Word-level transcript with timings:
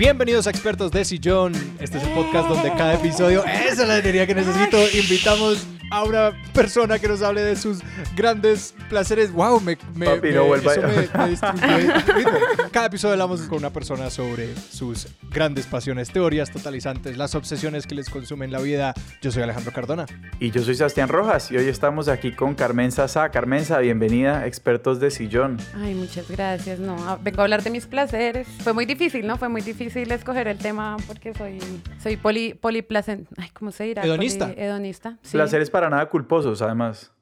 Bienvenidos 0.00 0.46
a 0.46 0.50
Expertos 0.50 0.90
de 0.92 1.04
Sillón. 1.04 1.52
Este 1.78 1.98
es 1.98 2.04
el 2.04 2.14
podcast 2.14 2.48
donde 2.48 2.70
cada 2.70 2.94
episodio, 2.94 3.44
esa 3.44 3.82
es 3.82 3.86
la 3.86 3.98
energía 3.98 4.26
que 4.26 4.34
necesito, 4.34 4.78
invitamos 4.96 5.66
a 5.90 6.04
una 6.04 6.32
persona 6.54 6.98
que 6.98 7.08
nos 7.08 7.20
hable 7.22 7.42
de 7.42 7.56
sus 7.56 7.80
grandes 8.16 8.74
placeres. 8.88 9.32
Wow, 9.32 9.60
me, 9.60 9.76
me, 9.94 10.06
Papi, 10.06 10.28
me- 10.28 10.32
no 10.34 10.46
vuelva- 10.46 10.72
eso 10.74 11.52
me-. 11.52 12.70
Cada 12.70 12.86
episodio 12.86 13.12
hablamos 13.14 13.42
con 13.42 13.58
una 13.58 13.70
persona 13.70 14.10
sobre 14.10 14.54
sus 14.56 15.08
grandes 15.30 15.66
pasiones, 15.66 16.10
teorías 16.10 16.50
totalizantes, 16.50 17.16
las 17.16 17.34
obsesiones 17.34 17.86
que 17.86 17.94
les 17.94 18.08
consumen 18.08 18.52
la 18.52 18.60
vida. 18.60 18.94
Yo 19.22 19.30
soy 19.30 19.42
Alejandro 19.42 19.72
Cardona. 19.72 20.06
Y 20.38 20.50
yo 20.50 20.62
soy 20.62 20.74
Sebastián 20.74 21.08
Rojas 21.08 21.50
y 21.50 21.56
hoy 21.56 21.68
estamos 21.68 22.08
aquí 22.08 22.32
con 22.32 22.54
Carmen 22.54 22.92
Sasa. 22.92 23.30
Carmenza, 23.30 23.78
bienvenida, 23.78 24.46
expertos 24.46 25.00
de 25.00 25.10
sillón. 25.10 25.58
Ay, 25.82 25.94
muchas 25.94 26.28
gracias. 26.30 26.78
No, 26.78 26.96
ah, 27.08 27.18
vengo 27.20 27.40
a 27.40 27.44
hablar 27.44 27.62
de 27.62 27.70
mis 27.70 27.86
placeres. 27.86 28.46
Fue 28.62 28.72
muy 28.72 28.84
difícil, 28.86 29.26
¿no? 29.26 29.36
Fue 29.38 29.48
muy 29.48 29.60
difícil 29.62 30.10
escoger 30.12 30.48
el 30.48 30.58
tema 30.58 30.96
porque 31.06 31.34
soy, 31.34 31.58
soy 32.02 32.16
poli, 32.16 32.54
poliplacent... 32.54 33.28
Ay, 33.36 33.50
¿cómo 33.52 33.72
se 33.72 33.84
dirá? 33.84 34.02
Hedonista. 34.04 34.48
Poli- 34.48 34.60
hedonista. 34.60 35.16
sí. 35.22 35.32
Placeres 35.32 35.70
para 35.70 35.79
nada 35.88 36.08
culposos, 36.08 36.60
además. 36.60 37.12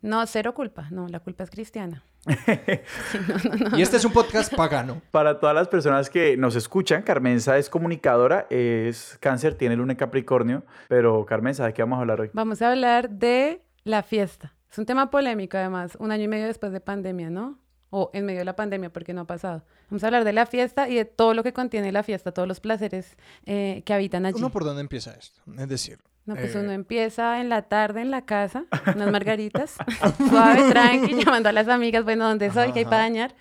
No, 0.00 0.24
cero 0.26 0.54
culpa. 0.54 0.88
No, 0.90 1.08
la 1.08 1.20
culpa 1.20 1.44
es 1.44 1.50
cristiana. 1.50 2.02
Y 3.76 3.82
este 3.82 3.96
es 3.96 4.04
un 4.04 4.12
podcast 4.12 4.54
pagano. 4.54 5.02
Para 5.10 5.40
todas 5.40 5.54
las 5.54 5.68
personas 5.68 6.08
que 6.10 6.36
nos 6.36 6.56
escuchan, 6.56 7.02
Carmenza 7.02 7.58
es 7.58 7.68
comunicadora, 7.68 8.46
es 8.50 9.18
cáncer, 9.20 9.54
tiene 9.54 9.76
luna 9.76 9.92
en 9.92 9.98
Capricornio. 9.98 10.64
Pero 10.88 11.24
Carmenza, 11.26 11.66
¿de 11.66 11.74
qué 11.74 11.82
vamos 11.82 11.98
a 11.98 12.00
hablar 12.00 12.20
hoy? 12.20 12.30
Vamos 12.32 12.62
a 12.62 12.70
hablar 12.70 13.10
de 13.10 13.62
la 13.84 14.02
fiesta. 14.02 14.54
Es 14.70 14.78
un 14.78 14.86
tema 14.86 15.10
polémico, 15.10 15.56
además, 15.56 15.96
un 15.98 16.12
año 16.12 16.24
y 16.24 16.28
medio 16.28 16.46
después 16.46 16.72
de 16.72 16.80
pandemia, 16.80 17.30
¿no? 17.30 17.58
O 17.90 18.10
en 18.12 18.26
medio 18.26 18.40
de 18.40 18.44
la 18.44 18.54
pandemia, 18.54 18.92
porque 18.92 19.14
no 19.14 19.22
ha 19.22 19.26
pasado. 19.26 19.64
Vamos 19.90 20.04
a 20.04 20.08
hablar 20.08 20.24
de 20.24 20.34
la 20.34 20.44
fiesta 20.44 20.88
y 20.88 20.94
de 20.94 21.06
todo 21.06 21.32
lo 21.32 21.42
que 21.42 21.54
contiene 21.54 21.90
la 21.90 22.02
fiesta, 22.02 22.32
todos 22.32 22.46
los 22.46 22.60
placeres 22.60 23.16
eh, 23.46 23.82
que 23.86 23.94
habitan 23.94 24.26
allí. 24.26 24.36
¿Uno 24.36 24.50
por 24.50 24.64
dónde 24.64 24.82
empieza 24.82 25.14
esto? 25.14 25.40
Es 25.56 25.68
decir, 25.68 25.98
No, 26.28 26.34
pues 26.34 26.54
Eh. 26.54 26.58
uno 26.60 26.72
empieza 26.72 27.40
en 27.40 27.48
la 27.48 27.62
tarde 27.62 28.02
en 28.02 28.10
la 28.10 28.26
casa, 28.26 28.64
unas 28.94 29.10
margaritas, 29.12 29.76
suave, 30.28 30.70
tranqui, 30.70 31.14
llamando 31.24 31.48
a 31.48 31.52
las 31.52 31.68
amigas, 31.68 32.04
bueno, 32.04 32.28
¿dónde 32.28 32.50
soy? 32.50 32.70
¿Qué 32.72 32.80
hay 32.80 32.84
para 32.84 32.98
dañar? 32.98 33.34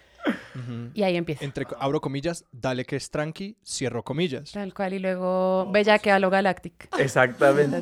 ujú. 0.55 0.89
Y 0.93 1.03
ahí 1.03 1.17
empieza. 1.17 1.43
entre 1.43 1.65
abro 1.79 1.99
comillas, 1.99 2.45
dale 2.53 2.85
que 2.85 2.95
es 2.95 3.11
tranqui, 3.11 3.57
cierro 3.65 4.03
comillas. 4.03 4.53
Tal 4.53 4.73
cual, 4.73 4.93
y 4.93 4.99
luego 4.99 5.69
Bella 5.69 5.99
que 5.99 6.11
a 6.11 6.19
lo 6.19 6.29
Galactic. 6.29 6.87
Exactamente. 6.97 7.81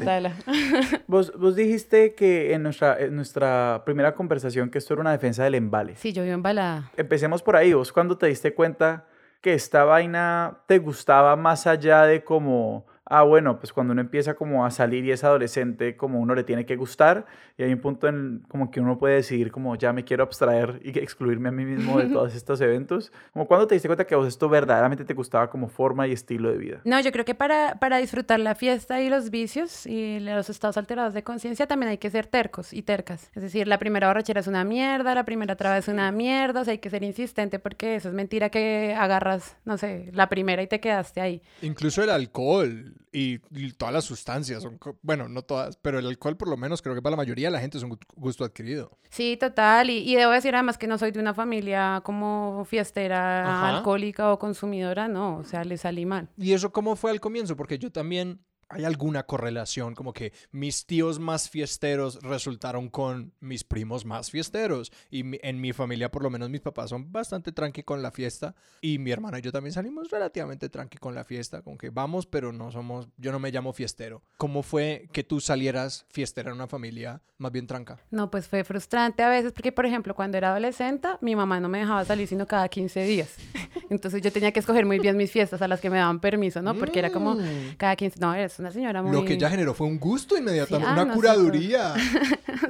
Vos, 1.05 1.31
vos 1.37 1.55
dijiste 1.55 2.15
que 2.15 2.53
en 2.53 2.63
nuestra, 2.63 2.99
en 2.99 3.15
nuestra 3.15 3.83
primera 3.85 4.15
conversación 4.15 4.71
que 4.71 4.79
esto 4.79 4.95
era 4.95 5.01
una 5.01 5.11
defensa 5.11 5.43
del 5.43 5.53
embale. 5.53 5.95
Sí, 5.97 6.13
yo 6.13 6.23
vivo 6.23 6.33
embalada. 6.33 6.89
Empecemos 6.97 7.43
por 7.43 7.55
ahí. 7.55 7.73
¿Vos 7.73 7.93
cuando 7.93 8.17
te 8.17 8.25
diste 8.25 8.55
cuenta 8.55 9.05
que 9.41 9.53
esta 9.53 9.83
vaina 9.83 10.57
te 10.67 10.79
gustaba 10.79 11.35
más 11.35 11.67
allá 11.67 12.03
de 12.07 12.23
como, 12.23 12.85
ah, 13.05 13.23
bueno, 13.23 13.59
pues 13.59 13.71
cuando 13.71 13.93
uno 13.93 14.01
empieza 14.01 14.33
como 14.33 14.65
a 14.65 14.71
salir 14.71 15.05
y 15.05 15.11
es 15.11 15.23
adolescente, 15.23 15.95
como 15.95 16.19
uno 16.19 16.35
le 16.35 16.43
tiene 16.43 16.65
que 16.65 16.75
gustar 16.75 17.25
y 17.57 17.63
hay 17.63 17.71
un 17.71 17.79
punto 17.79 18.07
en 18.07 18.43
como 18.47 18.71
que 18.71 18.79
uno 18.79 18.97
puede 18.97 19.15
decidir 19.15 19.51
como 19.51 19.75
ya 19.75 19.93
me 19.93 20.03
quiero 20.03 20.23
abstraer 20.23 20.81
y 20.83 20.97
excluirme 20.99 21.49
a 21.49 21.51
mí 21.51 21.65
mismo 21.65 21.99
de 21.99 22.07
todos 22.13 22.35
estos 22.35 22.59
eventos? 22.61 23.11
Como 23.33 23.47
cuando 23.47 23.67
te 23.67 23.75
diste 23.75 23.87
cuenta 23.87 24.05
que 24.05 24.15
a 24.15 24.17
vos 24.17 24.27
esto 24.27 24.49
verdaderamente 24.49 25.05
te 25.05 25.13
gustaba 25.13 25.49
como 25.49 25.67
forma 25.67 26.07
y 26.07 26.11
estilo 26.11 26.51
de 26.51 26.57
vida. 26.57 26.81
No, 26.83 26.99
yo 26.99 27.11
creo 27.11 27.25
que 27.25 27.35
para, 27.35 27.75
para 27.75 27.97
disfrutar 27.97 28.39
la 28.39 28.55
fiesta 28.55 29.01
y 29.01 29.09
los 29.09 29.29
vicios 29.29 29.85
y 29.85 30.19
los 30.19 30.49
estados 30.49 30.77
alterados 30.77 31.13
de 31.13 31.23
conciencia 31.23 31.67
también 31.67 31.91
hay 31.91 31.97
que 31.97 32.09
ser 32.09 32.27
tercos 32.27 32.73
y 32.73 32.81
tercas. 32.81 33.29
Es 33.35 33.43
decir, 33.43 33.67
la 33.67 33.77
primera 33.77 34.07
borrachera 34.07 34.39
es 34.39 34.47
una 34.47 34.63
mierda, 34.63 35.13
la 35.15 35.25
primera 35.25 35.55
traba 35.55 35.77
es 35.77 35.87
una 35.87 36.11
mierda, 36.11 36.61
o 36.61 36.65
sea, 36.65 36.71
hay 36.71 36.79
que 36.79 36.89
ser 36.89 37.03
insistente 37.03 37.59
porque 37.59 37.95
eso 37.95 38.09
es 38.09 38.15
mentira 38.15 38.49
que 38.49 38.95
agarras, 38.97 39.57
no 39.65 39.77
sé, 39.77 40.09
la 40.13 40.29
primera 40.29 40.61
y 40.61 40.67
te 40.67 40.79
quedaste 40.79 41.21
ahí. 41.21 41.41
Incluso 41.61 42.03
el 42.03 42.09
alcohol 42.09 42.95
y, 43.15 43.39
y 43.51 43.71
todas 43.73 43.93
las 43.93 44.03
sustancias, 44.05 44.63
son 44.63 44.77
bueno, 45.01 45.29
no 45.29 45.41
todas, 45.43 45.77
pero 45.77 45.99
el 45.99 46.07
alcohol 46.07 46.35
por 46.37 46.47
lo 46.49 46.57
menos 46.57 46.81
creo 46.81 46.93
que 46.95 47.01
para 47.01 47.11
la 47.11 47.17
mayoría 47.17 47.47
de 47.47 47.51
la 47.51 47.59
gente 47.61 47.77
es 47.77 47.83
un 47.83 47.91
gu- 47.91 47.99
gusto 48.15 48.43
adquirido. 48.43 48.97
Sí, 49.09 49.37
total. 49.37 49.89
Y, 49.89 49.99
y 49.99 50.15
debo 50.15 50.31
decir 50.31 50.53
además 50.55 50.77
que 50.77 50.87
no 50.87 50.97
soy 50.97 51.11
de 51.11 51.19
una 51.19 51.33
familia 51.33 52.01
como 52.03 52.65
fiestera, 52.65 53.49
Ajá. 53.51 53.77
alcohólica 53.77 54.31
o 54.31 54.39
consumidora, 54.39 55.07
no, 55.07 55.37
o 55.37 55.43
sea, 55.43 55.63
le 55.63 55.77
salí 55.77 56.05
mal. 56.05 56.29
¿Y 56.37 56.53
eso 56.53 56.71
cómo 56.71 56.95
fue 56.95 57.11
al 57.11 57.19
comienzo? 57.21 57.55
Porque 57.55 57.77
yo 57.79 57.91
también, 57.91 58.41
hay 58.69 58.83
alguna 58.83 59.23
correlación, 59.23 59.93
como 59.95 60.11
que 60.13 60.33
mis 60.51 60.85
tíos 60.85 61.19
más 61.19 61.49
fiesteros 61.49 62.19
resultaron 62.23 62.89
con 62.89 63.33
mis 63.39 63.63
primos 63.63 64.05
más 64.05 64.31
fiesteros. 64.31 64.91
Y 65.11 65.23
mi- 65.23 65.39
en 65.43 65.61
mi 65.61 65.71
familia, 65.73 66.09
por 66.11 66.23
lo 66.23 66.29
menos 66.29 66.49
mis 66.49 66.61
papás 66.61 66.89
son 66.89 67.11
bastante 67.11 67.51
tranqui 67.51 67.83
con 67.83 68.01
la 68.01 68.11
fiesta. 68.11 68.55
Y 68.81 68.97
mi 68.97 69.11
hermana 69.11 69.39
y 69.39 69.41
yo 69.41 69.51
también 69.51 69.73
salimos 69.73 70.09
relativamente 70.09 70.69
tranqui 70.69 70.97
con 70.97 71.13
la 71.13 71.23
fiesta, 71.23 71.61
con 71.61 71.77
que 71.77 71.89
vamos, 71.91 72.25
pero 72.25 72.51
no 72.51 72.71
somos, 72.71 73.07
yo 73.17 73.31
no 73.31 73.39
me 73.39 73.51
llamo 73.51 73.71
fiestero. 73.73 74.23
¿Cómo 74.37 74.63
fue 74.63 75.07
que 75.11 75.23
tú 75.23 75.39
salieras 75.39 76.05
fiestera 76.09 76.49
en 76.49 76.55
una 76.55 76.67
familia 76.67 77.21
más 77.37 77.51
bien 77.51 77.67
tranca? 77.67 77.99
No, 78.11 78.31
pues 78.31 78.47
fue 78.47 78.63
frustrante 78.63 79.21
a 79.23 79.29
veces 79.29 79.51
porque, 79.53 79.71
por 79.71 79.85
ejemplo, 79.85 80.15
cuando 80.15 80.37
era 80.37 80.49
adolescente, 80.49 81.07
mi 81.21 81.35
mamá 81.35 81.59
no 81.59 81.69
me 81.69 81.79
dejaba 81.79 82.03
salir 82.05 82.27
sino 82.27 82.47
cada 82.47 82.67
15 82.69 83.03
días. 83.03 83.35
Entonces 83.89 84.21
yo 84.21 84.31
tenía 84.31 84.51
que 84.51 84.59
escoger 84.59 84.85
muy 84.85 84.99
bien 84.99 85.15
mis 85.17 85.31
fiestas 85.31 85.61
a 85.61 85.67
las 85.67 85.79
que 85.79 85.89
me 85.89 85.97
daban 85.97 86.19
permiso, 86.19 86.61
¿no? 86.61 86.73
Porque 86.75 86.99
era 86.99 87.11
como 87.11 87.35
Mm. 87.35 87.75
cada 87.77 87.95
15... 87.95 88.19
No, 88.19 88.33
eres 88.33 88.54
una 88.59 88.71
señora 88.71 89.01
muy... 89.01 89.11
Lo 89.11 89.25
que 89.25 89.33
ella 89.33 89.49
generó 89.49 89.73
fue 89.73 89.87
un 89.87 89.99
gusto 89.99 90.37
inmediatamente, 90.37 90.85
Sí, 90.85 90.89
ah, 90.89 90.93
una 90.93 91.05
no, 91.05 91.13
sí, 91.13 91.19
curaduría. 91.19 91.93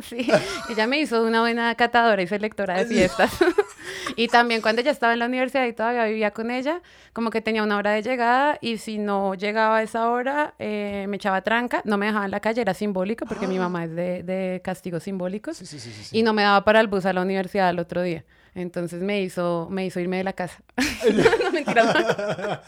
Sí, 0.01 0.27
ella 0.69 0.87
me 0.87 0.99
hizo 0.99 1.23
una 1.23 1.39
buena 1.39 1.73
catadora 1.75 2.21
y 2.21 2.27
selectora 2.27 2.77
de 2.77 2.85
fiestas. 2.85 3.31
y 4.15 4.27
también 4.27 4.61
cuando 4.61 4.81
ella 4.81 4.91
estaba 4.91 5.13
en 5.13 5.19
la 5.19 5.25
universidad 5.25 5.65
y 5.65 5.73
todavía 5.73 6.05
vivía 6.05 6.31
con 6.31 6.51
ella, 6.51 6.81
como 7.13 7.29
que 7.29 7.41
tenía 7.41 7.63
una 7.63 7.77
hora 7.77 7.91
de 7.91 8.01
llegada 8.01 8.57
y 8.61 8.77
si 8.77 8.97
no 8.97 9.35
llegaba 9.35 9.77
a 9.77 9.83
esa 9.83 10.09
hora, 10.09 10.53
eh, 10.59 11.05
me 11.07 11.17
echaba 11.17 11.41
tranca, 11.41 11.81
no 11.85 11.97
me 11.97 12.07
dejaba 12.07 12.25
en 12.25 12.31
la 12.31 12.39
calle, 12.39 12.61
era 12.61 12.73
simbólico 12.73 13.25
porque 13.25 13.47
mi 13.47 13.59
mamá 13.59 13.85
es 13.85 13.95
de, 13.95 14.23
de 14.23 14.61
castigos 14.63 15.03
simbólicos 15.03 15.57
sí, 15.57 15.65
sí. 15.65 15.91
y 16.11 16.23
no 16.23 16.33
me 16.33 16.43
daba 16.43 16.63
para 16.63 16.79
el 16.81 16.87
bus 16.87 17.05
a 17.05 17.13
la 17.13 17.21
universidad 17.21 17.69
al 17.69 17.79
otro 17.79 18.01
día. 18.01 18.25
Entonces 18.55 19.01
me 19.03 19.21
hizo, 19.21 19.67
me 19.69 19.85
hizo 19.85 19.99
irme 19.99 20.17
de 20.17 20.23
la 20.23 20.33
casa. 20.33 20.63
no, 21.43 21.51
mentira. 21.51 22.61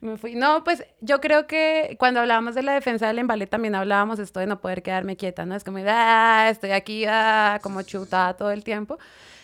me 0.00 0.16
fui. 0.16 0.34
No, 0.34 0.64
pues 0.64 0.84
yo 1.00 1.20
creo 1.20 1.46
que 1.46 1.96
cuando 1.98 2.18
hablábamos 2.18 2.56
de 2.56 2.64
la 2.64 2.74
defensa 2.74 3.06
del 3.06 3.20
embale 3.20 3.46
también 3.46 3.76
hablábamos 3.76 4.18
esto 4.18 4.40
de 4.40 4.46
no 4.46 4.60
poder 4.60 4.82
quedarme 4.82 5.16
quieta, 5.16 5.46
¿no? 5.46 5.54
Es 5.54 5.62
como, 5.62 5.78
ah, 5.86 6.48
estoy 6.50 6.72
aquí, 6.72 7.04
ah, 7.06 7.60
como 7.62 7.82
chutada 7.82 8.34
todo 8.34 8.50
el 8.50 8.64
tiempo. 8.64 8.98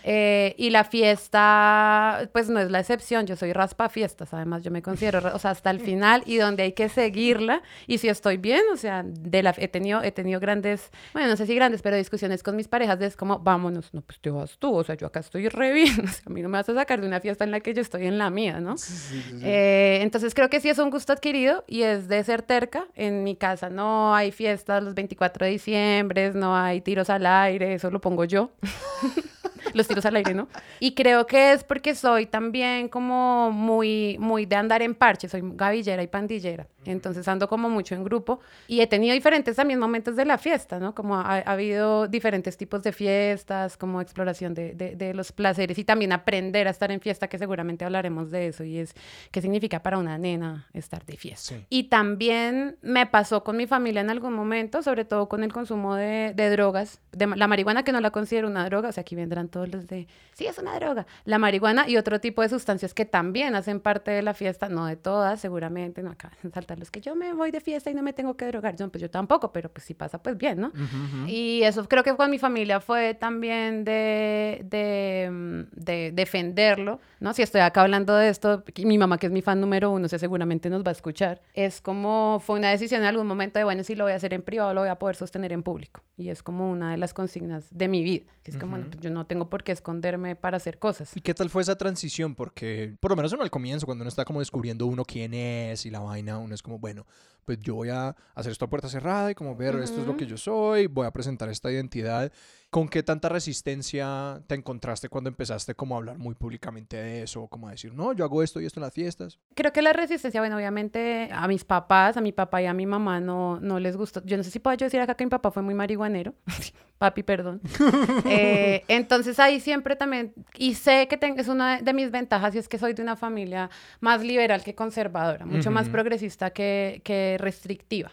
Eh, 0.04 0.54
y 0.56 0.70
la 0.70 0.84
fiesta, 0.84 2.28
pues 2.32 2.48
no 2.48 2.60
es 2.60 2.70
la 2.70 2.81
excepción, 2.81 3.26
yo 3.26 3.36
soy 3.36 3.53
raspa 3.53 3.88
fiestas, 3.88 4.32
además 4.32 4.62
yo 4.62 4.70
me 4.70 4.82
considero, 4.82 5.20
o 5.34 5.38
sea, 5.38 5.50
hasta 5.50 5.70
el 5.70 5.81
final 5.81 6.22
y 6.26 6.36
donde 6.36 6.62
hay 6.62 6.72
que 6.72 6.88
seguirla, 6.88 7.62
y 7.86 7.98
si 7.98 8.08
estoy 8.08 8.37
bien, 8.37 8.62
o 8.72 8.76
sea, 8.76 9.03
de 9.04 9.42
la, 9.42 9.54
he, 9.58 9.69
tenido, 9.69 10.03
he 10.03 10.12
tenido 10.12 10.41
grandes, 10.41 10.91
bueno, 11.12 11.28
no 11.28 11.37
sé 11.37 11.47
si 11.47 11.54
grandes, 11.54 11.82
pero 11.82 11.97
discusiones 11.97 12.42
con 12.42 12.56
mis 12.56 12.69
parejas 12.69 12.98
de 12.98 13.06
es 13.06 13.16
como, 13.16 13.38
vámonos, 13.38 13.92
no, 13.92 14.03
pues 14.03 14.20
te 14.20 14.31
vas 14.31 14.58
tú, 14.58 14.75
o 14.75 14.84
sea, 14.84 14.94
yo 14.94 15.06
acá 15.06 15.20
estoy 15.20 15.48
re 15.48 15.72
bien, 15.72 16.00
o 16.04 16.08
sea, 16.08 16.22
a 16.26 16.31
mí 16.31 16.42
no 16.42 16.48
me 16.48 16.58
vas 16.58 16.69
a 16.69 16.75
sacar 16.75 17.00
de 17.00 17.06
una 17.06 17.20
fiesta 17.20 17.44
en 17.44 17.50
la 17.50 17.60
que 17.60 17.75
yo 17.75 17.82
estoy 17.82 18.06
en 18.06 18.19
la 18.19 18.31
mía, 18.31 18.60
¿no? 18.60 18.78
Sí, 18.78 18.92
sí, 18.92 19.22
sí. 19.22 19.41
Eh, 19.42 19.98
entonces 20.03 20.34
creo 20.34 20.48
que 20.48 20.60
sí 20.60 20.69
es 20.69 20.78
un 20.78 20.91
gusto 20.91 21.12
adquirido 21.12 21.64
y 21.66 21.82
es 21.82 22.08
de 22.08 22.22
ser 22.25 22.42
terca. 22.42 22.87
En 22.94 23.25
mi 23.25 23.37
casa 23.37 23.70
no 23.70 24.14
hay 24.14 24.32
fiestas 24.32 24.82
los 24.82 24.94
24 24.94 25.47
de 25.47 25.53
diciembre, 25.53 26.32
no 26.32 26.56
hay 26.56 26.81
tiros 26.81 27.10
al 27.10 27.26
aire, 27.26 27.75
eso 27.75 27.91
lo 27.91 28.00
pongo 28.00 28.25
yo. 28.25 28.50
los 29.74 29.86
tiros 29.88 30.04
al 30.06 30.16
aire, 30.16 30.34
¿no? 30.34 30.48
Y 30.80 30.94
creo 30.94 31.26
que 31.26 31.52
es 31.52 31.64
porque 31.64 31.94
soy 31.94 32.26
también 32.26 32.88
como 32.88 33.50
muy, 33.50 34.16
muy 34.18 34.46
de 34.46 34.56
andar 34.56 34.82
en 34.82 34.94
parche, 34.94 35.28
soy 35.28 35.42
gavillera 35.44 36.02
y 36.02 36.06
pandillera. 36.06 36.66
Entonces 36.84 37.28
ando 37.28 37.48
como 37.48 37.68
mucho 37.68 37.94
en 37.94 38.04
grupo 38.04 38.40
y 38.66 38.80
he 38.80 38.86
tenido 38.86 39.14
diferentes 39.14 39.56
también 39.56 39.78
momentos 39.78 40.16
de 40.16 40.24
la 40.24 40.38
fiesta, 40.38 40.78
¿no? 40.78 40.94
Como 40.94 41.16
ha, 41.16 41.38
ha 41.38 41.52
habido 41.52 42.08
diferentes 42.08 42.56
tipos 42.56 42.82
de 42.82 42.92
fiestas, 42.92 43.76
como 43.76 44.00
exploración 44.00 44.54
de, 44.54 44.74
de, 44.74 44.96
de 44.96 45.12
los 45.12 45.32
placeres 45.32 45.78
y 45.78 45.84
también 45.84 46.12
aprender 46.12 46.66
a 46.66 46.70
estar 46.70 46.90
en 46.90 47.00
fiesta, 47.00 47.28
que 47.28 47.38
seguramente 47.38 47.84
hablaremos 47.84 48.31
de 48.31 48.48
eso 48.48 48.64
y 48.64 48.78
es 48.78 48.94
qué 49.31 49.43
significa 49.43 49.82
para 49.82 49.98
una 49.98 50.16
nena 50.19 50.69
estar 50.72 51.04
de 51.04 51.16
fiesta. 51.16 51.56
Sí. 51.56 51.66
Y 51.69 51.84
también 51.84 52.76
me 52.81 53.06
pasó 53.06 53.44
con 53.44 53.56
mi 53.56 53.66
familia 53.66 54.00
en 54.00 54.10
algún 54.10 54.32
momento, 54.32 54.82
sobre 54.82 55.04
todo 55.04 55.28
con 55.28 55.44
el 55.44 55.52
consumo 55.52 55.94
de, 55.94 56.32
de 56.34 56.50
drogas, 56.50 57.00
de 57.12 57.26
la 57.26 57.48
marihuana 57.48 57.82
que 57.82 57.93
no 57.93 58.00
la 58.00 58.10
considero 58.10 58.48
una 58.48 58.64
droga, 58.64 58.88
o 58.88 58.93
sea, 58.93 59.02
aquí 59.02 59.14
vendrán 59.14 59.48
todos 59.48 59.57
los 59.66 59.87
de, 59.87 60.06
sí, 60.32 60.46
es 60.46 60.58
una 60.58 60.75
droga, 60.78 61.06
la 61.25 61.38
marihuana 61.38 61.88
y 61.88 61.96
otro 61.96 62.20
tipo 62.20 62.43
de 62.43 62.49
sustancias 62.49 62.94
que 62.94 63.05
también 63.05 63.55
hacen 63.55 63.81
parte 63.81 64.10
de 64.10 64.22
la 64.22 64.34
fiesta, 64.34 64.69
no 64.69 64.87
de 64.87 64.96
todas, 64.96 65.40
seguramente, 65.40 66.02
no 66.02 66.10
acaban 66.10 66.37
de 66.43 66.50
saltar 66.50 66.78
los 66.78 66.90
que 66.90 67.00
yo 67.00 67.14
me 67.14 67.32
voy 67.32 67.50
de 67.50 67.60
fiesta 67.60 67.90
y 67.90 67.94
no 67.94 68.02
me 68.02 68.12
tengo 68.12 68.37
que 68.37 68.46
drogar, 68.46 68.75
no, 68.78 68.88
pues 68.88 69.02
yo 69.02 69.10
tampoco, 69.10 69.52
pero 69.52 69.69
pues 69.70 69.84
si 69.84 69.94
pasa, 69.94 70.22
pues 70.22 70.37
bien, 70.37 70.60
¿no? 70.60 70.69
Ujú, 70.69 70.82
ujú. 70.82 71.26
Y 71.28 71.62
eso 71.62 71.88
creo 71.88 72.02
que 72.02 72.14
con 72.14 72.31
mi 72.31 72.38
familia 72.38 72.81
fue 72.81 73.14
también 73.14 73.84
de, 73.84 74.64
de, 74.64 75.28
mm, 75.31 75.60
de 75.72 76.12
defenderlo, 76.12 77.00
¿no? 77.20 77.32
Si 77.32 77.43
estoy 77.43 77.60
acá 77.60 77.82
hablando 77.82 78.14
de 78.14 78.28
esto, 78.28 78.64
mi 78.84 78.99
mamá, 78.99 79.19
que 79.19 79.26
es 79.26 79.32
mi 79.32 79.43
fan 79.43 79.60
número 79.60 79.90
uno, 79.90 80.06
o 80.06 80.08
sea, 80.08 80.19
seguramente 80.19 80.70
nos 80.70 80.82
va 80.82 80.90
a 80.90 80.93
escuchar, 80.93 81.40
es 81.55 81.81
como 81.81 82.40
fue 82.44 82.58
una 82.58 82.70
decisión 82.70 83.02
en 83.02 83.06
algún 83.08 83.26
momento 83.26 83.58
de, 83.58 83.64
bueno, 83.64 83.82
si 83.84 83.94
lo 83.94 84.05
voy 84.05 84.12
a 84.12 84.16
hacer 84.16 84.34
en 84.34 84.43
privado, 84.43 84.75
lo 84.75 84.81
voy 84.81 84.90
a 84.90 84.99
poder 84.99 85.16
sostener 85.16 85.52
en 85.52 85.62
público. 85.62 86.02
Y 86.16 86.31
es 86.31 86.43
como 86.43 86.70
una 86.70 86.90
de 86.93 86.96
las 86.96 87.14
consignas 87.14 87.66
de 87.70 87.88
mi 87.88 88.02
vida, 88.02 88.25
que 88.43 88.50
es 88.50 88.56
como, 88.56 88.72
bueno, 88.72 88.87
pues 88.90 89.00
yo 89.00 89.10
no 89.10 89.26
tengo 89.26 89.47
tengo 89.48 89.50
por 89.50 89.64
qué 89.64 89.72
esconderme 89.72 90.36
para 90.36 90.58
hacer 90.58 90.78
cosas. 90.78 91.16
¿Y 91.16 91.20
qué 91.20 91.34
tal 91.34 91.50
fue 91.50 91.62
esa 91.62 91.76
transición? 91.76 92.34
Porque, 92.34 92.96
por 93.00 93.10
lo 93.10 93.16
menos 93.16 93.32
uno 93.32 93.42
al 93.42 93.50
comienzo, 93.50 93.86
cuando 93.86 94.02
uno 94.02 94.08
está 94.08 94.24
como 94.24 94.40
descubriendo 94.40 94.86
uno 94.86 95.04
quién 95.04 95.34
es 95.34 95.86
y 95.86 95.90
la 95.90 96.00
vaina, 96.00 96.38
uno 96.38 96.54
es 96.54 96.62
como, 96.62 96.78
bueno, 96.78 97.06
pues 97.48 97.60
yo 97.60 97.76
voy 97.76 97.88
a 97.88 98.14
hacer 98.34 98.52
esto 98.52 98.66
a 98.66 98.68
puerta 98.68 98.90
cerrada 98.90 99.30
y 99.30 99.34
como 99.34 99.56
ver, 99.56 99.76
esto 99.76 100.02
es 100.02 100.06
lo 100.06 100.18
que 100.18 100.26
yo 100.26 100.36
soy, 100.36 100.86
voy 100.86 101.06
a 101.06 101.10
presentar 101.10 101.48
esta 101.48 101.72
identidad. 101.72 102.30
¿Con 102.68 102.90
qué 102.90 103.02
tanta 103.02 103.30
resistencia 103.30 104.42
te 104.46 104.54
encontraste 104.54 105.08
cuando 105.08 105.30
empezaste 105.30 105.74
como 105.74 105.94
a 105.94 105.98
hablar 105.98 106.18
muy 106.18 106.34
públicamente 106.34 106.98
de 106.98 107.22
eso? 107.22 107.46
Como 107.46 107.66
a 107.66 107.70
decir, 107.70 107.94
no, 107.94 108.12
yo 108.12 108.26
hago 108.26 108.42
esto 108.42 108.60
y 108.60 108.66
esto 108.66 108.80
en 108.80 108.84
las 108.84 108.92
fiestas. 108.92 109.38
Creo 109.54 109.72
que 109.72 109.80
la 109.80 109.94
resistencia, 109.94 110.42
bueno, 110.42 110.56
obviamente 110.56 111.30
a 111.32 111.48
mis 111.48 111.64
papás, 111.64 112.18
a 112.18 112.20
mi 112.20 112.32
papá 112.32 112.60
y 112.60 112.66
a 112.66 112.74
mi 112.74 112.84
mamá 112.84 113.20
no, 113.20 113.58
no 113.60 113.80
les 113.80 113.96
gustó. 113.96 114.22
Yo 114.26 114.36
no 114.36 114.42
sé 114.42 114.50
si 114.50 114.58
puedo 114.58 114.76
yo 114.76 114.84
decir 114.84 115.00
acá 115.00 115.14
que 115.14 115.24
mi 115.24 115.30
papá 115.30 115.50
fue 115.50 115.62
muy 115.62 115.72
marihuanero. 115.72 116.34
Papi, 116.98 117.22
perdón. 117.22 117.60
Eh, 118.30 118.84
entonces 118.88 119.38
ahí 119.38 119.60
siempre 119.60 119.96
también, 119.96 120.34
y 120.56 120.74
sé 120.74 121.08
que 121.08 121.18
es 121.36 121.48
una 121.48 121.80
de 121.80 121.92
mis 121.94 122.10
ventajas 122.10 122.54
y 122.54 122.58
es 122.58 122.68
que 122.68 122.78
soy 122.78 122.92
de 122.92 123.02
una 123.02 123.16
familia 123.16 123.70
más 124.00 124.22
liberal 124.22 124.62
que 124.62 124.74
conservadora, 124.74 125.46
mucho 125.46 125.70
más 125.70 125.88
progresista 125.88 126.50
que, 126.50 127.00
que 127.04 127.36
restrictiva, 127.38 128.12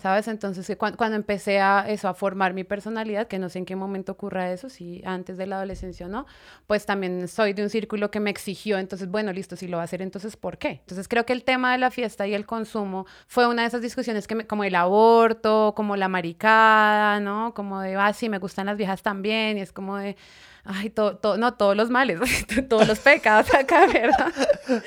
¿sabes? 0.00 0.28
Entonces 0.28 0.70
cuando, 0.76 0.96
cuando, 0.98 1.16
empecé 1.16 1.60
a 1.60 1.86
eso, 1.88 2.08
a 2.08 2.14
formar 2.14 2.54
mi 2.54 2.64
personalidad, 2.64 3.28
que 3.28 3.38
no 3.38 3.48
sé 3.48 3.60
en 3.60 3.64
qué 3.64 3.76
momento 3.76 4.12
ocurra 4.12 4.52
eso, 4.52 4.68
si 4.68 5.02
antes 5.04 5.36
de 5.36 5.46
la 5.46 5.56
adolescencia 5.56 6.06
o 6.06 6.08
no, 6.08 6.26
pues 6.66 6.86
también 6.86 7.28
soy 7.28 7.52
de 7.52 7.62
un 7.62 7.70
círculo 7.70 8.10
que 8.10 8.20
me 8.20 8.30
exigió, 8.30 8.78
entonces, 8.78 9.08
bueno, 9.08 9.32
listo, 9.32 9.56
si 9.56 9.68
lo 9.68 9.78
va 9.78 9.82
a 9.82 9.84
hacer, 9.84 10.02
entonces, 10.02 10.36
¿por 10.36 10.58
qué? 10.58 10.80
Entonces 10.80 11.08
creo 11.08 11.24
que 11.24 11.32
el 11.32 11.44
tema 11.44 11.72
de 11.72 11.78
la 11.78 11.90
fiesta 11.90 12.26
y 12.26 12.34
el 12.34 12.46
consumo 12.46 13.06
fue 13.26 13.46
una 13.46 13.62
de 13.62 13.68
esas 13.68 13.82
discusiones 13.82 14.26
que 14.26 14.34
me, 14.34 14.46
como 14.46 14.64
el 14.64 14.74
aborto, 14.74 15.74
como 15.76 15.96
la 15.96 16.08
maricada, 16.08 17.20
¿no? 17.20 17.54
Como 17.54 17.80
de, 17.80 17.96
ah, 17.96 18.12
sí, 18.12 18.28
me 18.28 18.38
gustan 18.38 18.66
las 18.66 18.76
viejas 18.76 19.02
también, 19.02 19.58
y 19.58 19.60
es 19.60 19.72
como 19.72 19.96
de, 19.96 20.16
ay, 20.66 20.90
todo, 20.90 21.36
no 21.36 21.54
todos 21.54 21.76
los 21.76 21.90
males, 21.90 22.20
todos 22.68 22.86
los 22.86 22.98
pecados 22.98 23.52
acá, 23.54 23.86
¿verdad? 23.86 24.32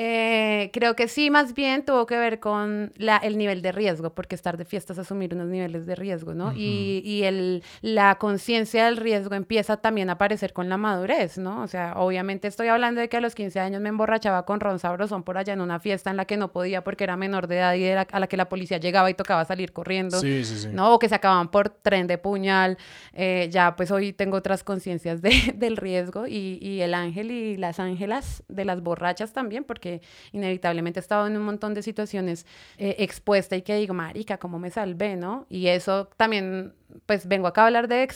Eh, 0.00 0.70
creo 0.72 0.94
que 0.94 1.08
sí, 1.08 1.28
más 1.28 1.54
bien 1.54 1.84
tuvo 1.84 2.06
que 2.06 2.16
ver 2.16 2.38
con 2.38 2.92
la, 3.08 3.16
el 3.16 3.38
nivel 3.38 3.62
de 3.62 3.72
riesgo, 3.72 4.10
porque 4.10 4.34
estar 4.34 4.58
de 4.58 4.66
fiesta 4.66 4.92
es 4.92 4.98
asumir 4.98 5.32
unos 5.34 5.48
niveles 5.48 5.86
de 5.86 5.94
riesgo, 5.94 6.34
¿no? 6.34 6.52
Y, 6.52 7.00
y 7.06 7.22
el, 7.22 7.62
la 7.80 8.16
conciencia 8.16 8.84
del 8.84 8.98
riesgo 8.98 9.34
empieza 9.34 9.78
también 9.78 10.10
a 10.10 10.12
aparecer 10.12 10.52
con 10.52 10.68
la 10.68 10.76
madurez, 10.76 11.38
¿no? 11.38 11.62
O 11.62 11.66
sea, 11.68 11.94
obviamente 11.96 12.48
estoy 12.48 12.68
hablando 12.68 13.00
de 13.00 13.08
que 13.08 13.16
a 13.16 13.22
los 13.22 13.34
15 13.34 13.60
años 13.60 13.80
me 13.80 13.88
emborrachaba 13.88 14.44
con 14.44 14.60
Ron 14.60 14.78
Sabrosón 14.78 15.22
por 15.22 15.38
allá 15.38 15.54
en 15.54 15.62
una 15.62 15.80
fiesta 15.80 16.10
en 16.10 16.18
la 16.18 16.26
que 16.26 16.36
no 16.36 16.52
podía 16.52 16.84
porque 16.84 17.04
era 17.04 17.16
menor 17.16 17.46
de 17.46 17.56
edad 17.56 17.74
y 17.76 17.84
era 17.84 18.02
a 18.02 18.20
la 18.20 18.26
que 18.26 18.36
la 18.36 18.50
policía 18.50 18.76
llegaba 18.76 19.08
y 19.08 19.14
tocaba 19.14 19.46
salir 19.46 19.72
corriendo, 19.72 20.20
sí, 20.20 20.44
sí, 20.44 20.58
sí. 20.58 20.68
¿no? 20.70 20.92
O 20.92 20.98
que 20.98 21.08
se 21.08 21.14
acababan 21.14 21.48
por 21.48 21.70
tren 21.70 22.06
de 22.06 22.18
puñal. 22.18 22.76
Eh, 23.14 23.48
ya, 23.50 23.74
pues 23.74 23.90
hoy 23.90 24.12
tengo 24.12 24.36
otras 24.36 24.62
conciencias 24.64 25.22
de, 25.22 25.30
del 25.56 25.78
riesgo 25.78 26.26
y, 26.26 26.58
y 26.60 26.82
el 26.82 26.92
ángel 26.92 27.30
y 27.30 27.56
las 27.56 27.80
ángelas 27.80 28.42
de 28.48 28.66
las 28.66 28.82
borrachas 28.82 29.32
también, 29.32 29.64
porque 29.64 30.02
inevitablemente 30.32 31.00
he 31.00 31.02
estado 31.02 31.26
en 31.26 31.38
un 31.38 31.44
montón 31.44 31.72
de 31.72 31.82
situaciones 31.82 32.44
eh, 32.76 32.96
expuesta 32.98 33.56
y 33.56 33.62
que 33.62 33.76
digo, 33.76 33.94
marica, 33.94 34.38
¿cómo 34.38 34.58
me 34.58 34.70
salvé, 34.70 35.16
no? 35.16 35.46
Y 35.48 35.68
eso 35.68 36.08
también, 36.16 36.74
pues 37.06 37.26
vengo 37.28 37.46
acá 37.46 37.62
a 37.62 37.66
hablar 37.66 37.86
de 37.86 38.08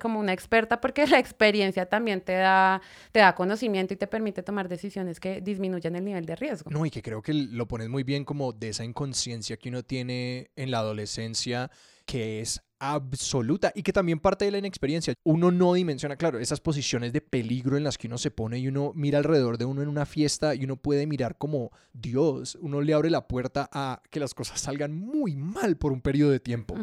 como 0.00 0.20
una 0.20 0.32
experta 0.32 0.80
porque 0.80 1.06
la 1.08 1.18
experiencia 1.18 1.86
también 1.86 2.20
te 2.20 2.34
da, 2.34 2.80
te 3.12 3.20
da 3.20 3.34
conocimiento 3.34 3.94
y 3.94 3.96
te 3.96 4.06
permite 4.06 4.42
tomar 4.42 4.68
decisiones 4.68 5.18
que 5.18 5.40
disminuyan 5.40 5.96
el 5.96 6.04
nivel 6.04 6.24
de 6.24 6.36
riesgo. 6.36 6.70
No, 6.70 6.86
y 6.86 6.90
que 6.90 7.02
creo 7.02 7.20
que 7.20 7.34
lo 7.34 7.66
pones 7.66 7.88
muy 7.88 8.04
bien 8.04 8.24
como 8.24 8.52
de 8.52 8.68
esa 8.70 8.84
inconsciencia 8.84 9.56
que 9.56 9.68
uno 9.68 9.82
tiene 9.82 10.50
en 10.56 10.70
la 10.70 10.78
adolescencia 10.78 11.70
que 12.06 12.40
es 12.40 12.62
absoluta 12.78 13.72
y 13.74 13.82
que 13.82 13.92
también 13.92 14.20
parte 14.20 14.44
de 14.44 14.50
la 14.50 14.58
inexperiencia. 14.58 15.14
Uno 15.24 15.50
no 15.50 15.74
dimensiona, 15.74 16.16
claro, 16.16 16.38
esas 16.38 16.60
posiciones 16.60 17.12
de 17.12 17.20
peligro 17.20 17.76
en 17.76 17.84
las 17.84 17.98
que 17.98 18.06
uno 18.06 18.18
se 18.18 18.30
pone 18.30 18.58
y 18.58 18.68
uno 18.68 18.92
mira 18.94 19.18
alrededor 19.18 19.58
de 19.58 19.64
uno 19.64 19.82
en 19.82 19.88
una 19.88 20.06
fiesta 20.06 20.54
y 20.54 20.64
uno 20.64 20.76
puede 20.76 21.06
mirar 21.06 21.36
como 21.36 21.70
Dios, 21.92 22.56
uno 22.60 22.80
le 22.80 22.94
abre 22.94 23.10
la 23.10 23.26
puerta 23.26 23.68
a 23.72 24.02
que 24.10 24.20
las 24.20 24.34
cosas 24.34 24.60
salgan 24.60 24.94
muy 24.94 25.36
mal 25.36 25.76
por 25.76 25.92
un 25.92 26.00
periodo 26.00 26.30
de 26.30 26.40
tiempo. 26.40 26.74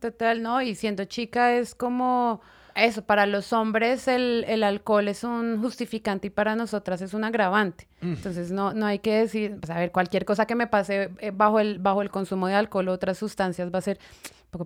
total, 0.00 0.42
¿no? 0.42 0.62
Y 0.62 0.74
siendo 0.74 1.04
chica 1.04 1.56
es 1.56 1.74
como 1.74 2.40
eso, 2.74 3.02
para 3.02 3.26
los 3.26 3.52
hombres 3.52 4.08
el, 4.08 4.44
el, 4.46 4.62
alcohol 4.62 5.08
es 5.08 5.24
un 5.24 5.60
justificante 5.60 6.28
y 6.28 6.30
para 6.30 6.54
nosotras 6.54 7.02
es 7.02 7.14
un 7.14 7.24
agravante. 7.24 7.88
Mm. 8.00 8.12
Entonces 8.12 8.50
no, 8.52 8.72
no 8.72 8.86
hay 8.86 9.00
que 9.00 9.14
decir, 9.14 9.58
pues, 9.60 9.70
a 9.70 9.78
ver, 9.78 9.90
cualquier 9.90 10.24
cosa 10.24 10.46
que 10.46 10.54
me 10.54 10.66
pase 10.66 11.10
eh, 11.18 11.32
bajo 11.34 11.60
el, 11.60 11.78
bajo 11.78 12.02
el 12.02 12.10
consumo 12.10 12.46
de 12.46 12.54
alcohol 12.54 12.88
o 12.88 12.92
otras 12.92 13.18
sustancias 13.18 13.70
va 13.74 13.78
a 13.78 13.82
ser 13.82 13.98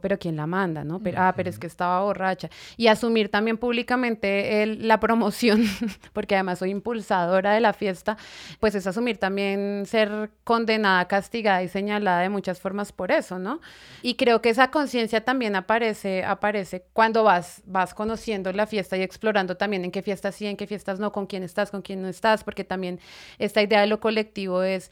pero 0.01 0.19
¿quién 0.19 0.37
la 0.37 0.47
manda? 0.47 0.85
¿no? 0.85 1.01
Pero, 1.01 1.21
ah, 1.21 1.33
pero 1.37 1.51
es 1.51 1.59
que 1.59 1.67
estaba 1.67 2.03
borracha. 2.03 2.49
Y 2.77 2.87
asumir 2.89 3.29
también 3.29 3.59
públicamente 3.59 4.63
el, 4.63 4.89
la 4.89 5.01
promoción, 5.01 5.65
porque 6.13 6.35
además 6.35 6.59
soy 6.59 6.71
impulsadora 6.71 7.53
de 7.53 7.61
la 7.61 7.73
fiesta, 7.73 8.17
pues 8.61 8.75
es 8.75 8.87
asumir 8.87 9.19
también 9.19 9.85
ser 9.87 10.31
condenada, 10.45 11.07
castigada 11.07 11.63
y 11.63 11.69
señalada 11.69 12.21
de 12.21 12.29
muchas 12.29 12.61
formas 12.61 12.93
por 12.93 13.13
eso, 13.13 13.39
¿no? 13.39 13.61
Y 14.03 14.15
creo 14.15 14.41
que 14.41 14.51
esa 14.51 14.71
conciencia 14.71 15.25
también 15.25 15.57
aparece, 15.57 16.25
aparece 16.25 16.85
cuando 16.93 17.25
vas, 17.25 17.63
vas 17.67 17.95
conociendo 17.95 18.53
la 18.53 18.67
fiesta 18.67 18.97
y 18.97 19.03
explorando 19.03 19.57
también 19.57 19.85
en 19.85 19.91
qué 19.91 20.03
fiestas 20.03 20.35
sí, 20.35 20.47
en 20.47 20.57
qué 20.57 20.67
fiestas 20.67 20.99
no, 20.99 21.13
con 21.13 21.27
quién 21.27 21.43
estás, 21.43 21.71
con 21.71 21.83
quién 21.83 22.03
no 22.03 22.09
estás, 22.09 22.45
porque 22.45 22.65
también 22.65 23.01
esta 23.39 23.63
idea 23.63 23.81
de 23.81 23.87
lo 23.87 24.01
colectivo 24.01 24.63
es 24.63 24.91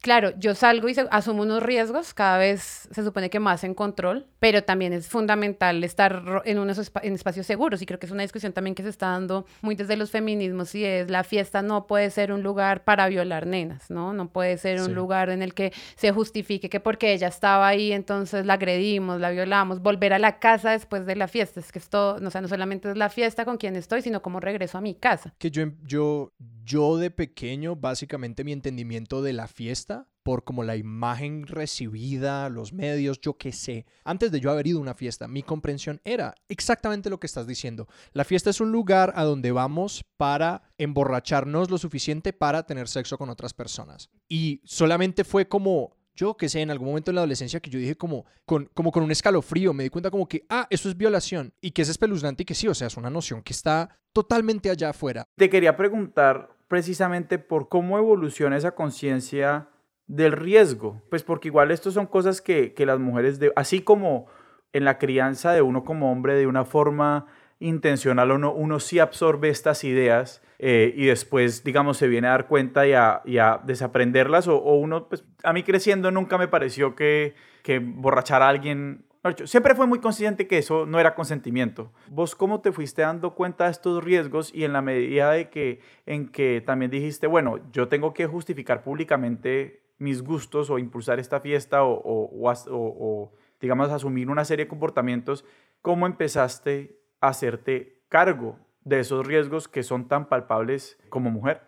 Claro, 0.00 0.32
yo 0.38 0.54
salgo 0.54 0.88
y 0.88 0.96
asumo 1.10 1.42
unos 1.42 1.62
riesgos, 1.62 2.14
cada 2.14 2.38
vez 2.38 2.88
se 2.90 3.04
supone 3.04 3.28
que 3.28 3.38
más 3.38 3.64
en 3.64 3.74
control, 3.74 4.26
pero 4.38 4.64
también 4.64 4.94
es 4.94 5.08
fundamental 5.08 5.84
estar 5.84 6.42
en 6.46 6.58
unos 6.58 6.90
en 7.02 7.14
espacios 7.14 7.46
seguros 7.46 7.82
y 7.82 7.86
creo 7.86 7.98
que 7.98 8.06
es 8.06 8.12
una 8.12 8.22
discusión 8.22 8.54
también 8.54 8.74
que 8.74 8.82
se 8.82 8.88
está 8.88 9.08
dando 9.08 9.44
muy 9.60 9.74
desde 9.74 9.96
los 9.96 10.10
feminismos 10.10 10.74
y 10.74 10.86
es 10.86 11.10
la 11.10 11.22
fiesta 11.22 11.60
no 11.60 11.86
puede 11.86 12.10
ser 12.10 12.32
un 12.32 12.42
lugar 12.42 12.82
para 12.84 13.08
violar 13.08 13.46
nenas, 13.46 13.90
¿no? 13.90 14.14
No 14.14 14.28
puede 14.28 14.56
ser 14.56 14.80
un 14.80 14.94
lugar 14.94 15.28
en 15.28 15.42
el 15.42 15.52
que 15.52 15.72
se 15.96 16.12
justifique 16.12 16.70
que 16.70 16.80
porque 16.80 17.12
ella 17.12 17.28
estaba 17.28 17.68
ahí 17.68 17.92
entonces 17.92 18.46
la 18.46 18.54
agredimos, 18.54 19.20
la 19.20 19.30
violamos, 19.30 19.82
volver 19.82 20.14
a 20.14 20.18
la 20.18 20.38
casa 20.38 20.70
después 20.70 21.04
de 21.04 21.14
la 21.14 21.28
fiesta, 21.28 21.60
es 21.60 21.72
que 21.72 21.78
esto, 21.78 22.16
no, 22.20 22.30
sea, 22.30 22.40
no 22.40 22.48
solamente 22.48 22.90
es 22.90 22.96
la 22.96 23.10
fiesta 23.10 23.44
con 23.44 23.58
quien 23.58 23.76
estoy, 23.76 24.00
sino 24.00 24.22
como 24.22 24.40
regreso 24.40 24.78
a 24.78 24.80
mi 24.80 24.94
casa. 24.94 25.34
Que 25.38 25.50
yo, 25.50 25.66
yo, 25.84 26.32
yo 26.70 26.98
de 26.98 27.10
pequeño, 27.10 27.74
básicamente 27.74 28.44
mi 28.44 28.52
entendimiento 28.52 29.22
de 29.22 29.32
la 29.32 29.48
fiesta, 29.48 30.06
por 30.22 30.44
como 30.44 30.62
la 30.62 30.76
imagen 30.76 31.48
recibida, 31.48 32.48
los 32.48 32.72
medios, 32.72 33.20
yo 33.20 33.36
qué 33.36 33.50
sé, 33.50 33.86
antes 34.04 34.30
de 34.30 34.38
yo 34.38 34.52
haber 34.52 34.68
ido 34.68 34.78
a 34.78 34.82
una 34.82 34.94
fiesta, 34.94 35.26
mi 35.26 35.42
comprensión 35.42 36.00
era 36.04 36.36
exactamente 36.48 37.10
lo 37.10 37.18
que 37.18 37.26
estás 37.26 37.48
diciendo. 37.48 37.88
La 38.12 38.22
fiesta 38.22 38.50
es 38.50 38.60
un 38.60 38.70
lugar 38.70 39.12
a 39.16 39.24
donde 39.24 39.50
vamos 39.50 40.04
para 40.16 40.62
emborracharnos 40.78 41.70
lo 41.70 41.78
suficiente 41.78 42.32
para 42.32 42.62
tener 42.62 42.86
sexo 42.86 43.18
con 43.18 43.30
otras 43.30 43.52
personas. 43.52 44.08
Y 44.28 44.60
solamente 44.64 45.24
fue 45.24 45.48
como 45.48 45.96
yo 46.14 46.36
que 46.36 46.48
sé, 46.48 46.60
en 46.60 46.70
algún 46.70 46.88
momento 46.88 47.10
en 47.10 47.14
la 47.16 47.22
adolescencia 47.22 47.60
que 47.60 47.70
yo 47.70 47.78
dije 47.78 47.96
como 47.96 48.26
con, 48.44 48.66
como 48.74 48.92
con 48.92 49.02
un 49.02 49.10
escalofrío, 49.10 49.72
me 49.72 49.84
di 49.84 49.88
cuenta 49.88 50.10
como 50.10 50.28
que, 50.28 50.44
ah, 50.50 50.66
eso 50.68 50.88
es 50.88 50.96
violación 50.96 51.54
y 51.60 51.70
que 51.70 51.82
es 51.82 51.88
espeluznante 51.88 52.42
y 52.42 52.46
que 52.46 52.54
sí, 52.54 52.68
o 52.68 52.74
sea, 52.74 52.88
es 52.88 52.96
una 52.96 53.08
noción 53.08 53.42
que 53.42 53.54
está 53.54 53.98
totalmente 54.12 54.70
allá 54.70 54.90
afuera. 54.90 55.26
Te 55.36 55.48
quería 55.48 55.76
preguntar 55.76 56.59
precisamente 56.70 57.40
por 57.40 57.68
cómo 57.68 57.98
evoluciona 57.98 58.56
esa 58.56 58.76
conciencia 58.76 59.66
del 60.06 60.30
riesgo, 60.30 61.02
pues 61.10 61.24
porque 61.24 61.48
igual 61.48 61.72
estos 61.72 61.94
son 61.94 62.06
cosas 62.06 62.40
que, 62.40 62.72
las 62.78 63.00
mujeres, 63.00 63.40
de, 63.40 63.52
así 63.56 63.80
como 63.80 64.28
en 64.72 64.84
la 64.84 64.96
crianza 64.96 65.52
de 65.52 65.62
uno 65.62 65.82
como 65.82 66.12
hombre 66.12 66.36
de 66.36 66.46
una 66.46 66.64
forma 66.64 67.26
intencional, 67.58 68.30
uno, 68.30 68.52
uno 68.52 68.78
sí 68.78 69.00
absorbe 69.00 69.48
estas 69.48 69.82
ideas 69.82 70.42
eh, 70.60 70.94
y 70.96 71.06
después, 71.06 71.64
digamos, 71.64 71.96
se 71.96 72.06
viene 72.06 72.28
a 72.28 72.30
dar 72.30 72.46
cuenta 72.46 72.86
y 72.86 72.92
a, 72.92 73.60
desaprenderlas, 73.64 74.46
o, 74.46 74.56
o, 74.56 74.76
uno, 74.76 75.08
pues 75.08 75.24
a 75.42 75.52
mí 75.52 75.64
creciendo 75.64 76.12
nunca 76.12 76.38
me 76.38 76.46
pareció 76.46 76.94
que 76.94 77.34
borrachar 77.82 78.42
a 78.42 78.48
alguien 78.48 79.09
Siempre 79.44 79.74
fue 79.74 79.86
muy 79.86 79.98
consciente 79.98 80.46
que 80.46 80.56
eso 80.56 80.86
no 80.86 80.98
era 80.98 81.14
consentimiento. 81.14 81.92
¿Vos 82.08 82.34
cómo 82.34 82.62
te 82.62 82.72
fuiste 82.72 83.02
dando 83.02 83.34
cuenta 83.34 83.64
de 83.64 83.72
estos 83.72 84.02
riesgos 84.02 84.50
y 84.54 84.64
en 84.64 84.72
la 84.72 84.80
medida 84.80 85.30
de 85.32 85.50
que, 85.50 85.80
en 86.06 86.30
que 86.30 86.62
también 86.64 86.90
dijiste, 86.90 87.26
bueno, 87.26 87.60
yo 87.70 87.88
tengo 87.88 88.14
que 88.14 88.26
justificar 88.26 88.82
públicamente 88.82 89.82
mis 89.98 90.22
gustos 90.22 90.70
o 90.70 90.78
impulsar 90.78 91.20
esta 91.20 91.40
fiesta 91.40 91.84
o, 91.84 91.92
o, 91.92 92.50
o, 92.70 93.32
digamos, 93.60 93.90
asumir 93.90 94.30
una 94.30 94.46
serie 94.46 94.64
de 94.64 94.70
comportamientos, 94.70 95.44
¿cómo 95.82 96.06
empezaste 96.06 96.98
a 97.20 97.28
hacerte 97.28 98.00
cargo 98.08 98.58
de 98.84 99.00
esos 99.00 99.26
riesgos 99.26 99.68
que 99.68 99.82
son 99.82 100.08
tan 100.08 100.30
palpables 100.30 100.98
como 101.10 101.30
mujer? 101.30 101.60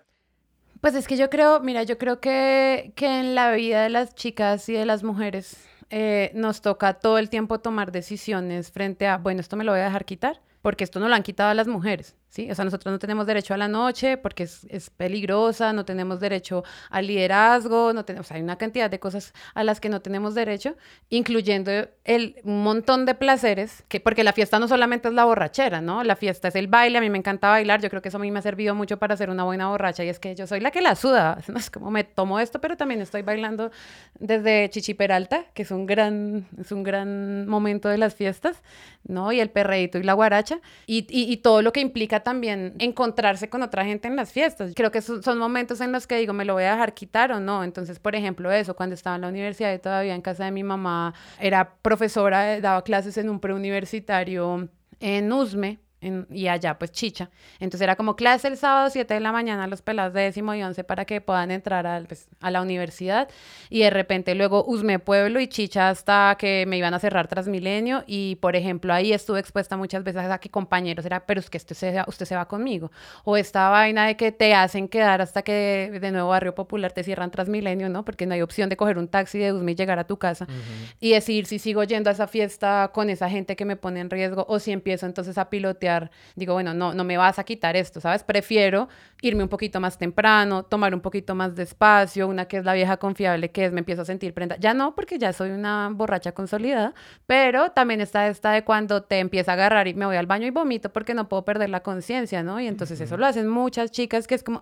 Pues 0.81 0.95
es 0.95 1.07
que 1.07 1.19
yo 1.19 1.29
creo, 1.29 1.61
mira, 1.61 1.83
yo 1.83 1.99
creo 1.99 2.19
que, 2.19 2.95
que 2.97 3.21
en 3.21 3.35
la 3.35 3.53
vida 3.53 3.83
de 3.83 3.91
las 3.91 4.15
chicas 4.15 4.67
y 4.71 4.73
de 4.73 4.87
las 4.87 5.05
mujeres 5.05 5.69
eh, 5.93 6.33
nos 6.35 6.63
toca 6.63 6.95
todo 6.95 7.19
el 7.19 7.29
tiempo 7.29 7.61
tomar 7.61 7.93
decisiones 7.93 8.73
frente 8.73 9.07
a, 9.07 9.19
bueno, 9.19 9.41
esto 9.41 9.57
me 9.57 9.65
lo 9.65 9.73
voy 9.73 9.83
a 9.83 9.85
dejar 9.85 10.07
quitar, 10.07 10.41
porque 10.63 10.85
esto 10.85 10.99
no 11.01 11.09
lo 11.09 11.15
han 11.15 11.23
quitado 11.23 11.51
a 11.51 11.55
las 11.55 11.69
mujeres, 11.69 12.17
¿sí? 12.33 12.51
O 12.51 12.55
sea, 12.55 12.65
nosotros 12.65 12.91
no 12.91 12.99
tenemos 12.99 13.27
derecho 13.27 13.53
a 13.53 13.59
la 13.59 13.69
noche 13.69 14.17
porque 14.17 14.45
es, 14.45 14.67
es 14.71 14.89
peligrosa, 14.89 15.75
no 15.75 15.85
tenemos 15.85 16.19
derecho 16.19 16.65
al 16.89 17.07
liderazgo, 17.07 17.93
no 17.93 18.07
tenemos, 18.07 18.31
o 18.31 18.35
hay 18.35 18.41
una 18.41 18.57
cantidad 18.57 18.89
de 18.89 18.99
cosas 18.99 19.35
a 19.55 19.63
las 19.63 19.81
que 19.81 19.91
no 19.91 20.01
tenemos 20.01 20.35
derecho, 20.35 20.75
incluyendo 21.11 21.71
el 22.05 22.37
montón 22.43 23.05
de 23.05 23.15
placeres, 23.15 23.85
que, 23.89 24.01
porque 24.01 24.25
la 24.25 24.33
fiesta 24.33 24.59
no 24.59 24.67
solamente 24.67 25.09
es 25.09 25.15
la 25.15 25.27
borrachera, 25.27 25.83
¿no? 25.83 26.03
La 26.05 26.17
fiesta 26.17 26.49
es 26.49 26.55
el 26.55 26.69
baile, 26.69 26.99
a 26.99 27.01
mí 27.03 27.11
me 27.11 27.19
encanta 27.19 27.51
bailar, 27.51 27.83
yo 27.83 27.91
creo 27.91 28.01
que 28.01 28.09
eso 28.09 28.17
a 28.17 28.21
mí 28.21 28.31
me 28.31 28.39
ha 28.39 28.43
servido 28.43 28.75
mucho 28.75 28.99
para 28.99 29.15
ser 29.15 29.29
una 29.29 29.45
buena 29.45 29.69
borracha 29.69 30.03
y 30.03 30.09
es 30.09 30.19
que 30.19 30.35
yo 30.35 30.47
soy 30.47 30.61
la 30.61 30.71
que 30.71 30.81
la 30.81 30.95
suda, 30.95 31.39
¿no? 31.49 31.59
es 31.59 31.71
como 31.71 31.91
me 31.91 32.03
tomo 32.03 32.41
esto, 32.41 32.63
pero 32.63 32.79
también 32.79 33.03
estoy 33.03 33.21
bailando 33.21 33.71
desde 34.19 34.71
Chichi 34.71 34.95
Peralta, 34.95 35.45
que 35.53 35.63
es 35.63 35.71
un 35.71 35.85
gran, 35.85 36.47
es 36.59 36.73
un 36.73 36.83
gran 36.83 37.47
momento 37.47 37.91
de 37.91 37.99
las 37.99 38.15
fiestas, 38.15 38.63
¿no? 39.05 39.33
Y 39.33 39.41
el 39.41 39.51
perreíto 39.51 39.99
y 39.99 40.03
la 40.03 40.15
guaracha, 40.15 40.61
y, 40.87 41.07
y, 41.11 41.31
y 41.31 41.37
todo 41.39 41.61
lo 41.61 41.75
que 41.75 41.81
implica 41.81 42.22
también 42.23 42.75
encontrarse 42.79 43.49
con 43.49 43.63
otra 43.63 43.85
gente 43.85 44.09
en 44.09 44.17
las 44.17 44.33
fiestas. 44.33 44.73
Creo 44.75 44.91
que 44.91 45.03
son, 45.03 45.23
son, 45.23 45.39
momentos 45.39 45.81
en 45.81 45.93
los 45.93 46.07
que 46.07 46.17
digo, 46.17 46.33
¿me 46.33 46.45
lo 46.45 46.55
voy 46.55 46.65
a 46.65 46.73
dejar 46.73 46.95
quitar 46.95 47.33
o 47.33 47.41
no? 47.41 47.65
Entonces, 47.65 47.99
por 47.99 48.15
ejemplo, 48.15 48.51
eso, 48.51 48.75
cuando 48.75 48.95
estaba 48.95 49.17
en 49.17 49.23
la 49.23 49.29
universidad 49.29 49.73
y 49.73 49.79
todavía 49.79 50.15
en 50.15 50.23
casa 50.23 50.45
de 50.45 50.51
mi 50.51 50.63
mamá, 50.63 51.15
era 51.39 51.75
profesora, 51.83 52.61
daba 52.61 52.83
clases 52.83 53.17
en 53.19 53.29
un 53.29 53.41
preuniversitario 53.41 54.69
en 55.01 55.33
USME, 55.33 55.81
y 56.31 56.49
allá 56.49 56.79
pues 56.79 56.91
chicha. 56.93 57.31
Entonces 57.61 57.83
era 57.83 57.97
como 57.97 58.17
clase 58.17 58.49
el 58.49 58.57
sábado 58.57 58.91
7 58.91 59.15
de 59.15 59.21
la 59.21 59.33
mañana 59.33 59.67
los 59.67 59.83
pelados 59.83 60.13
de 60.13 60.23
décimo 60.23 60.55
y 60.55 60.63
once 60.63 60.83
para 60.85 61.05
que 61.05 61.21
puedan 61.21 61.51
entrar 61.51 61.87
a, 61.87 62.03
pues, 62.07 62.29
a 62.41 62.51
la 62.51 62.61
universidad 62.61 63.29
y 63.71 63.81
de 63.81 63.91
repente 63.91 64.35
luego 64.35 64.65
Usme 64.67 64.99
Pueblo 64.99 65.41
y 65.41 65.47
chicha 65.47 65.89
hasta 65.89 66.37
que 66.39 66.65
me 66.67 66.77
iban 66.77 66.95
a 66.95 66.99
cerrar 66.99 67.29
Transmilenio 67.29 68.05
y 68.07 68.37
por 68.37 68.57
ejemplo 68.57 68.93
ahí 68.93 69.13
estuve 69.13 69.39
expuesta 69.41 69.77
muchas 69.77 70.03
veces 70.03 70.23
a 70.23 70.39
que 70.39 70.51
compañeros 70.51 71.07
era, 71.07 71.25
pero 71.25 71.41
es 71.41 71.49
que 71.49 71.59
usted 71.59 71.77
se, 71.77 72.03
usted 72.07 72.27
se 72.27 72.35
va 72.35 72.47
conmigo. 72.49 72.91
O 73.25 73.37
esta 73.37 73.69
vaina 73.69 74.07
de 74.07 74.17
que 74.17 74.33
te 74.33 74.55
hacen 74.55 74.89
quedar 74.89 75.21
hasta 75.23 75.43
que 75.43 75.99
de 76.01 76.11
nuevo 76.11 76.29
Barrio 76.31 76.55
Popular 76.55 76.93
te 76.93 77.05
cierran 77.05 77.31
Transmilenio, 77.31 77.89
¿no? 77.89 78.05
Porque 78.05 78.27
no 78.27 78.35
hay 78.35 78.43
opción 78.43 78.69
de 78.69 78.77
coger 78.77 78.99
un 78.99 79.09
taxi 79.09 79.39
de 79.39 79.53
Usme 79.53 79.73
y 79.73 79.75
llegar 79.75 79.99
a 79.99 80.05
tu 80.05 80.19
casa 80.19 80.47
uh 80.49 80.53
-huh. 80.53 80.95
y 81.01 81.13
decir 81.13 81.47
si 81.47 81.59
sigo 81.59 81.85
yendo 81.85 82.11
a 82.11 82.13
esa 82.13 82.27
fiesta 82.27 82.91
con 82.93 83.11
esa 83.11 83.29
gente 83.31 83.57
que 83.57 83.65
me 83.65 83.77
pone 83.77 84.01
en 84.01 84.11
riesgo 84.11 84.45
o 84.49 84.59
si 84.59 84.73
empiezo 84.73 85.07
entonces 85.07 85.39
a 85.39 85.49
pilotear 85.49 85.92
digo, 86.37 86.55
bueno, 86.55 86.75
no, 86.75 86.95
no 86.95 87.05
me 87.05 87.17
vas 87.17 87.39
a 87.39 87.45
quitar 87.45 87.77
esto, 87.77 88.01
¿sabes? 88.01 88.23
Prefiero 88.23 88.89
irme 89.21 89.43
un 89.43 89.49
poquito 89.49 89.81
más 89.81 89.99
temprano, 89.99 90.65
tomar 90.65 90.95
un 90.95 91.01
poquito 91.01 91.35
más 91.35 91.55
de 91.55 91.63
espacio, 91.63 92.29
una 92.29 92.47
que 92.47 92.57
es 92.59 92.65
la 92.65 92.75
vieja 92.75 92.97
confiable, 92.97 93.51
que 93.51 93.67
es 93.67 93.73
me 93.73 93.81
empiezo 93.81 94.03
a 94.03 94.05
sentir 94.05 94.35
prenda. 94.35 94.57
Ya 94.59 94.75
no, 94.75 94.95
porque 94.95 95.19
ya 95.19 95.33
soy 95.33 95.51
una 95.51 95.91
borracha 95.93 96.33
consolidada, 96.33 96.95
pero 97.27 97.71
también 97.71 98.01
está 98.01 98.27
esta 98.29 98.53
de 98.53 98.65
cuando 98.65 99.03
te 99.03 99.19
empieza 99.19 99.53
a 99.53 99.55
agarrar 99.55 99.89
y 99.89 99.95
me 99.95 100.07
voy 100.07 100.17
al 100.17 100.27
baño 100.27 100.47
y 100.47 100.51
vomito 100.51 100.93
porque 100.93 101.15
no 101.15 101.29
puedo 101.29 101.45
perder 101.45 101.71
la 101.71 101.83
conciencia, 101.83 102.43
¿no? 102.43 102.61
Y 102.61 102.67
entonces 102.67 102.99
uh 102.99 103.03
-huh. 103.03 103.07
eso 103.07 103.17
lo 103.17 103.27
hacen 103.27 103.49
muchas 103.49 103.91
chicas 103.91 104.27
que 104.27 104.35
es 104.35 104.43
como, 104.43 104.61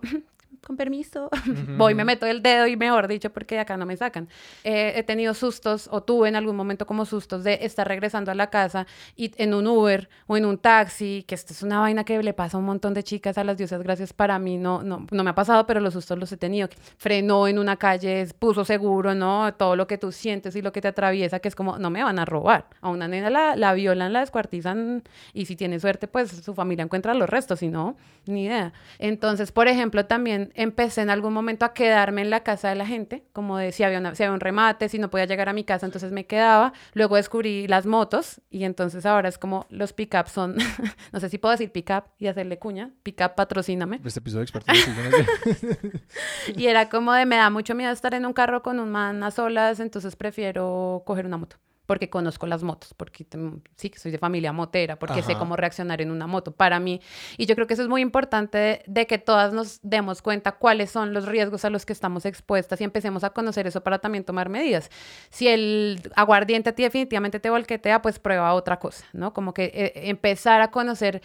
con 0.65 0.77
permiso, 0.77 1.25
uh 1.31 1.35
-huh. 1.35 1.77
voy, 1.77 1.95
me 1.95 2.05
meto 2.05 2.25
el 2.25 2.41
dedo 2.41 2.67
y 2.67 2.77
mejor 2.77 3.07
dicho, 3.07 3.31
porque 3.31 3.59
acá 3.59 3.77
no 3.77 3.85
me 3.85 3.97
sacan. 3.97 4.29
Eh, 4.63 4.93
he 4.95 5.03
tenido 5.03 5.33
sustos, 5.33 5.89
o 5.91 6.01
tuve 6.01 6.29
en 6.29 6.35
algún 6.35 6.55
momento 6.55 6.85
como 6.85 7.05
sustos 7.05 7.43
de 7.43 7.59
estar 7.61 7.87
regresando 7.87 8.31
a 8.31 8.35
la 8.35 8.49
casa 8.49 8.85
y 9.15 9.31
en 9.37 9.53
un 9.53 9.67
Uber 9.67 10.09
o 10.27 10.37
en 10.37 10.45
un 10.45 10.57
taxi, 10.57 11.23
que 11.27 11.35
esto 11.35 11.53
es 11.53 11.63
una 11.63 11.79
vaina 11.79 12.03
que 12.03 12.21
le 12.21 12.33
pasa 12.33 12.57
a 12.57 12.59
un 12.59 12.65
montón 12.65 12.93
de 12.93 13.03
chicas 13.03 13.37
a 13.37 13.43
las 13.43 13.57
diosas 13.57 13.81
gracias 13.81 14.13
para 14.13 14.37
mí, 14.39 14.57
no, 14.57 14.83
no, 14.83 15.07
no 15.09 15.23
me 15.23 15.29
ha 15.31 15.35
pasado, 15.35 15.65
pero 15.65 15.79
los 15.79 15.93
sustos 15.93 16.17
los 16.17 16.31
he 16.31 16.37
tenido. 16.37 16.69
Frenó 16.97 17.47
en 17.47 17.57
una 17.57 17.77
calle, 17.77 18.27
puso 18.37 18.63
seguro, 18.63 19.15
¿no? 19.15 19.53
Todo 19.55 19.75
lo 19.75 19.87
que 19.87 19.97
tú 19.97 20.11
sientes 20.11 20.55
y 20.55 20.61
lo 20.61 20.71
que 20.71 20.81
te 20.81 20.89
atraviesa, 20.89 21.39
que 21.39 21.47
es 21.47 21.55
como, 21.55 21.79
no 21.79 21.89
me 21.89 22.03
van 22.03 22.19
a 22.19 22.25
robar. 22.25 22.65
A 22.81 22.89
una 22.89 23.07
nena 23.07 23.29
la, 23.29 23.55
la 23.55 23.73
violan, 23.73 24.13
la 24.13 24.19
descuartizan 24.19 25.03
y 25.33 25.45
si 25.45 25.55
tiene 25.55 25.79
suerte, 25.79 26.07
pues 26.07 26.29
su 26.29 26.53
familia 26.53 26.83
encuentra 26.83 27.13
los 27.13 27.29
restos, 27.29 27.59
si 27.59 27.69
no, 27.69 27.95
ni 28.25 28.45
idea. 28.45 28.73
Entonces, 28.99 29.51
por 29.51 29.67
ejemplo, 29.67 30.05
también 30.05 30.50
empecé 30.55 31.01
en 31.01 31.09
algún 31.09 31.33
momento 31.33 31.65
a 31.65 31.73
quedarme 31.73 32.21
en 32.21 32.29
la 32.29 32.43
casa 32.43 32.69
de 32.69 32.75
la 32.75 32.85
gente, 32.85 33.23
como 33.33 33.57
de 33.57 33.71
si 33.71 33.83
había, 33.83 33.99
una, 33.99 34.15
si 34.15 34.23
había 34.23 34.33
un 34.33 34.39
remate, 34.39 34.89
si 34.89 34.99
no 34.99 35.09
podía 35.09 35.25
llegar 35.25 35.49
a 35.49 35.53
mi 35.53 35.63
casa, 35.63 35.85
entonces 35.85 36.11
me 36.11 36.25
quedaba. 36.25 36.73
Luego 36.93 37.15
descubrí 37.15 37.67
las 37.67 37.85
motos 37.85 38.41
y 38.49 38.63
entonces 38.63 39.05
ahora 39.05 39.29
es 39.29 39.37
como 39.37 39.65
los 39.69 39.93
pick-up 39.93 40.27
son, 40.27 40.55
no 41.11 41.19
sé 41.19 41.29
si 41.29 41.37
puedo 41.37 41.51
decir 41.51 41.71
pick-up 41.71 42.03
y 42.17 42.27
hacerle 42.27 42.59
cuña, 42.59 42.91
pick-up 43.03 43.35
patrocíname. 43.35 44.01
Este 44.03 44.19
episodio 44.19 44.43
experto. 44.43 44.71
y 46.55 46.67
era 46.67 46.89
como 46.89 47.13
de 47.13 47.25
me 47.25 47.37
da 47.37 47.49
mucho 47.49 47.75
miedo 47.75 47.91
estar 47.91 48.13
en 48.13 48.25
un 48.25 48.33
carro 48.33 48.61
con 48.61 48.79
un 48.79 48.91
man 48.91 49.23
a 49.23 49.31
solas, 49.31 49.79
entonces 49.79 50.15
prefiero 50.15 51.03
coger 51.05 51.25
una 51.25 51.37
moto 51.37 51.57
porque 51.91 52.09
conozco 52.09 52.47
las 52.47 52.63
motos, 52.63 52.93
porque 52.93 53.25
sí, 53.75 53.91
soy 53.97 54.13
de 54.13 54.17
familia 54.17 54.53
motera, 54.53 54.97
porque 54.97 55.19
Ajá. 55.19 55.23
sé 55.23 55.35
cómo 55.35 55.57
reaccionar 55.57 55.99
en 55.99 56.09
una 56.09 56.25
moto. 56.25 56.53
Para 56.53 56.79
mí, 56.79 57.01
y 57.35 57.47
yo 57.47 57.55
creo 57.55 57.67
que 57.67 57.73
eso 57.73 57.83
es 57.83 57.89
muy 57.89 57.99
importante 57.99 58.57
de, 58.57 58.83
de, 58.87 59.07
que 59.07 59.17
todas 59.17 59.51
nos 59.51 59.81
demos 59.83 60.21
cuenta 60.21 60.53
cuáles 60.53 60.89
son 60.89 61.13
los 61.13 61.25
riesgos 61.25 61.65
a 61.65 61.69
los 61.69 61.85
que 61.85 61.91
estamos 61.91 62.25
expuestas 62.25 62.79
y 62.79 62.85
empecemos 62.85 63.25
a 63.25 63.31
conocer 63.31 63.67
eso 63.67 63.83
para 63.83 63.99
también 63.99 64.23
tomar 64.23 64.47
medidas. 64.47 64.89
Si 65.31 65.49
el 65.49 65.99
aguardiente 66.15 66.69
a 66.69 66.75
ti 66.75 66.83
definitivamente 66.83 67.41
te 67.41 67.49
volquetea, 67.49 68.01
pues 68.01 68.19
prueba 68.19 68.53
otra 68.53 68.79
cosa, 68.79 69.03
¿no? 69.11 69.33
Como 69.33 69.53
que 69.53 69.65
eh, 69.65 69.91
empezar 70.07 70.61
a 70.61 70.71
conocer 70.71 71.21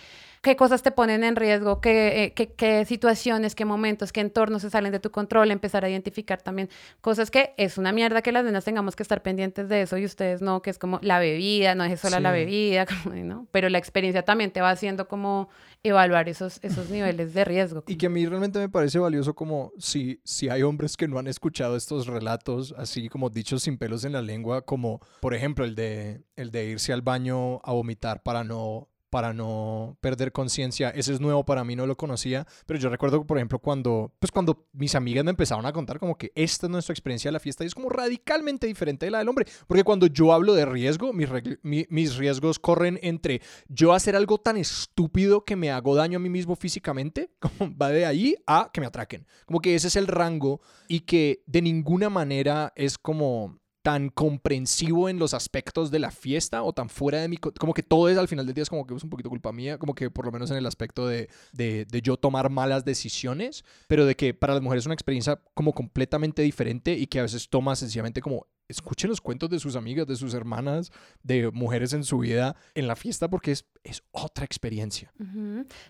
qué 0.46 0.54
cosas 0.54 0.80
te 0.80 0.92
ponen 0.92 1.24
en 1.24 1.34
riesgo, 1.34 1.80
qué, 1.80 2.22
eh, 2.22 2.32
qué, 2.32 2.52
qué, 2.52 2.84
situaciones, 2.84 3.56
qué 3.56 3.64
momentos, 3.64 4.12
qué 4.12 4.20
entornos 4.20 4.62
se 4.62 4.70
salen 4.70 4.92
de 4.92 5.00
tu 5.00 5.10
control, 5.10 5.50
empezar 5.50 5.84
a 5.84 5.90
identificar 5.90 6.40
también 6.40 6.70
cosas 7.00 7.32
que 7.32 7.52
es 7.56 7.78
una 7.78 7.90
mierda 7.90 8.22
que 8.22 8.30
las 8.30 8.44
nenas 8.44 8.64
tengamos 8.64 8.94
que 8.94 9.02
estar 9.02 9.22
pendientes 9.22 9.68
de 9.68 9.82
eso 9.82 9.98
y 9.98 10.04
ustedes 10.04 10.42
no, 10.42 10.62
que 10.62 10.70
es 10.70 10.78
como 10.78 11.00
la 11.02 11.18
bebida, 11.18 11.74
no 11.74 11.82
es 11.82 11.98
solo 11.98 12.18
sí. 12.18 12.22
la 12.22 12.30
bebida, 12.30 12.86
¿no? 13.12 13.48
pero 13.50 13.68
la 13.68 13.78
experiencia 13.78 14.22
también 14.22 14.52
te 14.52 14.60
va 14.60 14.70
haciendo 14.70 15.08
como 15.08 15.48
evaluar 15.82 16.28
esos, 16.28 16.60
esos 16.62 16.90
niveles 16.90 17.34
de 17.34 17.44
riesgo. 17.44 17.82
Y 17.88 17.96
que 17.96 18.06
a 18.06 18.10
mí 18.10 18.24
realmente 18.24 18.60
me 18.60 18.68
parece 18.68 19.00
valioso 19.00 19.34
como 19.34 19.72
si, 19.78 20.20
si 20.22 20.48
hay 20.48 20.62
hombres 20.62 20.96
que 20.96 21.08
no 21.08 21.18
han 21.18 21.26
escuchado 21.26 21.74
estos 21.74 22.06
relatos, 22.06 22.72
así 22.78 23.08
como 23.08 23.30
dichos 23.30 23.64
sin 23.64 23.78
pelos 23.78 24.04
en 24.04 24.12
la 24.12 24.22
lengua, 24.22 24.62
como 24.62 25.00
por 25.20 25.34
ejemplo 25.34 25.64
el 25.64 25.74
de, 25.74 26.22
el 26.36 26.52
de 26.52 26.66
irse 26.66 26.92
al 26.92 27.02
baño 27.02 27.60
a 27.64 27.72
vomitar 27.72 28.22
para 28.22 28.44
no 28.44 28.90
para 29.10 29.32
no 29.32 29.96
perder 30.00 30.32
conciencia. 30.32 30.90
Ese 30.90 31.12
es 31.12 31.20
nuevo 31.20 31.44
para 31.44 31.64
mí, 31.64 31.76
no 31.76 31.86
lo 31.86 31.96
conocía, 31.96 32.46
pero 32.66 32.78
yo 32.78 32.88
recuerdo, 32.88 33.24
por 33.26 33.38
ejemplo, 33.38 33.58
cuando, 33.58 34.12
pues 34.18 34.30
cuando 34.30 34.66
mis 34.72 34.94
amigas 34.94 35.24
me 35.24 35.30
empezaron 35.30 35.66
a 35.66 35.72
contar 35.72 35.98
como 35.98 36.16
que 36.18 36.32
esta 36.34 36.66
es 36.66 36.70
nuestra 36.70 36.92
experiencia 36.92 37.28
de 37.28 37.32
la 37.32 37.40
fiesta 37.40 37.64
y 37.64 37.68
es 37.68 37.74
como 37.74 37.88
radicalmente 37.88 38.66
diferente 38.66 39.06
de 39.06 39.10
la 39.10 39.18
del 39.18 39.28
hombre, 39.28 39.46
porque 39.66 39.84
cuando 39.84 40.06
yo 40.06 40.32
hablo 40.32 40.54
de 40.54 40.66
riesgo, 40.66 41.12
mis, 41.12 41.28
mi, 41.62 41.86
mis 41.88 42.16
riesgos 42.16 42.58
corren 42.58 42.98
entre 43.02 43.40
yo 43.68 43.92
hacer 43.92 44.16
algo 44.16 44.38
tan 44.38 44.56
estúpido 44.56 45.44
que 45.44 45.56
me 45.56 45.70
hago 45.70 45.94
daño 45.94 46.16
a 46.16 46.20
mí 46.20 46.28
mismo 46.28 46.56
físicamente, 46.56 47.30
como 47.38 47.76
va 47.76 47.90
de 47.90 48.06
ahí 48.06 48.36
a 48.46 48.70
que 48.72 48.80
me 48.80 48.86
atraquen. 48.86 49.26
Como 49.46 49.60
que 49.60 49.74
ese 49.74 49.88
es 49.88 49.96
el 49.96 50.06
rango 50.06 50.60
y 50.88 51.00
que 51.00 51.42
de 51.46 51.62
ninguna 51.62 52.10
manera 52.10 52.72
es 52.76 52.98
como 52.98 53.58
tan 53.86 54.08
comprensivo 54.08 55.08
en 55.08 55.20
los 55.20 55.32
aspectos 55.32 55.92
de 55.92 56.00
la 56.00 56.10
fiesta 56.10 56.64
o 56.64 56.72
tan 56.72 56.88
fuera 56.88 57.20
de 57.20 57.28
mi... 57.28 57.36
Como 57.36 57.72
que 57.72 57.84
todo 57.84 58.08
es 58.08 58.18
al 58.18 58.26
final 58.26 58.44
del 58.44 58.52
día 58.52 58.62
es 58.62 58.68
como 58.68 58.84
que 58.84 58.92
es 58.96 59.04
un 59.04 59.10
poquito 59.10 59.28
culpa 59.28 59.52
mía, 59.52 59.78
como 59.78 59.94
que 59.94 60.10
por 60.10 60.26
lo 60.26 60.32
menos 60.32 60.50
en 60.50 60.56
el 60.56 60.66
aspecto 60.66 61.06
de, 61.06 61.28
de, 61.52 61.84
de, 61.84 62.02
yo 62.02 62.16
tomar 62.16 62.50
malas 62.50 62.84
decisiones, 62.84 63.64
pero 63.86 64.04
de 64.04 64.16
que 64.16 64.34
para 64.34 64.54
las 64.54 64.62
mujeres 64.64 64.82
es 64.82 64.86
una 64.86 64.94
experiencia 64.94 65.40
como 65.54 65.72
completamente 65.72 66.42
diferente 66.42 66.94
y 66.94 67.06
que 67.06 67.20
a 67.20 67.22
veces 67.22 67.48
toma 67.48 67.76
sencillamente 67.76 68.20
como 68.20 68.48
escuchen 68.68 69.10
los 69.10 69.20
cuentos 69.20 69.50
de 69.50 69.58
sus 69.58 69.76
amigas, 69.76 70.06
de 70.06 70.16
sus 70.16 70.34
hermanas, 70.34 70.92
de 71.22 71.50
mujeres 71.50 71.92
en 71.92 72.04
su 72.04 72.18
vida 72.18 72.56
en 72.74 72.88
la 72.88 72.96
fiesta 72.96 73.28
porque 73.28 73.52
es, 73.52 73.64
es 73.84 74.02
otra 74.10 74.44
experiencia. 74.44 75.12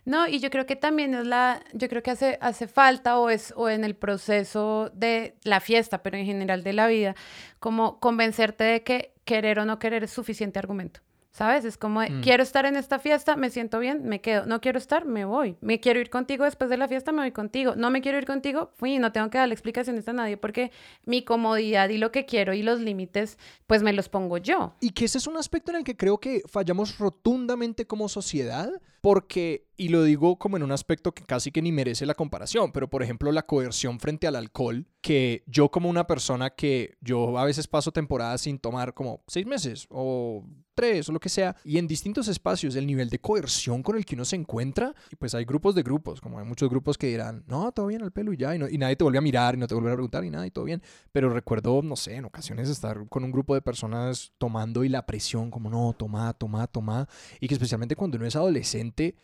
No, 0.04 0.28
y 0.28 0.40
yo 0.40 0.50
creo 0.50 0.66
que 0.66 0.76
también 0.76 1.14
es 1.14 1.26
la, 1.26 1.62
yo 1.72 1.88
creo 1.88 2.02
que 2.02 2.10
hace, 2.10 2.38
hace 2.40 2.66
falta 2.66 3.18
o 3.18 3.30
es 3.30 3.52
o 3.56 3.68
en 3.68 3.84
el 3.84 3.96
proceso 3.96 4.90
de 4.94 5.36
la 5.42 5.60
fiesta, 5.60 6.02
pero 6.02 6.16
en 6.16 6.26
general 6.26 6.62
de 6.62 6.72
la 6.72 6.86
vida, 6.86 7.16
como 7.58 7.98
convencerte 8.00 8.64
de 8.64 8.82
que 8.82 9.14
querer 9.24 9.58
o 9.58 9.64
no 9.64 9.78
querer 9.78 10.04
es 10.04 10.10
suficiente 10.10 10.58
argumento. 10.58 11.00
¿Sabes? 11.30 11.64
Es 11.64 11.76
como, 11.76 12.00
mm. 12.00 12.22
quiero 12.22 12.42
estar 12.42 12.64
en 12.64 12.76
esta 12.76 12.98
fiesta, 12.98 13.36
me 13.36 13.50
siento 13.50 13.78
bien, 13.78 14.04
me 14.04 14.20
quedo. 14.20 14.46
No 14.46 14.60
quiero 14.60 14.78
estar, 14.78 15.04
me 15.04 15.24
voy. 15.24 15.56
Me 15.60 15.80
quiero 15.80 16.00
ir 16.00 16.08
contigo 16.08 16.44
después 16.44 16.70
de 16.70 16.76
la 16.76 16.88
fiesta, 16.88 17.12
me 17.12 17.20
voy 17.20 17.32
contigo. 17.32 17.74
No 17.76 17.90
me 17.90 18.00
quiero 18.00 18.18
ir 18.18 18.24
contigo, 18.24 18.70
fui, 18.76 18.98
no 18.98 19.12
tengo 19.12 19.28
que 19.28 19.38
darle 19.38 19.54
explicaciones 19.54 20.08
a 20.08 20.12
nadie 20.12 20.36
porque 20.36 20.70
mi 21.04 21.24
comodidad 21.24 21.88
y 21.90 21.98
lo 21.98 22.10
que 22.10 22.24
quiero 22.24 22.54
y 22.54 22.62
los 22.62 22.80
límites, 22.80 23.38
pues 23.66 23.82
me 23.82 23.92
los 23.92 24.08
pongo 24.08 24.38
yo. 24.38 24.74
Y 24.80 24.90
que 24.90 25.04
ese 25.04 25.18
es 25.18 25.26
un 25.26 25.36
aspecto 25.36 25.72
en 25.72 25.78
el 25.78 25.84
que 25.84 25.96
creo 25.96 26.18
que 26.18 26.42
fallamos 26.48 26.98
rotundamente 26.98 27.86
como 27.86 28.08
sociedad, 28.08 28.70
porque, 29.00 29.65
y 29.76 29.88
lo 29.88 30.02
digo 30.02 30.38
como 30.38 30.56
en 30.56 30.62
un 30.62 30.72
aspecto 30.72 31.12
que 31.12 31.24
casi 31.24 31.50
que 31.50 31.62
ni 31.62 31.72
merece 31.72 32.06
la 32.06 32.14
comparación, 32.14 32.72
pero 32.72 32.88
por 32.88 33.02
ejemplo 33.02 33.32
la 33.32 33.46
coerción 33.46 34.00
frente 34.00 34.26
al 34.26 34.36
alcohol, 34.36 34.86
que 35.00 35.44
yo 35.46 35.70
como 35.70 35.88
una 35.88 36.06
persona 36.06 36.50
que 36.50 36.96
yo 37.00 37.38
a 37.38 37.44
veces 37.44 37.68
paso 37.68 37.92
temporadas 37.92 38.42
sin 38.42 38.58
tomar 38.58 38.94
como 38.94 39.22
seis 39.26 39.46
meses 39.46 39.86
o 39.90 40.44
tres 40.76 41.08
o 41.08 41.12
lo 41.12 41.20
que 41.20 41.28
sea, 41.28 41.56
y 41.64 41.78
en 41.78 41.88
distintos 41.88 42.28
espacios 42.28 42.76
el 42.76 42.86
nivel 42.86 43.08
de 43.08 43.18
coerción 43.18 43.82
con 43.82 43.96
el 43.96 44.04
que 44.04 44.14
uno 44.14 44.24
se 44.24 44.36
encuentra, 44.36 44.94
y 45.10 45.16
pues 45.16 45.34
hay 45.34 45.44
grupos 45.44 45.74
de 45.74 45.82
grupos, 45.82 46.20
como 46.20 46.38
hay 46.38 46.44
muchos 46.44 46.68
grupos 46.68 46.98
que 46.98 47.06
dirán, 47.06 47.44
no, 47.48 47.72
todo 47.72 47.86
bien 47.86 48.02
al 48.02 48.12
pelo 48.12 48.32
y 48.32 48.36
ya, 48.36 48.54
y, 48.54 48.58
no, 48.58 48.68
y 48.68 48.76
nadie 48.76 48.94
te 48.94 49.02
vuelve 49.02 49.18
a 49.18 49.22
mirar 49.22 49.54
y 49.54 49.58
no 49.58 49.66
te 49.66 49.74
vuelve 49.74 49.90
a 49.90 49.94
preguntar 49.94 50.24
y 50.24 50.30
nada, 50.30 50.46
y 50.46 50.50
todo 50.50 50.64
bien, 50.64 50.82
pero 51.12 51.30
recuerdo, 51.30 51.80
no 51.82 51.96
sé, 51.96 52.16
en 52.16 52.26
ocasiones 52.26 52.68
estar 52.68 53.08
con 53.08 53.24
un 53.24 53.32
grupo 53.32 53.54
de 53.54 53.62
personas 53.62 54.32
tomando 54.38 54.84
y 54.84 54.90
la 54.90 55.06
presión 55.06 55.50
como, 55.50 55.70
no, 55.70 55.94
toma, 55.96 56.32
toma, 56.34 56.66
toma, 56.66 57.08
y 57.40 57.48
que 57.48 57.54
especialmente 57.54 57.96
cuando 57.96 58.18
uno 58.18 58.26
es 58.26 58.36
adolescente. 58.36 59.16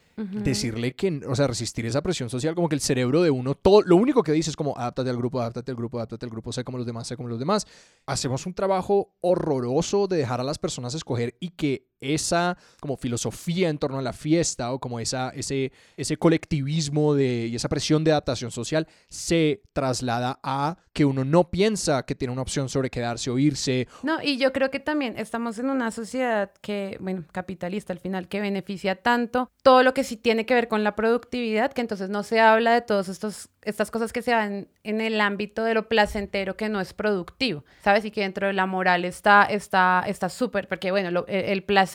Decirle 0.51 0.95
que, 0.95 1.21
o 1.29 1.35
sea, 1.35 1.47
resistir 1.47 1.87
esa 1.87 2.03
presión 2.03 2.29
social, 2.31 2.55
como 2.55 2.69
que 2.69 2.75
el 2.75 2.81
cerebro 2.81 3.23
de 3.23 3.31
uno, 3.31 3.55
todo, 3.55 3.83
lo 3.83 3.97
único 3.97 4.23
que 4.23 4.33
dice 4.33 4.51
es 4.51 4.57
como, 4.57 4.77
adáptate 4.77 5.11
al 5.11 5.17
grupo, 5.17 5.41
adáptate 5.41 5.71
al 5.71 5.77
grupo, 5.77 5.99
adáptate 5.99 6.27
al 6.27 6.31
grupo, 6.31 6.53
sé 6.53 6.65
como 6.65 6.79
los 6.79 6.87
demás, 6.87 7.07
sé 7.07 7.17
como 7.17 7.29
los 7.29 7.39
demás. 7.39 7.67
Hacemos 8.07 8.47
un 8.47 8.55
trabajo 8.55 9.15
horroroso 9.21 10.07
de 10.07 10.19
dejar 10.19 10.41
a 10.41 10.45
las 10.45 10.59
personas 10.59 10.95
escoger 10.95 11.37
y 11.41 11.51
que 11.51 11.92
esa 12.03 12.59
como 12.81 12.97
filosofía 12.97 13.69
en 13.69 13.79
torno 13.79 13.99
a 13.99 14.03
la 14.03 14.13
fiesta 14.13 14.73
o 14.73 14.79
como 14.79 15.01
esa, 15.01 15.31
ese, 15.31 15.73
ese 15.97 16.17
colectivismo 16.17 17.15
de, 17.15 17.47
y 17.47 17.57
esa 17.57 17.69
presión 17.69 18.05
de 18.05 18.11
adaptación 18.11 18.51
social 18.51 18.87
se 19.09 19.63
traslada 19.73 20.39
a 20.43 20.77
que 20.93 21.05
uno 21.05 21.25
no 21.25 21.51
piensa 21.51 22.05
que 22.05 22.15
tiene 22.15 22.33
una 22.33 22.43
opción 22.43 22.69
sobre 22.69 22.91
quedarse 22.91 23.31
o 23.31 23.39
irse. 23.39 23.89
No, 24.03 24.23
y 24.23 24.37
yo 24.37 24.53
creo 24.53 24.71
que 24.71 24.81
también 24.81 25.15
estamos 25.17 25.59
en 25.59 25.71
una 25.71 25.91
sociedad 25.91 26.53
que, 26.61 26.99
bueno, 27.01 27.25
capitalista 27.33 27.93
al 27.93 27.99
final, 27.99 28.29
que 28.29 28.41
beneficia 28.41 28.97
tanto 28.97 29.51
todo 29.63 29.83
lo 29.83 29.95
que 29.95 30.05
sí 30.05 30.17
tiene 30.17 30.45
que 30.45 30.55
ver 30.55 30.69
con 30.69 30.85
la 30.85 30.95
productividad, 30.95 31.73
que 31.73 31.81
entonces 31.81 32.11
no 32.11 32.23
se 32.23 32.41
habla 32.41 32.75
de 32.75 32.83
todas 32.83 33.09
estas 33.09 33.91
cosas 33.91 34.13
que 34.13 34.23
se 34.23 34.33
dan 34.33 34.69
en 34.83 35.01
el 35.01 35.21
ámbito 35.21 35.65
de 35.65 35.75
lo 35.75 35.89
placentero 35.89 36.57
que 36.57 36.69
no 36.69 36.81
es 36.81 36.93
productivo, 36.93 37.65
¿sabes? 37.83 38.05
Y 38.05 38.11
que 38.11 38.23
dentro 38.23 38.49
de 38.49 38.53
la 38.53 38.67
moral 38.67 39.05
está 39.05 39.45
está 39.45 40.05
está 40.07 40.29
súper, 40.29 40.69
porque 40.69 40.91
bueno, 40.91 41.25
el 41.27 41.63
placer, 41.63 41.92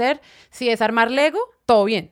si 0.49 0.69
es 0.69 0.81
armar 0.81 1.11
Lego, 1.11 1.39
todo 1.65 1.85
bien, 1.85 2.11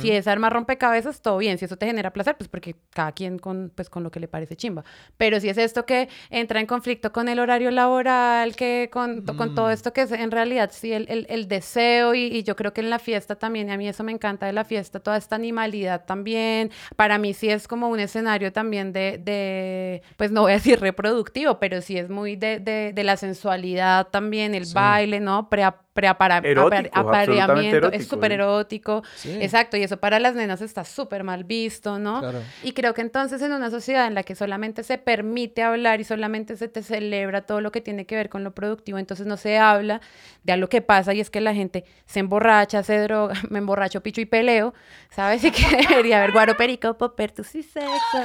si 0.00 0.10
es 0.10 0.26
armar 0.28 0.52
rompecabezas, 0.52 1.20
todo 1.20 1.38
bien. 1.38 1.58
Si 1.58 1.64
eso 1.64 1.76
te 1.76 1.86
genera 1.86 2.12
placer, 2.12 2.36
pues 2.36 2.48
porque 2.48 2.76
cada 2.90 3.12
quien 3.12 3.38
con, 3.38 3.72
pues, 3.74 3.90
con 3.90 4.04
lo 4.04 4.10
que 4.10 4.20
le 4.20 4.28
parece 4.28 4.56
chimba. 4.56 4.84
Pero 5.16 5.40
si 5.40 5.48
es 5.48 5.58
esto 5.58 5.84
que 5.84 6.08
entra 6.30 6.60
en 6.60 6.66
conflicto 6.66 7.12
con 7.12 7.28
el 7.28 7.40
horario 7.40 7.70
laboral, 7.70 8.54
que 8.54 8.88
con, 8.92 9.22
con 9.22 9.54
todo 9.54 9.68
mm. 9.68 9.72
esto 9.72 9.92
que 9.92 10.02
es 10.02 10.12
en 10.12 10.30
realidad, 10.30 10.70
sí, 10.72 10.92
el, 10.92 11.06
el, 11.08 11.26
el 11.28 11.48
deseo 11.48 12.14
y, 12.14 12.26
y, 12.26 12.42
yo 12.44 12.54
creo 12.56 12.72
que 12.72 12.80
en 12.80 12.90
la 12.90 12.98
fiesta 12.98 13.36
también, 13.36 13.68
y 13.68 13.72
a 13.72 13.76
mí 13.76 13.88
eso 13.88 14.04
me 14.04 14.12
encanta 14.12 14.46
de 14.46 14.52
la 14.52 14.64
fiesta, 14.64 15.00
toda 15.00 15.16
esta 15.16 15.36
animalidad 15.36 16.04
también. 16.06 16.70
Para 16.94 17.18
mí 17.18 17.34
sí 17.34 17.50
es 17.50 17.66
como 17.68 17.88
un 17.88 18.00
escenario 18.00 18.52
también 18.52 18.92
de, 18.92 19.18
de 19.18 20.02
pues 20.16 20.30
no 20.30 20.42
voy 20.42 20.52
a 20.52 20.54
decir 20.54 20.80
reproductivo, 20.80 21.58
pero 21.58 21.82
sí 21.82 21.98
es 21.98 22.08
muy 22.08 22.36
de, 22.36 22.60
de, 22.60 22.92
de 22.94 23.04
la 23.04 23.16
sensualidad 23.16 24.08
también, 24.08 24.54
el 24.54 24.66
baile, 24.72 25.20
¿no? 25.20 25.50
Pre 25.50 25.64
apareamiento, 26.04 27.92
es 27.92 28.06
súper 28.06 28.32
erótico. 28.32 29.02
Exacto, 29.24 29.76
y 29.76 29.82
eso 29.82 29.96
para 29.96 30.18
las 30.18 30.34
nenas 30.34 30.60
está 30.60 30.84
súper 30.84 31.24
mal 31.24 31.44
visto, 31.44 31.98
¿no? 31.98 32.22
Y 32.62 32.72
creo 32.72 32.94
que 32.94 33.00
entonces 33.00 33.40
en 33.42 33.52
una 33.52 33.70
sociedad 33.70 34.06
en 34.06 34.14
la 34.14 34.22
que 34.22 34.34
solamente 34.34 34.82
se 34.82 34.98
permite 34.98 35.62
hablar 35.62 36.00
y 36.00 36.04
solamente 36.04 36.56
se 36.56 36.68
te 36.68 36.82
celebra 36.82 37.42
todo 37.42 37.60
lo 37.60 37.72
que 37.72 37.80
tiene 37.80 38.06
que 38.06 38.16
ver 38.16 38.28
con 38.28 38.44
lo 38.44 38.54
productivo, 38.54 38.98
entonces 38.98 39.26
no 39.26 39.36
se 39.36 39.58
habla 39.58 40.00
de 40.42 40.52
algo 40.52 40.68
que 40.68 40.82
pasa 40.82 41.14
y 41.14 41.20
es 41.20 41.30
que 41.30 41.40
la 41.40 41.54
gente 41.54 41.84
se 42.04 42.20
emborracha, 42.20 42.82
se 42.82 42.98
droga, 42.98 43.34
me 43.50 43.58
emborracho, 43.58 44.02
picho 44.02 44.20
y 44.20 44.26
peleo, 44.26 44.74
¿sabes? 45.10 45.44
Y 45.44 45.50
que 45.50 45.64
debería 45.88 46.18
haber 46.18 46.32
guaro, 46.32 46.56
perico, 46.56 46.98
popertus 46.98 47.54
y 47.54 47.62
sexo. 47.62 48.18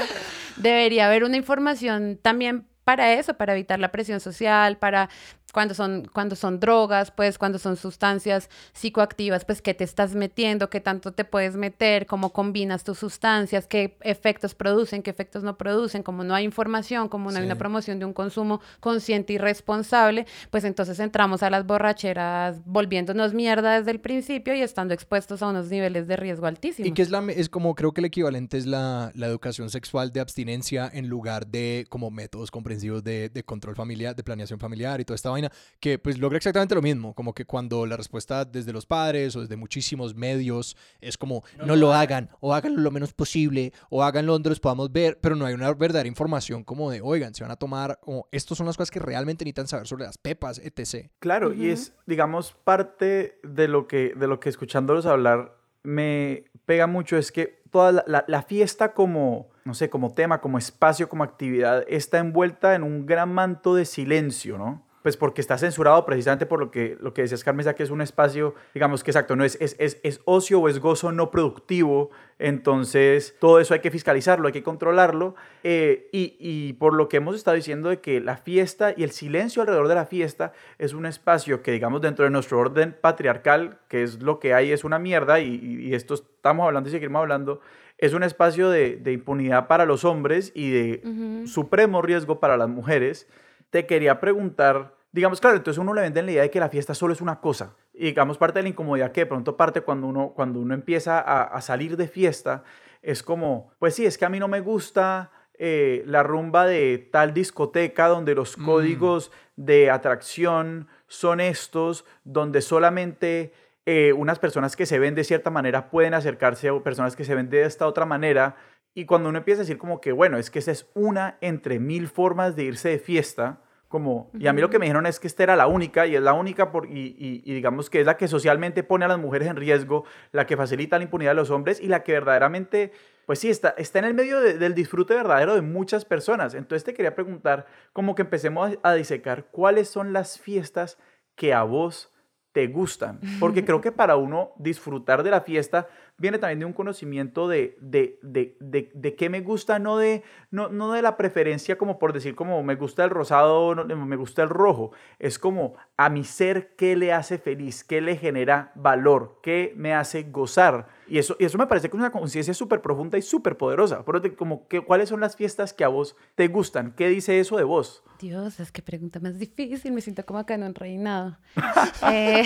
Debería 0.57 1.07
haber 1.07 1.23
una 1.23 1.37
información 1.37 2.19
también 2.21 2.65
para 2.91 3.13
eso, 3.13 3.35
para 3.35 3.53
evitar 3.53 3.79
la 3.79 3.89
presión 3.89 4.19
social, 4.19 4.77
para 4.77 5.09
cuando 5.53 5.73
son, 5.73 6.09
cuando 6.13 6.35
son 6.35 6.59
drogas, 6.59 7.11
pues 7.11 7.37
cuando 7.37 7.59
son 7.59 7.75
sustancias 7.75 8.49
psicoactivas, 8.73 9.45
pues 9.45 9.61
qué 9.61 9.73
te 9.73 9.83
estás 9.83 10.15
metiendo, 10.15 10.69
qué 10.69 10.79
tanto 10.79 11.11
te 11.11 11.25
puedes 11.25 11.55
meter, 11.55 12.05
cómo 12.05 12.31
combinas 12.31 12.83
tus 12.83 12.99
sustancias, 12.99 13.67
qué 13.67 13.97
efectos 14.01 14.55
producen, 14.55 15.03
qué 15.03 15.09
efectos 15.09 15.43
no 15.43 15.57
producen, 15.57 16.03
como 16.03 16.23
no 16.23 16.33
hay 16.33 16.45
información, 16.45 17.09
como 17.09 17.31
no 17.31 17.39
hay 17.39 17.45
una 17.45 17.57
promoción 17.57 17.99
de 17.99 18.05
un 18.05 18.13
consumo 18.13 18.61
consciente 18.79 19.33
y 19.33 19.37
responsable, 19.37 20.25
pues 20.49 20.63
entonces 20.63 20.99
entramos 20.99 21.43
a 21.43 21.49
las 21.49 21.65
borracheras 21.65 22.61
volviéndonos 22.65 23.33
mierda 23.33 23.77
desde 23.77 23.91
el 23.91 23.99
principio 23.99 24.53
y 24.55 24.61
estando 24.61 24.93
expuestos 24.93 25.41
a 25.41 25.47
unos 25.47 25.69
niveles 25.69 26.07
de 26.07 26.15
riesgo 26.15 26.45
altísimos. 26.45 26.87
Y 26.87 26.93
que 26.93 27.01
es, 27.01 27.09
la, 27.09 27.23
es 27.31 27.49
como 27.49 27.75
creo 27.75 27.93
que 27.93 28.01
el 28.01 28.05
equivalente 28.05 28.57
es 28.57 28.65
la, 28.65 29.11
la 29.15 29.27
educación 29.27 29.69
sexual 29.69 30.11
de 30.11 30.19
abstinencia 30.19 30.89
en 30.91 31.07
lugar 31.07 31.47
de 31.47 31.85
como 31.89 32.09
métodos 32.09 32.51
comprensivos 32.51 32.80
de, 32.81 33.29
de 33.29 33.43
control 33.43 33.75
familiar, 33.75 34.15
de 34.15 34.23
planeación 34.23 34.59
familiar 34.59 34.99
y 34.99 35.05
toda 35.05 35.15
esta 35.15 35.29
vaina 35.29 35.51
que 35.79 35.99
pues 35.99 36.17
logra 36.17 36.37
exactamente 36.37 36.75
lo 36.75 36.81
mismo, 36.81 37.13
como 37.13 37.33
que 37.33 37.45
cuando 37.45 37.85
la 37.85 37.97
respuesta 37.97 38.45
desde 38.45 38.73
los 38.73 38.85
padres 38.85 39.35
o 39.35 39.41
desde 39.41 39.55
muchísimos 39.55 40.15
medios 40.15 40.75
es 40.99 41.17
como 41.17 41.43
no, 41.65 41.75
lo 41.75 41.93
hagan 41.93 42.29
o 42.39 42.53
háganlo 42.53 42.81
lo 42.81 42.91
menos 42.91 43.13
posible 43.13 43.73
o 43.89 44.03
háganlo 44.03 44.33
donde 44.33 44.49
los 44.49 44.59
podamos 44.59 44.91
ver, 44.91 45.19
pero 45.21 45.35
no 45.35 45.45
hay 45.45 45.53
una 45.53 45.73
verdadera 45.73 46.07
información 46.07 46.63
como 46.63 46.91
de, 46.91 47.01
oigan, 47.01 47.33
se 47.33 47.43
van 47.43 47.51
a 47.51 47.55
tomar, 47.55 47.99
o 48.03 48.27
estos 48.31 48.57
son 48.57 48.67
las 48.67 48.77
cosas 48.77 48.91
que 48.91 48.99
realmente 48.99 49.45
necesitan 49.45 49.67
saber 49.67 49.87
sobre 49.87 50.05
las 50.05 50.17
pepas, 50.17 50.59
etc. 50.59 51.09
Claro, 51.19 51.53
y 51.53 51.69
es, 51.69 51.93
digamos, 52.05 52.53
parte 52.63 53.39
de 53.43 53.67
lo 53.67 53.87
que, 53.87 54.13
de 54.15 54.27
lo 54.27 54.39
que 54.39 54.49
escuchándolos 54.49 55.05
hablar 55.05 55.57
me 55.83 56.45
pega 56.65 56.87
mucho 56.87 57.17
es 57.17 57.31
que 57.31 57.60
toda 57.71 58.03
la, 58.05 58.25
la 58.27 58.41
fiesta 58.43 58.93
como, 58.93 59.47
no 59.65 59.73
sé, 59.73 59.89
como 59.89 60.13
tema, 60.13 60.41
como 60.41 60.57
espacio, 60.57 61.09
como 61.09 61.23
actividad, 61.23 61.83
está 61.87 62.19
envuelta 62.19 62.75
en 62.75 62.83
un 62.83 63.05
gran 63.05 63.33
manto 63.33 63.73
de 63.73 63.85
silencio, 63.85 64.57
¿no? 64.57 64.83
Pues 65.01 65.17
porque 65.17 65.41
está 65.41 65.57
censurado 65.57 66.05
precisamente 66.05 66.45
por 66.45 66.59
lo 66.59 66.71
que, 66.71 66.97
lo 66.99 67.13
que 67.13 67.23
decías, 67.23 67.43
Carmen, 67.43 67.65
que 67.75 67.83
es 67.83 67.89
un 67.89 68.01
espacio, 68.01 68.55
digamos 68.73 69.03
que 69.03 69.11
exacto, 69.11 69.35
no 69.35 69.43
es, 69.43 69.57
es, 69.59 69.75
es, 69.79 69.99
es, 70.03 70.21
ocio 70.25 70.59
o 70.59 70.69
es 70.69 70.79
gozo 70.79 71.11
no 71.11 71.31
productivo, 71.31 72.11
entonces 72.39 73.35
todo 73.39 73.59
eso 73.59 73.73
hay 73.73 73.79
que 73.79 73.91
fiscalizarlo, 73.91 74.47
hay 74.47 74.53
que 74.53 74.63
controlarlo, 74.63 75.35
eh, 75.63 76.09
y, 76.11 76.35
y, 76.39 76.73
por 76.73 76.93
lo 76.93 77.09
que 77.09 77.17
hemos 77.17 77.35
estado 77.35 77.55
diciendo 77.55 77.89
de 77.89 77.99
que 77.99 78.19
la 78.19 78.37
fiesta 78.37 78.93
y 78.95 79.03
el 79.03 79.11
silencio 79.11 79.61
alrededor 79.61 79.87
de 79.87 79.95
la 79.95 80.05
fiesta 80.05 80.53
es 80.77 80.93
un 80.93 81.05
espacio 81.05 81.61
que, 81.63 81.71
digamos, 81.71 82.01
dentro 82.01 82.25
de 82.25 82.31
nuestro 82.31 82.59
orden 82.59 82.95
patriarcal, 82.99 83.79
que 83.87 84.03
es 84.03 84.21
lo 84.21 84.39
que 84.39 84.53
hay, 84.53 84.71
es 84.71 84.83
una 84.83 84.99
mierda, 84.99 85.39
y, 85.39 85.55
y 85.55 85.95
esto 85.95 86.13
estamos 86.13 86.65
hablando 86.65 86.89
y 86.89 86.91
seguimos 86.91 87.21
hablando, 87.21 87.61
es 87.97 88.13
un 88.13 88.23
espacio 88.23 88.69
de, 88.69 88.97
de 88.97 89.13
impunidad 89.13 89.67
para 89.67 89.85
los 89.85 90.05
hombres 90.05 90.51
y 90.55 90.71
de 90.71 91.45
supremo 91.45 92.01
riesgo 92.01 92.39
para 92.39 92.57
las 92.57 92.67
mujeres 92.67 93.27
te 93.71 93.87
quería 93.87 94.19
preguntar, 94.19 94.95
digamos, 95.11 95.41
claro, 95.41 95.57
entonces 95.57 95.79
uno 95.79 95.93
le 95.93 96.01
vende 96.01 96.21
la 96.21 96.31
idea 96.31 96.41
de 96.43 96.51
que 96.51 96.59
la 96.59 96.69
fiesta 96.69 96.93
solo 96.93 97.13
es 97.13 97.21
una 97.21 97.39
cosa. 97.39 97.73
Y 97.93 98.05
digamos, 98.05 98.37
parte 98.37 98.59
de 98.59 98.63
la 98.63 98.69
incomodidad 98.69 99.11
que 99.11 99.21
de 99.21 99.25
pronto 99.25 99.57
parte 99.57 99.81
cuando 99.81 100.07
uno, 100.07 100.33
cuando 100.35 100.59
uno 100.59 100.73
empieza 100.73 101.19
a, 101.19 101.59
salir 101.61 101.97
de 101.97 102.07
fiesta, 102.07 102.63
es 103.01 103.23
como, 103.23 103.71
pues 103.79 103.95
sí, 103.95 104.05
es 104.05 104.17
que 104.17 104.25
a 104.25 104.29
mí 104.29 104.39
no 104.39 104.47
me 104.47 104.59
gusta 104.59 105.31
eh, 105.57 106.03
la 106.05 106.21
rumba 106.21 106.67
de 106.67 107.09
tal 107.11 107.33
discoteca 107.33 108.07
donde 108.07 108.35
los 108.35 108.57
mm. 108.57 108.65
códigos 108.65 109.31
de 109.55 109.89
atracción 109.89 110.87
son 111.07 111.39
estos, 111.39 112.05
donde 112.23 112.61
solamente 112.61 113.53
eh, 113.85 114.13
unas 114.13 114.37
personas 114.37 114.75
que 114.75 114.85
se 114.85 114.99
ven 114.99 115.15
de 115.15 115.23
cierta 115.23 115.49
manera 115.49 115.89
pueden 115.89 116.13
acercarse 116.13 116.69
a 116.69 116.79
personas 116.79 117.15
que 117.15 117.23
se 117.23 117.35
ven 117.35 117.49
de 117.49 117.63
esta 117.63 117.87
otra 117.87 118.05
manera. 118.05 118.55
Y 118.93 119.05
cuando 119.05 119.29
uno 119.29 119.37
empieza 119.37 119.61
a 119.61 119.63
decir 119.63 119.77
como 119.77 120.01
que, 120.01 120.11
bueno, 120.11 120.37
es 120.37 120.51
que 120.51 120.59
esa 120.59 120.71
es 120.71 120.89
una 120.93 121.37
entre 121.41 121.79
mil 121.79 122.07
formas 122.07 122.55
de 122.55 122.63
irse 122.63 122.89
de 122.89 122.99
fiesta, 122.99 123.61
como, 123.87 124.31
y 124.39 124.47
a 124.47 124.53
mí 124.53 124.61
lo 124.61 124.69
que 124.69 124.79
me 124.79 124.85
dijeron 124.85 125.05
es 125.05 125.19
que 125.19 125.27
esta 125.27 125.43
era 125.43 125.57
la 125.57 125.67
única, 125.67 126.07
y 126.07 126.15
es 126.15 126.21
la 126.21 126.31
única, 126.31 126.71
por, 126.71 126.85
y, 126.85 127.15
y, 127.19 127.53
digamos 127.53 127.89
que 127.89 127.99
es 127.99 128.05
la 128.05 128.15
que 128.15 128.29
socialmente 128.29 128.83
pone 128.83 129.03
a 129.03 129.09
las 129.09 129.19
mujeres 129.19 129.49
en 129.49 129.57
riesgo, 129.57 130.05
la 130.31 130.45
que 130.45 130.55
facilita 130.55 130.97
la 130.97 131.03
impunidad 131.03 131.31
de 131.31 131.35
los 131.35 131.49
hombres, 131.49 131.81
y 131.81 131.87
la 131.87 132.01
que 132.01 132.13
verdaderamente, 132.13 132.93
pues 133.25 133.39
sí, 133.39 133.49
está, 133.49 133.75
está 133.77 133.99
en 133.99 134.05
el 134.05 134.13
medio 134.13 134.39
del 134.39 134.73
disfrute 134.75 135.13
verdadero 135.13 135.55
de 135.55 135.61
muchas 135.61 136.05
personas. 136.05 136.53
Entonces 136.53 136.85
te 136.85 136.93
quería 136.93 137.15
preguntar, 137.15 137.65
como 137.91 138.15
que 138.15 138.21
empecemos 138.21 138.77
a, 138.81 138.91
a 138.91 138.93
disecar 138.93 139.47
cuáles 139.51 139.89
son 139.89 140.13
las 140.13 140.39
fiestas 140.39 140.97
que 141.35 141.53
a 141.53 141.63
vos 141.63 142.13
te 142.53 142.67
gustan, 142.67 143.19
porque 143.39 143.63
creo 143.63 143.79
que 143.79 143.91
para 143.91 144.17
uno 144.17 144.51
disfrutar 144.57 145.23
de 145.23 145.31
la 145.31 145.41
fiesta 145.41 145.87
viene 146.21 146.37
también 146.37 146.59
de 146.59 146.65
un 146.65 146.73
conocimiento 146.73 147.47
de, 147.47 147.75
de, 147.81 148.19
de, 148.21 148.55
de, 148.93 149.15
qué 149.15 149.29
me 149.29 149.41
gusta, 149.41 149.79
no 149.79 149.97
de, 149.97 150.21
no, 150.51 150.69
no 150.69 150.91
de 150.91 151.01
la 151.01 151.17
preferencia 151.17 151.79
como 151.79 151.97
por 151.97 152.13
decir 152.13 152.35
como 152.35 152.61
me 152.61 152.75
gusta 152.75 153.03
el 153.03 153.09
rosado, 153.09 153.73
no, 153.73 153.83
me 154.05 154.15
gusta 154.15 154.43
el 154.43 154.49
rojo, 154.49 154.91
es 155.17 155.39
como 155.39 155.73
a 155.97 156.09
mi 156.09 156.23
ser 156.23 156.75
qué 156.75 156.95
le 156.95 157.11
hace 157.11 157.39
feliz, 157.39 157.83
qué 157.83 158.01
le 158.01 158.17
genera 158.17 158.71
valor, 158.75 159.39
qué 159.41 159.73
me 159.75 159.95
hace 159.95 160.23
gozar. 160.23 160.87
Y 161.11 161.17
eso, 161.17 161.35
y 161.37 161.43
eso 161.43 161.57
me 161.57 161.67
parece 161.67 161.89
que 161.89 161.97
es 161.97 161.99
una 161.99 162.09
conciencia 162.09 162.53
súper 162.53 162.81
profunda 162.81 163.17
y 163.17 163.21
súper 163.21 163.57
poderosa. 163.57 164.01
Pero 164.05 164.21
como 164.37 164.65
que, 164.69 164.79
¿cuáles 164.79 165.09
son 165.09 165.19
las 165.19 165.35
fiestas 165.35 165.73
que 165.73 165.83
a 165.83 165.89
vos 165.89 166.15
te 166.35 166.47
gustan? 166.47 166.93
¿Qué 166.95 167.09
dice 167.09 167.37
eso 167.37 167.57
de 167.57 167.65
vos? 167.65 168.01
Dios, 168.17 168.61
es 168.61 168.71
que 168.71 168.81
pregunta 168.81 169.19
más 169.19 169.37
difícil. 169.37 169.91
Me 169.91 169.99
siento 169.99 170.25
como 170.25 170.39
acá 170.39 170.53
en 170.53 170.63
un 170.63 170.73
reinado. 170.73 171.37
eh, 172.09 172.43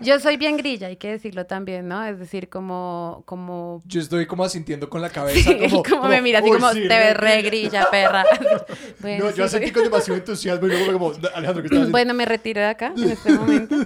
yo 0.00 0.18
soy 0.18 0.38
bien 0.38 0.56
grilla, 0.56 0.88
hay 0.88 0.96
que 0.96 1.08
decirlo 1.08 1.46
también, 1.46 1.86
¿no? 1.86 2.02
Es 2.04 2.18
decir, 2.18 2.48
como... 2.48 3.22
como... 3.26 3.80
Yo 3.84 4.00
estoy 4.00 4.26
como 4.26 4.42
asintiendo 4.42 4.90
con 4.90 5.02
la 5.02 5.10
cabeza. 5.10 5.52
como, 5.56 5.84
como, 5.84 6.08
me 6.08 6.20
mira, 6.20 6.40
así 6.40 6.50
como 6.50 6.72
te 6.72 6.88
ves 6.88 7.16
re 7.16 7.42
grilla, 7.42 7.86
perra. 7.92 8.24
bueno, 9.00 9.26
no, 9.26 9.30
yo 9.30 9.46
sentí 9.46 9.70
con 9.70 9.84
demasiado 9.84 10.18
entusiasmo 10.18 10.66
y 10.66 10.70
luego 10.70 10.92
como, 10.92 11.12
Alejandro, 11.32 11.62
¿qué 11.62 11.66
estás 11.66 11.78
haciendo? 11.78 11.90
Bueno, 11.92 12.14
me 12.14 12.24
retiro 12.24 12.60
de 12.60 12.66
acá 12.66 12.92
en 12.96 13.10
este 13.10 13.32
momento. 13.34 13.76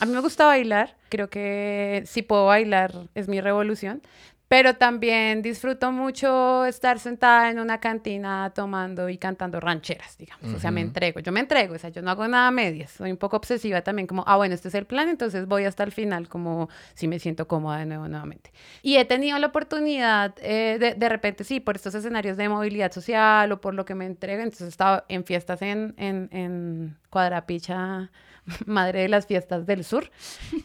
a 0.00 0.06
mí 0.06 0.12
me 0.12 0.20
gusta 0.20 0.46
bailar. 0.46 0.96
Creo 1.10 1.28
que 1.28 2.04
si 2.06 2.22
puedo 2.22 2.46
bailar 2.46 2.92
es 3.18 3.28
mi 3.28 3.40
revolución 3.40 4.02
Pero 4.48 4.74
también 4.76 5.42
disfruto 5.42 5.92
mucho 5.92 6.64
estar 6.64 6.98
sentada 6.98 7.50
en 7.50 7.58
una 7.58 7.80
cantina 7.80 8.50
tomando 8.54 9.10
y 9.10 9.18
cantando 9.18 9.60
rancheras, 9.60 10.16
digamos. 10.16 10.54
O 10.54 10.58
sea, 10.58 10.70
me 10.70 10.80
entrego, 10.80 11.20
yo 11.20 11.32
me 11.32 11.40
entrego, 11.40 11.74
o 11.74 11.78
sea, 11.78 11.90
yo 11.90 12.00
no 12.00 12.10
hago 12.10 12.26
nada 12.26 12.48
a 12.48 12.50
medias. 12.50 12.92
Soy 12.92 13.10
un 13.10 13.18
poco 13.18 13.36
obsesiva 13.36 13.82
también, 13.82 14.06
como, 14.06 14.24
ah, 14.26 14.36
bueno, 14.36 14.54
este 14.54 14.68
es 14.68 14.74
el 14.74 14.86
plan, 14.86 15.10
entonces 15.10 15.46
voy 15.46 15.64
hasta 15.64 15.84
el 15.84 15.92
final, 15.92 16.28
como 16.28 16.70
si 16.94 17.08
me 17.08 17.18
siento 17.18 17.46
cómoda 17.46 17.78
de 17.78 17.86
nuevo 17.86 18.08
nuevamente. 18.08 18.50
Y 18.80 18.96
he 18.96 19.04
tenido 19.04 19.38
la 19.38 19.48
oportunidad, 19.48 20.34
eh, 20.40 20.78
de, 20.80 20.94
de 20.94 21.08
repente, 21.10 21.44
sí, 21.44 21.60
por 21.60 21.76
estos 21.76 21.94
escenarios 21.94 22.38
de 22.38 22.48
movilidad 22.48 22.90
social 22.90 23.52
o 23.52 23.60
por 23.60 23.74
lo 23.74 23.84
que 23.84 23.94
me 23.94 24.06
entrego, 24.06 24.42
entonces 24.42 24.66
he 24.66 24.70
estado 24.70 25.04
en 25.08 25.24
fiestas 25.24 25.60
en, 25.60 25.94
en, 25.98 26.30
en 26.32 26.96
Cuadrapicha 27.10 28.10
madre 28.66 29.02
de 29.02 29.08
las 29.08 29.26
fiestas 29.26 29.66
del 29.66 29.84
sur. 29.84 30.10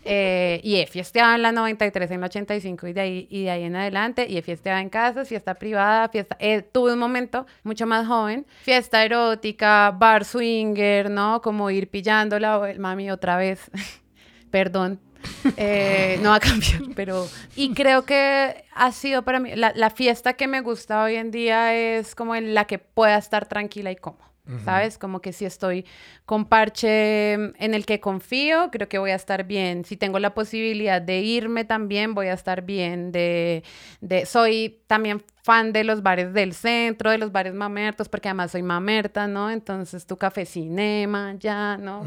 Eh, 0.05 0.59
y 0.63 0.75
he 0.75 0.87
fiesteado 0.87 1.35
en 1.35 1.41
la 1.41 1.51
93, 1.51 2.11
en 2.11 2.21
la 2.21 2.27
85 2.27 2.87
y 2.87 2.93
de 2.93 3.01
ahí, 3.01 3.27
y 3.29 3.43
de 3.43 3.51
ahí 3.51 3.63
en 3.63 3.72
adelante. 3.75 4.25
Y 4.29 4.37
he 4.37 4.41
fiesteado 4.41 4.79
en 4.79 4.89
casas, 4.89 5.27
fiesta 5.27 5.55
privada, 5.55 6.09
fiesta... 6.09 6.35
Eh, 6.39 6.61
tuve 6.61 6.93
un 6.93 6.99
momento 6.99 7.45
mucho 7.63 7.85
más 7.87 8.07
joven, 8.07 8.45
fiesta 8.61 9.03
erótica, 9.03 9.91
bar 9.91 10.25
swinger, 10.25 11.09
¿no? 11.09 11.41
Como 11.41 11.69
ir 11.69 11.89
pillando 11.89 12.39
la 12.39 12.73
mami 12.77 13.11
otra 13.11 13.37
vez. 13.37 13.71
Perdón. 14.51 14.99
Eh, 15.57 16.19
no 16.21 16.29
va 16.29 16.35
a 16.35 16.39
cambiar, 16.39 16.81
pero... 16.95 17.27
Y 17.55 17.73
creo 17.73 18.05
que 18.05 18.65
ha 18.73 18.91
sido 18.91 19.23
para 19.23 19.39
mí... 19.39 19.55
La, 19.55 19.71
la 19.75 19.89
fiesta 19.89 20.33
que 20.33 20.47
me 20.47 20.61
gusta 20.61 21.03
hoy 21.03 21.15
en 21.15 21.31
día 21.31 21.73
es 21.73 22.15
como 22.15 22.35
en 22.35 22.53
la 22.53 22.65
que 22.65 22.79
pueda 22.79 23.17
estar 23.17 23.47
tranquila 23.47 23.91
y 23.91 23.95
cómoda. 23.95 24.32
¿Sabes? 24.65 24.97
Como 24.97 25.21
que 25.21 25.31
si 25.31 25.45
estoy 25.45 25.85
con 26.25 26.45
parche 26.45 27.33
en 27.33 27.73
el 27.73 27.85
que 27.85 28.01
confío, 28.01 28.69
creo 28.71 28.89
que 28.89 28.97
voy 28.97 29.11
a 29.11 29.15
estar 29.15 29.45
bien. 29.45 29.85
Si 29.85 29.95
tengo 29.95 30.19
la 30.19 30.33
posibilidad 30.33 31.01
de 31.01 31.21
irme 31.21 31.63
también, 31.63 32.13
voy 32.13 32.27
a 32.27 32.33
estar 32.33 32.63
bien. 32.63 33.13
De, 33.13 33.63
de, 34.01 34.25
soy 34.25 34.81
también 34.87 35.23
fan 35.43 35.73
de 35.73 35.83
los 35.83 36.01
bares 36.01 36.33
del 36.33 36.53
centro, 36.53 37.11
de 37.11 37.17
los 37.17 37.33
bares 37.33 37.53
mamertos, 37.53 38.07
porque 38.07 38.29
además 38.29 38.51
soy 38.51 38.63
mamerta, 38.63 39.27
¿no? 39.27 39.51
Entonces 39.51 40.05
tu 40.05 40.17
café 40.17 40.45
cinema, 40.45 41.35
ya, 41.37 41.77
¿no? 41.77 42.05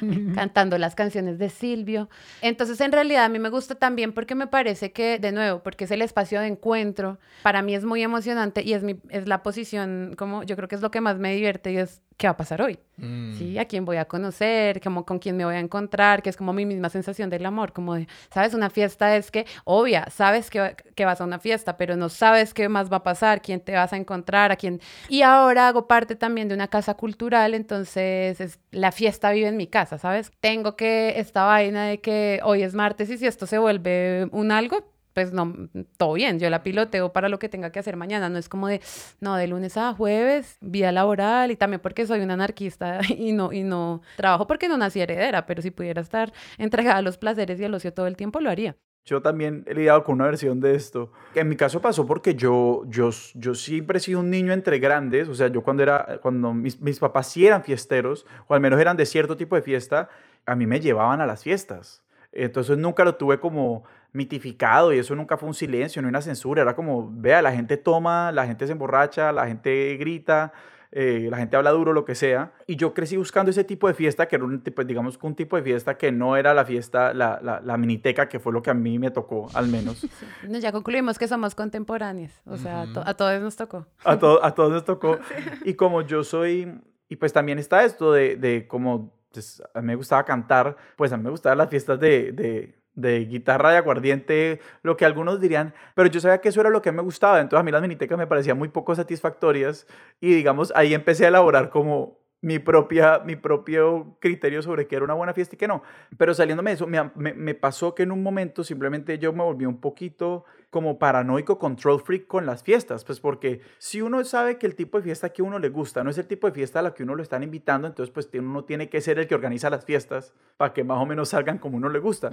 Cantando 0.34 0.78
las 0.78 0.94
canciones 0.94 1.40
de 1.40 1.50
Silvio. 1.50 2.08
Entonces 2.40 2.80
en 2.80 2.92
realidad 2.92 3.24
a 3.24 3.28
mí 3.28 3.40
me 3.40 3.48
gusta 3.48 3.74
también 3.74 4.12
porque 4.12 4.36
me 4.36 4.46
parece 4.46 4.92
que, 4.92 5.18
de 5.18 5.32
nuevo, 5.32 5.60
porque 5.64 5.84
es 5.84 5.90
el 5.90 6.02
espacio 6.02 6.40
de 6.40 6.46
encuentro, 6.46 7.18
para 7.42 7.62
mí 7.62 7.74
es 7.74 7.84
muy 7.84 8.00
emocionante 8.00 8.62
y 8.62 8.74
es, 8.74 8.84
mi, 8.84 9.00
es 9.08 9.26
la 9.26 9.42
posición, 9.42 10.14
como 10.16 10.44
yo 10.44 10.54
creo 10.54 10.68
que 10.68 10.76
es 10.76 10.82
lo 10.82 10.92
que 10.92 11.00
más 11.00 11.18
me 11.18 11.34
divierte 11.34 11.72
y 11.72 11.78
es 11.78 12.00
qué 12.22 12.28
va 12.28 12.34
a 12.34 12.36
pasar 12.36 12.62
hoy, 12.62 12.78
mm. 12.98 13.34
¿sí? 13.36 13.58
A 13.58 13.64
quién 13.64 13.84
voy 13.84 13.96
a 13.96 14.04
conocer, 14.04 14.80
como 14.80 15.04
con 15.04 15.18
quién 15.18 15.36
me 15.36 15.44
voy 15.44 15.56
a 15.56 15.58
encontrar, 15.58 16.22
que 16.22 16.30
es 16.30 16.36
como 16.36 16.52
mi 16.52 16.64
misma 16.64 16.88
sensación 16.88 17.28
del 17.30 17.44
amor, 17.44 17.72
como 17.72 17.96
de, 17.96 18.06
¿sabes? 18.32 18.54
Una 18.54 18.70
fiesta 18.70 19.16
es 19.16 19.32
que, 19.32 19.44
obvia, 19.64 20.08
sabes 20.08 20.48
que, 20.48 20.76
que 20.94 21.04
vas 21.04 21.20
a 21.20 21.24
una 21.24 21.40
fiesta, 21.40 21.76
pero 21.76 21.96
no 21.96 22.08
sabes 22.08 22.54
qué 22.54 22.68
más 22.68 22.92
va 22.92 22.98
a 22.98 23.02
pasar, 23.02 23.42
quién 23.42 23.58
te 23.58 23.72
vas 23.72 23.92
a 23.92 23.96
encontrar, 23.96 24.52
a 24.52 24.56
quién... 24.56 24.80
Y 25.08 25.22
ahora 25.22 25.66
hago 25.66 25.88
parte 25.88 26.14
también 26.14 26.46
de 26.46 26.54
una 26.54 26.68
casa 26.68 26.94
cultural, 26.94 27.54
entonces 27.54 28.40
es, 28.40 28.60
la 28.70 28.92
fiesta 28.92 29.32
vive 29.32 29.48
en 29.48 29.56
mi 29.56 29.66
casa, 29.66 29.98
¿sabes? 29.98 30.30
Tengo 30.38 30.76
que 30.76 31.14
esta 31.18 31.42
vaina 31.42 31.86
de 31.86 32.00
que 32.00 32.38
hoy 32.44 32.62
es 32.62 32.72
martes 32.72 33.10
y 33.10 33.18
si 33.18 33.26
esto 33.26 33.48
se 33.48 33.58
vuelve 33.58 34.28
un 34.30 34.52
algo, 34.52 34.91
pues 35.12 35.32
no, 35.32 35.54
todo 35.96 36.14
bien, 36.14 36.38
yo 36.38 36.48
la 36.50 36.62
piloteo 36.62 37.12
para 37.12 37.28
lo 37.28 37.38
que 37.38 37.48
tenga 37.48 37.70
que 37.70 37.78
hacer 37.78 37.96
mañana, 37.96 38.28
no 38.28 38.38
es 38.38 38.48
como 38.48 38.68
de, 38.68 38.80
no, 39.20 39.36
de 39.36 39.46
lunes 39.46 39.76
a 39.76 39.94
jueves, 39.94 40.56
vida 40.60 40.92
laboral 40.92 41.50
y 41.50 41.56
también 41.56 41.80
porque 41.80 42.06
soy 42.06 42.20
una 42.20 42.34
anarquista 42.34 43.00
y 43.08 43.32
no, 43.32 43.52
y 43.52 43.62
no 43.62 44.02
trabajo 44.16 44.46
porque 44.46 44.68
no 44.68 44.76
nací 44.76 45.00
heredera, 45.00 45.46
pero 45.46 45.62
si 45.62 45.70
pudiera 45.70 46.00
estar 46.00 46.32
entregada 46.58 46.98
a 46.98 47.02
los 47.02 47.18
placeres 47.18 47.60
y 47.60 47.64
al 47.64 47.74
ocio 47.74 47.92
todo 47.92 48.06
el 48.06 48.16
tiempo, 48.16 48.40
lo 48.40 48.50
haría. 48.50 48.76
Yo 49.04 49.20
también 49.20 49.64
he 49.66 49.74
lidiado 49.74 50.04
con 50.04 50.14
una 50.14 50.26
versión 50.26 50.60
de 50.60 50.76
esto. 50.76 51.10
En 51.34 51.48
mi 51.48 51.56
caso 51.56 51.80
pasó 51.80 52.06
porque 52.06 52.36
yo, 52.36 52.84
yo, 52.86 53.10
yo 53.34 53.54
siempre 53.56 53.98
he 53.98 54.00
sido 54.00 54.20
un 54.20 54.30
niño 54.30 54.52
entre 54.52 54.78
grandes. 54.78 55.28
O 55.28 55.34
sea, 55.34 55.48
yo 55.48 55.62
cuando, 55.62 55.82
era, 55.82 56.20
cuando 56.22 56.54
mis, 56.54 56.80
mis 56.80 57.00
papás 57.00 57.26
sí 57.26 57.44
eran 57.44 57.64
fiesteros, 57.64 58.24
o 58.46 58.54
al 58.54 58.60
menos 58.60 58.80
eran 58.80 58.96
de 58.96 59.04
cierto 59.04 59.36
tipo 59.36 59.56
de 59.56 59.62
fiesta, 59.62 60.08
a 60.46 60.54
mí 60.54 60.66
me 60.66 60.78
llevaban 60.78 61.20
a 61.20 61.26
las 61.26 61.42
fiestas. 61.42 62.04
Entonces 62.30 62.78
nunca 62.78 63.04
lo 63.04 63.16
tuve 63.16 63.40
como 63.40 63.84
mitificado 64.12 64.92
y 64.92 64.98
eso 64.98 65.14
nunca 65.14 65.36
fue 65.36 65.48
un 65.48 65.54
silencio, 65.54 66.02
no 66.02 66.08
una 66.08 66.20
censura, 66.20 66.62
era 66.62 66.76
como, 66.76 67.10
vea, 67.12 67.40
la 67.42 67.52
gente 67.52 67.76
toma, 67.76 68.30
la 68.32 68.46
gente 68.46 68.66
se 68.66 68.72
emborracha, 68.72 69.32
la 69.32 69.46
gente 69.46 69.96
grita, 69.96 70.52
eh, 70.94 71.28
la 71.30 71.38
gente 71.38 71.56
habla 71.56 71.70
duro, 71.70 71.94
lo 71.94 72.04
que 72.04 72.14
sea. 72.14 72.52
Y 72.66 72.76
yo 72.76 72.92
crecí 72.92 73.16
buscando 73.16 73.50
ese 73.50 73.64
tipo 73.64 73.88
de 73.88 73.94
fiesta, 73.94 74.28
que 74.28 74.36
era 74.36 74.44
un 74.44 74.62
tipo, 74.62 74.84
digamos, 74.84 75.18
un 75.22 75.34
tipo 75.34 75.56
de 75.56 75.62
fiesta 75.62 75.96
que 75.96 76.12
no 76.12 76.36
era 76.36 76.52
la 76.52 76.66
fiesta, 76.66 77.14
la, 77.14 77.40
la, 77.40 77.76
miniteca, 77.78 78.28
que 78.28 78.38
fue 78.38 78.52
lo 78.52 78.62
que 78.62 78.68
a 78.68 78.74
mí 78.74 78.98
me 78.98 79.10
tocó, 79.10 79.48
al 79.54 79.68
menos. 79.68 80.06
ya 80.48 80.70
concluimos 80.70 81.18
que 81.18 81.26
somos 81.26 81.54
contemporáneos, 81.54 82.32
o 82.44 82.58
sea, 82.58 82.82
a, 82.82 83.14
todos 83.14 83.40
nos 83.40 83.56
tocó. 83.56 83.86
A, 84.04 84.18
to 84.18 84.44
a 84.44 84.54
todos 84.54 84.70
nos 84.70 84.84
tocó. 84.84 85.18
Y 85.64 85.74
como 85.74 86.02
yo 86.02 86.24
soy, 86.24 86.80
y 87.08 87.16
pues 87.16 87.32
también 87.32 87.58
está 87.58 87.84
esto 87.84 88.12
de, 88.12 88.36
de 88.36 88.66
como, 88.68 89.14
pues, 89.32 89.62
a 89.72 89.80
mí 89.80 89.86
me 89.86 89.94
gustaba 89.94 90.24
cantar, 90.24 90.76
pues 90.96 91.10
a 91.12 91.16
mí 91.16 91.22
me 91.22 91.30
gustaban 91.30 91.56
las 91.56 91.70
fiestas 91.70 91.98
de, 91.98 92.32
de 92.32 92.81
de 92.94 93.24
guitarra 93.24 93.72
de 93.72 93.78
aguardiente, 93.78 94.60
lo 94.82 94.96
que 94.96 95.04
algunos 95.04 95.40
dirían, 95.40 95.74
pero 95.94 96.08
yo 96.08 96.20
sabía 96.20 96.40
que 96.40 96.50
eso 96.50 96.60
era 96.60 96.70
lo 96.70 96.82
que 96.82 96.92
me 96.92 97.02
gustaba, 97.02 97.40
entonces 97.40 97.60
a 97.60 97.64
mí 97.64 97.70
las 97.70 97.82
minitecas 97.82 98.18
me 98.18 98.26
parecían 98.26 98.58
muy 98.58 98.68
poco 98.68 98.94
satisfactorias 98.94 99.86
y 100.20 100.34
digamos, 100.34 100.72
ahí 100.76 100.94
empecé 100.94 101.24
a 101.24 101.28
elaborar 101.28 101.70
como 101.70 102.21
mi, 102.42 102.58
propia, 102.58 103.20
mi 103.20 103.36
propio 103.36 104.16
criterio 104.20 104.62
sobre 104.62 104.86
qué 104.86 104.96
era 104.96 105.04
una 105.04 105.14
buena 105.14 105.32
fiesta 105.32 105.54
y 105.54 105.58
qué 105.58 105.68
no. 105.68 105.82
Pero 106.18 106.34
saliéndome 106.34 106.70
de 106.70 106.74
eso, 106.74 106.86
me, 106.86 107.02
me, 107.14 107.54
pasó 107.54 107.94
que 107.94 108.02
en 108.02 108.12
un 108.12 108.22
momento 108.22 108.64
simplemente 108.64 109.18
yo 109.18 109.32
me 109.32 109.44
volví 109.44 109.64
un 109.64 109.80
poquito 109.80 110.44
como 110.68 110.98
paranoico, 110.98 111.58
control 111.58 112.00
freak 112.00 112.26
con 112.26 112.44
las 112.44 112.62
fiestas, 112.62 113.04
pues 113.04 113.20
porque 113.20 113.60
si 113.78 114.02
uno 114.02 114.24
sabe 114.24 114.58
que 114.58 114.66
el 114.66 114.74
tipo 114.74 114.98
de 114.98 115.04
fiesta 115.04 115.30
que 115.30 115.42
uno 115.42 115.58
le 115.58 115.68
gusta 115.68 116.02
no 116.02 116.10
es 116.10 116.18
el 116.18 116.26
tipo 116.26 116.48
de 116.48 116.52
fiesta 116.52 116.80
a 116.80 116.82
la 116.82 116.94
que 116.94 117.04
uno 117.04 117.14
lo 117.14 117.22
están 117.22 117.42
invitando, 117.42 117.86
entonces 117.86 118.12
pues 118.12 118.28
uno 118.34 118.64
tiene 118.64 118.88
que 118.88 119.00
ser 119.00 119.18
el 119.18 119.28
que 119.28 119.34
organiza 119.34 119.70
las 119.70 119.84
fiestas 119.84 120.34
para 120.56 120.72
que 120.72 120.82
más 120.82 120.98
o 120.98 121.06
menos 121.06 121.28
salgan 121.28 121.58
como 121.58 121.76
uno 121.76 121.88
le 121.88 122.00
gusta. 122.00 122.30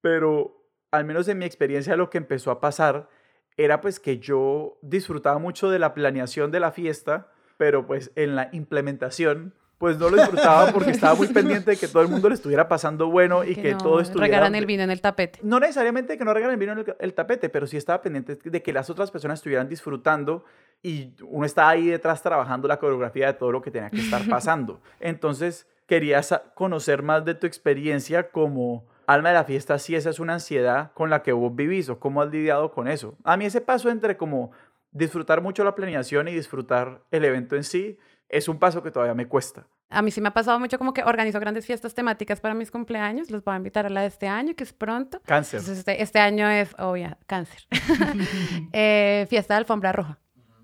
Pero 0.00 0.70
al 0.92 1.04
menos 1.04 1.26
en 1.26 1.38
mi 1.38 1.44
experiencia 1.44 1.96
lo 1.96 2.08
que 2.08 2.18
empezó 2.18 2.52
a 2.52 2.60
pasar 2.60 3.08
era 3.56 3.80
pues 3.80 3.98
que 3.98 4.18
yo 4.18 4.78
disfrutaba 4.82 5.38
mucho 5.38 5.68
de 5.70 5.80
la 5.80 5.92
planeación 5.92 6.52
de 6.52 6.60
la 6.60 6.70
fiesta, 6.70 7.32
pero 7.58 7.86
pues 7.86 8.10
en 8.16 8.34
la 8.34 8.48
implementación 8.52 9.52
pues 9.76 9.96
no 9.98 10.10
lo 10.10 10.16
disfrutaba 10.16 10.66
porque 10.72 10.90
estaba 10.90 11.14
muy 11.14 11.28
pendiente 11.28 11.72
de 11.72 11.76
que 11.76 11.86
todo 11.86 12.02
el 12.02 12.08
mundo 12.08 12.28
le 12.28 12.34
estuviera 12.34 12.68
pasando 12.68 13.10
bueno 13.10 13.44
y 13.44 13.54
que, 13.54 13.74
todo 13.74 14.00
estuviera... 14.00 14.26
Regaran 14.26 14.54
el 14.54 14.66
vino 14.66 14.82
en 14.82 14.90
el 14.90 15.00
tapete. 15.00 15.38
No 15.42 15.60
necesariamente 15.60 16.18
que 16.18 16.24
no 16.24 16.34
regaran 16.34 16.54
el 16.54 16.58
vino 16.58 16.72
en 16.72 16.84
el, 16.98 17.14
tapete, 17.14 17.48
pero 17.48 17.66
sí 17.66 17.76
estaba 17.76 18.02
pendiente 18.02 18.36
de 18.42 18.62
que 18.62 18.72
las 18.72 18.90
otras 18.90 19.10
personas 19.10 19.38
estuvieran 19.38 19.68
disfrutando 19.68 20.44
y 20.82 21.12
uno 21.22 21.46
estaba 21.46 21.70
ahí 21.70 21.86
detrás 21.86 22.22
trabajando 22.22 22.66
la 22.66 22.78
coreografía 22.78 23.28
de 23.28 23.34
todo 23.34 23.52
lo 23.52 23.62
que 23.62 23.70
tenía 23.70 23.90
que 23.90 24.00
estar 24.00 24.22
pasando. 24.28 24.80
Entonces, 24.98 25.66
quería 25.86 26.20
conocer 26.54 27.02
más 27.02 27.24
de 27.24 27.34
tu 27.34 27.46
experiencia 27.46 28.30
como 28.30 28.84
alma 29.08 29.30
de 29.30 29.36
la 29.36 29.44
fiesta, 29.44 29.78
si 29.78 29.94
esa 29.94 30.10
es 30.10 30.20
una 30.20 30.34
ansiedad 30.34 30.92
con 30.92 31.08
la 31.08 31.22
que 31.22 31.32
vos 31.32 31.56
vivís 31.56 31.88
o 31.88 31.98
cómo 31.98 32.20
has 32.20 32.30
lidiado 32.30 32.72
con 32.72 32.88
eso. 32.88 33.16
A 33.24 33.38
mí 33.38 33.46
ese 33.46 33.62
paso 33.62 33.88
entre 33.88 34.18
como 34.18 34.50
disfrutar 34.90 35.42
mucho 35.42 35.64
la 35.64 35.74
planeación 35.74 36.28
y 36.28 36.32
disfrutar 36.32 37.04
el 37.10 37.24
evento 37.24 37.56
en 37.56 37.64
sí 37.64 37.98
es 38.28 38.48
un 38.48 38.58
paso 38.58 38.82
que 38.82 38.90
todavía 38.90 39.14
me 39.14 39.26
cuesta. 39.26 39.66
A 39.90 40.02
mí 40.02 40.10
sí 40.10 40.20
me 40.20 40.28
ha 40.28 40.34
pasado 40.34 40.60
mucho 40.60 40.76
como 40.76 40.92
que 40.92 41.02
organizo 41.02 41.40
grandes 41.40 41.64
fiestas 41.64 41.94
temáticas 41.94 42.40
para 42.40 42.54
mis 42.54 42.70
cumpleaños. 42.70 43.30
Los 43.30 43.42
voy 43.42 43.54
a 43.54 43.56
invitar 43.56 43.86
a 43.86 43.88
la 43.88 44.02
de 44.02 44.08
este 44.08 44.28
año, 44.28 44.54
que 44.54 44.64
es 44.64 44.74
pronto. 44.74 45.20
Cáncer. 45.24 45.60
este, 45.60 46.02
este, 46.02 46.18
año 46.18 46.48
es, 46.48 46.74
oh 46.78 46.96
ya, 46.96 47.16
cáncer. 47.26 47.66
Eh, 48.72 49.26
fiesta 49.30 49.54
de 49.54 49.58
alfombra 49.58 49.92
roja. 49.92 50.18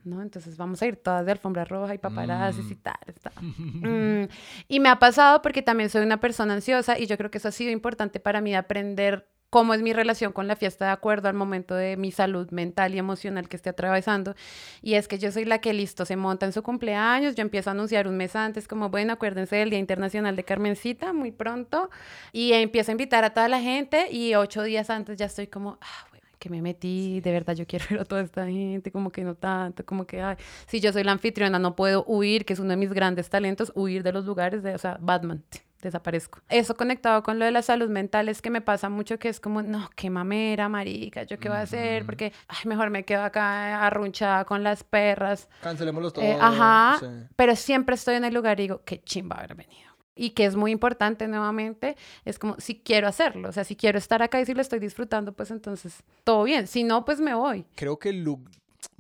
¿no? 0.05 0.21
Entonces 0.21 0.57
vamos 0.59 0.83
a 0.83 0.87
ir 0.87 0.97
todas 0.97 1.25
de 1.25 1.33
alfombra 1.33 1.65
roja 1.65 1.95
y 1.95 1.99
paparazzi 1.99 2.61
y 2.61 2.75
mm. 2.75 2.83
tal. 2.83 2.95
Mm. 3.45 4.29
Y 4.69 4.81
me 4.81 4.89
ha 4.89 4.99
pasado 4.99 5.43
porque 5.43 5.63
también 5.63 5.91
soy 5.91 6.03
una 6.03 6.21
persona 6.21 6.55
ansiosa 6.55 6.99
y 6.99 7.07
yo 7.07 7.17
creo 7.17 7.31
que 7.31 7.39
eso 7.39 7.49
ha 7.49 7.53
sido 7.53 7.71
importante 7.71 8.21
para 8.21 8.41
mí 8.41 8.55
aprender 8.55 9.29
cómo 9.55 9.73
es 9.73 9.83
mi 9.83 9.93
relación 9.93 10.33
con 10.33 10.49
la 10.49 10.57
fiesta 10.57 10.87
de 10.87 10.91
acuerdo 10.91 11.29
al 11.29 11.35
momento 11.35 11.77
de 11.77 11.97
mi 11.97 12.11
salud 12.11 12.51
mental 12.51 12.93
y 12.93 12.99
emocional 12.99 13.49
que 13.49 13.55
esté 13.55 13.71
atravesando. 13.71 14.35
Y 14.83 14.95
es 14.95 15.07
que 15.07 15.17
yo 15.17 15.31
soy 15.31 15.45
la 15.45 15.61
que 15.61 15.73
listo, 15.73 16.05
se 16.05 16.17
monta 16.17 16.45
en 16.45 16.53
su 16.53 16.65
cumpleaños, 16.65 17.37
yo 17.37 17.43
empiezo 17.43 17.71
a 17.71 17.73
anunciar 17.73 18.09
un 18.09 18.17
mes 18.17 18.35
antes 18.35 18.67
como, 18.67 18.89
bueno, 18.89 19.13
acuérdense 19.13 19.55
del 19.55 19.71
Día 19.71 19.79
Internacional 19.79 20.35
de 20.35 20.43
Carmencita, 20.43 21.13
muy 21.13 21.31
pronto, 21.31 21.89
y 22.33 22.53
empiezo 22.53 22.91
a 22.91 22.95
invitar 22.95 23.23
a 23.23 23.33
toda 23.33 23.47
la 23.47 23.61
gente 23.61 24.11
y 24.11 24.35
ocho 24.35 24.65
días 24.65 24.91
antes 24.91 25.19
ya 25.19 25.27
estoy 25.27 25.47
como, 25.47 25.79
ah, 25.81 26.19
que 26.41 26.51
me 26.51 26.61
metí, 26.61 27.21
de 27.21 27.31
verdad 27.31 27.55
yo 27.55 27.65
quiero 27.65 27.85
ver 27.91 28.01
a 28.01 28.05
toda 28.05 28.23
esta 28.23 28.47
gente, 28.47 28.91
como 28.91 29.13
que 29.13 29.23
no 29.23 29.37
tanto, 29.37 29.87
como 29.87 30.05
que, 30.05 30.21
ay, 30.21 30.35
si 30.67 30.81
yo 30.81 30.93
soy 30.93 31.05
la 31.05 31.13
anfitriona, 31.13 31.61
no 31.61 31.77
puedo 31.77 32.05
huir, 32.09 32.45
que 32.45 32.55
es 32.55 32.59
uno 32.59 32.71
de 32.71 32.77
mis 32.77 32.93
grandes 32.93 33.31
talentos, 33.31 33.71
huir 33.77 34.03
de 34.03 34.11
los 34.11 34.25
lugares 34.25 34.65
de, 34.65 34.75
o 34.75 34.79
sea, 34.79 34.99
Batman, 35.01 35.45
desaparezco. 35.85 36.41
Eso 36.49 36.77
conectado 36.77 37.23
con 37.23 37.39
lo 37.39 37.45
de 37.45 37.51
la 37.51 37.63
salud 37.63 37.89
mental 37.89 38.29
es 38.29 38.43
que 38.43 38.51
me 38.51 38.61
pasa 38.61 38.89
mucho 38.89 39.19
que 39.19 39.29
es 39.29 39.41
como, 39.41 39.63
no, 39.63 39.89
qué 39.95 40.11
mamera, 40.11 40.69
marica, 40.69 41.23
¿yo 41.23 41.39
qué 41.39 41.49
voy 41.49 41.59
a 41.59 41.63
hacer? 41.63 42.05
Porque, 42.05 42.33
ay, 42.49 42.59
mejor 42.65 42.91
me 42.91 43.05
quedo 43.05 43.23
acá 43.23 43.87
arrunchada 43.87 44.45
con 44.45 44.63
las 44.63 44.85
perras. 44.85 45.49
Cancelémoslos 45.63 46.13
eh, 46.17 46.37
todos. 46.37 46.37
ajá, 46.41 47.01
pero 47.37 47.57
siempre 47.57 47.95
estoy 47.95 48.17
en 48.17 48.25
el 48.25 48.35
lugar 48.35 48.59
y 48.61 48.65
digo, 48.65 48.83
qué 48.85 49.03
chimba 49.03 49.37
haber 49.37 49.55
venido. 49.55 49.93
y 50.17 50.31
que 50.31 50.45
es 50.45 50.55
muy 50.55 50.71
importante 50.71 51.27
nuevamente, 51.27 51.97
es 52.25 52.39
como 52.39 52.55
si 52.59 52.77
quiero 52.81 53.09
hacerlo, 53.09 53.49
o 53.49 53.53
sea, 53.53 53.65
si 53.65 53.75
quiero 53.75 53.99
estar 53.99 54.23
acá 54.23 54.41
y 54.41 54.47
si 54.47 54.55
lo 54.55 54.61
estoy 54.61 54.79
disfrutando, 54.79 55.33
pues 55.33 55.51
entonces 55.51 56.05
todo 56.23 56.45
bien, 56.45 56.67
si 56.69 56.85
no, 56.85 57.05
pues 57.05 57.21
me 57.21 57.35
voy. 57.35 57.67
Creo 57.75 57.99
que 57.99 58.11
el 58.11 58.23
look 58.23 58.49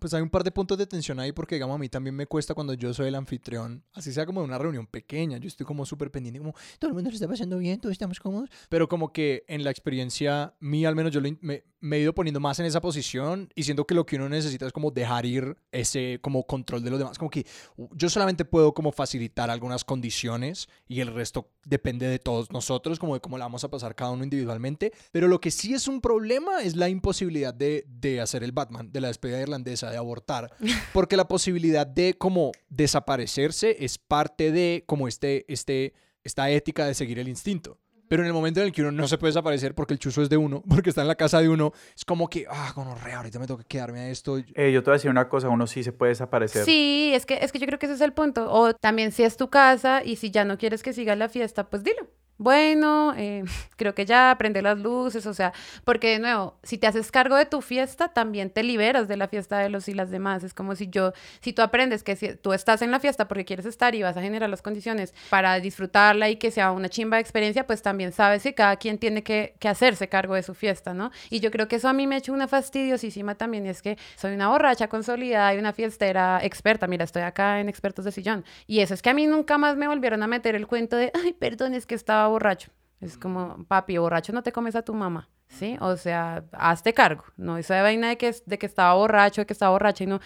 pues 0.04 0.12
hay 0.12 0.20
un 0.20 0.28
par 0.28 0.44
de 0.44 0.50
puntos 0.50 0.76
de 0.76 0.86
tensión 0.86 1.18
ahí 1.18 1.32
porque, 1.32 1.54
digamos, 1.54 1.76
a 1.76 1.78
mí 1.78 1.88
también 1.88 2.14
me 2.14 2.26
cuesta 2.26 2.52
cuando 2.52 2.74
yo 2.74 2.92
soy 2.92 3.08
el 3.08 3.14
anfitrión, 3.14 3.82
así 3.94 4.12
sea 4.12 4.26
como 4.26 4.42
de 4.42 4.48
una 4.48 4.58
reunión 4.58 4.86
pequeña, 4.86 5.38
yo 5.38 5.48
estoy 5.48 5.64
como 5.64 5.86
súper 5.86 6.10
pendiente, 6.10 6.40
como 6.40 6.52
todo 6.78 6.90
el 6.90 6.94
mundo 6.94 7.08
se 7.08 7.16
está 7.16 7.26
pasando 7.26 7.56
bien, 7.56 7.80
todos 7.80 7.92
estamos 7.94 8.20
cómodos, 8.20 8.50
pero 8.68 8.86
como 8.86 9.14
que 9.14 9.46
en 9.48 9.64
la 9.64 9.70
experiencia 9.70 10.52
mía, 10.60 10.90
al 10.90 10.94
menos 10.94 11.10
yo 11.10 11.22
me, 11.22 11.64
me, 11.80 11.96
he 11.96 12.00
ido 12.00 12.14
poniendo 12.14 12.38
más 12.38 12.58
en 12.60 12.66
esa 12.66 12.82
posición 12.82 13.48
y 13.54 13.62
siento 13.62 13.86
que 13.86 13.94
lo 13.94 14.04
que 14.04 14.16
uno 14.16 14.28
necesita 14.28 14.66
es 14.66 14.74
como 14.74 14.90
dejar 14.90 15.24
ir 15.24 15.56
ese 15.72 16.18
como 16.20 16.46
control 16.46 16.84
de 16.84 16.90
los 16.90 16.98
demás, 16.98 17.16
como 17.16 17.30
que 17.30 17.46
yo 17.92 18.10
solamente 18.10 18.44
puedo 18.44 18.74
como 18.74 18.92
facilitar 18.92 19.48
algunas 19.48 19.84
condiciones 19.86 20.68
y 20.86 21.00
el 21.00 21.14
resto 21.14 21.48
depende 21.64 22.08
de 22.08 22.18
todos 22.18 22.52
nosotros, 22.52 22.98
como 22.98 23.14
de 23.14 23.20
cómo 23.20 23.38
la 23.38 23.46
vamos 23.46 23.64
a 23.64 23.70
pasar 23.70 23.94
cada 23.94 24.10
uno 24.10 24.22
individualmente, 24.22 24.92
pero 25.12 25.28
lo 25.28 25.40
que 25.40 25.50
sí 25.50 25.72
es 25.72 25.88
un 25.88 26.02
problema 26.02 26.62
es 26.62 26.76
la 26.76 26.90
imposibilidad 26.90 27.54
de, 27.54 27.86
de 27.88 28.20
hacer 28.20 28.44
el 28.44 28.52
Batman, 28.52 28.92
de 28.92 29.00
la 29.00 29.08
despedida 29.08 29.40
irlandesa 29.40 29.93
de 29.94 29.98
abortar, 29.98 30.50
porque 30.92 31.16
la 31.16 31.26
posibilidad 31.26 31.86
de 31.86 32.14
como 32.14 32.52
desaparecerse 32.68 33.76
es 33.80 33.98
parte 33.98 34.52
de 34.52 34.84
como 34.86 35.08
este, 35.08 35.44
este, 35.52 35.94
esta 36.22 36.50
ética 36.50 36.86
de 36.86 36.94
seguir 36.94 37.18
el 37.18 37.28
instinto. 37.28 37.78
Pero 38.06 38.22
en 38.22 38.26
el 38.26 38.34
momento 38.34 38.60
en 38.60 38.66
el 38.66 38.72
que 38.72 38.82
uno 38.82 38.92
no 38.92 39.08
se 39.08 39.16
puede 39.16 39.30
desaparecer 39.30 39.74
porque 39.74 39.94
el 39.94 39.98
chuzo 39.98 40.22
es 40.22 40.28
de 40.28 40.36
uno, 40.36 40.62
porque 40.68 40.90
está 40.90 41.02
en 41.02 41.08
la 41.08 41.14
casa 41.14 41.40
de 41.40 41.48
uno, 41.48 41.72
es 41.96 42.04
como 42.04 42.28
que, 42.28 42.46
ah, 42.48 42.72
con 42.74 42.86
re, 43.00 43.12
ahorita 43.12 43.38
me 43.38 43.46
tengo 43.46 43.58
que 43.58 43.66
quedarme 43.66 44.00
a 44.00 44.10
esto. 44.10 44.38
Eh, 44.38 44.72
yo 44.72 44.82
te 44.82 44.90
voy 44.90 44.94
a 44.94 44.98
decir 44.98 45.10
una 45.10 45.28
cosa, 45.28 45.48
uno 45.48 45.66
sí 45.66 45.82
se 45.82 45.92
puede 45.92 46.10
desaparecer. 46.10 46.64
Sí, 46.64 47.12
es 47.14 47.24
que, 47.26 47.38
es 47.40 47.50
que 47.50 47.58
yo 47.58 47.66
creo 47.66 47.78
que 47.78 47.86
ese 47.86 47.94
es 47.94 48.00
el 48.00 48.12
punto. 48.12 48.52
O 48.52 48.74
también 48.74 49.12
si 49.12 49.22
es 49.22 49.36
tu 49.36 49.48
casa 49.48 50.04
y 50.04 50.16
si 50.16 50.30
ya 50.30 50.44
no 50.44 50.58
quieres 50.58 50.82
que 50.82 50.92
siga 50.92 51.16
la 51.16 51.28
fiesta, 51.28 51.70
pues 51.70 51.82
dilo 51.82 52.06
bueno, 52.38 53.14
eh, 53.16 53.44
creo 53.76 53.94
que 53.94 54.06
ya 54.06 54.34
prende 54.38 54.62
las 54.62 54.78
luces, 54.78 55.26
o 55.26 55.34
sea, 55.34 55.52
porque 55.84 56.10
de 56.10 56.18
nuevo, 56.18 56.56
si 56.62 56.78
te 56.78 56.86
haces 56.86 57.10
cargo 57.10 57.36
de 57.36 57.46
tu 57.46 57.60
fiesta, 57.60 58.08
también 58.08 58.50
te 58.50 58.62
liberas 58.62 59.08
de 59.08 59.16
la 59.16 59.28
fiesta 59.28 59.58
de 59.58 59.68
los 59.68 59.88
y 59.88 59.94
las 59.94 60.10
demás. 60.10 60.44
Es 60.44 60.54
como 60.54 60.74
si 60.74 60.88
yo, 60.88 61.12
si 61.40 61.52
tú 61.52 61.62
aprendes 61.62 62.02
que 62.02 62.16
si 62.16 62.34
tú 62.34 62.52
estás 62.52 62.82
en 62.82 62.90
la 62.90 63.00
fiesta 63.00 63.28
porque 63.28 63.44
quieres 63.44 63.66
estar 63.66 63.94
y 63.94 64.02
vas 64.02 64.16
a 64.16 64.22
generar 64.22 64.50
las 64.50 64.62
condiciones 64.62 65.14
para 65.30 65.60
disfrutarla 65.60 66.28
y 66.30 66.36
que 66.36 66.50
sea 66.50 66.72
una 66.72 66.88
chimba 66.88 67.16
de 67.16 67.22
experiencia, 67.22 67.66
pues 67.66 67.82
también 67.82 68.12
sabes 68.12 68.42
que 68.42 68.54
cada 68.54 68.76
quien 68.76 68.98
tiene 68.98 69.22
que, 69.22 69.54
que 69.58 69.68
hacerse 69.68 70.08
cargo 70.08 70.34
de 70.34 70.42
su 70.42 70.54
fiesta, 70.54 70.94
¿no? 70.94 71.10
Y 71.30 71.40
yo 71.40 71.50
creo 71.50 71.68
que 71.68 71.76
eso 71.76 71.88
a 71.88 71.92
mí 71.92 72.06
me 72.06 72.16
ha 72.16 72.18
hecho 72.18 72.32
una 72.32 72.48
fastidiosísima 72.48 73.34
también, 73.34 73.66
es 73.66 73.82
que 73.82 73.96
soy 74.16 74.34
una 74.34 74.48
borracha 74.48 74.88
consolidada 74.88 75.54
y 75.54 75.58
una 75.58 75.72
fiestera 75.72 76.40
experta. 76.42 76.86
Mira, 76.86 77.04
estoy 77.04 77.22
acá 77.22 77.60
en 77.60 77.68
Expertos 77.68 78.04
de 78.04 78.12
Sillón. 78.12 78.44
Y 78.66 78.80
eso 78.80 78.94
es 78.94 79.02
que 79.02 79.10
a 79.10 79.14
mí 79.14 79.26
nunca 79.26 79.58
más 79.58 79.76
me 79.76 79.88
volvieron 79.88 80.22
a 80.22 80.26
meter 80.26 80.54
el 80.54 80.66
cuento 80.66 80.96
de, 80.96 81.12
ay, 81.14 81.32
perdón, 81.32 81.74
es 81.74 81.86
que 81.86 81.94
estaba 81.94 82.23
borracho. 82.28 82.70
Es 83.00 83.18
como, 83.18 83.64
papi, 83.64 83.98
borracho 83.98 84.32
no 84.32 84.42
te 84.42 84.52
comes 84.52 84.74
a 84.76 84.82
tu 84.82 84.94
mamá, 84.94 85.28
¿sí? 85.48 85.76
O 85.80 85.96
sea, 85.96 86.44
hazte 86.52 86.94
cargo, 86.94 87.24
¿no? 87.36 87.58
Esa 87.58 87.82
vaina 87.82 88.08
de 88.08 88.16
que, 88.16 88.34
de 88.46 88.58
que 88.58 88.66
estaba 88.66 88.94
borracho, 88.94 89.42
de 89.42 89.46
que 89.46 89.52
estaba 89.52 89.72
borracha 89.72 90.04
y 90.04 90.06
no, 90.06 90.20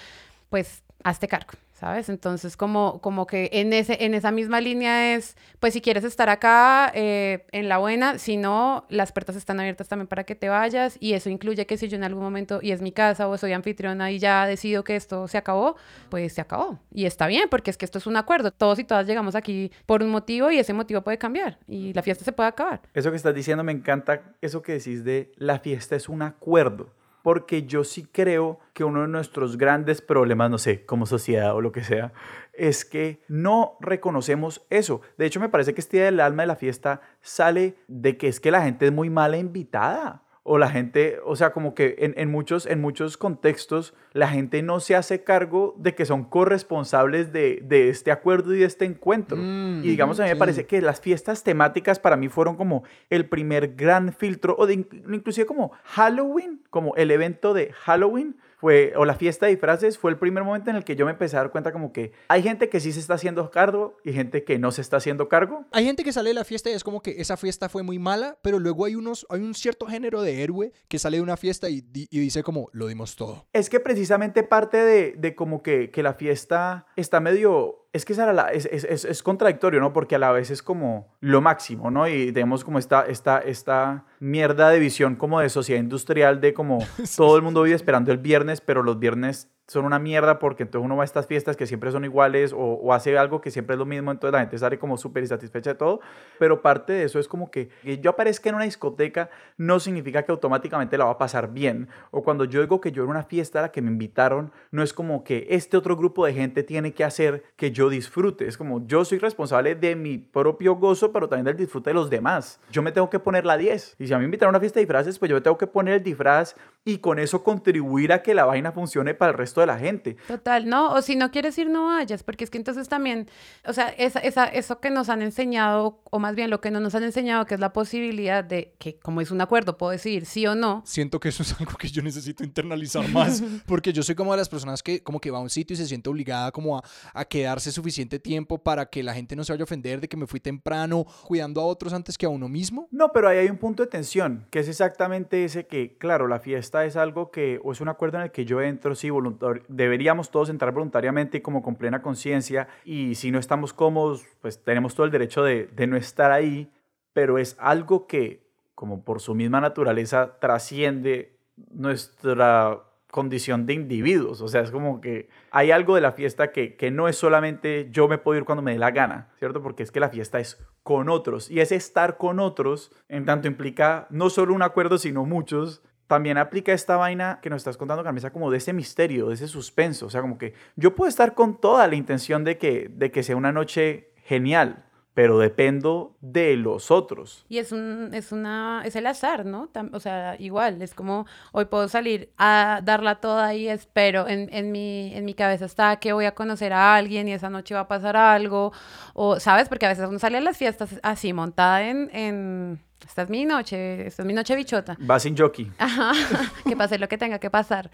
pues 0.49 0.85
hazte 1.03 1.27
cargo. 1.29 1.53
¿Sabes? 1.79 2.09
Entonces, 2.09 2.57
como, 2.57 3.01
como 3.01 3.29
que 3.29 3.51
en, 3.53 3.73
ese, 3.73 4.05
en 4.05 4.15
esa 4.15 4.33
misma 4.33 4.61
línea 4.61 5.15
es, 5.15 5.37
pues 5.61 5.75
si 5.75 5.81
quieres 5.81 6.03
estar 6.03 6.29
acá, 6.29 6.91
eh, 6.93 7.47
en 7.53 7.69
la 7.69 7.79
buena, 7.79 8.19
si 8.19 8.37
no, 8.37 8.85
las 8.89 9.13
puertas 9.13 9.37
están 9.37 9.61
abiertas 9.61 9.87
también 9.87 10.09
para 10.09 10.25
que 10.25 10.35
te 10.35 10.49
vayas 10.49 10.97
y 10.99 11.13
eso 11.13 11.31
incluye 11.31 11.67
que 11.67 11.77
si 11.77 11.87
yo 11.87 11.97
en 11.97 12.03
algún 12.03 12.25
momento, 12.25 12.59
y 12.61 12.73
es 12.73 12.83
mi 12.83 12.91
casa 12.91 13.29
o 13.29 13.39
soy 13.39 13.53
anfitriona 13.53 14.11
y 14.11 14.19
ya 14.19 14.45
decido 14.47 14.83
que 14.83 14.97
esto 14.97 15.29
se 15.29 15.39
acabó, 15.39 15.77
pues 16.09 16.33
se 16.33 16.41
acabó. 16.41 16.81
Y 16.93 17.05
está 17.05 17.29
bien, 17.29 17.49
porque 17.49 17.71
es 17.71 17.77
que 17.77 17.85
esto 17.85 17.99
es 17.99 18.09
un 18.09 18.17
acuerdo. 18.17 18.51
Todos 18.51 18.81
y 18.81 18.85
todas 18.85 19.07
llegamos 19.07 19.37
aquí 19.37 19.71
por 19.87 20.03
un 20.03 20.11
motivo 20.11 20.51
y 20.51 20.59
ese 20.59 20.73
motivo 20.73 21.03
puede 21.03 21.19
cambiar 21.19 21.59
y 21.69 21.93
la 21.93 22.03
fiesta 22.03 22.25
se 22.25 22.33
puede 22.33 22.49
acabar. 22.49 22.81
Eso 22.93 23.11
que 23.11 23.17
estás 23.17 23.35
diciendo 23.37 23.63
me 23.63 23.71
encanta, 23.71 24.35
eso 24.41 24.63
que 24.63 24.73
decís 24.73 25.05
de 25.05 25.31
la 25.37 25.61
fiesta 25.61 25.95
es 25.95 26.09
un 26.09 26.23
acuerdo 26.23 26.99
porque 27.29 27.67
yo 27.67 27.85
sí 27.85 28.09
creo 28.11 28.59
que 28.73 28.85
uno 28.85 29.03
de 29.03 29.09
nuestros 29.09 29.59
grandes 29.59 30.01
problemas, 30.01 30.51
no 30.51 30.57
sé, 30.57 30.87
como 30.87 31.05
sociedad 31.05 31.55
o 31.55 31.61
lo 31.61 31.73
que 31.73 31.85
sea, 31.85 32.15
es 32.55 32.87
que 32.87 33.23
no 33.29 33.77
reconocemos 33.81 34.65
eso. 34.71 35.03
De 35.19 35.27
hecho, 35.27 35.39
me 35.39 35.51
parece 35.51 35.75
que 35.75 35.83
este 35.83 35.99
día 35.99 36.07
del 36.07 36.21
alma 36.21 36.45
de 36.45 36.47
la 36.47 36.57
fiesta 36.57 37.03
sale 37.21 37.77
de 37.87 38.17
que 38.17 38.29
es 38.29 38.41
que 38.41 38.51
la 38.51 38.63
gente 38.63 38.87
es 38.87 38.93
muy 38.93 39.11
mala 39.11 39.37
invitada 39.37 40.23
o 40.49 40.57
la 40.57 40.71
gente, 40.71 41.19
o 41.25 41.37
sea, 41.37 41.53
como 41.53 41.75
que 41.75 41.95
en, 41.99 42.31
muchos, 42.31 42.65
en 42.65 42.81
muchos 42.81 43.19
contextos 43.19 43.95
la 44.15 44.29
gente 44.29 44.63
no 44.63 44.81
se 44.81 44.97
hace 44.97 45.23
cargo 45.23 45.75
de 45.77 45.95
que 45.95 46.07
son 46.07 46.25
corresponsables 46.25 47.33
de, 47.33 47.61
este 47.91 48.11
acuerdo 48.11 48.55
y 48.55 48.61
de 48.61 48.65
este 48.65 48.87
encuentro. 48.87 49.37
Mm, 49.37 49.85
y 49.85 49.89
digamos, 49.89 50.19
a 50.21 50.25
mí 50.25 50.31
me 50.31 50.37
parece 50.37 50.67
que 50.67 50.81
las 50.81 51.01
fiestas 51.01 51.45
temáticas 51.45 51.99
para 51.99 52.17
mí 52.17 52.29
fueron 52.31 52.57
como 52.57 52.83
el 53.11 53.29
primer 53.29 53.75
gran 53.75 54.15
filtro, 54.15 54.57
o 54.59 54.67
de, 54.67 54.73
inclusive 54.73 55.47
como 55.47 55.73
Halloween, 55.85 56.63
como 56.71 56.97
el 56.97 57.11
evento 57.11 57.53
de 57.53 57.73
Halloween, 57.73 58.37
fue, 58.59 58.93
o 58.97 59.05
la 59.05 59.15
fiesta 59.15 59.47
de 59.47 59.53
disfraces, 59.53 59.99
fue 59.99 60.11
el 60.11 60.19
primer 60.19 60.45
momento 60.45 60.71
en 60.71 60.77
el 60.77 60.85
que 60.85 60.97
yo 60.97 61.05
me 61.05 61.13
empecé 61.13 61.37
a 61.37 61.41
dar 61.41 61.51
cuenta 61.51 61.73
como 61.73 61.93
que 61.93 62.13
hay 62.29 62.43
gente 62.43 62.69
que 62.69 62.81
sí 62.81 62.93
se 62.93 63.01
está 63.01 63.15
haciendo 63.15 63.51
cargo 63.51 63.97
y 64.05 64.13
gente 64.13 64.45
que 64.45 64.59
no 64.59 64.73
se 64.73 64.81
está 64.81 64.97
haciendo 64.97 65.29
cargo. 65.29 65.65
Hay 65.73 65.85
gente 65.85 66.05
que 66.05 66.13
sale 66.13 66.31
de 66.31 66.35
la 66.35 66.45
fiesta 66.45 66.71
y 66.71 66.73
es 66.73 66.85
como 66.85 67.01
que 67.01 67.21
esa 67.21 67.37
fiesta 67.37 67.69
fue 67.69 67.83
muy 67.83 67.99
mala, 67.99 68.37
pero 68.43 68.59
luego 68.59 68.85
hay, 68.85 68.97
unos, 68.97 69.27
hay 69.31 69.41
un 69.41 69.55
cierto 69.55 69.87
género 69.87 70.23
de 70.23 70.43
héroe 70.43 70.73
que 70.89 70.99
sale 70.99 71.19
de 71.19 71.23
una 71.23 71.37
fiesta 71.37 71.69
y, 71.69 71.81
dice 71.81 72.43
como, 72.43 72.69
lo 72.73 72.89
dimos 72.89 73.17
todo. 73.17 73.47
Es 73.53 73.71
que 73.71 73.81
precisamente 73.81 74.43
parte 74.43 74.79
de, 74.79 75.15
de 75.17 75.35
como 75.35 75.63
que, 75.63 75.91
que 75.91 76.03
la 76.03 76.15
fiesta 76.15 76.87
está 76.97 77.21
medio 77.21 77.88
es 77.93 78.05
que 78.05 78.13
es, 78.13 78.67
es, 78.67 79.05
es, 79.05 79.23
contradictorio, 79.23 79.81
¿no? 79.81 79.93
Porque 79.93 80.17
a 80.17 80.19
la 80.19 80.31
vez 80.31 80.51
es 80.51 80.63
como 80.63 81.17
lo 81.21 81.41
máximo, 81.41 81.91
¿no? 81.91 82.07
Y 82.07 82.33
tenemos 82.33 82.63
como 82.63 82.79
esta, 82.79 83.07
esta, 83.07 83.39
esta 83.39 84.05
mierda 84.21 84.69
de 84.69 84.79
visión 84.79 85.17
como 85.17 85.41
de 85.41 85.49
sociedad 85.49 85.81
industrial, 85.81 86.41
de 86.41 86.53
como 86.53 86.79
todo 87.17 87.37
el 87.37 87.43
mundo 87.43 87.63
vive 87.63 87.77
esperando 87.77 88.13
el 88.13 88.19
viernes, 88.19 88.61
pero 88.61 88.83
los 88.83 88.99
viernes 88.99 89.49
son 89.69 89.85
una 89.85 89.99
mierda 89.99 90.39
porque 90.39 90.63
entonces 90.63 90.85
uno 90.85 90.97
va 90.97 91.03
a 91.03 91.05
estas 91.05 91.27
fiestas 91.27 91.57
que 91.57 91.67
siempre 91.67 91.93
son 91.93 92.05
iguales 92.05 92.55
o, 92.57 92.93
hace 92.93 93.19
algo 93.19 93.43
que 93.43 93.51
siempre 93.51 93.75
es 93.75 93.79
lo 93.79 93.85
mismo, 93.85 94.11
entonces 94.11 94.33
la 94.33 94.41
gente 94.41 94.59
sale 94.59 94.79
como 94.79 94.97
súper 94.97 95.23
insatisfecha 95.23 95.71
de 95.71 95.77
todo, 95.77 96.01
pero 96.39 96.63
parte 96.63 96.95
de 96.95 97.05
eso 97.05 97.19
es 97.19 97.29
como 97.29 97.51
que, 97.51 97.69
que, 97.83 97.99
yo 97.99 98.11
aparezca 98.11 98.49
en 98.49 98.55
una 98.55 98.65
discoteca 98.65 99.29
no 99.59 99.79
significa 99.79 100.23
que 100.23 100.33
automáticamente 100.33 100.97
la 100.97 101.05
va 101.05 101.13
a 101.13 101.19
pasar 101.19 101.53
bien, 101.53 101.89
o 102.11 102.23
cuando 102.23 102.47
yo 102.47 102.63
digo 102.63 102.81
que 102.81 102.93
yo 102.93 103.03
era 103.03 103.11
una 103.11 103.25
fiesta 103.25 103.59
a 103.59 103.63
la 103.63 103.71
que 103.71 103.83
me 103.83 103.91
invitaron, 103.91 104.53
no 104.71 104.83
es 104.83 104.95
como 104.95 105.23
que 105.23 105.47
este 105.51 105.77
otro 105.77 105.97
grupo 105.97 106.25
de 106.25 106.33
gente 106.33 106.63
tiene 106.63 106.93
que 106.93 107.05
hacer 107.05 107.45
que 107.57 107.71
yo 107.71 107.91
disfrute, 107.91 108.49
es 108.49 108.57
como 108.57 108.87
yo 108.87 109.05
soy 109.05 109.19
responsable 109.19 109.75
de 109.75 109.95
mi 109.95 110.17
propio 110.17 110.77
gozo, 110.77 111.13
pero 111.13 111.29
también 111.29 111.45
del 111.45 111.57
disfrute 111.59 111.91
de 111.91 111.95
los 111.95 112.09
demás, 112.09 112.59
yo 112.73 112.81
me 112.81 112.91
tengo 112.91 113.11
que 113.11 113.19
poner 113.19 113.45
la 113.45 113.59
10, 113.59 113.97
y 113.99 114.07
si 114.07 114.15
a 114.15 114.17
mí 114.17 114.23
me 114.23 114.27
invitaron 114.27 114.55
a 114.55 114.57
una 114.57 114.61
fiesta 114.61 114.81
de 114.81 114.87
disfraces, 114.87 115.19
pues 115.19 115.29
yo 115.29 115.35
me 115.35 115.43
tengo 115.43 115.59
que 115.59 115.67
poner 115.67 115.95
el 115.95 116.03
disfraz 116.03 116.57
y 116.85 116.99
con 116.99 117.19
eso 117.19 117.45
contribuir 117.45 118.15
a 118.15 118.23
que 118.23 118.33
la 118.33 118.47
vaina 118.47 118.73
funcione 118.73 119.13
para 119.13 119.33
el 119.33 119.37
resto 119.37 119.58
de 119.61 119.67
la 119.67 119.79
gente. 119.79 120.17
Total, 120.27 120.69
no, 120.69 120.93
o 120.93 121.03
si 121.03 121.17
no 121.17 121.31
quieres 121.31 121.57
ir, 121.59 121.69
no 121.69 121.87
vayas, 121.87 122.23
porque 122.23 122.45
es 122.45 122.51
que 122.51 122.59
entonces 122.59 122.89
también, 122.89 123.29
o 123.67 123.73
sea, 123.73 123.89
esa, 123.89 124.21
esa, 124.21 124.47
eso 124.47 124.81
que 124.81 124.91
nos 124.91 125.09
han 125.09 125.23
enseñado, 125.23 126.01
o 126.05 126.19
más 126.19 126.35
bien 126.35 126.51
lo 126.51 126.61
que 126.61 126.71
no 126.71 126.81
nos 126.81 126.95
han 126.95 127.05
enseñado, 127.05 127.47
que 127.47 127.55
es 127.55 127.61
la 127.61 127.73
posibilidad 127.73 128.45
de 128.45 128.75
que, 128.79 128.99
como 128.99 129.21
es 129.21 129.31
un 129.31 129.41
acuerdo, 129.41 129.77
puedo 129.77 129.93
decir 129.93 130.27
sí 130.27 130.47
o 130.47 130.55
no. 130.55 130.83
Siento 130.87 131.21
que 131.21 131.29
eso 131.29 131.43
es 131.43 131.59
algo 131.59 131.73
que 131.79 131.89
yo 131.89 132.03
necesito 132.03 132.45
internalizar 132.45 133.09
más, 133.09 133.43
porque 133.67 133.93
yo 133.93 134.03
soy 134.03 134.15
como 134.15 134.33
de 134.33 134.39
las 134.39 134.49
personas 134.49 134.83
que 134.83 135.03
como 135.03 135.21
que 135.21 135.31
va 135.31 135.39
a 135.39 135.43
un 135.43 135.51
sitio 135.51 135.75
y 135.75 135.77
se 135.77 135.87
siente 135.87 136.09
obligada 136.11 136.53
como 136.53 136.79
a, 136.79 136.83
a 137.15 137.25
quedarse 137.25 137.73
suficiente 137.73 138.19
tiempo 138.19 138.59
para 138.59 138.87
que 138.87 139.03
la 139.03 139.15
gente 139.15 139.37
no 139.37 139.45
se 139.45 139.53
vaya 139.53 139.63
a 139.63 139.65
ofender 139.65 140.01
de 140.01 140.09
que 140.09 140.17
me 140.17 140.27
fui 140.27 140.41
temprano, 140.41 141.07
cuidando 141.25 141.61
a 141.61 141.65
otros 141.65 141.93
antes 141.93 142.19
que 142.19 142.27
a 142.27 142.29
uno 142.29 142.49
mismo. 142.49 142.89
No, 142.91 143.13
pero 143.13 143.29
ahí 143.29 143.39
hay 143.39 143.49
un 143.49 143.59
punto 143.59 143.83
de 143.83 143.89
tensión, 143.89 144.47
que 144.51 144.61
es 144.61 144.69
exactamente 144.69 145.45
ese 145.45 145.67
que, 145.67 145.97
claro, 145.99 146.29
la 146.29 146.41
fiesta 146.41 146.85
es 146.85 146.97
algo 146.97 147.31
que, 147.31 147.61
o 147.63 147.73
es 147.73 147.81
un 147.81 147.89
acuerdo 147.89 148.19
en 148.19 148.25
el 148.25 148.31
que 148.31 148.45
yo 148.45 148.61
entro, 148.61 148.95
sí, 148.95 149.11
voluntario, 149.11 149.48
deberíamos 149.69 150.31
todos 150.31 150.51
entrar 150.51 150.73
voluntariamente 150.73 151.39
y 151.39 151.41
como 151.41 151.63
con 151.63 151.77
plena 151.77 152.03
conciencia 152.03 152.69
y 152.85 153.15
si 153.15 153.31
no 153.31 153.39
estamos 153.39 153.73
cómodos, 153.73 154.25
pues 154.41 154.63
tenemos 154.63 154.95
todo 154.95 155.07
el 155.07 155.13
derecho 155.13 155.43
de, 155.43 155.69
no 155.89 155.97
estar 155.97 156.31
ahí, 156.31 156.71
pero 157.13 157.39
es 157.39 157.57
algo 157.59 158.07
que 158.07 158.47
como 158.75 159.05
por 159.05 159.21
su 159.21 159.35
misma 159.35 159.61
naturaleza 159.61 160.39
trasciende 160.41 161.37
nuestra 161.71 162.83
condición 163.11 163.67
de 163.67 163.73
individuos. 163.73 164.41
O 164.41 164.49
sea, 164.49 164.61
es 164.61 164.71
como 164.71 165.01
que 165.01 165.29
hay 165.51 165.71
algo 165.71 165.95
de 165.95 166.01
la 166.01 166.13
fiesta 166.13 166.53
que, 166.53 166.77
que, 166.77 166.91
no 166.91 167.09
es 167.09 167.17
solamente 167.17 167.89
yo 167.91 168.07
me 168.07 168.19
puedo 168.19 168.39
ir 168.39 168.45
cuando 168.45 168.63
me 168.63 168.73
dé 168.73 168.79
la 168.79 168.91
gana, 168.91 169.31
¿cierto? 169.39 169.63
Porque 169.63 169.83
es 169.83 169.91
que 169.91 169.99
la 169.99 170.11
fiesta 170.11 170.39
es 170.39 170.63
con 170.83 171.09
otros. 171.09 171.51
Y 171.51 171.61
ese 171.61 171.75
estar 171.75 172.19
con 172.19 172.39
otros, 172.39 172.93
en 173.09 173.25
tanto 173.25 173.49
implica 173.49 174.07
no 174.11 174.31
solo 174.31 174.55
un 174.55 174.63
acuerdo, 174.63 174.99
sino 174.99 175.25
muchos, 175.25 175.83
también 176.09 176.39
aplica 176.39 176.73
esta 176.73 176.97
vaina 176.97 177.39
que 177.41 177.51
nos 177.51 177.59
estás 177.59 177.77
contando, 177.77 178.03
Carmesa, 178.03 178.33
como 178.33 178.51
de 178.51 178.57
ese 178.57 178.73
misterio, 178.73 179.29
de 179.29 179.35
ese 179.35 179.47
suspenso. 179.47 180.07
O 180.07 180.11
sea, 180.11 180.23
como 180.23 180.39
que 180.39 180.55
yo 180.75 180.97
puedo 180.97 181.09
estar 181.09 181.35
con 181.35 181.61
toda 181.61 181.87
la 181.87 181.95
intención 181.95 182.45
de 182.45 182.59
que, 182.59 182.91
de 182.91 183.13
que 183.13 183.23
sea 183.23 183.37
una 183.37 183.53
noche 183.53 184.09
genial, 184.25 184.87
pero 185.19 185.37
dependo 185.41 186.17
de 186.21 186.55
los 186.55 186.93
otros. 186.93 187.45
Y 187.49 187.59
es 187.59 187.73
un, 187.73 188.11
es 188.15 188.31
una, 188.31 188.83
es 188.85 188.95
el 188.95 189.05
azar, 189.05 189.45
¿no? 189.45 189.69
o 189.91 189.99
sea, 189.99 190.37
igual, 190.39 190.81
es 190.81 190.95
como 190.95 191.27
hoy 191.51 191.65
puedo 191.65 191.89
salir 191.89 192.33
a 192.39 192.83
darla 192.85 193.17
toda 193.17 193.53
y 193.53 193.67
espero, 193.67 194.29
en, 194.29 194.49
en, 194.53 194.71
mi, 194.71 195.13
en 195.13 195.25
mi 195.25 195.35
cabeza 195.35 195.65
está 195.65 195.97
que 195.97 196.13
voy 196.13 196.27
a 196.27 196.37
conocer 196.37 196.73
a 196.73 196.95
alguien 196.95 197.27
y 197.27 197.33
esa 197.33 197.51
noche 197.51 197.75
va 197.75 197.81
a 197.81 197.89
pasar 197.89 198.17
algo, 198.17 198.73
o, 199.13 199.41
¿sabes? 199.41 199.69
Porque 199.69 199.87
a 199.87 199.89
veces 199.89 200.07
uno 200.09 200.21
sale 200.21 200.39
a 200.39 200.41
las 200.41 200.57
fiestas 200.57 201.01
así, 201.03 201.33
montada 201.33 201.83
en, 201.83 202.11
en 202.15 202.81
esta 203.05 203.23
es 203.23 203.29
mi 203.29 203.45
noche, 203.45 204.07
esta 204.07 204.23
es 204.23 204.27
mi 204.27 204.35
noche 204.35 204.55
bichota. 204.55 204.97
Va 204.99 205.19
sin 205.19 205.37
jockey. 205.37 205.73
Ajá, 205.79 206.13
que 206.65 206.77
pase 206.77 206.97
lo 206.97 207.09
que 207.09 207.19
tenga 207.19 207.41
que 207.41 207.51
pasar. 207.51 207.91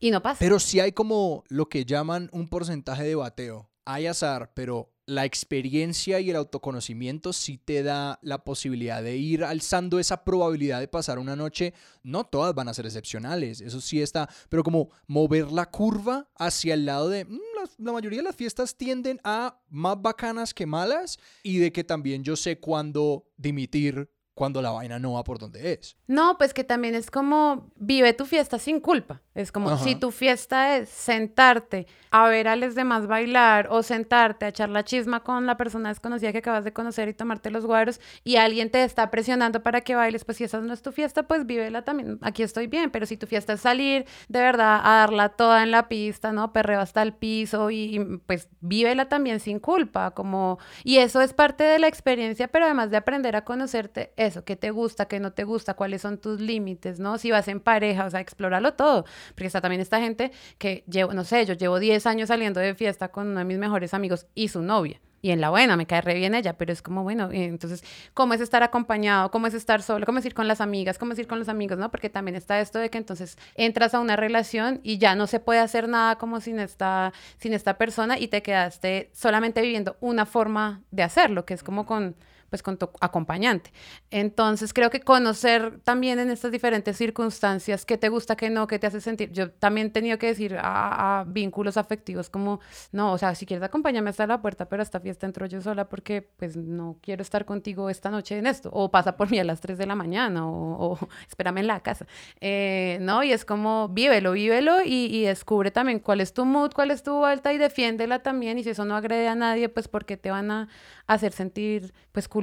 Y 0.00 0.10
no 0.10 0.22
pasa. 0.22 0.38
Pero 0.38 0.58
sí 0.58 0.80
hay 0.80 0.92
como 0.92 1.44
lo 1.50 1.68
que 1.68 1.84
llaman 1.84 2.30
un 2.32 2.48
porcentaje 2.48 3.04
de 3.04 3.14
bateo. 3.14 3.68
Hay 3.84 4.06
azar, 4.06 4.52
pero 4.54 4.91
la 5.06 5.24
experiencia 5.24 6.20
y 6.20 6.30
el 6.30 6.36
autoconocimiento 6.36 7.32
sí 7.32 7.58
te 7.58 7.82
da 7.82 8.18
la 8.22 8.44
posibilidad 8.44 9.02
de 9.02 9.16
ir 9.16 9.44
alzando 9.44 9.98
esa 9.98 10.24
probabilidad 10.24 10.80
de 10.80 10.88
pasar 10.88 11.18
una 11.18 11.36
noche. 11.36 11.74
No 12.02 12.24
todas 12.24 12.54
van 12.54 12.68
a 12.68 12.74
ser 12.74 12.86
excepcionales, 12.86 13.60
eso 13.60 13.80
sí 13.80 14.00
está, 14.00 14.28
pero 14.48 14.62
como 14.62 14.90
mover 15.06 15.50
la 15.50 15.66
curva 15.66 16.28
hacia 16.36 16.74
el 16.74 16.86
lado 16.86 17.08
de 17.08 17.24
mm, 17.24 17.40
la, 17.78 17.92
mayoría 17.92 18.18
de 18.18 18.24
las 18.24 18.36
fiestas 18.36 18.76
tienden 18.76 19.20
a 19.24 19.60
más 19.68 20.00
bacanas 20.00 20.54
que 20.54 20.66
malas 20.66 21.18
y 21.42 21.58
de 21.58 21.72
que 21.72 21.84
también 21.84 22.22
yo 22.22 22.36
sé 22.36 22.58
cuándo 22.58 23.26
dimitir 23.36 24.10
cuando 24.34 24.62
la 24.62 24.70
vaina 24.70 24.98
no 24.98 25.12
va 25.12 25.24
por 25.24 25.38
donde 25.38 25.72
es. 25.72 25.96
No, 26.06 26.38
pues 26.38 26.54
que 26.54 26.64
también 26.64 26.94
es 26.94 27.10
como 27.10 27.70
vive 27.76 28.12
tu 28.14 28.24
fiesta 28.24 28.58
sin 28.58 28.80
culpa. 28.80 29.20
Es 29.34 29.50
como 29.50 29.78
si 29.78 29.94
tu 29.94 30.10
fiesta 30.10 30.76
es 30.76 30.90
sentarte 30.90 31.86
a 32.10 32.28
ver 32.28 32.48
a 32.48 32.56
los 32.56 32.74
demás 32.74 33.06
bailar 33.06 33.68
o 33.70 33.82
sentarte 33.82 34.44
a 34.44 34.48
echar 34.48 34.68
la 34.68 34.84
chisma 34.84 35.20
con 35.20 35.46
la 35.46 35.56
persona 35.56 35.88
desconocida 35.88 36.32
que 36.32 36.38
acabas 36.38 36.64
de 36.64 36.72
conocer 36.74 37.08
y 37.08 37.14
tomarte 37.14 37.50
los 37.50 37.64
guaros 37.64 37.98
y 38.24 38.36
alguien 38.36 38.70
te 38.70 38.84
está 38.84 39.10
presionando 39.10 39.62
para 39.62 39.80
que 39.80 39.94
bailes, 39.94 40.26
pues 40.26 40.36
si 40.36 40.44
esa 40.44 40.60
no 40.60 40.72
es 40.74 40.82
tu 40.82 40.92
fiesta, 40.92 41.22
pues 41.22 41.46
vívela 41.46 41.82
también. 41.82 42.18
Aquí 42.20 42.42
estoy 42.42 42.66
bien, 42.66 42.90
pero 42.90 43.06
si 43.06 43.16
tu 43.16 43.26
fiesta 43.26 43.54
es 43.54 43.62
salir 43.62 44.04
de 44.28 44.40
verdad 44.40 44.80
a 44.84 44.98
darla 44.98 45.30
toda 45.30 45.62
en 45.62 45.70
la 45.70 45.88
pista, 45.88 46.32
¿no? 46.32 46.52
Perreo 46.52 46.80
hasta 46.80 47.00
el 47.00 47.14
piso 47.14 47.70
y, 47.70 47.96
y 47.96 48.18
pues 48.26 48.48
vívela 48.60 49.08
también 49.08 49.40
sin 49.40 49.58
culpa, 49.58 50.10
como 50.10 50.58
y 50.84 50.98
eso 50.98 51.22
es 51.22 51.32
parte 51.32 51.64
de 51.64 51.78
la 51.78 51.86
experiencia, 51.86 52.48
pero 52.48 52.66
además 52.66 52.90
de 52.90 52.98
aprender 52.98 53.34
a 53.36 53.44
conocerte, 53.44 54.12
eso, 54.26 54.44
qué 54.44 54.56
te 54.56 54.70
gusta, 54.70 55.06
qué 55.06 55.20
no 55.20 55.32
te 55.32 55.44
gusta, 55.44 55.74
cuáles 55.74 56.02
son 56.02 56.18
tus 56.18 56.40
límites, 56.40 56.98
¿no? 57.00 57.18
Si 57.18 57.30
vas 57.30 57.48
en 57.48 57.60
pareja, 57.60 58.06
o 58.06 58.10
sea, 58.10 58.20
explóralo 58.20 58.74
todo 58.74 59.04
porque 59.34 59.46
está 59.46 59.60
también 59.60 59.80
esta 59.80 60.00
gente 60.00 60.32
que 60.58 60.84
llevo, 60.88 61.12
no 61.12 61.24
sé, 61.24 61.44
yo 61.46 61.54
llevo 61.54 61.78
10 61.78 62.06
años 62.06 62.28
saliendo 62.28 62.60
de 62.60 62.74
fiesta 62.74 63.08
con 63.08 63.28
uno 63.28 63.38
de 63.38 63.44
mis 63.44 63.58
mejores 63.58 63.94
amigos 63.94 64.26
y 64.34 64.48
su 64.48 64.62
novia. 64.62 65.00
Y 65.24 65.30
en 65.30 65.40
la 65.40 65.50
buena, 65.50 65.76
me 65.76 65.86
cae 65.86 66.00
re 66.00 66.14
bien 66.14 66.34
ella, 66.34 66.58
pero 66.58 66.72
es 66.72 66.82
como, 66.82 67.04
bueno, 67.04 67.28
entonces, 67.30 67.84
¿cómo 68.12 68.34
es 68.34 68.40
estar 68.40 68.64
acompañado? 68.64 69.30
¿Cómo 69.30 69.46
es 69.46 69.54
estar 69.54 69.80
solo? 69.80 70.04
¿Cómo 70.04 70.18
es 70.18 70.24
ir 70.26 70.34
con 70.34 70.48
las 70.48 70.60
amigas? 70.60 70.98
¿Cómo 70.98 71.12
es 71.12 71.18
ir 71.20 71.28
con 71.28 71.38
los 71.38 71.48
amigos? 71.48 71.78
¿No? 71.78 71.92
Porque 71.92 72.10
también 72.10 72.34
está 72.34 72.58
esto 72.58 72.80
de 72.80 72.90
que 72.90 72.98
entonces 72.98 73.38
entras 73.54 73.94
a 73.94 74.00
una 74.00 74.16
relación 74.16 74.80
y 74.82 74.98
ya 74.98 75.14
no 75.14 75.28
se 75.28 75.38
puede 75.38 75.60
hacer 75.60 75.88
nada 75.88 76.18
como 76.18 76.40
sin 76.40 76.58
esta, 76.58 77.12
sin 77.38 77.52
esta 77.52 77.78
persona 77.78 78.18
y 78.18 78.26
te 78.26 78.42
quedaste 78.42 79.10
solamente 79.12 79.62
viviendo 79.62 79.96
una 80.00 80.26
forma 80.26 80.82
de 80.90 81.04
hacerlo, 81.04 81.44
que 81.46 81.54
es 81.54 81.62
como 81.62 81.86
con 81.86 82.16
pues 82.52 82.62
con 82.62 82.76
tu 82.76 82.90
acompañante. 83.00 83.72
Entonces 84.10 84.74
creo 84.74 84.90
que 84.90 85.00
conocer 85.00 85.80
también 85.84 86.18
en 86.18 86.30
estas 86.30 86.52
diferentes 86.52 86.98
circunstancias 86.98 87.86
qué 87.86 87.96
te 87.96 88.10
gusta, 88.10 88.36
qué 88.36 88.50
no, 88.50 88.66
qué 88.66 88.78
te 88.78 88.86
hace 88.86 89.00
sentir. 89.00 89.32
Yo 89.32 89.50
también 89.52 89.86
he 89.86 89.90
tenido 89.90 90.18
que 90.18 90.26
decir 90.26 90.58
a, 90.60 91.24
vínculos 91.26 91.78
afectivos 91.78 92.28
como, 92.28 92.60
no, 92.92 93.14
o 93.14 93.16
sea, 93.16 93.34
si 93.34 93.46
quieres 93.46 93.64
acompáñame 93.64 94.10
hasta 94.10 94.26
la 94.26 94.42
puerta, 94.42 94.68
pero 94.68 94.82
a 94.82 94.84
esta 94.84 95.00
fiesta 95.00 95.24
entro 95.24 95.46
yo 95.46 95.62
sola 95.62 95.88
porque 95.88 96.20
pues 96.36 96.58
no 96.58 96.98
quiero 97.00 97.22
estar 97.22 97.46
contigo 97.46 97.88
esta 97.88 98.10
noche 98.10 98.36
en 98.36 98.46
esto. 98.46 98.68
O 98.70 98.90
pasa 98.90 99.16
por 99.16 99.30
mí 99.30 99.38
a 99.38 99.44
las 99.44 99.62
3 99.62 99.78
de 99.78 99.86
la 99.86 99.94
mañana 99.94 100.46
o, 100.46 100.98
espérame 101.26 101.56
en 101.60 101.68
la 101.68 101.80
casa. 101.80 102.06
Eh, 102.42 102.98
no, 103.00 103.22
y 103.22 103.32
es 103.32 103.46
como 103.46 103.88
vívelo, 103.88 104.32
vívelo 104.32 104.82
y, 104.84 105.06
y 105.06 105.24
descubre 105.24 105.70
también 105.70 106.00
cuál 106.00 106.20
es 106.20 106.34
tu 106.34 106.44
mood, 106.44 106.72
cuál 106.74 106.90
es 106.90 107.02
tu 107.02 107.14
vuelta 107.14 107.50
y 107.54 107.56
defiéndela 107.56 108.18
también. 108.18 108.58
Y 108.58 108.62
si 108.62 108.68
eso 108.68 108.84
no 108.84 108.94
agrede 108.94 109.26
a 109.28 109.34
nadie, 109.34 109.70
pues 109.70 109.88
porque 109.88 110.18
te 110.18 110.30
van 110.30 110.50
a 110.50 110.68
hacer 111.06 111.32
sentir 111.32 111.94
pues 112.12 112.28
culpable 112.28 112.41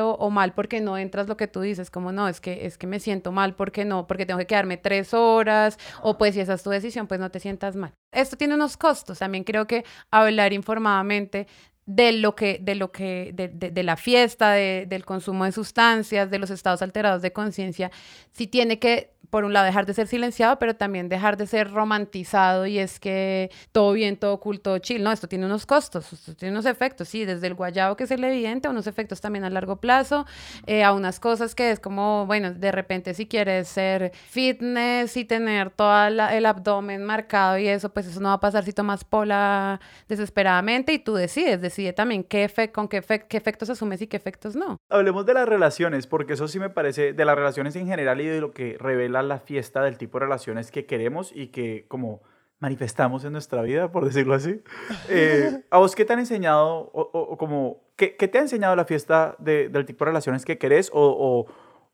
o, 0.00 0.30
mal 0.30 0.54
porque 0.54 0.80
no 0.80 0.98
entras 0.98 1.28
lo 1.28 1.36
que 1.36 1.48
tú 1.48 1.60
dices, 1.60 1.90
como 1.90 2.12
no, 2.12 2.28
es 2.28 2.40
que, 2.40 2.66
es 2.66 2.78
que 2.78 2.86
me 2.86 3.00
siento 3.00 3.32
mal 3.32 3.54
porque 3.54 3.84
no, 3.84 4.06
porque 4.06 4.26
tengo 4.26 4.38
que 4.38 4.46
quedarme 4.46 4.76
tres 4.76 5.14
horas 5.14 5.78
o 6.02 6.18
pues 6.18 6.34
si 6.34 6.40
esa 6.40 6.54
es 6.54 6.62
tu 6.62 6.70
decisión, 6.70 7.06
pues 7.06 7.20
no 7.20 7.30
te 7.30 7.40
sientas 7.40 7.76
mal. 7.76 7.92
Esto 8.12 8.36
tiene 8.36 8.54
unos 8.54 8.76
costos, 8.76 9.18
también 9.18 9.44
creo 9.44 9.66
que 9.66 9.84
hablar 10.10 10.52
informadamente 10.52 11.46
de 11.86 12.12
lo 12.12 12.34
que, 12.34 12.58
de 12.62 12.74
lo 12.74 12.92
que, 12.92 13.32
de, 13.34 13.48
de, 13.48 13.82
la 13.82 13.96
fiesta, 13.96 14.52
de, 14.52 14.86
del 14.88 15.04
consumo 15.04 15.44
de 15.44 15.52
sustancias, 15.52 16.30
de 16.30 16.38
los 16.38 16.50
estados 16.50 16.80
alterados 16.82 17.20
de 17.20 17.32
conciencia, 17.32 17.90
si 18.32 18.46
tiene 18.46 18.78
que 18.78 19.13
por 19.34 19.44
un 19.44 19.52
lado, 19.52 19.66
dejar 19.66 19.84
de 19.84 19.94
ser 19.94 20.06
silenciado, 20.06 20.60
pero 20.60 20.76
también 20.76 21.08
dejar 21.08 21.36
de 21.36 21.48
ser 21.48 21.72
romantizado 21.72 22.66
y 22.66 22.78
es 22.78 23.00
que 23.00 23.50
todo 23.72 23.92
bien, 23.92 24.16
todo 24.16 24.38
cool, 24.38 24.62
chill. 24.80 25.02
No, 25.02 25.10
esto 25.10 25.26
tiene 25.26 25.44
unos 25.44 25.66
costos, 25.66 26.12
esto 26.12 26.36
tiene 26.36 26.52
unos 26.52 26.66
efectos, 26.66 27.08
sí, 27.08 27.24
desde 27.24 27.48
el 27.48 27.54
guayabo 27.54 27.96
que 27.96 28.04
es 28.04 28.12
el 28.12 28.22
evidente, 28.22 28.68
a 28.68 28.70
unos 28.70 28.86
efectos 28.86 29.20
también 29.20 29.44
a 29.44 29.50
largo 29.50 29.80
plazo, 29.80 30.24
eh, 30.66 30.84
a 30.84 30.92
unas 30.92 31.18
cosas 31.18 31.56
que 31.56 31.72
es 31.72 31.80
como, 31.80 32.26
bueno, 32.26 32.54
de 32.54 32.70
repente 32.70 33.12
si 33.12 33.26
quieres 33.26 33.66
ser 33.66 34.12
fitness 34.14 35.16
y 35.16 35.24
tener 35.24 35.70
todo 35.70 36.06
el 36.06 36.46
abdomen 36.46 37.02
marcado 37.02 37.58
y 37.58 37.66
eso, 37.66 37.88
pues 37.88 38.06
eso 38.06 38.20
no 38.20 38.28
va 38.28 38.34
a 38.34 38.40
pasar 38.40 38.62
si 38.62 38.72
tomas 38.72 39.02
pola 39.02 39.80
desesperadamente 40.06 40.92
y 40.92 41.00
tú 41.00 41.14
decides, 41.14 41.60
decide 41.60 41.92
también 41.92 42.22
qué 42.22 42.48
con 42.72 42.86
qué, 42.86 43.02
qué 43.02 43.36
efectos 43.36 43.68
asumes 43.68 44.00
y 44.00 44.06
qué 44.06 44.16
efectos 44.16 44.54
no. 44.54 44.76
Hablemos 44.88 45.26
de 45.26 45.34
las 45.34 45.48
relaciones, 45.48 46.06
porque 46.06 46.34
eso 46.34 46.46
sí 46.46 46.60
me 46.60 46.70
parece, 46.70 47.12
de 47.12 47.24
las 47.24 47.34
relaciones 47.34 47.74
en 47.74 47.88
general 47.88 48.20
y 48.20 48.26
de 48.26 48.40
lo 48.40 48.52
que 48.52 48.76
revela 48.78 49.23
la 49.24 49.38
fiesta 49.38 49.82
del 49.82 49.98
tipo 49.98 50.18
de 50.18 50.26
relaciones 50.26 50.70
que 50.70 50.86
queremos 50.86 51.32
y 51.34 51.48
que 51.48 51.86
como 51.88 52.22
manifestamos 52.64 53.24
en 53.24 53.32
nuestra 53.32 53.60
vida, 53.62 53.90
por 53.92 54.06
decirlo 54.06 54.34
así. 54.34 54.62
Eh, 55.10 55.62
¿A 55.70 55.78
vos 55.78 55.94
qué 55.94 56.04
te 56.06 56.14
han 56.14 56.20
enseñado 56.20 56.90
o, 56.94 57.36
como, 57.36 57.82
¿qué, 57.96 58.08
te 58.08 58.38
ha 58.38 58.40
enseñado 58.40 58.74
la 58.74 58.86
fiesta 58.86 59.36
del 59.38 59.84
tipo 59.84 60.04
de 60.04 60.10
relaciones 60.10 60.46
que 60.46 60.56
querés 60.56 60.90
o, 60.92 61.46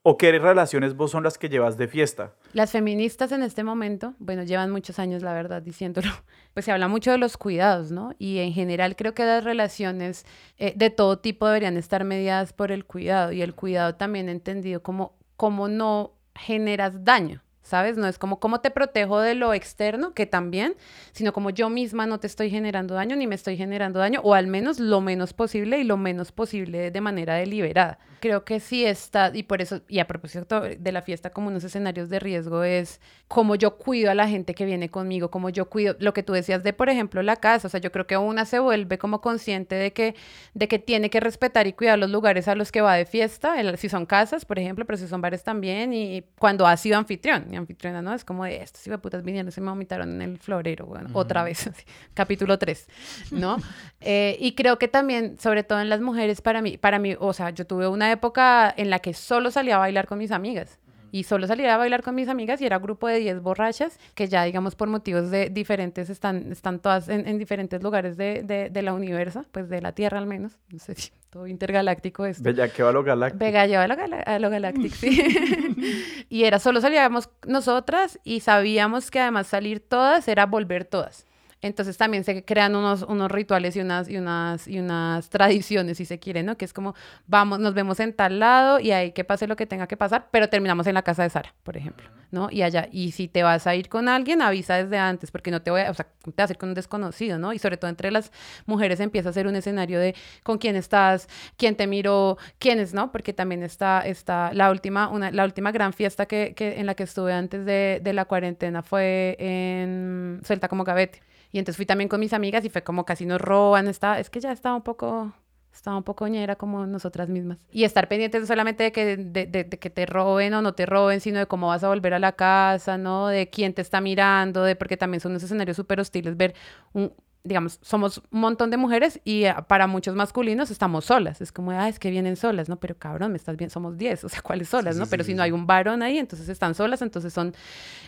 o, 0.03 0.17
qué 0.17 0.31
relaciones 0.39 0.95
vos 0.95 1.11
son 1.11 1.23
las 1.23 1.37
que 1.37 1.49
llevas 1.49 1.77
de 1.77 1.89
fiesta? 1.89 2.35
Las 2.53 2.71
feministas 2.71 3.33
en 3.33 3.43
este 3.43 3.65
momento, 3.65 4.13
bueno, 4.19 4.43
llevan 4.43 4.71
muchos 4.71 4.97
años, 4.97 5.23
la 5.23 5.33
verdad, 5.33 5.61
diciéndolo, 5.61 6.09
pues 6.53 6.65
se 6.65 6.71
habla 6.71 6.87
mucho 6.87 7.11
de 7.11 7.17
los 7.17 7.35
cuidados, 7.35 7.91
¿no? 7.91 8.13
Y 8.17 8.37
en 8.37 8.53
general 8.53 8.95
creo 8.95 9.13
que 9.13 9.25
las 9.25 9.43
relaciones 9.43 10.25
eh, 10.57 10.73
de 10.77 10.89
todo 10.89 11.19
tipo 11.19 11.47
deberían 11.47 11.75
estar 11.75 12.05
mediadas 12.05 12.53
por 12.53 12.71
el 12.71 12.85
cuidado 12.85 13.33
y 13.33 13.41
el 13.41 13.55
cuidado 13.55 13.95
también 13.95 14.29
entendido 14.29 14.81
como, 14.81 15.17
como 15.35 15.67
no 15.67 16.20
generas 16.35 17.03
daño. 17.03 17.41
¿Sabes? 17.71 17.97
No 17.97 18.05
es 18.07 18.19
como 18.19 18.39
cómo 18.39 18.59
te 18.59 18.69
protejo 18.69 19.21
de 19.21 19.33
lo 19.33 19.53
externo, 19.53 20.13
que 20.13 20.25
también, 20.25 20.75
sino 21.13 21.31
como 21.31 21.51
yo 21.51 21.69
misma 21.69 22.05
no 22.05 22.19
te 22.19 22.27
estoy 22.27 22.49
generando 22.49 22.95
daño 22.95 23.15
ni 23.15 23.27
me 23.27 23.35
estoy 23.35 23.55
generando 23.55 23.99
daño, 23.99 24.19
o 24.23 24.33
al 24.33 24.47
menos 24.47 24.79
lo 24.79 24.99
menos 24.99 25.31
posible 25.31 25.79
y 25.79 25.85
lo 25.85 25.95
menos 25.95 26.33
posible 26.33 26.91
de 26.91 27.01
manera 27.01 27.35
deliberada. 27.35 27.97
Creo 28.19 28.43
que 28.43 28.59
sí 28.59 28.85
está, 28.85 29.31
y 29.33 29.43
por 29.43 29.61
eso, 29.61 29.81
y 29.87 29.99
a 29.99 30.05
propósito 30.05 30.61
de 30.61 30.91
la 30.91 31.01
fiesta 31.01 31.31
como 31.31 31.47
unos 31.47 31.63
escenarios 31.63 32.09
de 32.09 32.19
riesgo, 32.19 32.63
es 32.63 32.99
cómo 33.27 33.55
yo 33.55 33.77
cuido 33.77 34.11
a 34.11 34.15
la 34.15 34.27
gente 34.27 34.53
que 34.53 34.65
viene 34.65 34.89
conmigo, 34.89 35.31
cómo 35.31 35.49
yo 35.49 35.69
cuido, 35.69 35.95
lo 35.99 36.13
que 36.13 36.23
tú 36.23 36.33
decías 36.33 36.63
de, 36.63 36.73
por 36.73 36.89
ejemplo, 36.89 37.23
la 37.23 37.37
casa, 37.37 37.67
o 37.67 37.71
sea, 37.71 37.79
yo 37.79 37.91
creo 37.91 38.05
que 38.05 38.17
una 38.17 38.43
se 38.45 38.59
vuelve 38.59 38.97
como 38.97 39.21
consciente 39.21 39.75
de 39.75 39.93
que, 39.93 40.13
de 40.53 40.67
que 40.67 40.77
tiene 40.77 41.09
que 41.09 41.21
respetar 41.21 41.67
y 41.67 41.73
cuidar 41.73 41.97
los 41.97 42.11
lugares 42.11 42.49
a 42.49 42.55
los 42.55 42.71
que 42.71 42.81
va 42.81 42.95
de 42.95 43.05
fiesta, 43.05 43.55
si 43.77 43.87
son 43.87 44.05
casas, 44.05 44.43
por 44.43 44.59
ejemplo, 44.59 44.85
pero 44.85 44.97
si 44.97 45.07
son 45.07 45.21
bares 45.21 45.43
también, 45.43 45.93
y 45.93 46.23
cuando 46.37 46.67
ha 46.67 46.75
sido 46.75 46.97
anfitrión, 46.97 47.60
anfitriona, 47.61 48.01
¿no? 48.01 48.13
Es 48.13 48.25
como 48.25 48.45
de 48.45 48.61
estos 48.61 48.99
putas 48.99 49.23
vinieron, 49.23 49.51
se 49.51 49.61
me 49.61 49.69
vomitaron 49.69 50.21
en 50.21 50.21
el 50.21 50.37
florero, 50.37 50.85
bueno, 50.85 51.09
otra 51.13 51.43
vez, 51.43 51.69
capítulo 52.13 52.57
3, 52.57 52.87
¿no? 53.31 53.57
Eh, 54.03 54.35
y 54.39 54.55
creo 54.55 54.79
que 54.79 54.87
también, 54.87 55.37
sobre 55.37 55.63
todo 55.63 55.79
en 55.79 55.87
las 55.87 56.01
mujeres, 56.01 56.41
para 56.41 56.63
mí, 56.63 56.75
para 56.75 56.97
mí, 56.97 57.15
o 57.19 57.33
sea, 57.33 57.51
yo 57.51 57.67
tuve 57.67 57.87
una 57.87 58.11
época 58.11 58.73
en 58.75 58.89
la 58.89 58.97
que 58.97 59.13
solo 59.13 59.51
salía 59.51 59.75
a 59.75 59.77
bailar 59.77 60.07
con 60.07 60.17
mis 60.17 60.31
amigas 60.31 60.79
y 61.11 61.23
solo 61.23 61.47
salía 61.47 61.73
a 61.73 61.77
bailar 61.77 62.03
con 62.03 62.15
mis 62.15 62.27
amigas 62.27 62.61
y 62.61 62.65
era 62.65 62.77
un 62.77 62.83
grupo 62.83 63.07
de 63.07 63.19
10 63.19 63.41
borrachas 63.41 63.99
que 64.15 64.27
ya, 64.27 64.43
digamos, 64.43 64.75
por 64.75 64.87
motivos 64.87 65.29
de 65.29 65.49
diferentes, 65.49 66.09
están, 66.09 66.51
están 66.51 66.79
todas 66.79 67.09
en, 67.09 67.37
diferentes 67.37 67.83
lugares 67.83 68.17
de, 68.17 68.43
de, 68.43 68.69
de, 68.69 68.81
la 68.81 68.93
universo, 68.93 69.45
pues 69.51 69.69
de 69.69 69.81
la 69.81 69.91
Tierra 69.93 70.17
al 70.17 70.25
menos, 70.25 70.57
no 70.69 70.79
sé 70.79 70.95
si 70.95 71.11
todo 71.29 71.47
intergaláctico 71.47 72.25
esto. 72.25 72.43
Bella 72.43 72.69
que 72.69 72.83
va 72.83 72.89
a 72.89 72.93
lo 72.93 73.03
galáctico. 73.03 73.43
Bella 73.43 73.65
lleva 73.65 73.83
a 73.83 74.39
lo, 74.39 74.49
galáctico, 74.49 74.95
sí. 74.95 75.21
y 76.29 76.43
era 76.43 76.59
solo 76.59 76.81
salíamos 76.81 77.29
nosotras 77.45 78.19
y 78.23 78.39
sabíamos 78.41 79.11
que 79.11 79.19
además 79.19 79.47
salir 79.47 79.79
todas 79.79 80.27
era 80.27 80.45
volver 80.45 80.85
todas. 80.85 81.25
Entonces 81.61 81.95
también 81.97 82.23
se 82.23 82.43
crean 82.43 82.75
unos, 82.75 83.03
unos 83.03 83.29
rituales 83.31 83.75
y 83.75 83.81
unas, 83.81 84.09
y, 84.09 84.17
unas, 84.17 84.67
y 84.67 84.79
unas 84.79 85.29
tradiciones, 85.29 85.97
si 85.97 86.05
se 86.05 86.19
quiere, 86.19 86.41
¿no? 86.41 86.57
Que 86.57 86.65
es 86.65 86.73
como, 86.73 86.95
vamos, 87.27 87.59
nos 87.59 87.75
vemos 87.75 87.99
en 87.99 88.13
tal 88.13 88.39
lado 88.39 88.79
y 88.79 88.91
ahí 88.91 89.11
que 89.11 89.23
pase 89.23 89.45
lo 89.45 89.55
que 89.55 89.67
tenga 89.67 89.87
que 89.87 89.95
pasar, 89.95 90.27
pero 90.31 90.49
terminamos 90.49 90.87
en 90.87 90.95
la 90.95 91.03
casa 91.03 91.21
de 91.21 91.29
Sara, 91.29 91.53
por 91.63 91.77
ejemplo, 91.77 92.09
¿no? 92.31 92.49
Y 92.51 92.63
allá, 92.63 92.87
y 92.91 93.11
si 93.11 93.27
te 93.27 93.43
vas 93.43 93.67
a 93.67 93.75
ir 93.75 93.89
con 93.89 94.09
alguien, 94.09 94.41
avisa 94.41 94.75
desde 94.75 94.97
antes, 94.97 95.29
porque 95.29 95.51
no 95.51 95.61
te 95.61 95.69
voy 95.69 95.81
a, 95.81 95.91
o 95.91 95.93
sea, 95.93 96.07
te 96.23 96.41
vas 96.41 96.49
a 96.49 96.53
ir 96.53 96.57
con 96.57 96.69
un 96.69 96.75
desconocido, 96.75 97.37
¿no? 97.37 97.53
Y 97.53 97.59
sobre 97.59 97.77
todo 97.77 97.89
entre 97.89 98.09
las 98.09 98.31
mujeres 98.65 98.99
empieza 98.99 99.29
a 99.29 99.33
ser 99.33 99.45
un 99.45 99.55
escenario 99.55 99.99
de 99.99 100.15
con 100.41 100.57
quién 100.57 100.75
estás, 100.75 101.29
quién 101.57 101.75
te 101.75 101.85
miró, 101.85 102.37
quiénes, 102.57 102.95
¿no? 102.95 103.11
Porque 103.11 103.33
también 103.33 103.61
está, 103.61 104.01
está 104.01 104.51
la 104.53 104.71
última, 104.71 105.09
una, 105.09 105.29
la 105.29 105.45
última 105.45 105.71
gran 105.71 105.93
fiesta 105.93 106.25
que, 106.25 106.53
que 106.55 106.79
en 106.79 106.87
la 106.87 106.95
que 106.95 107.03
estuve 107.03 107.33
antes 107.33 107.65
de, 107.65 107.99
de 108.03 108.13
la 108.13 108.25
cuarentena 108.25 108.81
fue 108.81 109.35
en 109.39 110.41
Suelta 110.43 110.67
como 110.67 110.83
Gavete. 110.83 111.21
Y 111.51 111.59
entonces 111.59 111.77
fui 111.77 111.85
también 111.85 112.07
con 112.07 112.19
mis 112.19 112.33
amigas 112.33 112.63
y 112.65 112.69
fue 112.69 112.83
como 112.83 113.05
casi 113.05 113.25
nos 113.25 113.41
roban, 113.41 113.87
está, 113.87 114.19
es 114.19 114.29
que 114.29 114.39
ya 114.39 114.51
estaba 114.51 114.75
un 114.75 114.83
poco, 114.83 115.33
estaba 115.73 115.97
un 115.97 116.03
poco 116.03 116.27
ñera 116.27 116.55
como 116.55 116.85
nosotras 116.85 117.29
mismas. 117.29 117.57
Y 117.71 117.83
estar 117.83 118.07
pendientes 118.07 118.41
no 118.41 118.47
solamente 118.47 118.83
de 118.83 118.91
que, 118.91 119.17
de, 119.17 119.45
de, 119.45 119.63
de, 119.63 119.79
que 119.79 119.89
te 119.89 120.05
roben 120.05 120.53
o 120.53 120.61
no 120.61 120.73
te 120.73 120.85
roben, 120.85 121.19
sino 121.19 121.39
de 121.39 121.47
cómo 121.47 121.67
vas 121.67 121.83
a 121.83 121.89
volver 121.89 122.13
a 122.13 122.19
la 122.19 122.33
casa, 122.33 122.97
¿no? 122.97 123.27
De 123.27 123.49
quién 123.49 123.73
te 123.73 123.81
está 123.81 124.01
mirando, 124.01 124.63
de 124.63 124.75
porque 124.75 124.97
también 124.97 125.19
son 125.19 125.33
unos 125.33 125.43
escenarios 125.43 125.77
súper 125.77 125.99
hostiles 125.99 126.37
ver 126.37 126.55
un, 126.93 127.13
digamos, 127.43 127.79
somos 127.81 128.21
un 128.29 128.39
montón 128.39 128.69
de 128.69 128.77
mujeres 128.77 129.19
y 129.23 129.47
uh, 129.47 129.63
para 129.67 129.87
muchos 129.87 130.15
masculinos 130.15 130.69
estamos 130.71 131.05
solas. 131.05 131.41
Es 131.41 131.51
como, 131.51 131.71
ah, 131.71 131.89
es 131.89 131.99
que 131.99 132.11
vienen 132.11 132.35
solas, 132.35 132.69
¿no? 132.69 132.79
Pero 132.79 132.97
cabrón, 132.97 133.31
me 133.31 133.37
estás 133.37 133.57
bien, 133.57 133.69
somos 133.69 133.97
10, 133.97 134.23
o 134.25 134.29
sea, 134.29 134.41
¿cuáles 134.41 134.69
solas, 134.69 134.95
sí, 134.95 134.99
no? 134.99 135.05
Sí, 135.05 135.11
Pero 135.11 135.23
sí, 135.23 135.31
si 135.31 135.35
no 135.35 135.43
hay 135.43 135.51
un 135.51 135.65
varón 135.65 136.03
ahí, 136.03 136.17
entonces 136.17 136.49
están 136.49 136.75
solas, 136.75 137.01
entonces 137.01 137.33
son 137.33 137.53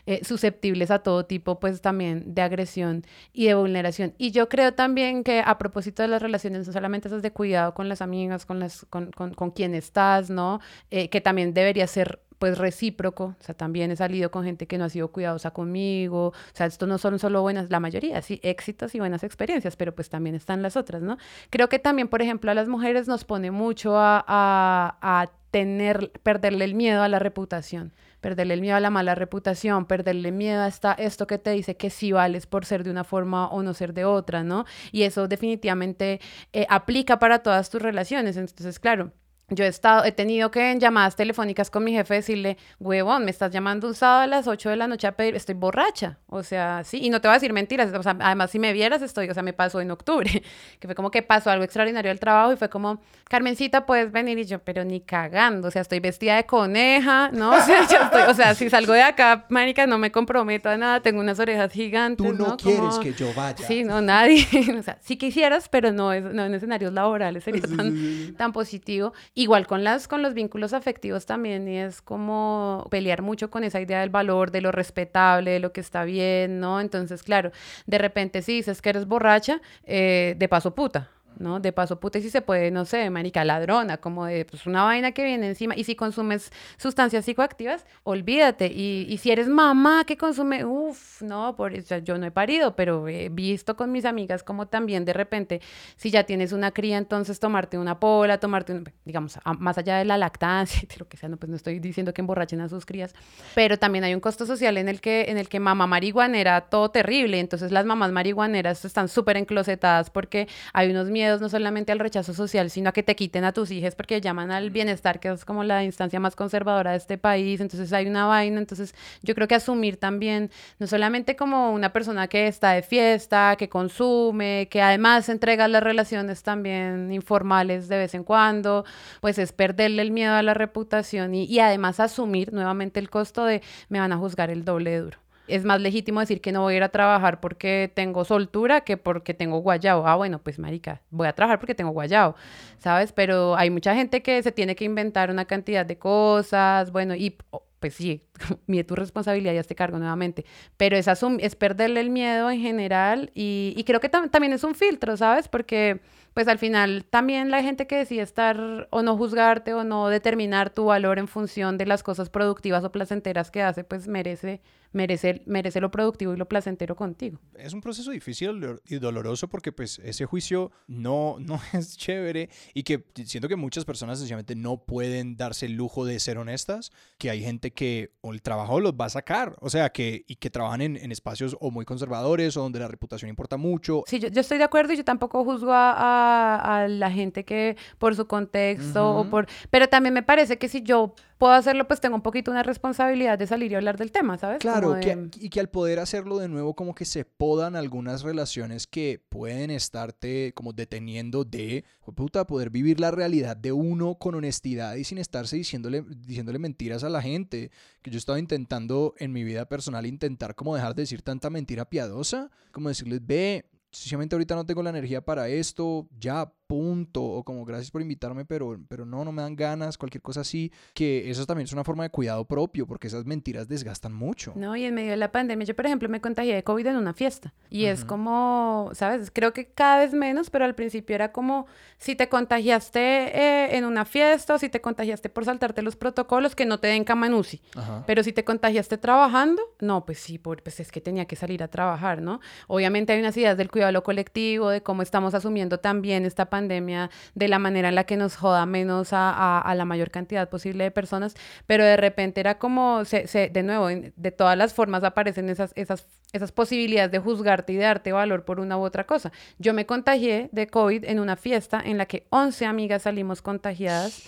eh, 0.05 0.21
susceptibles 0.23 0.91
a 0.91 0.99
todo 0.99 1.25
tipo, 1.25 1.59
pues 1.59 1.81
también 1.81 2.33
de 2.33 2.41
agresión 2.41 3.03
y 3.31 3.45
de 3.47 3.55
vulneración. 3.55 4.13
Y 4.17 4.31
yo 4.31 4.49
creo 4.49 4.73
también 4.73 5.23
que 5.23 5.41
a 5.45 5.57
propósito 5.57 6.01
de 6.03 6.09
las 6.09 6.21
relaciones, 6.21 6.67
no 6.67 6.73
solamente 6.73 7.07
esas 7.07 7.21
de 7.21 7.31
cuidado 7.31 7.73
con 7.73 7.89
las 7.89 8.01
amigas, 8.01 8.45
con, 8.45 8.59
las, 8.59 8.85
con, 8.89 9.11
con, 9.11 9.33
con 9.33 9.51
quien 9.51 9.75
estás, 9.75 10.29
¿no? 10.29 10.59
Eh, 10.91 11.09
que 11.09 11.21
también 11.21 11.53
debería 11.53 11.87
ser 11.87 12.22
pues 12.39 12.57
recíproco, 12.57 13.35
o 13.39 13.43
sea, 13.43 13.55
también 13.55 13.91
he 13.91 13.95
salido 13.95 14.31
con 14.31 14.43
gente 14.43 14.67
que 14.67 14.77
no 14.77 14.85
ha 14.85 14.89
sido 14.89 15.09
cuidadosa 15.11 15.51
conmigo, 15.51 16.27
o 16.27 16.33
sea, 16.53 16.65
esto 16.65 16.87
no 16.87 16.97
son 16.97 17.19
solo 17.19 17.41
buenas, 17.41 17.69
la 17.69 17.79
mayoría, 17.79 18.21
sí, 18.21 18.39
éxitos 18.43 18.95
y 18.95 18.99
buenas 18.99 19.23
experiencias, 19.23 19.75
pero 19.75 19.93
pues 19.95 20.09
también 20.09 20.35
están 20.35 20.61
las 20.61 20.77
otras, 20.77 21.01
¿no? 21.01 21.17
Creo 21.49 21.69
que 21.69 21.79
también, 21.79 22.07
por 22.07 22.21
ejemplo, 22.21 22.51
a 22.51 22.53
las 22.53 22.67
mujeres 22.67 23.07
nos 23.07 23.23
pone 23.23 23.51
mucho 23.51 23.97
a, 23.97 24.23
a, 24.27 24.97
a 25.01 25.31
tener, 25.51 26.11
perderle 26.23 26.65
el 26.65 26.73
miedo 26.73 27.03
a 27.03 27.07
la 27.09 27.19
reputación, 27.19 27.93
perderle 28.21 28.55
el 28.55 28.61
miedo 28.61 28.75
a 28.75 28.79
la 28.79 28.89
mala 28.89 29.13
reputación, 29.13 29.85
perderle 29.85 30.31
miedo 30.31 30.61
a 30.61 30.67
esta, 30.67 30.93
esto 30.93 31.27
que 31.27 31.37
te 31.37 31.51
dice 31.51 31.77
que 31.77 31.91
sí 31.91 32.11
vales 32.11 32.47
por 32.47 32.65
ser 32.65 32.83
de 32.83 32.89
una 32.89 33.03
forma 33.03 33.47
o 33.49 33.61
no 33.61 33.75
ser 33.75 33.93
de 33.93 34.03
otra, 34.03 34.43
¿no? 34.43 34.65
Y 34.91 35.03
eso 35.03 35.27
definitivamente 35.27 36.19
eh, 36.53 36.65
aplica 36.69 37.19
para 37.19 37.43
todas 37.43 37.69
tus 37.69 37.81
relaciones, 37.81 38.35
entonces, 38.35 38.79
claro, 38.79 39.11
yo 39.55 39.65
he, 39.65 39.67
estado, 39.67 40.03
he 40.05 40.11
tenido 40.11 40.51
que 40.51 40.71
en 40.71 40.79
llamadas 40.79 41.15
telefónicas 41.15 41.69
con 41.69 41.83
mi 41.83 41.93
jefe 41.93 42.15
decirle, 42.15 42.57
huevón, 42.79 43.25
me 43.25 43.31
estás 43.31 43.51
llamando 43.51 43.87
un 43.87 43.95
sábado 43.95 44.21
a 44.21 44.27
las 44.27 44.47
8 44.47 44.69
de 44.69 44.75
la 44.75 44.87
noche 44.87 45.07
a 45.07 45.13
pedir, 45.13 45.35
estoy 45.35 45.55
borracha. 45.55 46.17
O 46.27 46.43
sea, 46.43 46.83
sí, 46.83 46.99
y 47.01 47.09
no 47.09 47.21
te 47.21 47.27
voy 47.27 47.33
a 47.33 47.35
decir 47.35 47.53
mentiras. 47.53 47.93
O 47.93 48.03
sea, 48.03 48.15
además, 48.19 48.51
si 48.51 48.59
me 48.59 48.73
vieras, 48.73 49.01
estoy, 49.01 49.29
o 49.29 49.33
sea, 49.33 49.43
me 49.43 49.53
pasó 49.53 49.81
en 49.81 49.91
octubre, 49.91 50.43
que 50.79 50.87
fue 50.87 50.95
como 50.95 51.11
que 51.11 51.21
pasó 51.21 51.49
algo 51.49 51.63
extraordinario 51.63 52.09
del 52.09 52.19
trabajo 52.19 52.53
y 52.53 52.57
fue 52.57 52.69
como, 52.69 53.01
Carmencita, 53.29 53.85
puedes 53.85 54.11
venir. 54.11 54.37
Y 54.37 54.45
yo, 54.45 54.59
pero 54.59 54.83
ni 54.83 55.01
cagando, 55.01 55.67
o 55.67 55.71
sea, 55.71 55.81
estoy 55.81 55.99
vestida 55.99 56.35
de 56.35 56.45
coneja, 56.45 57.29
¿no? 57.31 57.53
O 57.63 57.65
sea, 57.65 57.87
yo 57.87 57.97
estoy, 57.97 58.23
o 58.23 58.33
sea, 58.33 58.55
si 58.55 58.69
salgo 58.69 58.93
de 58.93 59.03
acá, 59.03 59.45
Mónica, 59.49 59.87
no 59.87 59.97
me 59.97 60.11
comprometo 60.11 60.69
a 60.69 60.77
nada, 60.77 61.01
tengo 61.01 61.21
unas 61.21 61.39
orejas 61.39 61.71
gigantes. 61.71 62.25
Tú 62.25 62.33
no, 62.33 62.49
¿no? 62.49 62.57
quieres 62.57 62.81
como... 62.81 62.99
que 62.99 63.13
yo 63.13 63.33
vaya. 63.33 63.65
Sí, 63.65 63.83
no, 63.83 64.01
nadie. 64.01 64.45
o 64.79 64.83
sea, 64.83 64.97
sí 65.01 65.17
quisieras, 65.17 65.69
pero 65.69 65.91
no, 65.91 66.11
es, 66.11 66.23
no 66.23 66.45
en 66.45 66.53
escenarios 66.55 66.91
laborales 66.91 67.43
sería 67.43 67.61
tan, 67.61 68.33
tan 68.35 68.51
positivo. 68.51 69.13
Igual 69.43 69.67
con 69.67 69.83
las 69.83 70.07
con 70.07 70.21
los 70.21 70.33
vínculos 70.33 70.71
afectivos 70.71 71.25
también 71.25 71.67
y 71.67 71.77
es 71.77 72.01
como 72.01 72.87
pelear 72.89 73.21
mucho 73.21 73.51
con 73.51 73.65
esa 73.65 73.81
idea 73.81 73.99
del 73.99 74.09
valor, 74.09 74.51
de 74.51 74.61
lo 74.61 74.71
respetable, 74.71 75.51
de 75.51 75.59
lo 75.59 75.73
que 75.73 75.81
está 75.81 76.05
bien, 76.05 76.61
¿no? 76.61 76.79
Entonces, 76.79 77.23
claro, 77.23 77.51
de 77.85 77.97
repente 77.97 78.41
si 78.41 78.53
dices 78.53 78.81
que 78.81 78.91
eres 78.91 79.05
borracha, 79.05 79.59
eh, 79.83 80.35
de 80.37 80.47
paso 80.47 80.73
puta. 80.73 81.09
¿No? 81.39 81.59
De 81.59 81.71
paso, 81.71 81.99
puta, 81.99 82.19
y 82.19 82.21
si 82.21 82.29
se 82.29 82.41
puede, 82.41 82.71
no 82.71 82.85
sé, 82.85 83.09
marica, 83.09 83.43
ladrona, 83.43 83.97
como 83.97 84.25
de 84.25 84.45
pues, 84.45 84.65
una 84.65 84.83
vaina 84.83 85.11
que 85.11 85.23
viene 85.23 85.47
encima. 85.47 85.75
Y 85.75 85.83
si 85.83 85.95
consumes 85.95 86.51
sustancias 86.77 87.25
psicoactivas, 87.25 87.85
olvídate. 88.03 88.67
Y, 88.67 89.05
y 89.09 89.17
si 89.17 89.31
eres 89.31 89.47
mamá 89.47 90.03
que 90.05 90.17
consume, 90.17 90.65
uff, 90.65 91.21
no, 91.21 91.55
por 91.55 91.73
eso 91.73 91.97
yo 91.97 92.17
no 92.17 92.25
he 92.25 92.31
parido, 92.31 92.75
pero 92.75 93.07
he 93.07 93.29
visto 93.29 93.75
con 93.75 93.91
mis 93.91 94.05
amigas 94.05 94.43
como 94.43 94.67
también 94.67 95.05
de 95.05 95.13
repente, 95.13 95.61
si 95.95 96.11
ya 96.11 96.23
tienes 96.23 96.51
una 96.51 96.71
cría, 96.71 96.97
entonces 96.97 97.39
tomarte 97.39 97.77
una 97.77 97.99
pola, 97.99 98.39
tomarte, 98.39 98.73
un, 98.73 98.89
digamos, 99.05 99.39
más 99.59 99.77
allá 99.77 99.97
de 99.97 100.05
la 100.05 100.17
lactancia, 100.17 100.81
de 100.87 100.95
lo 100.97 101.07
que 101.07 101.17
sea, 101.17 101.29
no, 101.29 101.37
pues 101.37 101.49
no 101.49 101.55
estoy 101.55 101.79
diciendo 101.79 102.13
que 102.13 102.21
emborrachen 102.21 102.61
a 102.61 102.69
sus 102.69 102.85
crías, 102.85 103.13
pero 103.55 103.77
también 103.77 104.03
hay 104.03 104.13
un 104.13 104.19
costo 104.19 104.45
social 104.45 104.77
en 104.77 104.89
el 104.89 105.01
que, 105.01 105.25
en 105.29 105.37
el 105.37 105.49
que 105.49 105.59
mamá 105.59 105.87
marihuanera, 105.87 106.61
todo 106.61 106.89
terrible. 106.91 107.39
Entonces 107.39 107.71
las 107.71 107.85
mamás 107.85 108.11
marihuaneras 108.11 108.85
están 108.85 109.07
súper 109.07 109.37
enclosetadas 109.37 110.09
porque 110.09 110.47
hay 110.73 110.89
unos 110.89 111.09
miedos 111.09 111.22
no 111.41 111.49
solamente 111.49 111.91
al 111.91 111.99
rechazo 111.99 112.33
social, 112.33 112.69
sino 112.69 112.89
a 112.89 112.93
que 112.93 113.03
te 113.03 113.15
quiten 113.15 113.43
a 113.43 113.51
tus 113.51 113.71
hijos 113.71 113.95
porque 113.95 114.21
llaman 114.21 114.51
al 114.51 114.69
bienestar, 114.69 115.19
que 115.19 115.29
es 115.29 115.45
como 115.45 115.63
la 115.63 115.83
instancia 115.83 116.19
más 116.19 116.35
conservadora 116.35 116.91
de 116.91 116.97
este 116.97 117.17
país, 117.17 117.61
entonces 117.61 117.91
hay 117.93 118.07
una 118.07 118.25
vaina, 118.25 118.59
entonces 118.59 118.95
yo 119.21 119.35
creo 119.35 119.47
que 119.47 119.55
asumir 119.55 119.97
también, 119.97 120.51
no 120.79 120.87
solamente 120.87 121.35
como 121.35 121.73
una 121.73 121.93
persona 121.93 122.27
que 122.27 122.47
está 122.47 122.71
de 122.71 122.81
fiesta, 122.83 123.55
que 123.57 123.69
consume, 123.69 124.67
que 124.69 124.81
además 124.81 125.29
entrega 125.29 125.67
las 125.67 125.83
relaciones 125.83 126.43
también 126.43 127.11
informales 127.11 127.87
de 127.87 127.97
vez 127.97 128.13
en 128.15 128.23
cuando, 128.23 128.85
pues 129.21 129.37
es 129.37 129.51
perderle 129.51 130.01
el 130.01 130.11
miedo 130.11 130.33
a 130.33 130.43
la 130.43 130.53
reputación 130.53 131.35
y, 131.35 131.45
y 131.45 131.59
además 131.59 131.99
asumir 131.99 132.53
nuevamente 132.53 132.99
el 132.99 133.09
costo 133.09 133.45
de 133.45 133.61
me 133.89 133.99
van 133.99 134.11
a 134.11 134.17
juzgar 134.17 134.49
el 134.49 134.65
doble 134.65 134.91
de 134.91 134.99
duro 134.99 135.23
es 135.47 135.65
más 135.65 135.81
legítimo 135.81 136.19
decir 136.19 136.41
que 136.41 136.51
no 136.51 136.61
voy 136.61 136.75
a 136.75 136.77
ir 136.77 136.83
a 136.83 136.89
trabajar 136.89 137.39
porque 137.39 137.91
tengo 137.93 138.25
soltura 138.25 138.81
que 138.81 138.97
porque 138.97 139.33
tengo 139.33 139.59
guayao. 139.59 140.07
Ah, 140.07 140.15
bueno, 140.15 140.39
pues 140.39 140.59
marica, 140.59 141.01
voy 141.09 141.27
a 141.27 141.33
trabajar 141.33 141.59
porque 141.59 141.75
tengo 141.75 141.91
guayao, 141.91 142.35
¿sabes? 142.79 143.11
Pero 143.11 143.55
hay 143.55 143.69
mucha 143.69 143.95
gente 143.95 144.21
que 144.21 144.41
se 144.41 144.51
tiene 144.51 144.75
que 144.75 144.85
inventar 144.85 145.29
una 145.29 145.45
cantidad 145.45 145.85
de 145.85 145.97
cosas, 145.97 146.91
bueno, 146.91 147.15
y 147.15 147.37
pues 147.79 147.95
sí, 147.95 148.23
mide 148.67 148.85
tu 148.85 148.95
responsabilidad 148.95 149.53
y 149.53 149.57
hazte 149.57 149.75
cargo 149.75 149.99
nuevamente. 149.99 150.45
Pero 150.77 150.95
es, 150.95 151.07
es 151.39 151.55
perderle 151.55 151.99
el 151.99 152.09
miedo 152.09 152.49
en 152.49 152.61
general 152.61 153.29
y, 153.33 153.73
y 153.75 153.83
creo 153.83 153.99
que 153.99 154.07
tam 154.07 154.29
también 154.29 154.53
es 154.53 154.63
un 154.63 154.73
filtro, 154.73 155.17
¿sabes? 155.17 155.49
Porque 155.49 155.99
pues 156.33 156.47
al 156.47 156.57
final 156.57 157.05
también 157.09 157.51
la 157.51 157.61
gente 157.61 157.85
que 157.85 157.97
decide 157.97 158.21
estar 158.21 158.87
o 158.89 159.01
no 159.03 159.17
juzgarte 159.17 159.73
o 159.73 159.83
no 159.83 160.07
determinar 160.07 160.69
tu 160.69 160.85
valor 160.85 161.19
en 161.19 161.27
función 161.27 161.77
de 161.77 161.85
las 161.85 162.03
cosas 162.03 162.29
productivas 162.29 162.83
o 162.83 162.91
placenteras 162.91 163.51
que 163.51 163.61
hace, 163.61 163.83
pues 163.83 164.07
merece, 164.07 164.61
merece, 164.93 165.43
merece 165.45 165.81
lo 165.81 165.91
productivo 165.91 166.33
y 166.33 166.37
lo 166.37 166.47
placentero 166.47 166.95
contigo. 166.95 167.39
Es 167.55 167.73
un 167.73 167.81
proceso 167.81 168.11
difícil 168.11 168.79
y 168.87 168.95
doloroso 168.99 169.47
porque 169.47 169.71
pues 169.71 169.99
ese 169.99 170.25
juicio 170.25 170.71
no, 170.87 171.37
no 171.39 171.59
es 171.73 171.97
chévere 171.97 172.49
y 172.73 172.83
que 172.83 173.03
siento 173.25 173.47
que 173.47 173.55
muchas 173.55 173.85
personas 173.85 174.19
sencillamente 174.19 174.55
no 174.55 174.77
pueden 174.77 175.35
darse 175.35 175.65
el 175.65 175.73
lujo 175.73 176.05
de 176.05 176.19
ser 176.19 176.37
honestas, 176.37 176.91
que 177.17 177.29
hay 177.29 177.41
gente 177.43 177.71
que 177.71 178.13
o 178.21 178.33
el 178.33 178.41
trabajo 178.41 178.79
los 178.79 178.93
va 178.93 179.05
a 179.05 179.09
sacar, 179.09 179.55
o 179.59 179.69
sea, 179.69 179.91
que, 179.91 180.23
y 180.27 180.35
que 180.37 180.49
trabajan 180.49 180.81
en, 180.81 180.97
en 180.97 181.11
espacios 181.11 181.57
o 181.59 181.71
muy 181.71 181.85
conservadores 181.85 182.55
o 182.57 182.61
donde 182.61 182.79
la 182.79 182.87
reputación 182.87 183.29
importa 183.29 183.57
mucho. 183.57 184.03
Sí, 184.07 184.19
yo, 184.19 184.29
yo 184.29 184.41
estoy 184.41 184.57
de 184.57 184.63
acuerdo 184.63 184.93
y 184.93 184.97
yo 184.97 185.03
tampoco 185.03 185.43
juzgo 185.43 185.71
a, 185.71 185.91
a 185.91 186.53
a, 186.63 186.87
la 186.87 187.11
gente 187.11 187.43
que 187.43 187.77
por 187.97 188.15
su 188.15 188.27
contexto 188.27 189.11
uh 189.11 189.15
-huh. 189.15 189.27
o 189.27 189.29
por... 189.29 189.47
Pero 189.69 189.87
también 189.87 190.13
me 190.13 190.23
parece 190.23 190.57
que 190.57 190.67
si 190.67 190.81
yo 190.81 191.13
puedo 191.43 191.55
hacerlo, 191.55 191.85
pues 191.89 191.99
tengo 191.99 192.15
un 192.15 192.21
poquito 192.21 192.51
una 192.51 192.63
responsabilidad 192.63 193.37
de 193.37 193.47
salir 193.47 193.69
y 193.69 193.75
hablar 193.75 193.97
del 193.97 194.13
tema, 194.13 194.37
¿sabes? 194.37 194.59
Claro, 194.59 194.93
de... 194.93 195.01
que, 195.01 195.29
y 195.41 195.49
que 195.49 195.59
al 195.59 195.67
poder 195.67 195.99
hacerlo 195.99 196.37
de 196.37 196.47
nuevo 196.47 196.73
como 196.73 196.95
que 196.95 197.03
se 197.03 197.25
podan 197.25 197.75
algunas 197.75 198.21
relaciones 198.21 198.87
que 198.87 199.21
pueden 199.27 199.69
estarte 199.69 200.53
como 200.55 200.71
deteniendo 200.71 201.43
de, 201.43 201.83
puta, 202.15 202.47
poder 202.47 202.69
vivir 202.69 203.01
la 203.01 203.11
realidad 203.11 203.57
de 203.57 203.73
uno 203.73 204.15
con 204.15 204.35
honestidad 204.35 204.95
y 204.95 205.03
sin 205.03 205.17
estarse 205.17 205.57
diciéndole, 205.57 206.05
diciéndole 206.25 206.59
mentiras 206.59 207.03
a 207.03 207.09
la 207.09 207.21
gente. 207.21 207.71
Que 208.01 208.09
yo 208.09 208.17
estaba 208.17 208.39
intentando 208.39 209.13
en 209.17 209.33
mi 209.33 209.43
vida 209.43 209.67
personal 209.67 210.05
intentar 210.05 210.55
como 210.55 210.75
dejar 210.75 210.95
de 210.95 211.01
decir 211.01 211.23
tanta 211.23 211.49
mentira 211.49 211.89
piadosa, 211.89 212.51
como 212.71 212.87
decirles, 212.87 213.19
ve, 213.21 213.65
sencillamente 213.93 214.35
ahorita 214.35 214.55
no 214.55 214.65
tengo 214.65 214.81
la 214.81 214.89
energía 214.89 215.21
para 215.21 215.47
esto, 215.47 216.07
ya, 216.19 216.51
punto, 216.65 217.23
o 217.23 217.43
como 217.43 217.63
gracias 217.63 217.91
por 217.91 218.01
invitarme, 218.01 218.45
pero, 218.45 218.79
pero 218.87 219.05
no, 219.05 219.23
no 219.23 219.31
me 219.31 219.43
dan 219.43 219.55
ganas, 219.55 219.97
cualquier 219.97 220.23
cosa 220.23 220.41
así, 220.41 220.71
que 220.95 221.29
eso 221.29 221.45
también 221.45 221.65
es 221.65 221.73
una 221.73 221.83
forma 221.83 222.03
de 222.03 222.09
cuidado 222.09 222.43
propio, 222.45 222.87
porque 222.87 223.07
esas 223.07 223.25
mentiras 223.25 223.67
desgastan 223.67 224.11
mucho. 224.11 224.53
No, 224.55 224.75
y 224.75 224.85
en 224.85 224.95
medio 224.95 225.11
de 225.11 225.17
la 225.17 225.31
pandemia, 225.31 225.65
yo 225.65 225.75
por 225.75 225.85
ejemplo 225.85 226.09
me 226.09 226.19
contagié 226.19 226.55
de 226.55 226.63
COVID 226.63 226.87
en 226.87 226.95
una 226.95 227.13
fiesta, 227.13 227.53
y 227.69 227.85
es 227.85 228.03
como, 228.03 228.89
¿sabes? 228.93 229.29
Creo 229.31 229.53
que 229.53 229.67
cada 229.67 229.99
vez 229.99 230.13
menos, 230.13 230.49
pero 230.49 230.65
al 230.65 230.73
principio 230.73 231.13
era 231.13 231.31
como, 231.31 231.67
si 231.99 232.15
te 232.15 232.27
contagiaste 232.29 232.99
eh, 232.99 233.77
en 233.77 233.85
una 233.85 234.05
fiesta, 234.05 234.55
o 234.55 234.57
si 234.57 234.69
te 234.69 234.81
contagiaste 234.81 235.29
por 235.29 235.45
saltarte 235.45 235.83
los 235.83 235.95
protocolos, 235.95 236.55
que 236.55 236.65
no 236.65 236.79
te 236.79 236.87
den 236.87 237.03
cama 237.03 237.27
en 237.27 237.35
UCI, 237.35 237.61
pero 238.07 238.23
si 238.23 238.33
te 238.33 238.43
contagiaste 238.43 238.97
trabajando, 238.97 239.61
no, 239.79 240.03
pues 240.05 240.17
sí, 240.17 240.39
pues 240.39 240.79
es 240.79 240.91
que 240.91 241.01
tenía 241.01 241.25
que 241.25 241.35
salir 241.35 241.61
a 241.61 241.67
trabajar, 241.67 242.21
¿no? 242.23 242.39
Obviamente 242.67 243.13
hay 243.13 243.19
unas 243.19 243.37
ideas 243.37 243.57
del 243.57 243.69
cuidado 243.69 243.82
lo 243.91 244.03
colectivo, 244.03 244.69
de 244.69 244.81
cómo 244.81 245.01
estamos 245.01 245.33
asumiendo 245.33 245.79
también 245.79 246.25
esta 246.25 246.49
pandemia 246.49 247.09
de 247.35 247.47
la 247.47 247.59
manera 247.59 247.89
en 247.89 247.95
la 247.95 248.05
que 248.05 248.17
nos 248.17 248.35
joda 248.35 248.65
menos 248.65 249.09
a, 249.11 249.73
la 249.75 249.85
mayor 249.85 250.11
cantidad 250.11 250.49
posible 250.49 250.83
de 250.83 250.91
personas, 250.91 251.35
pero 251.67 251.83
de 251.83 251.97
repente 251.97 252.39
era 252.39 252.57
como, 252.57 253.05
se, 253.05 253.49
de 253.51 253.63
nuevo, 253.63 253.87
de 253.87 254.31
todas 254.31 254.57
las 254.57 254.73
formas 254.73 255.03
aparecen 255.03 255.49
esas, 255.49 255.71
esas, 255.75 256.05
esas 256.31 256.51
posibilidades 256.51 257.11
de 257.11 257.19
juzgarte 257.19 257.73
y 257.73 257.75
de 257.77 257.83
darte 257.83 258.11
valor 258.11 258.45
por 258.45 258.59
una 258.59 258.77
u 258.77 258.81
otra 258.81 259.05
cosa. 259.05 259.31
Yo 259.59 259.73
me 259.73 259.85
contagié 259.85 260.49
de 260.51 260.67
COVID 260.67 261.05
en 261.05 261.19
una 261.19 261.35
fiesta 261.35 261.81
en 261.83 261.97
la 261.97 262.05
que 262.05 262.25
11 262.29 262.65
amigas 262.65 263.03
salimos 263.03 263.41
contagiadas. 263.41 264.23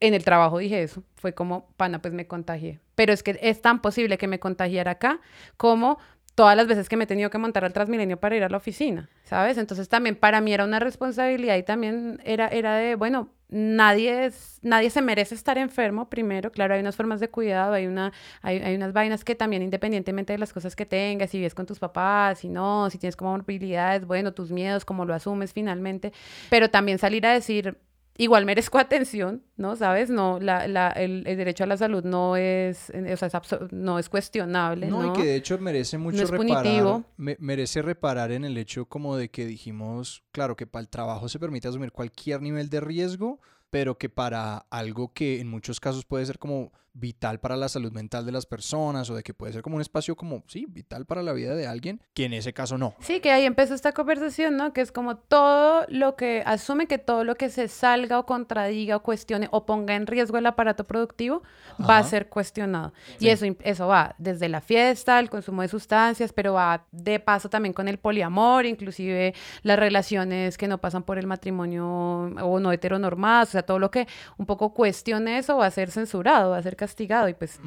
En 0.00 0.14
el 0.14 0.24
trabajo 0.24 0.58
dije 0.58 0.82
eso, 0.82 1.02
fue 1.16 1.34
como, 1.34 1.68
pana, 1.76 2.00
pues 2.00 2.14
me 2.14 2.26
contagié. 2.26 2.80
Pero 2.94 3.12
es 3.12 3.22
que 3.22 3.38
es 3.42 3.60
tan 3.60 3.82
posible 3.82 4.18
que 4.18 4.28
me 4.28 4.40
contagiara 4.40 4.92
acá 4.92 5.20
como 5.56 5.98
todas 6.40 6.56
las 6.56 6.66
veces 6.66 6.88
que 6.88 6.96
me 6.96 7.04
he 7.04 7.06
tenido 7.06 7.28
que 7.28 7.36
montar 7.36 7.66
al 7.66 7.74
Transmilenio 7.74 8.18
para 8.18 8.34
ir 8.34 8.42
a 8.42 8.48
la 8.48 8.56
oficina, 8.56 9.10
¿sabes? 9.24 9.58
Entonces 9.58 9.90
también 9.90 10.16
para 10.16 10.40
mí 10.40 10.54
era 10.54 10.64
una 10.64 10.78
responsabilidad 10.78 11.54
y 11.58 11.62
también 11.62 12.18
era, 12.24 12.48
era 12.48 12.76
de, 12.76 12.94
bueno, 12.94 13.28
nadie, 13.50 14.24
es, 14.24 14.58
nadie 14.62 14.88
se 14.88 15.02
merece 15.02 15.34
estar 15.34 15.58
enfermo 15.58 16.08
primero, 16.08 16.50
claro, 16.50 16.72
hay 16.72 16.80
unas 16.80 16.96
formas 16.96 17.20
de 17.20 17.28
cuidado, 17.28 17.74
hay, 17.74 17.86
una, 17.86 18.14
hay, 18.40 18.56
hay, 18.56 18.74
unas 18.74 18.94
vainas 18.94 19.22
que 19.22 19.34
también 19.34 19.62
independientemente 19.62 20.32
de 20.32 20.38
las 20.38 20.54
cosas 20.54 20.74
que 20.74 20.86
tengas, 20.86 21.28
si 21.28 21.36
vives 21.36 21.54
con 21.54 21.66
tus 21.66 21.78
papás, 21.78 22.38
si 22.38 22.48
no, 22.48 22.88
si 22.88 22.96
tienes 22.96 23.16
como 23.16 23.36
movilidades, 23.36 24.06
bueno, 24.06 24.32
tus 24.32 24.50
miedos, 24.50 24.86
cómo 24.86 25.04
lo 25.04 25.12
asumes 25.12 25.52
finalmente, 25.52 26.10
pero 26.48 26.70
también 26.70 26.96
salir 26.96 27.26
a 27.26 27.34
decir, 27.34 27.76
igual 28.20 28.44
merezco 28.44 28.78
atención, 28.78 29.42
¿no? 29.56 29.76
¿Sabes? 29.76 30.10
No, 30.10 30.38
la, 30.40 30.68
la, 30.68 30.90
el, 30.90 31.26
el, 31.26 31.38
derecho 31.38 31.64
a 31.64 31.66
la 31.66 31.78
salud 31.78 32.04
no 32.04 32.36
es, 32.36 32.90
o 32.90 33.16
sea, 33.16 33.28
es 33.28 33.72
no 33.72 33.98
es 33.98 34.10
cuestionable, 34.10 34.88
¿no? 34.88 35.02
No, 35.02 35.08
y 35.08 35.16
que 35.16 35.24
de 35.24 35.36
hecho 35.36 35.58
merece 35.58 35.96
mucho 35.96 36.18
no 36.18 36.24
es 36.24 36.30
reparar, 36.30 36.62
punitivo. 36.62 37.04
merece 37.16 37.80
reparar 37.80 38.30
en 38.32 38.44
el 38.44 38.58
hecho 38.58 38.84
como 38.84 39.16
de 39.16 39.30
que 39.30 39.46
dijimos, 39.46 40.22
claro, 40.32 40.54
que 40.54 40.66
para 40.66 40.82
el 40.82 40.90
trabajo 40.90 41.30
se 41.30 41.38
permite 41.38 41.68
asumir 41.68 41.92
cualquier 41.92 42.42
nivel 42.42 42.68
de 42.68 42.80
riesgo, 42.80 43.40
pero 43.70 43.96
que 43.96 44.10
para 44.10 44.66
algo 44.68 45.14
que 45.14 45.40
en 45.40 45.48
muchos 45.48 45.80
casos 45.80 46.04
puede 46.04 46.26
ser 46.26 46.38
como 46.38 46.72
vital 46.92 47.40
para 47.40 47.56
la 47.56 47.68
salud 47.68 47.92
mental 47.92 48.26
de 48.26 48.32
las 48.32 48.46
personas 48.46 49.08
o 49.10 49.14
de 49.14 49.22
que 49.22 49.34
puede 49.34 49.52
ser 49.52 49.62
como 49.62 49.76
un 49.76 49.82
espacio 49.82 50.16
como, 50.16 50.42
sí, 50.46 50.66
vital 50.68 51.06
para 51.06 51.22
la 51.22 51.32
vida 51.32 51.54
de 51.54 51.66
alguien, 51.66 52.02
que 52.14 52.24
en 52.24 52.32
ese 52.32 52.52
caso 52.52 52.78
no. 52.78 52.94
Sí, 53.00 53.20
que 53.20 53.30
ahí 53.30 53.44
empezó 53.44 53.74
esta 53.74 53.92
conversación, 53.92 54.56
¿no? 54.56 54.72
Que 54.72 54.80
es 54.80 54.92
como 54.92 55.16
todo 55.16 55.84
lo 55.88 56.16
que 56.16 56.42
asume 56.44 56.86
que 56.86 56.98
todo 56.98 57.24
lo 57.24 57.36
que 57.36 57.48
se 57.50 57.68
salga 57.68 58.18
o 58.18 58.26
contradiga 58.26 58.96
o 58.96 59.02
cuestione 59.02 59.48
o 59.50 59.66
ponga 59.66 59.94
en 59.94 60.06
riesgo 60.06 60.38
el 60.38 60.46
aparato 60.46 60.84
productivo 60.84 61.42
va 61.88 61.98
a 61.98 62.02
ser 62.02 62.28
cuestionado. 62.28 62.92
Y 63.18 63.28
eso, 63.28 63.46
eso 63.62 63.86
va 63.86 64.14
desde 64.18 64.48
la 64.48 64.60
fiesta, 64.60 65.18
el 65.18 65.30
consumo 65.30 65.62
de 65.62 65.68
sustancias, 65.68 66.32
pero 66.32 66.54
va 66.54 66.86
de 66.90 67.20
paso 67.20 67.48
también 67.48 67.72
con 67.72 67.88
el 67.88 67.98
poliamor, 67.98 68.66
inclusive 68.66 69.34
las 69.62 69.78
relaciones 69.78 70.58
que 70.58 70.68
no 70.68 70.78
pasan 70.78 71.02
por 71.02 71.18
el 71.18 71.26
matrimonio 71.26 71.86
o 71.86 72.60
no 72.60 72.72
heteronormadas, 72.72 73.50
o 73.50 73.52
sea, 73.52 73.62
todo 73.62 73.78
lo 73.78 73.90
que 73.90 74.06
un 74.36 74.46
poco 74.46 74.74
cuestione 74.74 75.38
eso 75.38 75.56
va 75.56 75.66
a 75.66 75.70
ser 75.70 75.90
censurado, 75.90 76.50
va 76.50 76.58
a 76.58 76.62
ser 76.62 76.76
castigado 76.80 77.28
y 77.28 77.34
pues, 77.34 77.60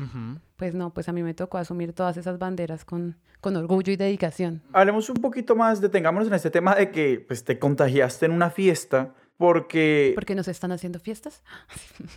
pues 0.55 0.73
no, 0.73 0.91
pues 0.91 1.07
a 1.07 1.13
mí 1.13 1.21
me 1.21 1.35
tocó 1.35 1.59
asumir 1.59 1.93
todas 1.93 2.17
esas 2.17 2.39
banderas 2.39 2.83
con, 2.83 3.15
con 3.41 3.55
orgullo 3.55 3.93
y 3.93 3.95
dedicación. 3.95 4.63
Hablemos 4.73 5.07
un 5.07 5.17
poquito 5.17 5.55
más, 5.55 5.81
detengámonos 5.81 6.27
en 6.29 6.33
este 6.33 6.49
tema 6.49 6.73
de 6.73 6.89
que 6.89 7.23
pues, 7.27 7.43
te 7.43 7.59
contagiaste 7.59 8.25
en 8.25 8.31
una 8.31 8.49
fiesta 8.49 9.13
porque... 9.37 10.13
Porque 10.15 10.33
nos 10.33 10.47
están 10.47 10.71
haciendo 10.71 10.99
fiestas. 10.99 11.43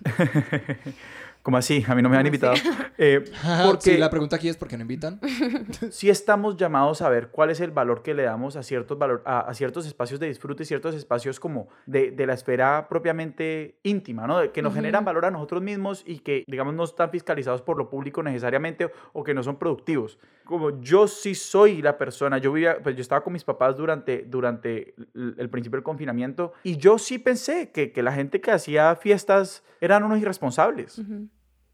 ¿Cómo 1.46 1.58
así? 1.58 1.84
A 1.86 1.94
mí 1.94 2.02
no 2.02 2.08
me 2.08 2.16
han 2.16 2.26
invitado. 2.26 2.54
Eh, 2.98 3.22
porque 3.66 3.90
sí, 3.90 3.96
la 3.98 4.08
pregunta 4.08 4.36
aquí 4.36 4.48
es 4.48 4.56
¿por 4.56 4.68
qué 4.68 4.78
no 4.78 4.80
invitan? 4.80 5.20
sí 5.90 6.08
estamos 6.08 6.56
llamados 6.56 7.02
a 7.02 7.10
ver 7.10 7.28
cuál 7.28 7.50
es 7.50 7.60
el 7.60 7.70
valor 7.70 8.02
que 8.02 8.14
le 8.14 8.22
damos 8.22 8.56
a 8.56 8.62
ciertos, 8.62 8.96
valor, 8.96 9.22
a, 9.26 9.52
ciertos 9.52 9.86
espacios 9.86 10.18
de 10.18 10.28
disfrute 10.28 10.62
y 10.62 10.66
ciertos 10.66 10.94
espacios 10.94 11.38
como 11.38 11.68
de, 11.84 12.10
de 12.10 12.26
la 12.26 12.32
esfera 12.32 12.88
propiamente 12.88 13.78
íntima, 13.82 14.26
¿no? 14.26 14.50
Que 14.50 14.62
nos 14.62 14.72
generan 14.72 15.04
valor 15.04 15.26
a 15.26 15.30
nosotros 15.30 15.62
mismos 15.62 16.04
y 16.06 16.20
que, 16.20 16.42
digamos, 16.46 16.72
no 16.72 16.84
están 16.84 17.10
fiscalizados 17.10 17.60
por 17.60 17.76
lo 17.76 17.90
público 17.90 18.22
necesariamente 18.22 18.90
o 19.12 19.22
que 19.22 19.34
no 19.34 19.42
son 19.42 19.56
productivos. 19.56 20.18
Como 20.46 20.80
yo 20.80 21.06
sí 21.06 21.34
soy 21.34 21.82
la 21.82 21.98
persona, 21.98 22.38
yo 22.38 22.50
vivía, 22.50 22.78
pues 22.82 22.96
yo 22.96 23.02
estaba 23.02 23.22
con 23.22 23.34
mis 23.34 23.44
papás 23.44 23.76
durante, 23.76 24.24
durante 24.26 24.94
el 25.14 25.50
principio 25.50 25.76
del 25.76 25.84
confinamiento 25.84 26.54
y 26.62 26.78
yo 26.78 26.96
sí 26.96 27.18
pensé 27.18 27.72
que, 27.72 27.92
que 27.92 28.02
la 28.02 28.12
gente 28.12 28.40
que 28.40 28.52
hacía 28.52 28.96
fiestas 28.96 29.62
eran 29.82 30.02
unos 30.02 30.18
irresponsables 30.18 31.02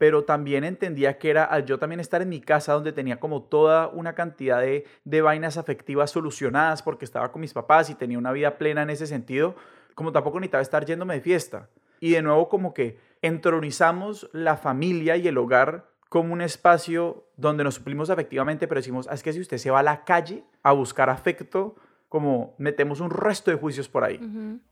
pero 0.03 0.25
también 0.25 0.65
entendía 0.65 1.17
que 1.17 1.31
era 1.31 1.45
al 1.45 1.65
yo 1.65 1.79
también 1.79 2.01
estar 2.01 2.23
en 2.23 2.29
mi 2.29 2.41
casa 2.41 2.73
donde 2.73 2.91
tenía 2.91 3.21
como 3.21 3.41
toda 3.41 3.87
una 3.87 4.17
cantidad 4.17 4.61
de, 4.61 4.85
de 5.05 5.23
vainas 5.23 5.59
afectivas 5.59 6.11
solucionadas 6.11 6.83
porque 6.83 7.05
estaba 7.05 7.31
con 7.31 7.41
mis 7.41 7.53
papás 7.53 7.89
y 7.89 7.95
tenía 7.95 8.19
una 8.19 8.33
vida 8.33 8.59
plena 8.59 8.83
en 8.83 8.91
ese 8.91 9.07
sentido, 9.07 9.55
como 9.95 10.11
tampoco 10.11 10.41
necesitaba 10.41 10.61
estar 10.61 10.85
yéndome 10.85 11.15
de 11.15 11.21
fiesta. 11.21 11.69
Y 12.01 12.11
de 12.11 12.23
nuevo 12.23 12.49
como 12.49 12.75
que 12.75 12.99
entronizamos 13.23 14.29
la 14.33 14.57
familia 14.57 15.17
y 15.17 15.29
el 15.29 15.39
hogar 15.39 15.87
como 16.09 16.33
un 16.33 16.41
espacio 16.41 17.29
donde 17.37 17.63
nos 17.63 17.77
suplimos 17.77 18.11
afectivamente, 18.11 18.67
pero 18.67 18.81
decimos, 18.81 19.07
ah, 19.09 19.15
es 19.15 19.23
que 19.23 19.33
si 19.33 19.39
usted 19.39 19.59
se 19.59 19.71
va 19.71 19.79
a 19.79 19.85
la 19.85 20.03
calle 20.03 20.43
a 20.65 20.73
buscar 20.73 21.11
afecto, 21.11 21.77
como 22.09 22.57
metemos 22.59 22.99
un 22.99 23.11
resto 23.11 23.53
de 23.53 23.57
juicios 23.57 23.89
por 23.89 24.03
ahí. 24.03 24.19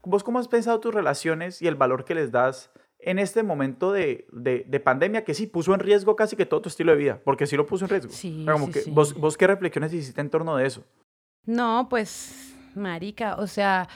¿Vos 0.03 0.25
cómo 0.25 0.41
has 0.41 0.49
pensado 0.49 0.81
tus 0.81 0.93
relaciones 0.93 1.63
y 1.63 1.69
el 1.69 1.77
valor 1.77 2.05
que 2.05 2.17
les 2.17 2.33
das 2.33 2.73
en 3.03 3.19
este 3.19 3.43
momento 3.43 3.93
de, 3.93 4.27
de, 4.33 4.81
pandemia 4.81 5.25
que 5.25 5.35
sí 5.35 5.47
puso 5.47 5.75
en 5.75 5.81
riesgo 5.81 6.17
casi 6.17 6.37
que 6.37 6.47
todo 6.47 6.63
tu 6.63 6.69
estilo 6.69 6.93
de 6.93 6.99
vida, 6.99 7.21
porque 7.25 7.47
sí 7.47 7.57
lo 7.57 7.67
puso 7.67 7.85
en 7.85 7.91
riesgo. 7.91 8.13
Sí, 8.13 8.45
como 8.51 8.71
que, 8.71 8.83
¿vos, 8.89 9.15
¿Vos 9.15 9.37
qué 9.37 9.47
reflexiones 9.47 9.93
hiciste 9.93 10.21
en 10.21 10.31
torno 10.31 10.57
de 10.57 10.67
eso? 10.67 10.85
No, 11.47 11.87
pues, 11.89 12.55
marica, 12.75 13.37
o 13.37 13.47
sea, 13.47 13.89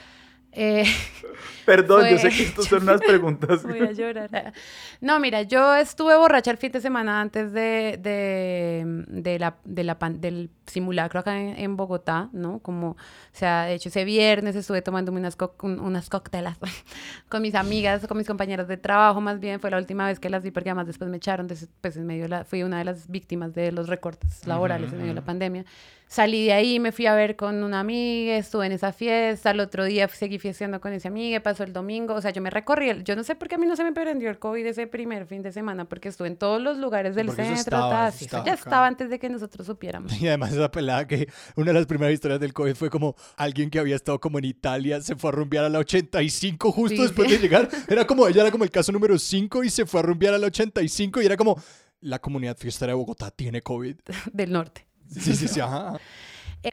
eh, 0.55 0.85
Perdón, 1.65 2.07
yo 2.07 2.17
sé 2.19 2.29
que 2.29 2.43
estas 2.43 2.65
son 2.65 2.83
unas 2.83 3.01
preguntas. 3.01 3.63
Voy 3.63 3.79
a 3.79 3.91
llorar. 3.91 4.53
No, 5.01 5.19
mira, 5.19 5.41
yo 5.41 5.75
estuve 5.75 6.15
borracha 6.15 6.51
el 6.51 6.57
fin 6.57 6.71
de 6.71 6.79
semana 6.79 7.19
antes 7.21 7.51
de, 7.53 7.99
de, 8.01 9.03
de 9.07 9.39
la, 9.39 9.55
de 9.63 9.83
la, 9.83 9.97
del 10.11 10.51
simulacro 10.67 11.19
acá 11.19 11.37
en, 11.37 11.75
Bogotá, 11.75 12.29
¿no? 12.33 12.59
Como, 12.59 12.91
o 12.91 12.97
sea, 13.31 13.65
de 13.65 13.73
hecho, 13.73 13.89
ese 13.89 14.05
viernes 14.05 14.55
estuve 14.55 14.81
tomando 14.81 15.11
unas, 15.11 15.37
unas 15.61 16.09
cóctelas 16.09 16.57
con 17.29 17.41
mis 17.41 17.55
amigas, 17.55 18.05
con 18.07 18.17
mis 18.17 18.27
compañeras 18.27 18.67
de 18.67 18.77
trabajo, 18.77 19.19
más 19.19 19.39
bien. 19.39 19.59
Fue 19.59 19.71
la 19.71 19.77
última 19.77 20.05
vez 20.07 20.19
que 20.19 20.29
las 20.29 20.43
vi, 20.43 20.51
porque 20.51 20.69
además 20.69 20.87
después 20.87 21.09
me 21.09 21.17
echaron, 21.17 21.47
pues 21.81 21.97
en 21.97 22.05
medio 22.05 22.27
la, 22.27 22.45
fui 22.45 22.63
una 22.63 22.77
de 22.77 22.85
las 22.85 23.09
víctimas 23.09 23.53
de 23.55 23.71
los 23.71 23.87
recortes 23.87 24.45
laborales 24.45 24.91
en 24.91 24.99
medio 24.99 25.11
de 25.11 25.15
la 25.15 25.25
pandemia. 25.25 25.65
Salí 26.07 26.45
de 26.45 26.53
ahí, 26.53 26.79
me 26.79 26.91
fui 26.91 27.07
a 27.07 27.15
ver 27.15 27.35
con 27.35 27.63
una 27.63 27.79
amiga, 27.79 28.37
estuve 28.37 28.67
en 28.67 28.71
esa 28.73 28.93
fiesta, 28.93 29.51
el 29.51 29.59
otro 29.59 29.85
día 29.85 30.07
seguí 30.07 30.37
fiesteando 30.37 30.79
con 30.79 30.93
esa 30.93 31.07
amiga, 31.09 31.39
pasó 31.39 31.63
el 31.63 31.73
domingo, 31.73 32.13
o 32.13 32.21
sea, 32.21 32.31
yo 32.31 32.41
me 32.41 32.51
recorrí, 32.51 32.91
yo 33.03 33.15
no 33.15 33.23
sé 33.23 33.35
por 33.35 33.47
qué 33.47 33.55
a 33.55 33.57
mí 33.57 33.65
no 33.65 33.75
se 33.75 33.83
me 33.83 33.91
prendió 33.91 34.29
el 34.29 34.37
COVID 34.37 34.65
ese 34.67 34.85
primer 34.85 35.25
fin 35.25 35.41
de 35.41 35.51
semana, 35.51 35.85
porque 35.85 36.09
estuve 36.09 36.27
en 36.27 36.37
todos 36.37 36.61
los 36.61 36.77
lugares 36.77 37.15
del 37.15 37.31
centro, 37.31 37.53
estaba, 37.53 38.11
ya 38.45 38.53
estaba 38.53 38.85
antes 38.85 39.09
de 39.09 39.17
que 39.17 39.29
nosotros 39.29 39.65
supiéramos. 39.65 40.11
Y 40.25 40.27
además 40.27 40.53
esa 40.53 40.71
pelada 40.71 41.05
que 41.07 41.27
una 41.55 41.67
de 41.67 41.73
las 41.73 41.85
primeras 41.85 42.13
historias 42.13 42.39
del 42.39 42.53
COVID 42.53 42.75
fue 42.75 42.89
como 42.89 43.15
alguien 43.35 43.69
que 43.69 43.79
había 43.79 43.95
estado 43.95 44.19
como 44.19 44.39
en 44.39 44.45
Italia, 44.45 45.01
se 45.01 45.15
fue 45.15 45.29
a 45.29 45.33
rumbear 45.33 45.65
a 45.65 45.69
la 45.69 45.79
85 45.79 46.71
justo 46.71 47.01
después 47.01 47.29
de 47.29 47.37
llegar, 47.39 47.67
era 47.87 48.05
como, 48.05 48.27
ella 48.27 48.41
era 48.41 48.51
como 48.51 48.63
el 48.63 48.71
caso 48.71 48.91
número 48.91 49.17
5 49.17 49.63
y 49.63 49.69
se 49.69 49.85
fue 49.85 49.99
a 49.99 50.03
rumbear 50.03 50.33
a 50.33 50.37
la 50.37 50.47
85 50.47 51.21
y 51.21 51.25
era 51.25 51.35
como, 51.35 51.61
la 52.01 52.19
comunidad 52.19 52.57
fiestera 52.57 52.91
de 52.91 52.95
Bogotá 52.95 53.31
tiene 53.31 53.61
COVID. 53.61 53.97
Del 54.31 54.51
norte. 54.51 54.85
Sí, 55.09 55.35
sí, 55.35 55.47
sí, 55.47 55.59
ajá. 55.59 55.97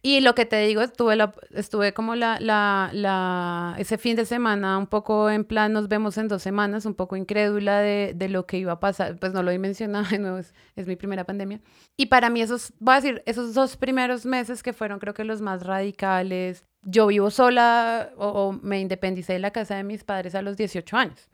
Y 0.02 0.20
lo 0.20 0.34
que 0.34 0.46
te 0.46 0.56
digo, 0.66 0.80
estuve, 0.80 1.16
la, 1.16 1.34
estuve 1.50 1.92
como 1.92 2.14
la, 2.14 2.38
la, 2.40 2.90
la, 2.94 3.74
ese 3.78 3.98
fin 3.98 4.16
de 4.16 4.24
semana 4.24 4.78
un 4.78 4.86
poco 4.86 5.28
en 5.28 5.44
plan, 5.44 5.72
nos 5.72 5.88
vemos 5.88 6.16
en 6.16 6.28
dos 6.28 6.42
semanas, 6.42 6.86
un 6.86 6.94
poco 6.94 7.16
incrédula 7.16 7.80
de, 7.80 8.14
de 8.16 8.28
lo 8.28 8.46
que 8.46 8.56
iba 8.56 8.72
a 8.72 8.80
pasar, 8.80 9.18
pues 9.18 9.32
no 9.34 9.42
lo 9.42 9.50
he 9.50 9.58
mencionado, 9.58 10.06
no, 10.18 10.38
es, 10.38 10.54
es, 10.76 10.86
mi 10.86 10.96
primera 10.96 11.24
pandemia. 11.24 11.60
Y 11.96 12.06
para 12.06 12.30
mí 12.30 12.40
esos, 12.40 12.72
voy 12.78 12.94
a 12.94 13.00
decir, 13.00 13.22
esos 13.26 13.52
dos 13.52 13.76
primeros 13.76 14.24
meses 14.24 14.62
que 14.62 14.72
fueron 14.72 14.98
creo 14.98 15.12
que 15.12 15.24
los 15.24 15.42
más 15.42 15.64
radicales, 15.64 16.64
yo 16.82 17.08
vivo 17.08 17.30
sola 17.30 18.10
o, 18.16 18.28
o 18.28 18.52
me 18.52 18.80
independicé 18.80 19.34
de 19.34 19.38
la 19.40 19.50
casa 19.50 19.76
de 19.76 19.84
mis 19.84 20.04
padres 20.04 20.34
a 20.34 20.42
los 20.42 20.56
18 20.56 20.96
años. 20.96 21.28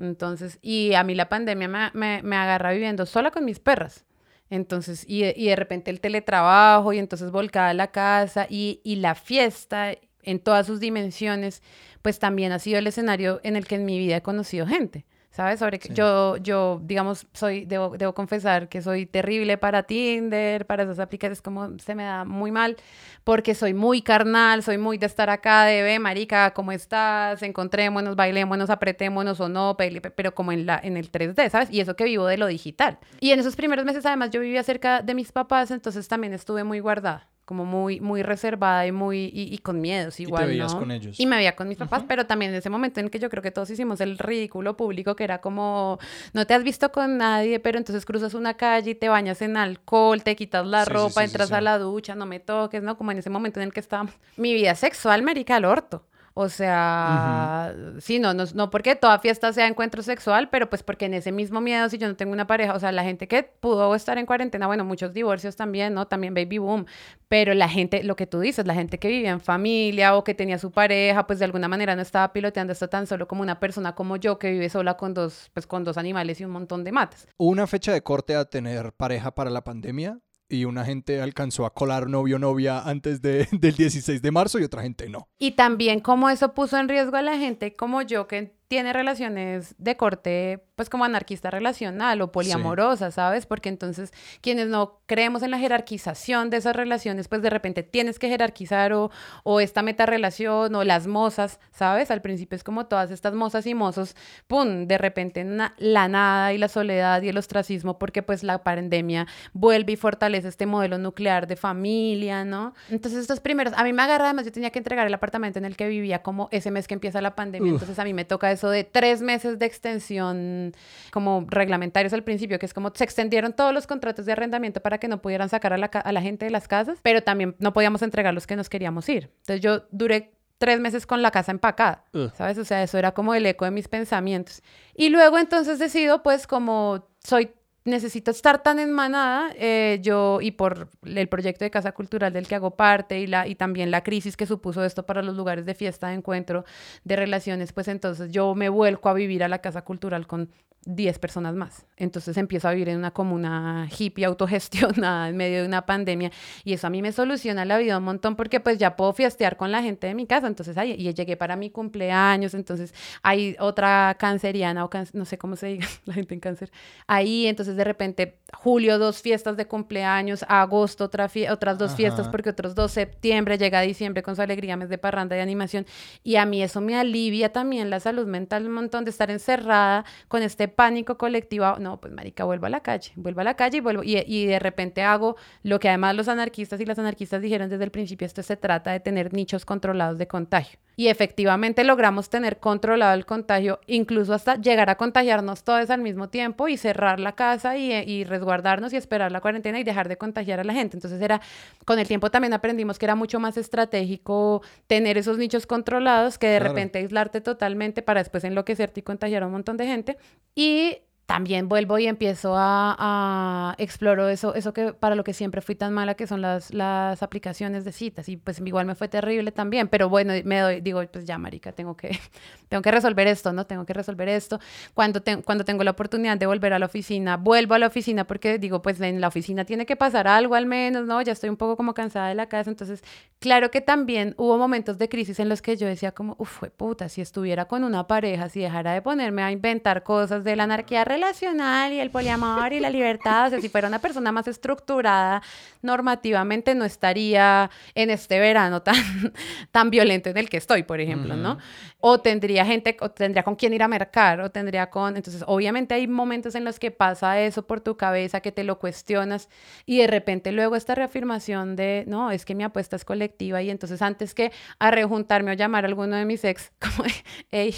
Entonces, 0.00 0.60
y 0.62 0.94
a 0.94 1.02
mí 1.02 1.16
la 1.16 1.28
pandemia 1.28 1.66
me, 1.66 1.90
me, 1.92 2.22
me 2.22 2.36
agarra 2.36 2.70
viviendo 2.70 3.06
sola 3.06 3.32
con 3.32 3.44
mis 3.44 3.58
perras. 3.58 4.04
Entonces, 4.50 5.04
y, 5.06 5.24
y 5.24 5.48
de 5.48 5.56
repente 5.56 5.90
el 5.90 6.00
teletrabajo 6.00 6.92
y 6.92 6.98
entonces 6.98 7.30
volcada 7.30 7.74
la 7.74 7.90
casa 7.90 8.46
y, 8.48 8.80
y 8.84 8.96
la 8.96 9.14
fiesta 9.14 9.92
en 10.22 10.40
todas 10.40 10.66
sus 10.66 10.80
dimensiones, 10.80 11.62
pues 12.02 12.18
también 12.18 12.52
ha 12.52 12.58
sido 12.58 12.78
el 12.78 12.86
escenario 12.86 13.40
en 13.42 13.56
el 13.56 13.66
que 13.66 13.76
en 13.76 13.84
mi 13.84 13.98
vida 13.98 14.16
he 14.16 14.22
conocido 14.22 14.66
gente. 14.66 15.04
¿Sabes? 15.38 15.60
Sobre 15.60 15.78
que 15.78 15.94
yo, 15.94 16.36
yo, 16.38 16.80
digamos, 16.82 17.24
soy, 17.32 17.64
debo, 17.64 17.96
debo 17.96 18.12
confesar 18.12 18.68
que 18.68 18.82
soy 18.82 19.06
terrible 19.06 19.56
para 19.56 19.84
Tinder, 19.84 20.66
para 20.66 20.82
esas 20.82 20.98
aplicaciones, 20.98 21.40
como 21.40 21.78
se 21.78 21.94
me 21.94 22.02
da 22.02 22.24
muy 22.24 22.50
mal, 22.50 22.76
porque 23.22 23.54
soy 23.54 23.72
muy 23.72 24.02
carnal, 24.02 24.64
soy 24.64 24.78
muy 24.78 24.98
de 24.98 25.06
estar 25.06 25.30
acá, 25.30 25.64
de 25.64 25.82
ve, 25.82 26.00
marica, 26.00 26.52
¿cómo 26.54 26.72
estás? 26.72 27.40
Encontrémonos, 27.44 28.16
bailémonos, 28.16 28.68
apretémonos 28.68 29.38
o 29.38 29.48
no, 29.48 29.76
pero 29.76 30.34
como 30.34 30.50
en, 30.50 30.66
la, 30.66 30.80
en 30.82 30.96
el 30.96 31.12
3D, 31.12 31.50
¿sabes? 31.50 31.70
Y 31.70 31.78
eso 31.78 31.94
que 31.94 32.02
vivo 32.02 32.26
de 32.26 32.36
lo 32.36 32.48
digital. 32.48 32.98
Y 33.20 33.30
en 33.30 33.38
esos 33.38 33.54
primeros 33.54 33.84
meses, 33.84 34.04
además, 34.06 34.30
yo 34.30 34.40
vivía 34.40 34.64
cerca 34.64 35.02
de 35.02 35.14
mis 35.14 35.30
papás, 35.30 35.70
entonces 35.70 36.08
también 36.08 36.32
estuve 36.32 36.64
muy 36.64 36.80
guardada 36.80 37.27
como 37.48 37.64
muy, 37.64 37.98
muy 37.98 38.22
reservada 38.22 38.86
y 38.86 38.92
muy, 38.92 39.30
y, 39.32 39.56
con 39.56 39.80
miedos 39.80 40.20
igual, 40.20 40.42
y 40.42 40.44
te 40.44 40.50
veías 40.50 40.74
¿no? 40.74 40.80
con 40.80 40.90
ellos. 40.90 41.18
Y 41.18 41.24
me 41.24 41.36
veía 41.36 41.56
con 41.56 41.66
mis 41.66 41.78
papás, 41.78 42.04
pero 42.06 42.26
también 42.26 42.50
en 42.50 42.58
ese 42.58 42.68
momento 42.68 43.00
en 43.00 43.08
que 43.08 43.18
yo 43.18 43.30
creo 43.30 43.42
que 43.42 43.50
todos 43.50 43.70
hicimos 43.70 44.02
el 44.02 44.18
ridículo 44.18 44.76
público, 44.76 45.16
que 45.16 45.24
era 45.24 45.40
como, 45.40 45.98
no 46.34 46.46
te 46.46 46.52
has 46.52 46.62
visto 46.62 46.92
con 46.92 47.16
nadie, 47.16 47.58
pero 47.58 47.78
entonces 47.78 48.04
cruzas 48.04 48.34
una 48.34 48.52
calle 48.58 48.90
y 48.90 48.94
te 48.94 49.08
bañas 49.08 49.40
en 49.40 49.56
alcohol, 49.56 50.22
te 50.22 50.36
quitas 50.36 50.66
la 50.66 50.84
ropa, 50.84 51.24
entras 51.24 51.50
a 51.50 51.62
la 51.62 51.78
ducha, 51.78 52.14
no 52.14 52.26
me 52.26 52.38
toques, 52.38 52.82
¿no? 52.82 52.98
Como 52.98 53.12
en 53.12 53.18
ese 53.18 53.30
momento 53.30 53.60
en 53.60 53.68
el 53.68 53.72
que 53.72 53.80
estábamos. 53.80 54.12
Mi 54.36 54.52
vida 54.52 54.74
sexual, 54.74 55.22
marica, 55.22 55.56
al 55.56 55.64
orto. 55.64 56.04
O 56.40 56.48
sea, 56.48 57.74
sí, 57.98 58.20
no, 58.20 58.32
no, 58.32 58.44
no 58.54 58.70
porque 58.70 58.94
toda 58.94 59.18
fiesta 59.18 59.52
sea 59.52 59.66
encuentro 59.66 60.04
sexual, 60.04 60.48
pero 60.50 60.70
pues 60.70 60.84
porque 60.84 61.06
en 61.06 61.14
ese 61.14 61.32
mismo 61.32 61.60
miedo, 61.60 61.88
si 61.88 61.98
yo 61.98 62.06
no 62.06 62.14
tengo 62.14 62.32
una 62.32 62.46
pareja, 62.46 62.74
o 62.74 62.78
sea, 62.78 62.92
la 62.92 63.02
gente 63.02 63.26
que 63.26 63.42
pudo 63.42 63.92
estar 63.96 64.18
en 64.18 64.24
cuarentena, 64.24 64.68
bueno, 64.68 64.84
muchos 64.84 65.12
divorcios 65.12 65.56
también, 65.56 65.94
¿no? 65.94 66.06
También 66.06 66.34
baby 66.34 66.58
boom, 66.58 66.86
pero 67.26 67.54
la 67.54 67.68
gente, 67.68 68.04
lo 68.04 68.14
que 68.14 68.28
tú 68.28 68.38
dices, 68.38 68.68
la 68.68 68.74
gente 68.74 69.00
que 69.00 69.08
vivía 69.08 69.30
en 69.30 69.40
familia 69.40 70.14
o 70.14 70.22
que 70.22 70.32
tenía 70.32 70.58
su 70.58 70.70
pareja, 70.70 71.26
pues 71.26 71.40
de 71.40 71.46
alguna 71.46 71.66
manera 71.66 71.96
no 71.96 72.02
estaba 72.02 72.32
piloteando 72.32 72.72
esto 72.72 72.88
tan 72.88 73.08
solo 73.08 73.26
como 73.26 73.42
una 73.42 73.58
persona 73.58 73.96
como 73.96 74.14
yo 74.14 74.38
que 74.38 74.52
vive 74.52 74.68
sola 74.68 74.96
con 74.96 75.14
dos, 75.14 75.50
pues 75.54 75.66
con 75.66 75.82
dos 75.82 75.98
animales 75.98 76.40
y 76.40 76.44
un 76.44 76.52
montón 76.52 76.84
de 76.84 76.92
mates. 76.92 77.26
¿Una 77.36 77.66
fecha 77.66 77.92
de 77.92 78.00
corte 78.02 78.36
a 78.36 78.44
tener 78.44 78.92
pareja 78.92 79.34
para 79.34 79.50
la 79.50 79.64
pandemia? 79.64 80.20
Y 80.48 80.64
una 80.64 80.84
gente 80.84 81.20
alcanzó 81.20 81.66
a 81.66 81.74
colar 81.74 82.08
novio 82.08 82.38
novia 82.38 82.80
antes 82.80 83.20
de, 83.22 83.48
del 83.52 83.74
16 83.74 84.22
de 84.22 84.30
marzo 84.30 84.58
y 84.58 84.64
otra 84.64 84.82
gente 84.82 85.08
no. 85.08 85.28
Y 85.38 85.52
también 85.52 86.00
como 86.00 86.30
eso 86.30 86.54
puso 86.54 86.78
en 86.78 86.88
riesgo 86.88 87.16
a 87.16 87.22
la 87.22 87.36
gente 87.36 87.74
como 87.76 88.02
yo 88.02 88.26
que 88.26 88.54
tiene 88.68 88.92
relaciones 88.92 89.74
de 89.78 89.96
corte, 89.96 90.67
pues 90.78 90.88
como 90.88 91.04
anarquista 91.04 91.50
relacional 91.50 92.22
o 92.22 92.30
poliamorosa, 92.30 93.10
¿sabes? 93.10 93.46
Porque 93.46 93.68
entonces 93.68 94.12
quienes 94.40 94.68
no 94.68 95.00
creemos 95.06 95.42
en 95.42 95.50
la 95.50 95.58
jerarquización 95.58 96.50
de 96.50 96.58
esas 96.58 96.76
relaciones, 96.76 97.26
pues 97.26 97.42
de 97.42 97.50
repente 97.50 97.82
tienes 97.82 98.20
que 98.20 98.28
jerarquizar 98.28 98.92
o, 98.92 99.10
o 99.42 99.58
esta 99.58 99.82
metarrelación 99.82 100.72
o 100.76 100.84
las 100.84 101.08
mozas, 101.08 101.58
¿sabes? 101.72 102.12
Al 102.12 102.22
principio 102.22 102.54
es 102.54 102.62
como 102.62 102.86
todas 102.86 103.10
estas 103.10 103.34
mozas 103.34 103.66
y 103.66 103.74
mozos, 103.74 104.14
¡pum!, 104.46 104.86
de 104.86 104.98
repente 104.98 105.44
la 105.78 106.06
nada 106.06 106.52
y 106.52 106.58
la 106.58 106.68
soledad 106.68 107.22
y 107.22 107.28
el 107.30 107.38
ostracismo, 107.38 107.98
porque 107.98 108.22
pues 108.22 108.44
la 108.44 108.62
pandemia 108.62 109.26
vuelve 109.52 109.94
y 109.94 109.96
fortalece 109.96 110.46
este 110.46 110.66
modelo 110.66 110.96
nuclear 110.98 111.48
de 111.48 111.56
familia, 111.56 112.44
¿no? 112.44 112.72
Entonces 112.88 113.22
estos 113.22 113.40
primeros, 113.40 113.74
a 113.76 113.82
mí 113.82 113.92
me 113.92 114.02
agarra, 114.02 114.26
además 114.26 114.44
yo 114.44 114.52
tenía 114.52 114.70
que 114.70 114.78
entregar 114.78 115.08
el 115.08 115.14
apartamento 115.14 115.58
en 115.58 115.64
el 115.64 115.74
que 115.74 115.88
vivía 115.88 116.22
como 116.22 116.48
ese 116.52 116.70
mes 116.70 116.86
que 116.86 116.94
empieza 116.94 117.20
la 117.20 117.34
pandemia, 117.34 117.72
entonces 117.72 117.98
a 117.98 118.04
mí 118.04 118.14
me 118.14 118.24
toca 118.24 118.52
eso 118.52 118.70
de 118.70 118.84
tres 118.84 119.22
meses 119.22 119.58
de 119.58 119.66
extensión 119.66 120.67
como 121.10 121.46
reglamentarios 121.48 122.12
al 122.12 122.24
principio, 122.24 122.58
que 122.58 122.66
es 122.66 122.74
como 122.74 122.92
se 122.94 123.04
extendieron 123.04 123.52
todos 123.52 123.72
los 123.72 123.86
contratos 123.86 124.26
de 124.26 124.32
arrendamiento 124.32 124.80
para 124.80 124.98
que 124.98 125.08
no 125.08 125.20
pudieran 125.20 125.48
sacar 125.48 125.72
a 125.72 125.78
la, 125.78 125.86
a 125.86 126.12
la 126.12 126.22
gente 126.22 126.44
de 126.44 126.50
las 126.50 126.68
casas, 126.68 126.98
pero 127.02 127.22
también 127.22 127.56
no 127.58 127.72
podíamos 127.72 128.02
entregar 128.02 128.34
los 128.34 128.46
que 128.46 128.56
nos 128.56 128.68
queríamos 128.68 129.08
ir. 129.08 129.30
Entonces 129.40 129.60
yo 129.60 129.82
duré 129.90 130.32
tres 130.58 130.80
meses 130.80 131.06
con 131.06 131.22
la 131.22 131.30
casa 131.30 131.52
empacada, 131.52 132.04
¿sabes? 132.34 132.58
O 132.58 132.64
sea, 132.64 132.82
eso 132.82 132.98
era 132.98 133.12
como 133.12 133.34
el 133.34 133.46
eco 133.46 133.64
de 133.64 133.70
mis 133.70 133.88
pensamientos. 133.88 134.62
Y 134.94 135.08
luego 135.08 135.38
entonces 135.38 135.78
decido, 135.78 136.22
pues 136.22 136.46
como 136.46 137.06
soy 137.22 137.52
necesito 137.88 138.30
estar 138.30 138.62
tan 138.62 138.78
en 138.78 138.92
manada, 138.92 139.50
eh, 139.56 139.98
yo, 140.02 140.40
y 140.40 140.52
por 140.52 140.88
el 141.04 141.28
proyecto 141.28 141.64
de 141.64 141.70
Casa 141.70 141.92
Cultural 141.92 142.32
del 142.32 142.46
que 142.46 142.54
hago 142.54 142.76
parte 142.76 143.20
y, 143.20 143.26
la, 143.26 143.46
y 143.46 143.54
también 143.54 143.90
la 143.90 144.02
crisis 144.02 144.36
que 144.36 144.46
supuso 144.46 144.84
esto 144.84 145.04
para 145.04 145.22
los 145.22 145.36
lugares 145.36 145.66
de 145.66 145.74
fiesta, 145.74 146.08
de 146.08 146.14
encuentro, 146.14 146.64
de 147.04 147.16
relaciones, 147.16 147.72
pues 147.72 147.88
entonces 147.88 148.30
yo 148.30 148.54
me 148.54 148.68
vuelco 148.68 149.08
a 149.08 149.14
vivir 149.14 149.42
a 149.42 149.48
la 149.48 149.58
Casa 149.58 149.82
Cultural 149.82 150.26
con 150.26 150.50
10 150.88 151.18
personas 151.18 151.54
más. 151.54 151.84
Entonces 151.98 152.36
empiezo 152.38 152.66
a 152.66 152.72
vivir 152.72 152.88
en 152.88 152.98
una 152.98 153.10
comuna 153.10 153.88
hippie 153.96 154.24
autogestionada 154.24 155.28
en 155.28 155.36
medio 155.36 155.60
de 155.60 155.66
una 155.66 155.84
pandemia 155.84 156.32
y 156.64 156.72
eso 156.72 156.86
a 156.86 156.90
mí 156.90 157.02
me 157.02 157.12
soluciona 157.12 157.66
la 157.66 157.76
vida 157.76 157.98
un 157.98 158.04
montón 158.04 158.36
porque 158.36 158.58
pues 158.58 158.78
ya 158.78 158.96
puedo 158.96 159.12
fiestear 159.12 159.58
con 159.58 159.70
la 159.70 159.82
gente 159.82 160.06
de 160.06 160.14
mi 160.14 160.26
casa. 160.26 160.46
Entonces, 160.46 160.78
ahí, 160.78 160.94
y 160.98 161.12
llegué 161.12 161.36
para 161.36 161.56
mi 161.56 161.68
cumpleaños, 161.70 162.54
entonces 162.54 162.94
hay 163.22 163.54
otra 163.60 164.16
canceriana 164.18 164.84
o 164.84 164.90
no 165.12 165.24
sé 165.26 165.36
cómo 165.36 165.56
se 165.56 165.66
diga 165.66 165.86
la 166.06 166.14
gente 166.14 166.32
en 166.32 166.40
cáncer. 166.40 166.70
Ahí, 167.06 167.46
entonces 167.46 167.76
de 167.76 167.84
repente, 167.84 168.38
julio 168.54 168.98
dos 168.98 169.20
fiestas 169.20 169.56
de 169.58 169.66
cumpleaños, 169.66 170.44
agosto 170.48 171.04
otra 171.04 171.28
otras 171.50 171.76
dos 171.76 171.94
fiestas 171.94 172.28
porque 172.28 172.50
otros 172.50 172.74
dos, 172.74 172.92
septiembre, 172.92 173.58
llega 173.58 173.82
diciembre 173.82 174.22
con 174.22 174.36
su 174.36 174.40
alegría, 174.40 174.76
mes 174.78 174.88
de 174.88 174.96
parranda 174.96 175.36
y 175.36 175.40
animación. 175.40 175.84
Y 176.24 176.36
a 176.36 176.46
mí 176.46 176.62
eso 176.62 176.80
me 176.80 176.96
alivia 176.96 177.52
también 177.52 177.90
la 177.90 178.00
salud 178.00 178.26
mental 178.26 178.66
un 178.66 178.72
montón 178.72 179.04
de 179.04 179.10
estar 179.10 179.30
encerrada 179.30 180.06
con 180.28 180.42
este 180.42 180.68
pánico 180.78 181.18
colectivo, 181.18 181.74
no, 181.80 182.00
pues 182.00 182.12
marica, 182.12 182.44
vuelvo 182.44 182.66
a 182.66 182.68
la 182.70 182.84
calle, 182.84 183.10
vuelvo 183.16 183.40
a 183.40 183.44
la 183.44 183.54
calle 183.54 183.78
y 183.78 183.80
vuelvo, 183.80 184.04
y, 184.04 184.16
y, 184.24 184.46
de 184.46 184.60
repente 184.60 185.02
hago 185.02 185.34
lo 185.64 185.80
que 185.80 185.88
además 185.88 186.14
los 186.14 186.28
anarquistas 186.28 186.80
y 186.80 186.84
las 186.84 187.00
anarquistas 187.00 187.42
dijeron 187.42 187.68
desde 187.68 187.82
el 187.82 187.90
principio, 187.90 188.26
esto 188.26 188.44
se 188.44 188.56
trata 188.56 188.92
de 188.92 189.00
tener 189.00 189.32
nichos 189.32 189.64
controlados 189.64 190.18
de 190.18 190.28
contagio. 190.28 190.78
Y 190.98 191.06
efectivamente 191.06 191.84
logramos 191.84 192.28
tener 192.28 192.58
controlado 192.58 193.14
el 193.14 193.24
contagio, 193.24 193.78
incluso 193.86 194.34
hasta 194.34 194.56
llegar 194.56 194.90
a 194.90 194.96
contagiarnos 194.96 195.62
todos 195.62 195.90
al 195.90 196.00
mismo 196.00 196.28
tiempo 196.28 196.66
y 196.66 196.76
cerrar 196.76 197.20
la 197.20 197.36
casa 197.36 197.76
y, 197.76 197.92
y 197.92 198.24
resguardarnos 198.24 198.92
y 198.92 198.96
esperar 198.96 199.30
la 199.30 199.40
cuarentena 199.40 199.78
y 199.78 199.84
dejar 199.84 200.08
de 200.08 200.18
contagiar 200.18 200.58
a 200.58 200.64
la 200.64 200.72
gente. 200.72 200.96
Entonces 200.96 201.22
era, 201.22 201.40
con 201.84 202.00
el 202.00 202.08
tiempo 202.08 202.32
también 202.32 202.52
aprendimos 202.52 202.98
que 202.98 203.06
era 203.06 203.14
mucho 203.14 203.38
más 203.38 203.56
estratégico 203.56 204.60
tener 204.88 205.18
esos 205.18 205.38
nichos 205.38 205.66
controlados 205.66 206.36
que 206.36 206.48
de 206.48 206.58
repente 206.58 206.98
aislarte 206.98 207.40
totalmente 207.40 208.02
para 208.02 208.20
después 208.20 208.42
enloquecerte 208.42 208.98
y 208.98 209.02
contagiar 209.04 209.44
a 209.44 209.46
un 209.46 209.52
montón 209.52 209.76
de 209.76 209.86
gente. 209.86 210.18
Y 210.56 210.98
también 211.28 211.68
vuelvo 211.68 211.98
y 211.98 212.06
empiezo 212.06 212.54
a, 212.56 212.96
a 212.98 213.74
exploro 213.76 214.30
eso, 214.30 214.54
eso 214.54 214.72
que 214.72 214.94
para 214.94 215.14
lo 215.14 215.24
que 215.24 215.34
siempre 215.34 215.60
fui 215.60 215.74
tan 215.74 215.92
mala, 215.92 216.14
que 216.14 216.26
son 216.26 216.40
las, 216.40 216.72
las 216.72 217.22
aplicaciones 217.22 217.84
de 217.84 217.92
citas. 217.92 218.30
Y 218.30 218.38
pues 218.38 218.62
igual 218.64 218.86
me 218.86 218.94
fue 218.94 219.08
terrible 219.08 219.52
también, 219.52 219.88
pero 219.88 220.08
bueno, 220.08 220.32
me 220.44 220.58
doy, 220.60 220.80
digo, 220.80 221.02
pues 221.12 221.26
ya, 221.26 221.36
marica, 221.36 221.72
tengo 221.72 221.94
que, 221.98 222.18
tengo 222.70 222.80
que 222.82 222.90
resolver 222.90 223.26
esto, 223.26 223.52
¿no? 223.52 223.66
Tengo 223.66 223.84
que 223.84 223.92
resolver 223.92 224.26
esto. 224.30 224.58
Cuando, 224.94 225.22
cuando 225.44 225.66
tengo 225.66 225.84
la 225.84 225.90
oportunidad 225.90 226.38
de 226.38 226.46
volver 226.46 226.72
a 226.72 226.78
la 226.78 226.86
oficina, 226.86 227.36
vuelvo 227.36 227.74
a 227.74 227.78
la 227.78 227.88
oficina 227.88 228.26
porque 228.26 228.58
digo, 228.58 228.80
pues 228.80 228.98
en 229.02 229.20
la 229.20 229.28
oficina 229.28 229.66
tiene 229.66 229.84
que 229.84 229.96
pasar 229.96 230.28
algo 230.28 230.54
al 230.54 230.64
menos, 230.64 231.06
¿no? 231.06 231.20
Ya 231.20 231.32
estoy 231.32 231.50
un 231.50 231.58
poco 231.58 231.76
como 231.76 231.92
cansada 231.92 232.30
de 232.30 232.36
la 232.36 232.48
casa. 232.48 232.70
Entonces, 232.70 233.04
claro 233.38 233.70
que 233.70 233.82
también 233.82 234.34
hubo 234.38 234.56
momentos 234.56 234.96
de 234.96 235.10
crisis 235.10 235.38
en 235.40 235.50
los 235.50 235.60
que 235.60 235.76
yo 235.76 235.86
decía 235.86 236.12
como, 236.12 236.36
uff, 236.38 236.62
puta, 236.74 237.10
si 237.10 237.20
estuviera 237.20 237.66
con 237.66 237.84
una 237.84 238.06
pareja, 238.06 238.48
si 238.48 238.60
dejara 238.60 238.94
de 238.94 239.02
ponerme 239.02 239.42
a 239.42 239.52
inventar 239.52 240.02
cosas 240.04 240.42
de 240.42 240.56
la 240.56 240.62
anarquía 240.62 241.04
relacional 241.18 241.92
y 241.92 242.00
el 242.00 242.10
poliamor 242.10 242.72
y 242.72 242.80
la 242.80 242.90
libertad, 242.90 243.48
o 243.48 243.50
sea, 243.50 243.60
si 243.60 243.68
fuera 243.68 243.88
una 243.88 243.98
persona 243.98 244.30
más 244.30 244.46
estructurada 244.46 245.42
normativamente, 245.82 246.74
no 246.74 246.84
estaría 246.84 247.70
en 247.94 248.10
este 248.10 248.38
verano 248.38 248.82
tan, 248.82 248.94
tan 249.72 249.90
violento 249.90 250.30
en 250.30 250.36
el 250.36 250.48
que 250.48 250.56
estoy, 250.56 250.84
por 250.84 251.00
ejemplo, 251.00 251.36
¿no? 251.36 251.58
O 252.00 252.20
tendría 252.20 252.64
gente, 252.64 252.96
o 253.00 253.10
tendría 253.10 253.42
con 253.42 253.56
quién 253.56 253.74
ir 253.74 253.82
a 253.82 253.88
mercar, 253.88 254.40
o 254.40 254.50
tendría 254.50 254.90
con... 254.90 255.16
Entonces, 255.16 255.42
obviamente 255.46 255.94
hay 255.94 256.06
momentos 256.06 256.54
en 256.54 256.64
los 256.64 256.78
que 256.78 256.90
pasa 256.90 257.40
eso 257.40 257.66
por 257.66 257.80
tu 257.80 257.96
cabeza, 257.96 258.40
que 258.40 258.52
te 258.52 258.62
lo 258.62 258.78
cuestionas, 258.78 259.48
y 259.86 259.98
de 259.98 260.06
repente 260.06 260.52
luego 260.52 260.76
esta 260.76 260.94
reafirmación 260.94 261.74
de, 261.74 262.04
no, 262.06 262.30
es 262.30 262.44
que 262.44 262.54
mi 262.54 262.62
apuesta 262.62 262.94
es 262.96 263.04
colectiva, 263.04 263.60
y 263.62 263.70
entonces 263.70 264.02
antes 264.02 264.34
que 264.34 264.52
a 264.78 264.90
rejuntarme 264.92 265.50
o 265.50 265.54
llamar 265.54 265.84
a 265.84 265.88
alguno 265.88 266.16
de 266.16 266.24
mis 266.24 266.44
ex, 266.44 266.70
como, 266.78 267.08
hey, 267.50 267.74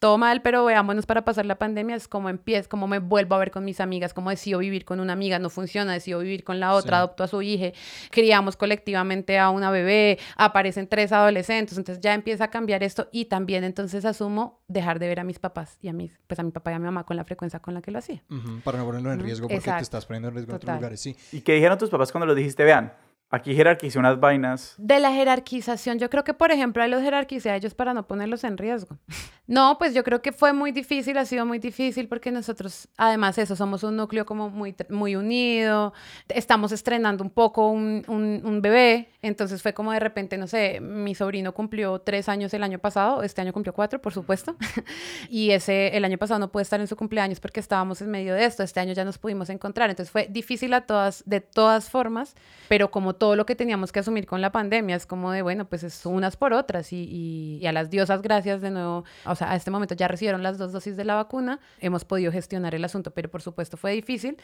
todo 0.00 0.18
mal, 0.18 0.42
pero 0.42 0.64
veámonos 0.64 1.06
para 1.06 1.24
pasar 1.24 1.46
la 1.46 1.56
pandemia, 1.56 1.96
es 1.96 2.08
como 2.08 2.28
empiezo, 2.28 2.68
como 2.68 2.86
me 2.86 2.98
vuelvo 2.98 3.34
a 3.34 3.38
ver 3.38 3.50
con 3.50 3.64
mis 3.64 3.80
amigas, 3.80 4.12
como 4.12 4.30
decido 4.30 4.58
vivir 4.58 4.84
con 4.84 5.00
una 5.00 5.12
amiga, 5.12 5.38
no 5.38 5.50
funciona, 5.50 5.92
decido 5.92 6.18
vivir 6.18 6.44
con 6.44 6.60
la 6.60 6.74
otra, 6.74 6.98
adopto 6.98 7.24
a 7.24 7.28
su 7.28 7.40
hija, 7.42 7.72
criamos 8.10 8.56
colectivamente 8.56 9.38
a 9.38 9.50
una 9.50 9.70
bebé, 9.70 10.18
aparecen 10.36 10.88
tres 10.88 11.12
adolescentes, 11.12 11.78
entonces 11.78 12.02
ya 12.02 12.12
empieza 12.14 12.44
a 12.44 12.50
cambiar 12.50 12.82
esto 12.82 13.08
y 13.12 13.26
también 13.26 13.64
entonces 13.64 14.04
asumo 14.04 14.60
dejar 14.68 14.98
de 14.98 15.08
ver 15.08 15.20
a 15.20 15.24
mis 15.24 15.38
papás 15.38 15.78
y 15.80 15.88
a 15.88 15.92
mis, 15.92 16.12
pues 16.26 16.38
a 16.38 16.42
mi 16.42 16.50
papá 16.50 16.72
y 16.72 16.74
a 16.74 16.78
mi 16.78 16.84
mamá 16.84 17.04
con 17.04 17.16
la 17.16 17.24
frecuencia 17.24 17.60
con 17.60 17.74
la 17.74 17.80
que 17.80 17.90
lo 17.90 17.98
hacía. 17.98 18.22
para 18.64 18.78
no 18.78 18.84
ponerlo 18.84 19.12
en 19.12 19.20
riesgo 19.20 19.48
porque 19.48 19.70
te 19.70 19.82
estás 19.82 20.06
poniendo 20.06 20.28
en 20.28 20.34
riesgo 20.34 20.52
en 20.52 20.56
otros 20.56 20.76
lugares, 20.76 21.00
sí. 21.00 21.16
¿Y 21.32 21.40
qué 21.40 21.54
dijeron 21.54 21.78
tus 21.78 21.90
papás 21.90 22.12
cuando 22.12 22.26
lo 22.26 22.34
dijiste? 22.34 22.64
Vean, 22.64 22.92
Aquí 23.30 23.54
jerarquicé 23.54 23.98
unas 23.98 24.20
vainas. 24.20 24.74
De 24.78 25.00
la 25.00 25.12
jerarquización, 25.12 25.98
yo 25.98 26.08
creo 26.08 26.24
que, 26.24 26.34
por 26.34 26.52
ejemplo, 26.52 26.82
a 26.82 26.88
los 26.88 27.02
jerarquicé 27.02 27.50
a 27.50 27.56
ellos 27.56 27.74
para 27.74 27.92
no 27.92 28.06
ponerlos 28.06 28.44
en 28.44 28.56
riesgo. 28.56 28.98
No, 29.46 29.76
pues 29.78 29.92
yo 29.92 30.04
creo 30.04 30.22
que 30.22 30.32
fue 30.32 30.54
muy 30.54 30.72
difícil, 30.72 31.18
ha 31.18 31.26
sido 31.26 31.44
muy 31.44 31.58
difícil 31.58 32.08
porque 32.08 32.30
nosotros, 32.30 32.88
además 32.96 33.36
eso, 33.36 33.54
somos 33.54 33.82
un 33.82 33.94
núcleo 33.96 34.24
como 34.24 34.48
muy, 34.48 34.74
muy 34.88 35.16
unido, 35.16 35.92
estamos 36.28 36.72
estrenando 36.72 37.22
un 37.22 37.28
poco 37.28 37.68
un, 37.68 38.04
un, 38.08 38.62
bebé, 38.62 39.10
entonces 39.20 39.60
fue 39.60 39.74
como 39.74 39.92
de 39.92 40.00
repente, 40.00 40.38
no 40.38 40.46
sé, 40.46 40.80
mi 40.80 41.14
sobrino 41.14 41.52
cumplió 41.52 41.98
tres 41.98 42.30
años 42.30 42.54
el 42.54 42.62
año 42.62 42.78
pasado, 42.78 43.22
este 43.22 43.42
año 43.42 43.52
cumplió 43.52 43.74
cuatro, 43.74 44.00
por 44.00 44.14
supuesto, 44.14 44.56
y 45.28 45.50
ese, 45.50 45.94
el 45.94 46.06
año 46.06 46.16
pasado 46.16 46.40
no 46.40 46.50
pude 46.50 46.62
estar 46.62 46.80
en 46.80 46.86
su 46.86 46.96
cumpleaños 46.96 47.38
porque 47.38 47.60
estábamos 47.60 48.00
en 48.00 48.10
medio 48.10 48.32
de 48.32 48.46
esto, 48.46 48.62
este 48.62 48.80
año 48.80 48.94
ya 48.94 49.04
nos 49.04 49.18
pudimos 49.18 49.50
encontrar, 49.50 49.90
entonces 49.90 50.10
fue 50.10 50.26
difícil 50.30 50.72
a 50.72 50.86
todas, 50.86 51.22
de 51.26 51.42
todas 51.42 51.90
formas, 51.90 52.34
pero 52.68 52.90
como 52.90 53.13
todo 53.14 53.36
lo 53.36 53.46
que 53.46 53.54
teníamos 53.54 53.92
que 53.92 54.00
asumir 54.00 54.26
con 54.26 54.40
la 54.40 54.52
pandemia, 54.52 54.96
es 54.96 55.06
como 55.06 55.32
de, 55.32 55.42
bueno, 55.42 55.66
pues 55.66 55.82
es 55.82 56.04
unas 56.06 56.36
por 56.36 56.52
otras 56.52 56.92
y, 56.92 57.58
y 57.60 57.66
a 57.66 57.72
las 57.72 57.90
diosas 57.90 58.22
gracias 58.22 58.60
de 58.60 58.70
nuevo 58.70 59.04
o 59.24 59.34
sea, 59.34 59.52
a 59.52 59.56
este 59.56 59.70
momento 59.70 59.94
ya 59.94 60.08
recibieron 60.08 60.42
las 60.42 60.58
dos 60.58 60.72
dosis 60.72 60.96
de 60.96 61.04
la 61.04 61.14
vacuna, 61.14 61.60
hemos 61.80 62.04
podido 62.04 62.30
gestionar 62.30 62.74
el 62.74 62.84
asunto, 62.84 63.12
pero 63.12 63.30
por 63.30 63.42
supuesto 63.42 63.76
fue 63.76 63.92
difícil, 63.92 64.36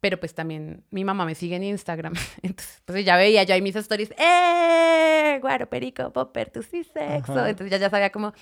pero 0.00 0.18
pues 0.18 0.34
también 0.34 0.84
mi 0.90 1.04
mamá 1.04 1.24
me 1.24 1.34
sigue 1.34 1.56
en 1.56 1.64
Instagram, 1.64 2.14
entonces 2.42 2.82
pues 2.84 3.04
ya 3.04 3.16
veía 3.16 3.42
yo 3.42 3.54
ahí 3.54 3.62
mis 3.62 3.76
stories, 3.76 4.10
¡eh! 4.18 5.38
Guaro, 5.40 5.68
perico, 5.68 6.12
popper, 6.12 6.50
tú 6.50 6.62
sí 6.62 6.84
sexo, 6.84 7.46
entonces 7.46 7.70
ya, 7.70 7.76
ya 7.76 7.90
sabía 7.90 8.10
como, 8.10 8.32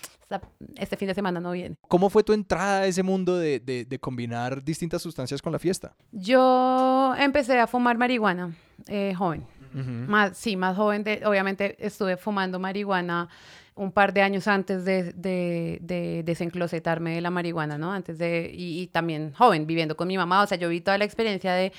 este 0.76 0.96
fin 0.96 1.08
de 1.08 1.14
semana 1.14 1.40
no 1.40 1.52
viene. 1.52 1.76
¿Cómo 1.88 2.10
fue 2.10 2.22
tu 2.22 2.32
entrada 2.32 2.80
a 2.80 2.86
ese 2.86 3.02
mundo 3.02 3.36
de, 3.36 3.60
de, 3.60 3.98
combinar 3.98 4.62
distintas 4.62 5.02
sustancias 5.02 5.42
con 5.42 5.52
la 5.52 5.58
fiesta? 5.58 5.94
Yo 6.12 7.14
empecé 7.18 7.58
a 7.58 7.66
fumar 7.66 7.98
marihuana 7.98 8.54
eh, 8.86 9.14
joven, 9.16 9.44
más, 9.76 10.36
sí, 10.36 10.56
más 10.56 10.76
joven, 10.76 11.04
obviamente 11.24 11.76
estuve 11.78 12.16
fumando 12.16 12.58
marihuana 12.58 13.28
un 13.76 13.92
par 13.92 14.14
de 14.14 14.22
años 14.22 14.48
antes 14.48 14.86
de, 14.86 15.12
de, 15.12 15.78
de 15.82 16.22
desenclosetarme 16.24 17.14
de 17.14 17.20
la 17.20 17.30
marihuana, 17.30 17.76
¿no? 17.76 17.92
Antes 17.92 18.16
de, 18.18 18.50
y, 18.52 18.86
también 18.86 19.34
joven, 19.34 19.66
viviendo 19.66 19.96
con 19.96 20.08
mi 20.08 20.16
mamá, 20.16 20.42
o 20.42 20.46
sea, 20.46 20.56
yo 20.56 20.70
vi 20.70 20.80
toda 20.80 20.96
la 20.96 21.04
experiencia 21.04 21.52
de, 21.52 21.72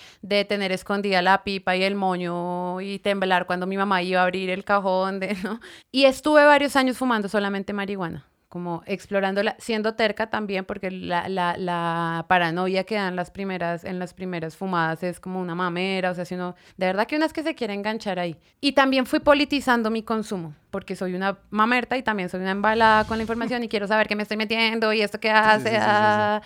tener 0.46 0.72
escondida 0.72 1.24
la 1.24 1.44
pipa 1.44 1.76
y 1.76 1.84
el 1.84 1.96
moño 1.96 2.80
y 2.82 3.00
temblar 3.00 3.48
cuando 3.48 3.66
mi 3.66 3.78
mamá 3.78 4.04
iba 4.04 4.22
a 4.22 4.24
abrir 4.24 4.52
el 4.52 4.64
cajón, 4.64 5.20
¿no? 5.44 5.60
Y 5.92 6.06
estuve 6.06 6.46
varios 6.46 6.76
años 6.76 6.98
fumando 6.98 7.28
solamente 7.28 7.74
marihuana 7.74 8.28
como 8.50 8.82
explorándola, 8.86 9.56
siendo 9.60 9.96
terca 9.96 10.30
también, 10.30 10.64
porque 10.64 10.90
la, 10.90 11.28
la, 11.28 11.58
la, 11.58 12.26
paranoia 12.30 12.86
que 12.86 12.96
dan 12.96 13.16
las 13.16 13.30
primeras, 13.30 13.84
en 13.84 14.00
las 14.00 14.14
primeras 14.14 14.56
fumadas 14.56 15.04
es 15.04 15.20
como 15.20 15.42
una 15.42 15.54
mamera, 15.54 16.12
o 16.12 16.16
sea, 16.16 16.24
si 16.24 16.36
uno, 16.36 16.56
de 16.78 16.86
verdad 16.86 17.08
que 17.08 17.18
unas 17.18 17.34
que 17.34 17.44
se 17.44 17.56
quiere 17.56 17.74
enganchar 17.74 18.20
ahí. 18.20 18.38
Y 18.62 18.72
también 18.72 19.06
fui 19.06 19.20
politizando 19.20 19.90
mi 19.90 20.02
consumo, 20.02 20.54
porque 20.72 20.96
soy 20.96 21.14
una 21.14 21.38
mamerta 21.50 21.98
y 21.98 22.04
también 22.04 22.30
soy 22.30 22.42
una 22.42 22.52
embalada 22.52 23.04
con 23.04 23.18
la 23.18 23.24
información 23.24 23.64
y 23.64 23.68
quiero 23.68 23.88
saber 23.88 24.08
qué 24.08 24.16
me 24.16 24.24
estoy 24.24 24.38
metiendo 24.38 24.94
y 24.94 25.02
esto 25.02 25.20
qué 25.20 25.30
hace. 25.30 25.78
Ah. 25.80 26.42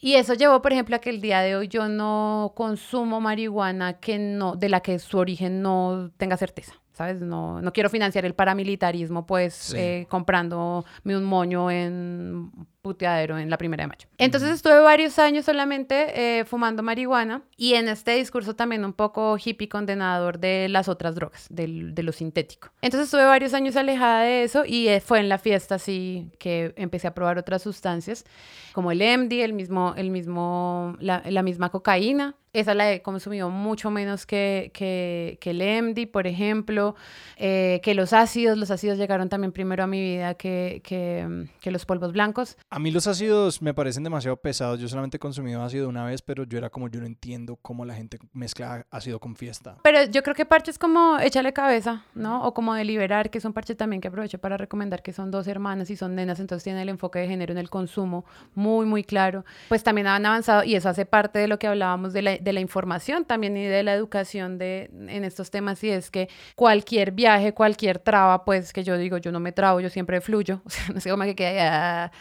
y 0.00 0.14
eso 0.14 0.32
llevó, 0.34 0.62
por 0.62 0.72
ejemplo, 0.72 0.96
a 0.96 1.00
que 1.00 1.10
el 1.10 1.20
día 1.20 1.40
de 1.40 1.56
hoy 1.56 1.68
yo 1.68 1.88
no 1.88 2.52
consumo 2.56 3.20
marihuana 3.20 3.94
que 4.00 4.18
no, 4.18 4.56
de 4.56 4.70
la 4.70 4.80
que 4.80 4.98
su 4.98 5.18
origen 5.18 5.60
no 5.60 6.10
tenga 6.16 6.38
certeza. 6.38 6.72
¿Sabes? 6.96 7.20
No, 7.20 7.60
no 7.60 7.72
quiero 7.74 7.90
financiar 7.90 8.24
el 8.24 8.34
paramilitarismo, 8.34 9.26
pues, 9.26 9.74
eh, 9.74 10.06
comprándome 10.08 10.84
un 11.04 11.24
moño 11.24 11.70
en 11.70 12.50
puteadero 12.80 13.36
en 13.36 13.50
la 13.50 13.58
primera 13.58 13.82
de 13.82 13.88
mayo. 13.88 14.08
Entonces 14.16 14.50
estuve 14.50 14.80
varios 14.80 15.18
años 15.18 15.44
solamente 15.44 16.38
eh, 16.38 16.44
fumando 16.44 16.82
marihuana 16.82 17.42
y 17.56 17.74
en 17.74 17.88
este 17.88 18.12
discurso 18.12 18.54
también 18.54 18.84
un 18.84 18.92
poco 18.94 19.36
hippie 19.36 19.68
condenador 19.68 20.38
de 20.38 20.68
las 20.70 20.88
otras 20.88 21.16
drogas, 21.16 21.46
de 21.50 22.02
lo 22.02 22.12
sintético. 22.12 22.70
Entonces 22.80 23.08
estuve 23.08 23.24
varios 23.24 23.52
años 23.54 23.76
alejada 23.76 24.22
de 24.22 24.44
eso 24.44 24.64
y 24.64 24.88
eh, 24.88 25.00
fue 25.00 25.18
en 25.18 25.28
la 25.28 25.38
fiesta 25.38 25.74
así 25.74 26.30
que 26.38 26.72
empecé 26.76 27.08
a 27.08 27.14
probar 27.14 27.36
otras 27.38 27.60
sustancias 27.60 28.24
como 28.72 28.92
el 28.92 28.98
MD, 29.00 29.42
el 29.42 29.52
mismo, 29.52 29.94
el 29.96 30.10
mismo, 30.10 30.96
la, 31.00 31.22
la 31.26 31.42
misma 31.42 31.70
cocaína, 31.70 32.36
esa 32.60 32.74
la 32.74 32.92
he 32.92 33.02
consumido 33.02 33.50
mucho 33.50 33.90
menos 33.90 34.26
que, 34.26 34.70
que, 34.72 35.38
que 35.40 35.50
el 35.50 35.82
MD, 35.82 36.10
por 36.10 36.26
ejemplo, 36.26 36.94
eh, 37.36 37.80
que 37.82 37.94
los 37.94 38.12
ácidos, 38.12 38.56
los 38.56 38.70
ácidos 38.70 38.98
llegaron 38.98 39.28
también 39.28 39.52
primero 39.52 39.84
a 39.84 39.86
mi 39.86 40.00
vida 40.00 40.34
que, 40.34 40.80
que, 40.84 41.48
que, 41.60 41.70
los 41.70 41.84
polvos 41.84 42.12
blancos. 42.12 42.56
A 42.70 42.78
mí 42.78 42.90
los 42.90 43.06
ácidos 43.06 43.60
me 43.60 43.74
parecen 43.74 44.04
demasiado 44.04 44.36
pesados, 44.36 44.80
yo 44.80 44.88
solamente 44.88 45.18
he 45.18 45.20
consumido 45.20 45.62
ácido 45.62 45.88
una 45.88 46.04
vez, 46.04 46.22
pero 46.22 46.44
yo 46.44 46.58
era 46.58 46.70
como, 46.70 46.88
yo 46.88 47.00
no 47.00 47.06
entiendo 47.06 47.56
cómo 47.56 47.84
la 47.84 47.94
gente 47.94 48.18
mezcla 48.32 48.86
ácido 48.90 49.20
con 49.20 49.36
fiesta. 49.36 49.76
Pero 49.82 50.04
yo 50.04 50.22
creo 50.22 50.34
que 50.34 50.46
parches 50.46 50.78
como 50.78 51.18
échale 51.18 51.52
cabeza, 51.52 52.04
¿no? 52.14 52.44
O 52.44 52.54
como 52.54 52.74
deliberar, 52.74 53.30
que 53.30 53.38
es 53.38 53.44
un 53.44 53.52
parche 53.52 53.74
también 53.74 54.00
que 54.00 54.08
aprovecho 54.08 54.38
para 54.38 54.56
recomendar 54.56 55.02
que 55.02 55.12
son 55.12 55.30
dos 55.30 55.46
hermanas 55.46 55.90
y 55.90 55.96
son 55.96 56.14
nenas, 56.14 56.40
entonces 56.40 56.64
tienen 56.64 56.82
el 56.82 56.88
enfoque 56.88 57.18
de 57.18 57.28
género 57.28 57.52
en 57.52 57.58
el 57.58 57.70
consumo 57.70 58.24
muy, 58.54 58.86
muy 58.86 59.04
claro. 59.04 59.44
Pues 59.68 59.82
también 59.82 60.06
han 60.06 60.24
avanzado 60.24 60.64
y 60.64 60.74
eso 60.74 60.88
hace 60.88 61.06
parte 61.06 61.38
de 61.38 61.48
lo 61.48 61.58
que 61.58 61.66
hablábamos 61.66 62.12
de 62.12 62.22
la 62.22 62.38
de 62.46 62.52
la 62.52 62.60
información 62.60 63.24
también 63.24 63.56
y 63.56 63.64
de 63.64 63.82
la 63.82 63.92
educación 63.92 64.56
de, 64.56 64.88
en 65.08 65.24
estos 65.24 65.50
temas 65.50 65.82
y 65.82 65.90
es 65.90 66.12
que 66.12 66.28
cualquier 66.54 67.10
viaje, 67.10 67.52
cualquier 67.52 67.98
traba, 67.98 68.44
pues 68.44 68.72
que 68.72 68.84
yo 68.84 68.96
digo, 68.96 69.18
yo 69.18 69.32
no 69.32 69.40
me 69.40 69.50
trabo, 69.50 69.80
yo 69.80 69.90
siempre 69.90 70.20
fluyo, 70.20 70.62
o 70.64 70.70
sea, 70.70 70.86
no 70.94 71.00
sé 71.00 71.10
cómo 71.10 71.24
que 71.24 71.34
queda 71.34 72.12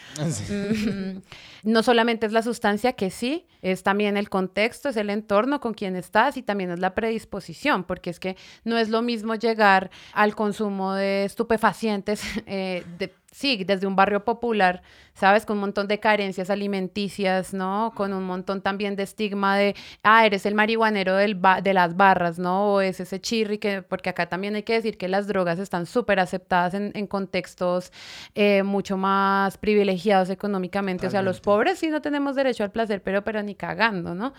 No 1.65 1.83
solamente 1.83 2.25
es 2.25 2.31
la 2.31 2.43
sustancia 2.43 2.93
que 2.93 3.09
sí, 3.09 3.47
es 3.61 3.83
también 3.83 4.17
el 4.17 4.29
contexto, 4.29 4.89
es 4.89 4.97
el 4.97 5.09
entorno 5.09 5.59
con 5.59 5.73
quien 5.73 5.95
estás 5.95 6.37
y 6.37 6.43
también 6.43 6.69
es 6.69 6.79
la 6.79 6.93
predisposición, 6.93 7.83
porque 7.83 8.11
es 8.11 8.19
que 8.19 8.37
no 8.63 8.77
es 8.77 8.89
lo 8.89 9.01
mismo 9.01 9.35
llegar 9.35 9.89
al 10.13 10.35
consumo 10.35 10.93
de 10.93 11.25
estupefacientes 11.25 12.21
eh, 12.45 12.85
de 12.99 13.11
sí, 13.35 13.65
desde 13.65 13.85
un 13.85 13.97
barrio 13.97 14.23
popular, 14.23 14.81
¿sabes? 15.13 15.45
Con 15.45 15.57
un 15.57 15.61
montón 15.61 15.89
de 15.89 15.99
carencias 15.99 16.49
alimenticias, 16.49 17.53
¿no? 17.53 17.91
Con 17.93 18.13
un 18.13 18.23
montón 18.23 18.61
también 18.61 18.95
de 18.95 19.03
estigma 19.03 19.57
de, 19.57 19.75
ah, 20.03 20.25
eres 20.25 20.45
el 20.45 20.55
marihuanero 20.55 21.15
del 21.15 21.41
de 21.61 21.73
las 21.73 21.97
barras, 21.97 22.39
¿no? 22.39 22.75
O 22.75 22.81
es 22.81 23.01
ese 23.01 23.19
chirri, 23.19 23.57
que, 23.57 23.81
porque 23.81 24.09
acá 24.09 24.29
también 24.29 24.55
hay 24.55 24.63
que 24.63 24.71
decir 24.71 24.97
que 24.97 25.09
las 25.09 25.27
drogas 25.27 25.59
están 25.59 25.85
súper 25.85 26.21
aceptadas 26.21 26.75
en, 26.75 27.07
contextos 27.07 27.91
eh, 28.35 28.63
mucho 28.63 28.95
más 28.95 29.57
privilegiados 29.57 30.29
económicamente. 30.29 31.05
O 31.05 31.09
sea, 31.09 31.21
los 31.21 31.41
pobres 31.41 31.54
sí 31.75 31.89
no 31.89 32.01
tenemos 32.01 32.35
derecho 32.35 32.63
al 32.63 32.71
placer, 32.71 33.01
pero, 33.03 33.23
pero 33.23 33.43
ni 33.43 33.55
cagando, 33.55 34.15
¿no? 34.15 34.33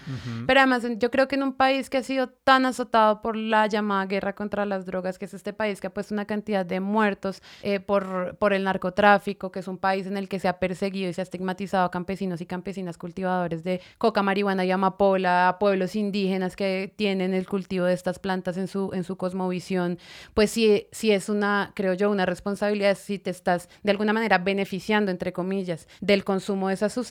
Pero 0.47 0.61
además, 0.61 0.87
yo 0.99 1.11
creo 1.11 1.29
que 1.29 1.37
en 1.37 1.43
un 1.43 1.53
país 1.53 1.91
que 1.91 1.99
ha 1.99 2.03
sido 2.03 2.29
tan 2.29 2.67
azotado 2.67 3.23
por 3.23 3.37
la 3.37 3.67
llamada 3.67 4.07
guerra 4.07 4.35
contra 4.35 4.67
las 4.67 4.87
drogas, 4.87 5.19
que 5.19 5.27
es 5.27 5.35
este 5.35 5.53
país 5.53 5.81
que 5.81 5.87
ha 5.87 5.95
puesto 5.95 6.15
una 6.15 6.25
cantidad 6.25 6.65
de 6.65 6.81
muertos 6.81 7.43
eh, 7.63 7.81
por, 7.81 8.37
por 8.39 8.53
el 8.53 8.65
narcotráfico, 8.65 8.97
tráfico, 8.97 9.53
que 9.53 9.61
es 9.61 9.69
un 9.69 9.79
país 9.79 10.07
en 10.07 10.17
el 10.17 10.29
que 10.29 10.41
se 10.41 10.49
ha 10.49 10.59
perseguido 10.59 11.11
y 11.11 11.13
se 11.13 11.21
ha 11.21 11.25
estigmatizado 11.25 11.85
a 11.85 11.91
campesinos 11.91 12.41
y 12.41 12.47
campesinas 12.47 12.99
cultivadores 12.99 13.63
de 13.63 13.81
coca, 13.99 14.23
marihuana 14.23 14.65
y 14.65 14.71
amapola, 14.73 15.49
a 15.49 15.59
pueblos 15.59 15.95
indígenas 15.95 16.57
que 16.57 16.93
tienen 16.97 17.35
el 17.35 17.47
cultivo 17.47 17.85
de 17.85 17.93
estas 17.93 18.19
plantas 18.19 18.57
en 18.57 18.67
su, 18.67 18.91
en 18.95 19.05
su 19.05 19.17
cosmovisión, 19.17 19.99
pues 20.35 20.51
sí, 20.51 20.89
sí 20.91 21.13
es 21.13 21.29
una, 21.29 21.73
creo 21.75 21.95
yo, 21.95 22.11
una 22.11 22.27
responsabilidad 22.27 22.97
si 22.97 23.19
te 23.19 23.31
estás 23.31 23.69
de 23.83 23.91
alguna 23.91 24.13
manera 24.13 24.39
beneficiando, 24.39 25.11
entre 25.11 25.33
comillas, 25.33 25.87
del 26.01 26.25
consumo 26.25 26.69
de 26.69 26.75
esas 26.75 26.93
sustancias, 26.93 27.06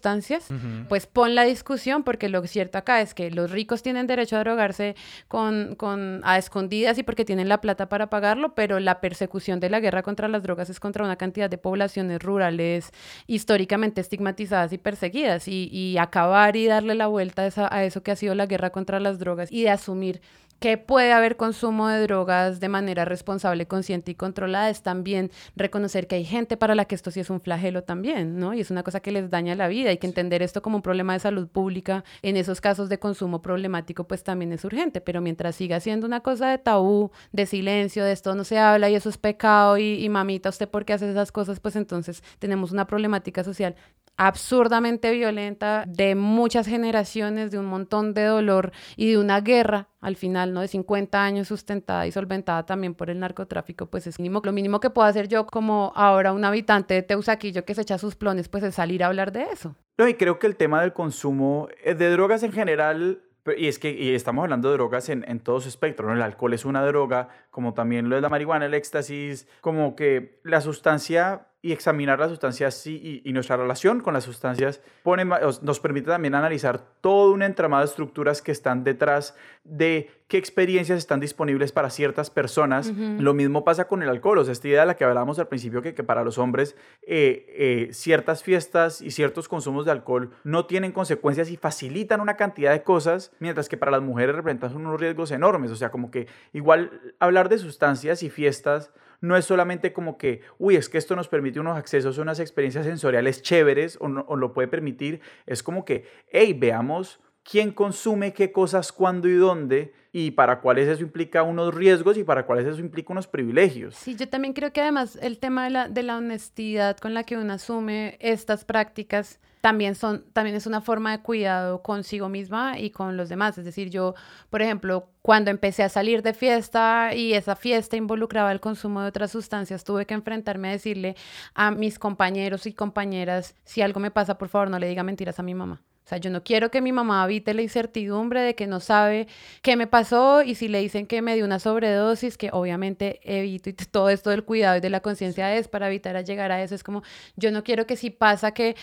pues 0.89 1.07
pon 1.07 1.35
la 1.35 1.43
discusión, 1.43 2.03
porque 2.03 2.29
lo 2.29 2.45
cierto 2.47 2.77
acá 2.77 3.01
es 3.01 3.13
que 3.13 3.31
los 3.31 3.51
ricos 3.51 3.83
tienen 3.83 4.07
derecho 4.07 4.37
a 4.37 4.39
drogarse 4.39 4.95
con, 5.27 5.75
con, 5.75 6.21
a 6.23 6.37
escondidas 6.37 6.97
y 6.97 7.03
porque 7.03 7.25
tienen 7.25 7.49
la 7.49 7.61
plata 7.61 7.89
para 7.89 8.09
pagarlo, 8.09 8.55
pero 8.55 8.79
la 8.79 9.01
persecución 9.01 9.59
de 9.59 9.69
la 9.69 9.79
guerra 9.79 10.03
contra 10.03 10.27
las 10.27 10.43
drogas 10.43 10.69
es 10.69 10.79
contra 10.79 11.03
una 11.03 11.15
cantidad 11.15 11.49
de 11.49 11.57
poblaciones 11.57 12.21
rurales 12.21 12.91
históricamente 13.27 14.01
estigmatizadas 14.01 14.73
y 14.73 14.77
perseguidas. 14.77 15.47
Y, 15.47 15.95
acabar 15.97 16.55
y 16.55 16.67
darle 16.67 16.93
la 16.95 17.07
vuelta 17.07 17.47
a, 17.55 17.75
a 17.75 17.83
eso 17.83 18.03
que 18.03 18.11
ha 18.11 18.15
sido 18.15 18.35
la 18.35 18.45
guerra 18.45 18.69
contra 18.69 18.99
las 18.99 19.17
drogas 19.17 19.51
y 19.51 19.63
de 19.63 19.69
asumir 19.69 20.21
que 20.59 20.77
puede 20.77 21.11
haber 21.11 21.37
consumo 21.37 21.87
de 21.87 22.01
drogas 22.01 22.59
de 22.59 22.69
manera 22.69 23.05
responsable, 23.05 23.67
consciente 23.67 24.11
y 24.11 24.15
controlada, 24.15 24.69
es 24.69 24.81
también 24.81 25.31
reconocer 25.55 26.07
que 26.07 26.15
hay 26.15 26.25
gente 26.25 26.57
para 26.57 26.75
la 26.75 26.85
que 26.85 26.95
esto 26.95 27.11
sí 27.11 27.19
es 27.19 27.29
un 27.29 27.41
flagelo 27.41 27.83
también, 27.83 28.39
¿no? 28.39 28.53
Y 28.53 28.61
es 28.61 28.71
una 28.71 28.83
cosa 28.83 28.99
que 28.99 29.11
les 29.11 29.29
daña 29.29 29.55
la 29.55 29.67
vida 29.67 29.91
y 29.91 29.97
que 29.97 30.07
entender 30.07 30.41
esto 30.41 30.61
como 30.61 30.77
un 30.77 30.81
problema 30.81 31.13
de 31.13 31.19
salud 31.19 31.47
pública 31.47 32.03
en 32.21 32.37
esos 32.37 32.61
casos 32.61 32.89
de 32.89 32.99
consumo 32.99 33.41
problemático, 33.41 34.05
pues 34.05 34.23
también 34.23 34.53
es 34.53 34.63
urgente, 34.65 35.01
pero 35.01 35.21
mientras 35.21 35.55
siga 35.55 35.79
siendo 35.79 36.07
una 36.07 36.21
cosa 36.21 36.49
de 36.49 36.57
tabú, 36.57 37.11
de 37.31 37.45
silencio, 37.45 38.03
de 38.03 38.11
esto 38.11 38.35
no 38.35 38.43
se 38.43 38.57
habla 38.57 38.89
y 38.89 38.95
eso 38.95 39.09
es 39.09 39.17
pecado 39.17 39.77
y, 39.77 40.03
y 40.03 40.09
mamita, 40.09 40.49
¿usted 40.49 40.69
por 40.69 40.85
qué 40.85 40.93
hace 40.93 41.09
esas 41.09 41.31
cosas? 41.31 41.59
Pues 41.59 41.75
entonces 41.75 42.23
tenemos 42.39 42.71
una 42.71 42.87
problemática 42.87 43.43
social 43.43 43.75
absurdamente 44.17 45.11
violenta 45.11 45.83
de 45.87 46.15
muchas 46.15 46.67
generaciones, 46.67 47.51
de 47.51 47.59
un 47.59 47.65
montón 47.65 48.13
de 48.13 48.23
dolor 48.23 48.71
y 48.95 49.11
de 49.11 49.17
una 49.17 49.41
guerra 49.41 49.89
al 50.05 50.17
final, 50.17 50.53
¿no? 50.53 50.61
De 50.61 50.67
50 50.67 51.23
años 51.23 51.47
sustentada 51.47 52.05
y 52.05 52.11
solventada 52.11 52.63
también 52.63 52.93
por 52.93 53.09
el 53.09 53.19
narcotráfico, 53.19 53.87
pues 53.87 54.05
es 54.05 54.19
mínimo, 54.19 54.39
lo 54.43 54.51
mínimo 54.51 54.79
que 54.79 54.91
puedo 54.91 55.07
hacer 55.07 55.27
yo 55.27 55.47
como 55.47 55.93
ahora 55.95 56.31
un 56.31 56.45
habitante 56.45 56.93
de 56.93 57.01
Teusaquillo 57.01 57.65
que 57.65 57.73
se 57.73 57.81
echa 57.81 57.97
sus 57.97 58.15
plones, 58.15 58.47
pues 58.47 58.63
es 58.63 58.75
salir 58.75 59.03
a 59.03 59.07
hablar 59.07 59.31
de 59.31 59.47
eso. 59.51 59.75
No, 59.97 60.07
y 60.07 60.13
creo 60.13 60.37
que 60.37 60.45
el 60.45 60.57
tema 60.57 60.79
del 60.81 60.93
consumo 60.93 61.69
eh, 61.83 61.95
de 61.95 62.11
drogas 62.11 62.43
en 62.43 62.51
general 62.51 63.23
y 63.57 63.67
es 63.67 63.79
que 63.79 63.91
y 63.91 64.13
estamos 64.13 64.43
hablando 64.43 64.69
de 64.69 64.75
drogas 64.75 65.09
en, 65.09 65.25
en 65.27 65.39
todo 65.39 65.59
su 65.59 65.69
espectro, 65.69 66.07
¿no? 66.07 66.13
El 66.13 66.21
alcohol 66.21 66.53
es 66.53 66.65
una 66.65 66.85
droga, 66.85 67.29
como 67.49 67.73
también 67.73 68.07
lo 68.07 68.15
es 68.15 68.21
la 68.21 68.29
marihuana, 68.29 68.67
el 68.67 68.75
éxtasis, 68.75 69.47
como 69.61 69.95
que 69.95 70.39
la 70.43 70.61
sustancia 70.61 71.47
y 71.65 71.71
examinar 71.71 72.19
las 72.19 72.29
sustancias 72.29 72.85
y, 72.85 73.23
y, 73.25 73.33
nuestra 73.33 73.57
relación 73.57 73.99
con 73.99 74.13
las 74.13 74.23
sustancias 74.23 74.81
pone, 75.01 75.25
nos 75.25 75.79
permite 75.79 76.11
también 76.11 76.35
analizar 76.35 76.79
todo 77.01 77.31
un 77.31 77.41
entramado 77.41 77.81
de 77.81 77.89
estructuras 77.89 78.43
que 78.43 78.51
están 78.51 78.83
detrás 78.83 79.35
de 79.63 80.11
qué 80.27 80.37
experiencias 80.37 80.99
están 80.99 81.19
disponibles 81.19 81.71
para 81.71 81.89
ciertas 81.89 82.29
personas. 82.29 82.93
Lo 83.17 83.33
mismo 83.33 83.63
pasa 83.63 83.87
con 83.87 84.03
el 84.03 84.09
alcohol, 84.09 84.37
o 84.37 84.43
sea, 84.43 84.51
esta 84.51 84.67
idea 84.67 84.81
de 84.81 84.85
la 84.85 84.95
que 84.95 85.05
hablábamos 85.05 85.39
al 85.39 85.47
principio, 85.47 85.81
que, 85.81 85.95
que 85.95 86.03
para 86.03 86.23
los 86.23 86.37
hombres 86.37 86.75
eh, 87.01 87.47
eh, 87.49 87.89
ciertas 87.93 88.43
fiestas 88.43 89.01
y 89.01 89.09
ciertos 89.09 89.47
consumos 89.47 89.85
de 89.85 89.91
alcohol 89.91 90.29
no 90.43 90.67
tienen 90.67 90.91
consecuencias 90.91 91.49
y 91.49 91.57
facilitan 91.57 92.21
una 92.21 92.37
cantidad 92.37 92.73
de 92.73 92.83
cosas, 92.83 93.31
mientras 93.39 93.69
que 93.69 93.77
para 93.77 93.91
las 93.91 94.03
mujeres 94.03 94.35
representan 94.35 94.75
unos 94.75 94.99
riesgos 95.01 95.31
enormes. 95.31 95.71
O 95.71 95.75
sea, 95.75 95.89
como 95.89 96.11
que 96.11 96.27
igual 96.53 97.01
hablar 97.19 97.49
de 97.49 97.57
sustancias 97.57 98.21
y 98.21 98.29
fiestas 98.29 98.91
no 99.25 99.35
es 99.35 99.45
solamente 99.45 99.93
como 99.93 100.17
que, 100.17 100.41
uy, 100.57 100.75
es 100.75 100.89
que 100.89 100.97
esto 100.97 101.15
nos 101.15 101.27
permite 101.27 101.59
unos 101.59 101.77
accesos 101.77 102.17
a 102.17 102.21
unas 102.21 102.39
experiencias 102.39 102.85
sensoriales 102.85 103.41
chéveres 103.41 103.97
o, 103.99 104.05
o 104.05 104.35
lo 104.35 104.53
puede 104.53 104.67
permitir, 104.67 105.21
es 105.45 105.63
como 105.63 105.85
que, 105.85 106.05
hey, 106.29 106.55
veamos 106.57 107.19
quién 107.49 107.71
consume 107.71 108.33
qué 108.33 108.51
cosas, 108.51 108.91
cuándo 108.91 109.29
y 109.29 109.35
dónde, 109.35 109.93
y 110.11 110.31
para 110.31 110.61
cuáles 110.61 110.87
eso 110.87 111.03
implica 111.03 111.43
unos 111.43 111.73
riesgos 111.73 112.17
y 112.17 112.23
para 112.23 112.45
cuáles 112.45 112.65
eso 112.65 112.79
implica 112.79 113.13
unos 113.13 113.27
privilegios. 113.27 113.95
Sí, 113.95 114.15
yo 114.15 114.27
también 114.27 114.53
creo 114.53 114.73
que 114.73 114.81
además 114.81 115.17
el 115.21 115.37
tema 115.37 115.65
de 115.65 115.69
la, 115.69 115.87
de 115.87 116.03
la 116.03 116.17
honestidad 116.17 116.97
con 116.97 117.13
la 117.13 117.23
que 117.23 117.37
uno 117.37 117.53
asume 117.53 118.17
estas 118.19 118.65
prácticas 118.65 119.39
también, 119.61 119.95
son, 119.95 120.23
también 120.31 120.55
es 120.55 120.67
una 120.67 120.79
forma 120.79 121.11
de 121.11 121.23
cuidado 121.23 121.81
consigo 121.81 122.29
misma 122.29 122.77
y 122.79 122.91
con 122.91 123.17
los 123.17 123.29
demás. 123.29 123.57
Es 123.57 123.65
decir, 123.65 123.89
yo, 123.89 124.13
por 124.49 124.61
ejemplo, 124.61 125.09
cuando 125.21 125.49
empecé 125.49 125.83
a 125.83 125.89
salir 125.89 126.21
de 126.21 126.33
fiesta 126.33 127.15
y 127.15 127.33
esa 127.33 127.55
fiesta 127.55 127.97
involucraba 127.97 128.51
el 128.51 128.59
consumo 128.59 129.01
de 129.01 129.07
otras 129.07 129.31
sustancias, 129.31 129.83
tuve 129.83 130.05
que 130.05 130.13
enfrentarme 130.13 130.69
a 130.69 130.71
decirle 130.71 131.15
a 131.55 131.71
mis 131.71 131.97
compañeros 131.97 132.67
y 132.67 132.73
compañeras, 132.73 133.55
si 133.63 133.81
algo 133.81 133.99
me 133.99 134.11
pasa, 134.11 134.37
por 134.37 134.49
favor, 134.49 134.69
no 134.69 134.77
le 134.77 134.87
diga 134.87 135.01
mentiras 135.03 135.39
a 135.39 135.43
mi 135.43 135.55
mamá. 135.55 135.81
O 136.05 136.07
sea, 136.07 136.19
yo 136.19 136.29
no 136.29 136.43
quiero 136.43 136.69
que 136.69 136.81
mi 136.81 136.91
mamá 136.91 137.23
habite 137.23 137.55
la 137.55 137.63
incertidumbre 137.63 138.41
de 138.41 138.53
que 138.53 138.67
no 138.67 138.79
sabe 138.79 139.27
qué 139.63 139.75
me 139.75 139.87
pasó 139.87 140.43
y 140.43 140.53
si 140.53 140.67
le 140.67 140.79
dicen 140.79 141.07
que 141.07 141.23
me 141.23 141.33
dio 141.33 141.43
una 141.45 141.57
sobredosis, 141.57 142.37
que 142.37 142.49
obviamente 142.53 143.19
evito 143.23 143.71
y 143.71 143.73
todo 143.73 144.09
esto 144.09 144.29
del 144.29 144.43
cuidado 144.43 144.77
y 144.77 144.81
de 144.81 144.91
la 144.91 144.99
conciencia 144.99 145.55
es 145.55 145.67
para 145.67 145.87
evitar 145.87 146.15
a 146.15 146.21
llegar 146.21 146.51
a 146.51 146.61
eso. 146.61 146.75
Es 146.75 146.83
como, 146.83 147.01
yo 147.37 147.51
no 147.51 147.63
quiero 147.63 147.87
que 147.87 147.95
si 147.95 148.11
pasa 148.11 148.51
que 148.51 148.75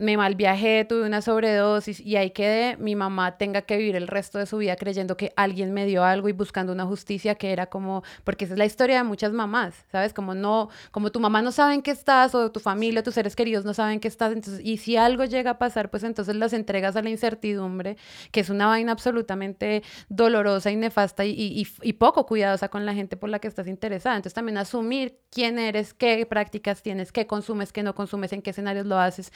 me 0.00 0.16
mal 0.16 0.34
viajé, 0.34 0.86
tuve 0.86 1.06
una 1.06 1.20
sobredosis 1.20 2.00
y 2.00 2.16
ahí 2.16 2.30
quedé, 2.30 2.76
mi 2.78 2.96
mamá 2.96 3.36
tenga 3.36 3.62
que 3.62 3.76
vivir 3.76 3.96
el 3.96 4.08
resto 4.08 4.38
de 4.38 4.46
su 4.46 4.56
vida 4.56 4.74
creyendo 4.76 5.16
que 5.16 5.32
alguien 5.36 5.72
me 5.72 5.84
dio 5.84 6.04
algo 6.04 6.28
y 6.30 6.32
buscando 6.32 6.72
una 6.72 6.86
justicia 6.86 7.34
que 7.34 7.52
era 7.52 7.66
como, 7.66 8.02
porque 8.24 8.46
esa 8.46 8.54
es 8.54 8.58
la 8.58 8.64
historia 8.64 8.96
de 8.96 9.04
muchas 9.04 9.32
mamás, 9.32 9.74
¿sabes? 9.92 10.14
Como 10.14 10.34
no, 10.34 10.70
como 10.90 11.12
tu 11.12 11.20
mamá 11.20 11.42
no 11.42 11.52
sabe 11.52 11.74
en 11.74 11.82
qué 11.82 11.90
estás 11.90 12.34
o 12.34 12.50
tu 12.50 12.60
familia, 12.60 13.02
tus 13.02 13.14
seres 13.14 13.36
queridos 13.36 13.66
no 13.66 13.74
saben 13.74 14.00
qué 14.00 14.08
estás, 14.08 14.32
entonces, 14.32 14.64
y 14.64 14.78
si 14.78 14.96
algo 14.96 15.24
llega 15.24 15.52
a 15.52 15.58
pasar, 15.58 15.90
pues 15.90 16.02
entonces 16.02 16.34
las 16.34 16.54
entregas 16.54 16.96
a 16.96 17.02
la 17.02 17.10
incertidumbre, 17.10 17.98
que 18.32 18.40
es 18.40 18.48
una 18.48 18.68
vaina 18.68 18.92
absolutamente 18.92 19.82
dolorosa 20.08 20.70
y 20.70 20.76
nefasta 20.76 21.26
y, 21.26 21.66
y, 21.82 21.92
poco 21.92 22.24
cuidadosa 22.24 22.70
con 22.70 22.86
la 22.86 22.94
gente 22.94 23.18
por 23.18 23.28
la 23.28 23.38
que 23.38 23.48
estás 23.48 23.66
interesada. 23.66 24.16
Entonces 24.16 24.32
también 24.32 24.56
asumir 24.56 25.18
quién 25.30 25.58
eres, 25.58 25.92
qué 25.92 26.24
prácticas 26.24 26.82
tienes, 26.82 27.12
qué 27.12 27.26
consumes, 27.26 27.72
qué 27.72 27.82
no 27.82 27.94
consumes, 27.94 28.32
en 28.32 28.40
qué 28.40 28.50
escenarios 28.50 28.86
lo 28.86 28.98
haces, 28.98 29.32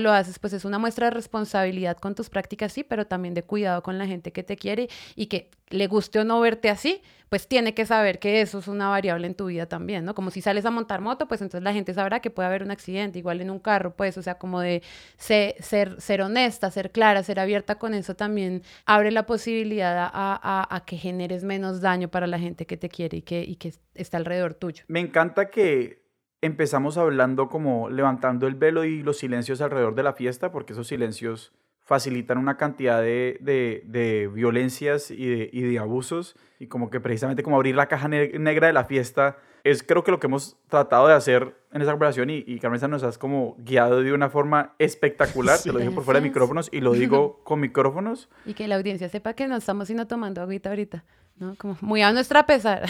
lo 0.00 0.12
haces, 0.12 0.38
pues 0.38 0.52
es 0.52 0.64
una 0.64 0.78
muestra 0.78 1.06
de 1.06 1.10
responsabilidad 1.12 1.96
con 1.98 2.14
tus 2.14 2.30
prácticas, 2.30 2.72
sí, 2.72 2.84
pero 2.84 3.06
también 3.06 3.34
de 3.34 3.42
cuidado 3.42 3.82
con 3.82 3.98
la 3.98 4.06
gente 4.06 4.32
que 4.32 4.42
te 4.42 4.56
quiere 4.56 4.88
y 5.14 5.26
que 5.26 5.50
le 5.68 5.86
guste 5.86 6.18
o 6.18 6.24
no 6.24 6.40
verte 6.40 6.68
así, 6.68 7.00
pues 7.28 7.46
tiene 7.46 7.74
que 7.74 7.86
saber 7.86 8.18
que 8.18 8.40
eso 8.40 8.58
es 8.58 8.66
una 8.66 8.88
variable 8.88 9.28
en 9.28 9.34
tu 9.34 9.46
vida 9.46 9.66
también, 9.66 10.04
¿no? 10.04 10.16
Como 10.16 10.32
si 10.32 10.40
sales 10.40 10.66
a 10.66 10.70
montar 10.72 11.00
moto, 11.00 11.28
pues 11.28 11.40
entonces 11.40 11.62
la 11.62 11.72
gente 11.72 11.94
sabrá 11.94 12.18
que 12.18 12.30
puede 12.30 12.48
haber 12.48 12.64
un 12.64 12.72
accidente, 12.72 13.20
igual 13.20 13.40
en 13.40 13.50
un 13.50 13.60
carro, 13.60 13.94
pues, 13.94 14.18
o 14.18 14.22
sea, 14.22 14.34
como 14.34 14.60
de 14.60 14.82
ser, 15.16 15.54
ser, 15.62 16.00
ser 16.00 16.22
honesta, 16.22 16.70
ser 16.72 16.90
clara, 16.90 17.22
ser 17.22 17.38
abierta 17.38 17.76
con 17.76 17.94
eso 17.94 18.16
también 18.16 18.62
abre 18.84 19.12
la 19.12 19.26
posibilidad 19.26 19.96
a, 19.96 20.10
a, 20.12 20.74
a, 20.74 20.84
que 20.84 20.96
generes 20.96 21.44
menos 21.44 21.80
daño 21.80 22.08
para 22.08 22.26
la 22.26 22.38
gente 22.40 22.66
que 22.66 22.76
te 22.76 22.88
quiere 22.88 23.18
y 23.18 23.22
que, 23.22 23.42
y 23.42 23.56
que 23.56 23.72
está 23.94 24.16
alrededor 24.16 24.54
tuyo. 24.54 24.84
Me 24.88 24.98
encanta 24.98 25.50
que 25.50 26.09
empezamos 26.42 26.96
hablando 26.96 27.48
como 27.48 27.90
levantando 27.90 28.46
el 28.46 28.54
velo 28.54 28.84
y 28.84 29.02
los 29.02 29.18
silencios 29.18 29.60
alrededor 29.60 29.94
de 29.94 30.02
la 30.02 30.12
fiesta, 30.12 30.50
porque 30.52 30.72
esos 30.72 30.86
silencios 30.88 31.52
facilitan 31.82 32.38
una 32.38 32.56
cantidad 32.56 33.02
de, 33.02 33.38
de, 33.40 34.30
violencias 34.32 35.10
y 35.10 35.26
de, 35.26 35.50
y 35.52 35.62
de, 35.62 35.78
abusos, 35.78 36.36
y 36.58 36.68
como 36.68 36.88
que 36.88 37.00
precisamente 37.00 37.42
como 37.42 37.56
abrir 37.56 37.74
la 37.74 37.88
caja 37.88 38.08
negra 38.08 38.68
de 38.68 38.72
la 38.72 38.84
fiesta 38.84 39.38
es 39.64 39.82
creo 39.82 40.04
que 40.04 40.10
lo 40.10 40.20
que 40.20 40.26
hemos 40.26 40.56
tratado 40.68 41.08
de 41.08 41.14
hacer 41.14 41.54
en 41.72 41.82
esa 41.82 41.94
operación 41.94 42.30
y, 42.30 42.44
y 42.46 42.58
Carmen 42.58 42.80
nos 42.90 43.02
has 43.02 43.18
como 43.18 43.56
guiado 43.58 44.02
de 44.02 44.12
una 44.12 44.28
forma 44.28 44.74
espectacular, 44.78 45.58
te 45.58 45.72
lo 45.72 45.78
digo 45.78 45.94
por 45.94 46.04
fuera 46.04 46.20
de 46.20 46.26
micrófonos 46.26 46.68
y 46.72 46.80
lo 46.80 46.92
digo 46.92 47.40
con 47.44 47.60
micrófonos. 47.60 48.28
Y 48.44 48.54
que 48.54 48.66
la 48.68 48.76
audiencia 48.76 49.08
sepa 49.08 49.34
que 49.34 49.46
no 49.46 49.56
estamos 49.56 49.88
sino 49.88 50.06
tomando 50.06 50.40
agüita 50.42 50.70
ahorita. 50.70 51.04
¿no? 51.40 51.54
Como 51.56 51.76
muy 51.80 52.02
a 52.02 52.12
nuestra 52.12 52.44
pesar, 52.44 52.82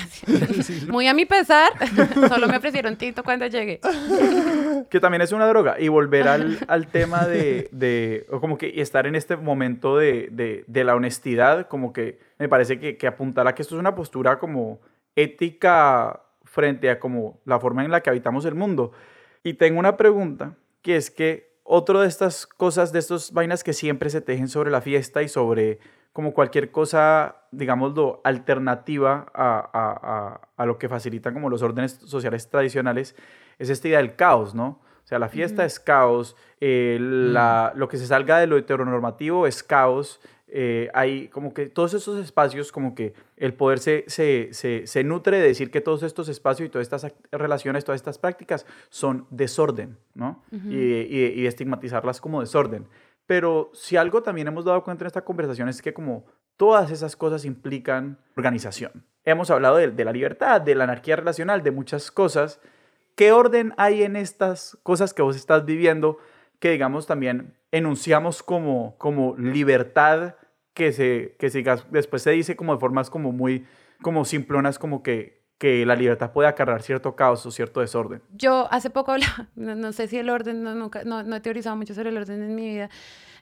muy 0.88 1.06
a 1.06 1.14
mi 1.14 1.24
pesar, 1.24 1.70
solo 2.28 2.48
me 2.48 2.56
ofrecieron 2.56 2.96
tinto 2.96 3.22
cuando 3.22 3.46
llegué. 3.46 3.80
Que 4.90 4.98
también 4.98 5.22
es 5.22 5.32
una 5.32 5.46
droga. 5.46 5.76
Y 5.78 5.88
volver 5.88 6.26
al, 6.26 6.58
al 6.66 6.88
tema 6.88 7.26
de, 7.26 7.68
de, 7.70 8.26
o 8.30 8.40
como 8.40 8.58
que 8.58 8.80
estar 8.80 9.06
en 9.06 9.14
este 9.14 9.36
momento 9.36 9.96
de, 9.96 10.28
de, 10.32 10.64
de, 10.66 10.84
la 10.84 10.96
honestidad, 10.96 11.68
como 11.68 11.92
que 11.92 12.18
me 12.38 12.48
parece 12.48 12.80
que, 12.80 12.96
que 12.96 13.06
apuntar 13.06 13.46
a 13.46 13.54
que 13.54 13.62
esto 13.62 13.76
es 13.76 13.80
una 13.80 13.94
postura 13.94 14.40
como 14.40 14.80
ética 15.14 16.20
frente 16.50 16.90
a 16.90 16.98
como 16.98 17.40
la 17.44 17.60
forma 17.60 17.84
en 17.84 17.92
la 17.92 18.00
que 18.02 18.10
habitamos 18.10 18.44
el 18.44 18.56
mundo. 18.56 18.92
Y 19.44 19.54
tengo 19.54 19.78
una 19.78 19.96
pregunta, 19.96 20.56
que 20.82 20.96
es 20.96 21.10
que 21.10 21.50
otro 21.62 22.00
de 22.00 22.08
estas 22.08 22.46
cosas, 22.46 22.92
de 22.92 22.98
estas 22.98 23.32
vainas 23.32 23.62
que 23.62 23.72
siempre 23.72 24.10
se 24.10 24.20
tejen 24.20 24.48
sobre 24.48 24.72
la 24.72 24.80
fiesta 24.80 25.22
y 25.22 25.28
sobre 25.28 25.78
como 26.12 26.34
cualquier 26.34 26.72
cosa, 26.72 27.46
digámoslo, 27.52 28.20
alternativa 28.24 29.26
a, 29.32 29.70
a, 29.72 30.40
a, 30.56 30.66
lo 30.66 30.76
que 30.76 30.88
facilitan 30.88 31.32
como 31.32 31.48
los 31.48 31.62
órdenes 31.62 31.92
sociales 31.92 32.50
tradicionales, 32.50 33.14
es 33.60 33.70
esta 33.70 33.86
idea 33.86 33.98
del 33.98 34.16
caos, 34.16 34.52
¿no? 34.52 34.80
O 35.04 35.06
sea, 35.10 35.20
la 35.20 35.28
fiesta 35.28 35.64
es 35.64 35.78
caos, 35.78 36.36
eh, 36.60 36.98
la, 37.00 37.72
lo 37.76 37.88
que 37.88 37.96
se 37.96 38.06
salga 38.06 38.38
de 38.38 38.48
lo 38.48 38.58
heteronormativo 38.58 39.46
es 39.46 39.62
caos, 39.62 40.20
eh, 40.52 40.90
hay 40.94 41.28
como 41.28 41.54
que 41.54 41.66
todos 41.66 41.94
estos 41.94 42.18
espacios, 42.18 42.72
como 42.72 42.94
que 42.94 43.14
el 43.36 43.54
poder 43.54 43.78
se, 43.78 44.04
se, 44.08 44.48
se, 44.52 44.86
se, 44.86 45.04
nutre 45.04 45.38
de 45.38 45.46
decir 45.46 45.70
que 45.70 45.80
todos 45.80 46.02
estos 46.02 46.28
espacios 46.28 46.66
y 46.66 46.70
todas 46.70 46.86
estas 46.86 47.12
relaciones, 47.30 47.84
todas 47.84 48.00
estas 48.00 48.18
prácticas 48.18 48.66
son 48.88 49.26
desorden, 49.30 49.96
¿no? 50.14 50.42
Uh 50.50 50.56
-huh. 50.56 50.72
y, 50.72 51.16
y, 51.16 51.40
y 51.42 51.46
estigmatizarlas 51.46 52.20
como 52.20 52.40
desorden. 52.40 52.86
Pero 53.26 53.70
si 53.74 53.96
algo 53.96 54.22
también 54.22 54.48
hemos 54.48 54.64
dado 54.64 54.82
cuenta 54.82 55.04
en 55.04 55.06
esta 55.06 55.24
conversación 55.24 55.68
es 55.68 55.80
que 55.82 55.94
como 55.94 56.24
todas 56.56 56.90
esas 56.90 57.16
cosas 57.16 57.44
implican 57.44 58.18
organización. 58.36 59.04
Hemos 59.24 59.50
hablado 59.50 59.76
de, 59.76 59.90
de, 59.90 60.04
la 60.04 60.12
libertad, 60.12 60.60
de 60.60 60.74
la 60.74 60.84
anarquía 60.84 61.16
relacional, 61.16 61.62
de 61.62 61.70
muchas 61.70 62.10
cosas. 62.10 62.60
¿Qué 63.14 63.32
orden 63.32 63.72
hay 63.76 64.02
en 64.02 64.16
estas 64.16 64.76
cosas 64.82 65.14
que 65.14 65.22
vos 65.22 65.36
estás 65.36 65.64
viviendo 65.64 66.18
que, 66.58 66.70
digamos, 66.70 67.06
también 67.06 67.54
enunciamos 67.72 68.42
como, 68.42 68.96
como 68.98 69.36
libertad 69.36 70.34
que, 70.74 70.92
se, 70.92 71.36
que 71.38 71.50
se, 71.50 71.64
después 71.90 72.22
se 72.22 72.30
dice 72.30 72.56
como 72.56 72.74
de 72.74 72.80
formas 72.80 73.10
como 73.10 73.32
muy 73.32 73.66
como 74.02 74.24
simplonas, 74.24 74.78
como 74.78 75.02
que, 75.02 75.42
que 75.58 75.84
la 75.84 75.94
libertad 75.94 76.32
puede 76.32 76.48
acarrear 76.48 76.82
cierto 76.82 77.16
caos 77.16 77.44
o 77.44 77.50
cierto 77.50 77.80
desorden. 77.80 78.22
Yo 78.32 78.66
hace 78.70 78.90
poco 78.90 79.12
hablaba, 79.12 79.48
no, 79.54 79.74
no 79.74 79.92
sé 79.92 80.08
si 80.08 80.18
el 80.18 80.30
orden, 80.30 80.62
no, 80.62 80.74
nunca, 80.74 81.04
no, 81.04 81.22
no, 81.22 81.36
he 81.36 81.40
teorizado 81.40 81.76
mucho 81.76 81.94
sobre 81.94 82.10
el 82.10 82.16
orden 82.16 82.42
en 82.42 82.54
mi 82.54 82.68
vida, 82.68 82.90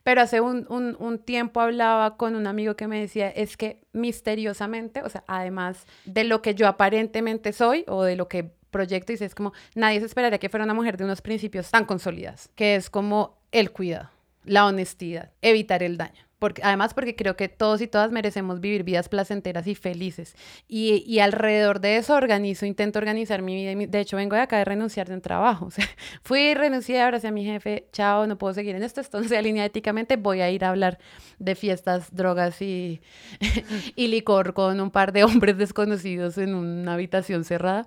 pero 0.03 0.21
hace 0.21 0.41
un, 0.41 0.67
un, 0.69 0.97
un, 0.99 1.19
tiempo 1.19 1.61
hablaba 1.61 2.17
con 2.17 2.35
un 2.35 2.47
amigo 2.47 2.75
que 2.75 2.89
me 2.89 3.01
decía, 3.01 3.29
es 3.29 3.57
que 3.57 3.83
misteriosamente, 3.93 5.03
o 5.03 5.09
sea, 5.09 5.25
además 5.27 5.87
de 6.05 6.25
lo 6.25 6.43
que 6.43 6.55
yo 6.55 6.67
aparentemente 6.67 7.53
soy 7.53 7.85
o 7.89 8.03
de 8.05 8.17
lo 8.17 8.29
que 8.29 8.51
proyecto, 8.71 9.13
dice, 9.13 9.25
es 9.25 9.35
como, 9.35 9.53
nadie 9.75 10.01
se 10.01 10.07
esperaría 10.07 10.39
que 10.39 10.49
fuera 10.49 10.65
una 10.65 10.75
mujer 10.75 10.97
de 10.97 11.05
unos 11.05 11.23
principios 11.23 11.71
tan 11.71 11.85
consolidados, 11.85 12.49
que 12.55 12.77
es 12.77 12.91
como 12.91 13.39
el 13.53 13.71
cuidado, 13.71 14.11
la 14.45 14.67
honestidad, 14.67 15.31
evitar 15.41 15.83
el 15.83 15.97
daño. 15.97 16.28
Porque, 16.39 16.63
además 16.63 16.95
porque 16.95 17.17
creo 17.17 17.37
que 17.37 17.49
todos 17.49 17.81
y 17.81 17.89
todas 17.89 18.13
merecemos 18.13 18.61
vivir 18.61 18.85
vidas 18.85 19.09
placenteras 19.09 19.67
y 19.67 19.75
felices. 19.75 20.37
Y, 20.69 21.03
y 21.07 21.19
alrededor 21.19 21.81
de 21.81 21.97
eso 21.97 22.15
organizo, 22.15 22.67
intento 22.67 22.99
organizar 22.99 23.43
mi 23.43 23.55
vida. 23.57 23.87
De 23.89 24.01
hecho, 24.01 24.17
vengo 24.17 24.37
de 24.37 24.43
acá 24.43 24.59
de 24.59 24.65
renunciar 24.65 25.09
de 25.09 25.15
un 25.15 25.21
trabajo. 25.21 25.69
Fui, 26.23 26.55
renuncié, 26.55 27.01
abracé 27.01 27.29
a 27.29 27.33
mi 27.33 27.45
jefe, 27.45 27.89
chao, 27.93 28.27
no 28.27 28.39
puedo 28.39 28.55
seguir 28.55 28.77
en 28.77 28.83
esto, 28.83 29.01
esto 29.01 29.21
no 29.21 29.27
alinea 29.37 29.65
éticamente, 29.65 30.17
voy 30.17 30.41
a 30.41 30.51
ir 30.51 30.65
a 30.65 30.71
hablar 30.71 30.99
de 31.39 31.55
fiestas, 31.55 32.15
drogas 32.15 32.61
y, 32.61 33.01
y 33.97 34.09
licor 34.09 34.55
con 34.55 34.81
un 34.81 34.91
par 34.91 35.13
de 35.13 35.25
hombres 35.25 35.57
desconocidos 35.59 36.39
en 36.39 36.55
una 36.55 36.95
habitación 36.95 37.45
cerrada. 37.45 37.87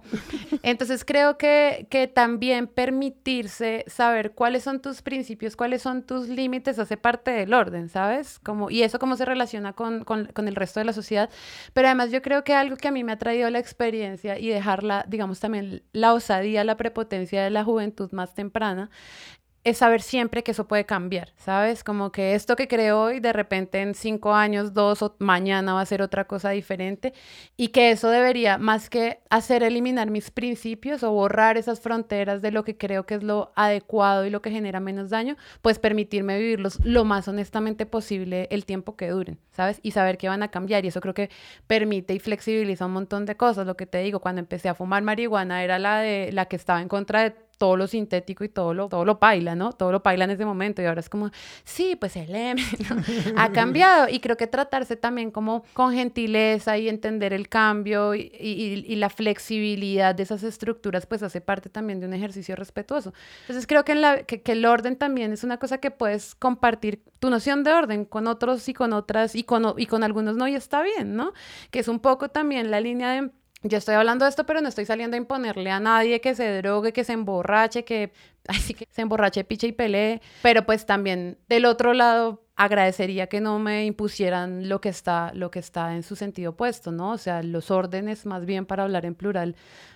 Entonces 0.64 1.06
creo 1.06 1.38
que, 1.38 1.88
que 1.89 2.08
también 2.08 2.68
permitirse 2.68 3.86
saber 3.88 4.32
cuáles 4.32 4.64
son 4.64 4.82
tus 4.82 5.02
principios, 5.02 5.56
cuáles 5.56 5.82
son 5.82 6.04
tus 6.04 6.28
límites, 6.28 6.80
hace 6.80 6.97
parte 6.97 7.32
del 7.32 7.54
orden, 7.54 7.89
¿sabes? 7.89 8.39
Como, 8.43 8.71
y 8.71 8.81
eso 8.81 8.97
cómo 8.97 9.15
se 9.15 9.25
relaciona 9.25 9.73
con, 9.73 10.03
con, 10.03 10.25
con, 10.25 10.47
el 10.47 10.55
resto 10.55 10.79
de 10.79 10.85
la 10.85 10.93
sociedad. 10.93 11.29
Pero 11.73 11.87
además 11.87 12.11
yo 12.11 12.21
creo 12.21 12.43
que 12.43 12.53
algo 12.53 12.75
que 12.75 12.87
a 12.87 12.91
mí 12.91 13.03
me 13.03 13.11
ha 13.11 13.17
traído 13.17 13.49
la 13.49 13.59
experiencia 13.59 14.39
y 14.39 14.49
dejarla, 14.49 15.05
digamos, 15.07 15.39
también 15.39 15.83
la 15.93 16.13
osadía, 16.13 16.63
la 16.63 16.77
prepotencia 16.77 17.43
de 17.43 17.51
la 17.51 17.63
juventud 17.63 18.11
más 18.11 18.33
temprana, 18.33 18.89
es 19.64 19.78
saber 19.78 20.01
siempre 20.01 20.43
que 20.43 20.51
eso 20.51 20.68
puede 20.68 20.86
cambiar, 20.86 21.34
¿sabes? 21.38 21.84
Como 21.84 22.12
que 22.12 22.34
esto 22.34 22.55
que 22.55 22.68
creo 22.68 23.01
hoy, 23.01 23.20
de 23.20 23.32
repente 23.32 23.82
en 23.82 23.93
cinco 23.93 24.34
años, 24.34 24.74
dos 24.74 25.03
o 25.03 25.16
mañana 25.20 25.74
va 25.74 25.82
a 25.82 25.86
ser 25.86 26.01
otra 26.01 26.26
cosa 26.26 26.49
diferente 26.49 27.14
y 27.57 27.68
que 27.68 27.91
eso 27.91 28.09
debería, 28.09 28.57
más 28.57 28.89
que 28.89 29.20
hacer 29.30 29.62
eliminar 29.62 30.09
mis 30.09 30.32
principios 30.32 31.03
o 31.03 31.12
borrar 31.12 31.57
esas 31.57 31.80
fronteras 31.80 32.41
de 32.41 32.51
lo 32.51 32.64
que 32.64 32.76
creo 32.76 33.05
que 33.05 33.16
es 33.16 33.24
lo 33.24 33.51
adecuado 33.55 34.26
y 34.26 34.32
lo 34.32 34.41
que 34.41 34.49
genera 34.49 34.80
menos 34.80 35.12
daño, 35.12 35.38
pues 35.62 35.78
permitirme 35.78 36.39
vivirlos 36.39 36.80
lo 36.84 37.05
más 37.05 37.28
honestamente 37.28 37.86
posible 37.86 38.47
el 38.49 38.66
tiempo 38.66 38.95
que 38.95 39.09
duren, 39.09 39.38
¿sabes? 39.51 39.80
Y 39.84 39.91
saber 39.91 40.18
que 40.18 40.28
van 40.28 40.41
a 40.41 40.49
cambiar 40.49 40.86
y 40.86 40.88
eso 40.88 41.01
creo 41.01 41.14
que 41.14 41.30
permite 41.68 42.16
y 42.16 42.20
flexibiliza 42.20 42.88
un 42.88 42.93
montón 42.93 43.26
de 43.26 43.38
cosas. 43.38 43.68
Lo 43.68 43.78
que 43.78 43.86
te 43.86 43.99
digo, 43.99 44.22
cuando 44.22 44.39
empecé 44.39 44.70
a 44.70 44.76
fumar 44.76 45.03
marihuana 45.03 45.64
era 45.64 45.78
la 45.78 45.99
de 45.99 46.32
la 46.32 46.45
que 46.45 46.55
estaba 46.55 46.82
en 46.82 46.88
contra 46.88 47.24
de 47.24 47.51
todo 47.62 47.78
lo 47.78 47.86
sintético 47.86 48.43
y 48.43 48.49
todo 48.49 48.74
lo, 48.74 48.89
todo 48.89 49.05
lo 49.05 49.20
baila, 49.20 49.53
¿no? 49.53 49.72
Todo 49.72 49.91
lo 49.91 49.99
baila 49.99 50.24
en 50.24 50.32
ese 50.32 50.45
momento 50.45 50.82
y 50.82 50.86
ahora 50.86 50.99
es 50.99 51.09
como, 51.09 51.30
sí, 51.64 51.95
pues 51.95 52.16
el 52.16 52.36
M 52.36 52.59
ha 53.38 53.51
cambiado 53.53 54.09
y 54.09 54.20
creo 54.20 54.36
que 54.36 54.47
tratarse 54.47 54.95
también 54.95 55.30
como 55.30 55.64
con 55.74 55.93
gentileza 55.93 56.80
y 56.80 56.89
entender 56.89 57.34
el 57.34 57.49
cambio 57.49 58.16
y, 58.16 58.32
y, 58.34 58.95
la 58.95 59.12
flexibilidad 59.12 60.16
de 60.16 60.24
esas 60.24 60.41
estructuras 60.41 61.05
pues 61.05 61.22
hace 61.22 61.39
parte 61.39 61.70
también 61.70 61.99
de 61.99 62.07
un 62.07 62.16
ejercicio 62.16 62.55
respetuoso. 62.55 63.14
Entonces 63.41 63.68
creo 63.68 63.86
que, 63.86 63.91
en 63.91 64.01
la, 64.01 64.24
que, 64.24 64.41
que 64.41 64.53
el 64.53 64.66
orden 64.66 64.95
también 64.95 65.32
es 65.32 65.43
una 65.43 65.57
cosa 65.57 65.78
que 65.78 65.91
puedes 65.91 66.34
compartir 66.34 67.03
tu 67.20 67.30
noción 67.30 67.64
de 67.64 67.74
orden 67.74 68.05
con 68.05 68.26
otros 68.26 68.68
y 68.70 68.74
con 68.74 68.91
otras 68.91 69.36
y 69.36 69.43
con, 69.43 69.76
y 69.78 69.86
con 69.86 70.03
algunos 70.03 70.36
no 70.36 70.47
y 70.47 70.55
está 70.55 70.82
bien, 70.82 71.16
¿no? 71.16 71.32
Que 71.70 71.78
es 71.78 71.88
un 71.88 71.99
poco 71.99 72.30
también 72.30 72.72
la 72.72 72.82
línea 72.82 73.12
de 73.12 73.30
yo 73.64 73.78
estoy 73.78 73.95
hablando 73.95 74.26
de 74.26 74.30
esto, 74.30 74.45
pero 74.45 74.62
no 74.62 74.70
estoy 74.70 74.86
saliendo 74.86 75.16
a 75.16 75.20
imponerle 75.20 75.70
a 75.70 75.80
nadie 75.80 76.20
que 76.20 76.34
se 76.34 76.62
drogue, 76.62 76.93
que 76.93 77.03
se 77.03 77.14
emborrache, 77.14 77.84
que 77.84 78.12
así 78.47 78.74
que 78.74 78.88
se 78.89 79.01
emborrache, 79.01 79.43
piche 79.43 79.68
y 79.68 79.72
pelee. 79.72 80.22
Pero 80.41 80.66
pues 80.66 80.86
también 80.86 81.38
del 81.47 81.66
otro 81.66 81.93
lado 81.93 82.43
agradecería 82.55 83.28
que 83.28 83.41
no 83.41 83.59
me 83.59 83.86
impusieran 83.86 84.70
lo 84.70 84.82
que 84.82 84.89
está, 84.89 85.32
lo 85.34 85.51
que 85.51 85.59
está 85.59 85.95
en 85.95 86.03
su 86.03 86.16
sentido 86.16 86.51
opuesto, 86.51 86.91
¿no? 86.91 87.12
O 87.12 87.18
sea, 87.18 87.41
los 87.43 87.72
órdenes, 87.72 88.26
más 88.26 88.45
bien 88.45 88.66
para 88.66 88.84
hablar 88.84 89.05
en 89.05 89.16
plural, 89.16 89.55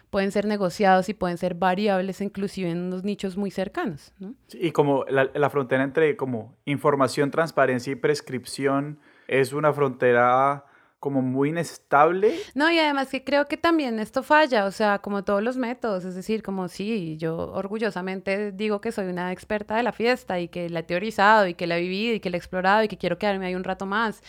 pueden 0.10 0.32
ser 0.32 0.46
negociados 0.46 1.10
y 1.10 1.14
pueden 1.14 1.38
ser 1.38 1.56
variables 1.56 2.22
inclusive 2.22 2.70
en 2.70 2.78
unos 2.78 3.04
nichos 3.04 3.36
muy 3.36 3.52
cercanos, 3.52 4.14
¿no? 4.20 4.34
y 4.54 4.72
como 4.72 5.04
la, 5.10 5.30
la 5.34 5.50
frontera 5.50 5.84
entre 5.84 6.16
como 6.16 6.56
información, 6.64 7.32
transparencia 7.32 7.92
y 7.92 7.96
prescripción 7.96 9.00
es 9.28 9.52
una 9.52 9.74
frontera 9.74 10.66
como 11.06 11.22
muy 11.22 11.50
inestable. 11.50 12.34
No, 12.56 12.72
y 12.72 12.80
además 12.80 13.10
que 13.10 13.24
creo 13.24 13.46
que 13.48 13.58
también 13.58 14.00
esto 14.00 14.24
falla, 14.24 14.66
o 14.66 14.72
sea, 14.72 14.98
como 14.98 15.24
todos 15.24 15.44
los 15.44 15.56
métodos, 15.56 16.04
es 16.04 16.16
decir, 16.16 16.42
como 16.42 16.68
sí, 16.68 17.16
yo 17.18 17.52
orgullosamente 17.52 18.52
digo 18.52 18.82
que 18.82 18.92
soy 18.92 19.06
una 19.06 19.32
experta 19.32 19.76
de 19.76 19.84
la 19.84 19.92
fiesta 19.92 20.40
y 20.40 20.48
que 20.48 20.68
la 20.68 20.80
he 20.80 20.84
teorizado 20.84 21.46
y 21.46 21.54
que 21.54 21.68
la 21.68 21.78
he 21.78 21.82
vivido 21.82 22.16
y 22.16 22.20
que 22.20 22.32
la 22.32 22.38
he 22.38 22.40
explorado 22.40 22.82
y 22.82 22.88
que 22.88 22.98
quiero 22.98 23.20
quedarme 23.20 23.46
ahí 23.46 23.54
un 23.54 23.64
rato 23.64 23.86
más 23.86 24.24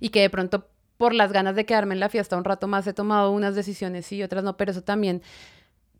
y 0.00 0.08
que 0.08 0.20
de 0.20 0.28
pronto 0.28 0.66
por 0.96 1.14
las 1.14 1.30
ganas 1.30 1.54
de 1.54 1.64
quedarme 1.64 1.94
en 1.94 2.00
la 2.00 2.08
fiesta 2.08 2.36
un 2.36 2.42
rato 2.42 2.66
más 2.66 2.88
he 2.88 2.92
tomado 2.92 3.30
unas 3.30 3.54
decisiones 3.54 4.10
y 4.10 4.24
otras 4.24 4.42
no, 4.42 4.56
pero 4.56 4.72
eso 4.72 4.82
también, 4.82 5.22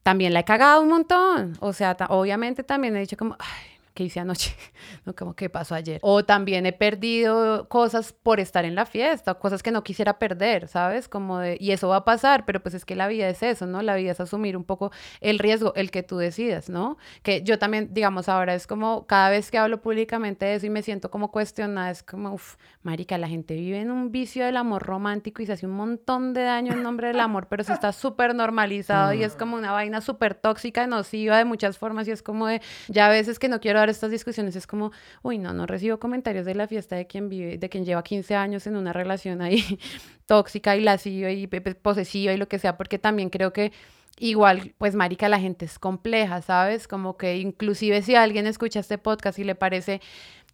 también 0.03 0.35
la 0.35 0.41
he 0.41 0.45
cagado 0.45 0.83
un 0.83 0.89
montón, 0.89 1.53
o 1.61 1.73
sea, 1.73 1.97
obviamente 2.09 2.65
también 2.65 2.97
he 2.97 2.99
dicho 2.99 3.17
como, 3.17 3.37
ay, 3.39 3.76
que 3.97 4.05
hice 4.05 4.21
anoche, 4.21 4.55
no 5.05 5.17
como 5.17 5.35
qué 5.35 5.51
pasó 5.51 5.75
ayer. 5.75 5.99
O 6.03 6.25
también 6.25 6.67
he 6.67 6.73
perdido 6.73 7.69
cosas 7.69 8.13
por 8.13 8.39
estar 8.39 8.65
en 8.65 8.77
la 8.77 8.87
fiesta, 8.87 9.35
cosas 9.35 9.65
que 9.65 9.73
no 9.73 9.83
quisiera 9.83 10.21
perder, 10.21 10.69
¿sabes? 10.69 11.09
Como 11.09 11.39
de, 11.39 11.57
y 11.59 11.73
eso 11.73 11.89
va 11.89 11.97
a 11.97 12.05
pasar, 12.05 12.45
pero 12.45 12.63
pues 12.63 12.75
es 12.75 12.85
que 12.85 12.95
la 12.95 13.09
vida 13.09 13.29
es 13.29 13.43
eso, 13.43 13.67
¿no? 13.67 13.83
La 13.83 13.97
vida 13.97 14.13
es 14.13 14.21
asumir 14.21 14.57
un 14.57 14.65
poco 14.65 14.93
el 15.21 15.39
riesgo, 15.39 15.75
el 15.75 15.91
que 15.91 16.03
tú 16.03 16.19
decidas, 16.19 16.69
¿no? 16.69 16.99
Que 17.23 17.43
yo 17.43 17.59
también, 17.59 17.89
digamos, 17.93 18.29
ahora 18.29 18.55
es 18.55 18.67
como 18.67 19.07
cada 19.07 19.31
vez 19.31 19.51
que 19.51 19.59
hablo 19.59 19.81
públicamente 19.81 20.45
de 20.45 20.55
eso 20.55 20.67
y 20.67 20.71
me 20.71 20.83
siento 20.83 21.11
como 21.11 21.33
cuestionada, 21.33 21.91
es 21.91 22.03
como, 22.03 22.35
uff, 22.35 22.57
marica, 22.83 23.17
la 23.19 23.29
gente 23.29 23.55
vive 23.55 23.81
en 23.81 23.91
un 23.91 24.13
vicio 24.13 24.45
del 24.45 24.59
amor 24.59 24.83
romántico 24.83 25.43
y 25.43 25.47
se 25.47 25.55
hace 25.55 25.67
un 25.67 25.73
montón 25.73 26.35
de 26.35 26.43
daño 26.43 26.75
en 26.75 26.83
nombre 26.83 27.09
del 27.09 27.21
amor, 27.21 27.47
pero 27.49 27.65
se 27.65 27.73
está 27.73 27.93
súper 27.93 28.35
normalizado 28.35 29.15
y 29.15 29.25
es 29.25 29.35
como 29.35 29.57
una 29.57 29.73
vaina 29.73 30.03
súper 30.03 30.35
tóxica, 30.35 30.87
nociva 30.87 31.39
de 31.39 31.47
muchas 31.47 31.79
formas 31.79 32.07
y 32.09 32.11
es 32.11 32.23
como 32.23 32.47
de, 32.47 32.61
ya 32.89 33.07
a 33.07 33.09
veces 33.09 33.39
que 33.39 33.49
no 33.49 33.61
quiero 33.61 33.81
estas 33.91 34.11
discusiones 34.11 34.57
es 34.57 34.67
como, 34.67 34.93
uy, 35.23 35.39
no, 35.39 35.53
no 35.53 35.67
recibo 35.67 35.99
comentarios 35.99 36.47
de 36.47 36.55
la 36.55 36.67
fiesta 36.69 36.97
de 36.97 37.07
quien 37.07 37.29
vive, 37.29 37.59
de 37.59 37.69
quien 37.69 37.85
lleva 37.85 38.03
15 38.03 38.35
años 38.35 38.67
en 38.67 38.77
una 38.77 38.93
relación 38.93 39.43
ahí 39.43 39.63
tóxica 40.27 40.77
y 40.77 40.81
lasciva 40.81 41.31
y 41.31 41.47
posesiva 41.47 42.33
y 42.33 42.37
lo 42.37 42.49
que 42.49 42.59
sea, 42.59 42.77
porque 42.77 42.99
también 42.99 43.31
creo 43.31 43.53
que 43.53 43.73
igual, 44.19 44.75
pues 44.79 44.95
marica, 44.95 45.29
la 45.29 45.39
gente 45.39 45.67
es 45.67 45.79
compleja, 45.79 46.41
¿sabes? 46.43 46.89
Como 46.89 47.17
que 47.17 47.37
inclusive 47.37 48.03
si 48.03 48.15
alguien 48.15 48.47
escucha 48.47 48.81
este 48.81 48.99
podcast 48.99 49.39
y 49.39 49.45
le 49.45 49.55
parece 49.55 50.01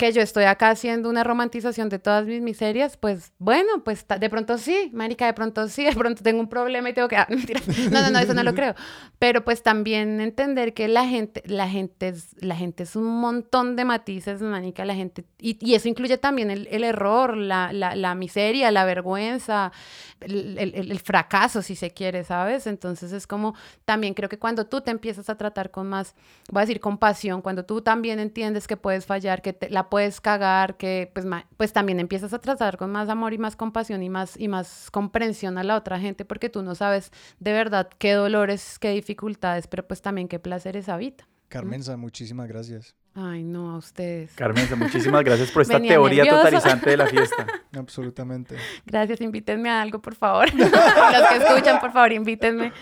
que 0.03 0.11
yo 0.11 0.21
estoy 0.21 0.47
acá 0.47 0.71
haciendo 0.71 1.09
una 1.09 1.23
romantización 1.23 1.89
de 1.89 2.01
todas 2.01 2.27
mis 2.27 2.43
miserias, 2.43 2.97
pues 2.97 3.31
bueno, 3.39 3.85
pues 3.85 4.05
de 4.19 4.29
pronto 4.29 4.59
sí, 4.59 4.91
marica, 4.93 5.27
de 5.27 5.33
pronto 5.33 5.69
sí, 5.69 5.85
de 5.91 5.93
pronto 5.93 6.25
tengo 6.25 6.41
un 6.41 6.49
problema 6.49 6.91
y 6.91 6.93
tengo 6.93 7.07
que... 7.07 7.17
Ah, 7.17 7.29
no, 7.31 8.03
no, 8.03 8.11
no, 8.11 8.19
eso 8.19 8.35
no 8.35 8.43
lo 8.43 8.53
creo. 8.53 8.75
Pero 9.21 9.45
pues 9.45 9.63
también 9.63 10.21
entender 10.21 10.75
que 10.75 10.89
la 10.89 11.07
gente, 11.07 11.45
la 11.47 11.69
gente 11.69 12.09
es, 12.09 12.35
la 12.43 12.57
gente 12.57 12.83
es 12.83 12.97
un 12.97 13.21
montón 13.21 13.77
de 13.77 13.85
matices, 13.85 14.43
marica, 14.43 14.85
la 14.85 14.97
gente... 14.97 15.25
Y, 15.39 15.57
y 15.65 15.77
eso 15.77 15.89
incluye 15.89 16.19
también 16.19 16.51
el, 16.51 16.67
el 16.73 16.83
error, 16.83 17.37
la, 17.37 17.73
la, 17.73 17.95
la, 17.95 18.17
miseria, 18.17 18.73
la 18.73 18.85
vergüenza, 18.85 19.71
el, 20.19 20.59
el, 20.59 20.91
el, 20.91 20.99
fracaso, 20.99 21.63
si 21.63 21.77
se 21.77 21.93
quiere, 21.93 22.25
¿sabes? 22.25 22.67
Entonces 22.67 23.13
es 23.13 23.29
como, 23.29 23.55
también 23.85 24.15
creo 24.15 24.29
que 24.29 24.39
cuando 24.39 24.67
tú 24.67 24.81
te 24.81 24.91
empiezas 24.91 25.31
a 25.31 25.37
tratar 25.37 25.71
con 25.71 25.89
más, 25.89 26.17
voy 26.51 26.61
a 26.61 26.67
decir, 26.67 26.81
compasión, 26.81 27.41
cuando 27.41 27.65
tú 27.65 27.83
también 27.83 28.19
entiendes 28.19 28.67
que 28.67 28.77
puedes 28.77 29.07
fallar, 29.07 29.43
que 29.43 29.53
te, 29.53 29.71
la 29.71 29.92
puedes 29.93 30.23
cagar, 30.23 30.79
que 30.79 31.11
pues, 31.13 31.27
pues 31.59 31.75
también 31.75 32.01
empiezas 32.01 32.33
a 32.33 32.39
tratar 32.39 32.79
con 32.79 32.91
más 32.91 33.11
amor 33.11 33.35
y 33.35 33.39
más 33.39 33.57
compasión 33.57 34.03
y 34.03 34.09
más, 34.09 34.41
y 34.41 34.49
más 34.49 34.91
comprensión 34.91 35.59
a 35.59 35.65
la 35.65 35.77
otra 35.77 36.01
gente 36.01 36.25
porque 36.25 36.49
tú 36.49 36.63
no 36.63 36.75
sabes 36.75 37.11
de 37.41 37.53
verdad 37.53 37.91
qué 37.99 38.13
dolores, 38.13 38.79
qué 38.79 38.89
dificultades, 38.93 39.67
pero 39.67 39.87
pues 39.87 40.01
también 40.01 40.29
qué 40.29 40.39
placeres 40.39 40.89
habita. 40.89 41.29
Carmenza, 41.49 41.99
muchísimas 41.99 42.49
gracias. 42.49 42.97
Ay, 43.15 43.43
no, 43.43 43.73
a 43.73 43.77
ustedes. 43.77 44.33
Carmenza, 44.35 44.75
muchísimas 44.75 45.23
gracias 45.23 45.51
por 45.51 45.63
esta 45.63 45.79
teoría 45.79 46.25
totalizante 46.27 46.91
de 46.91 46.97
la 46.97 47.07
fiesta. 47.07 47.47
Absolutamente. 47.77 48.57
Gracias, 48.87 49.21
invítenme 49.21 49.69
a 49.69 49.83
algo, 49.83 50.01
por 50.01 50.15
favor. 50.15 50.53
Los 50.55 50.71
que 50.71 51.37
escuchan, 51.37 51.79
por 51.79 51.93
favor, 51.93 52.13
invítenme. 52.13 52.73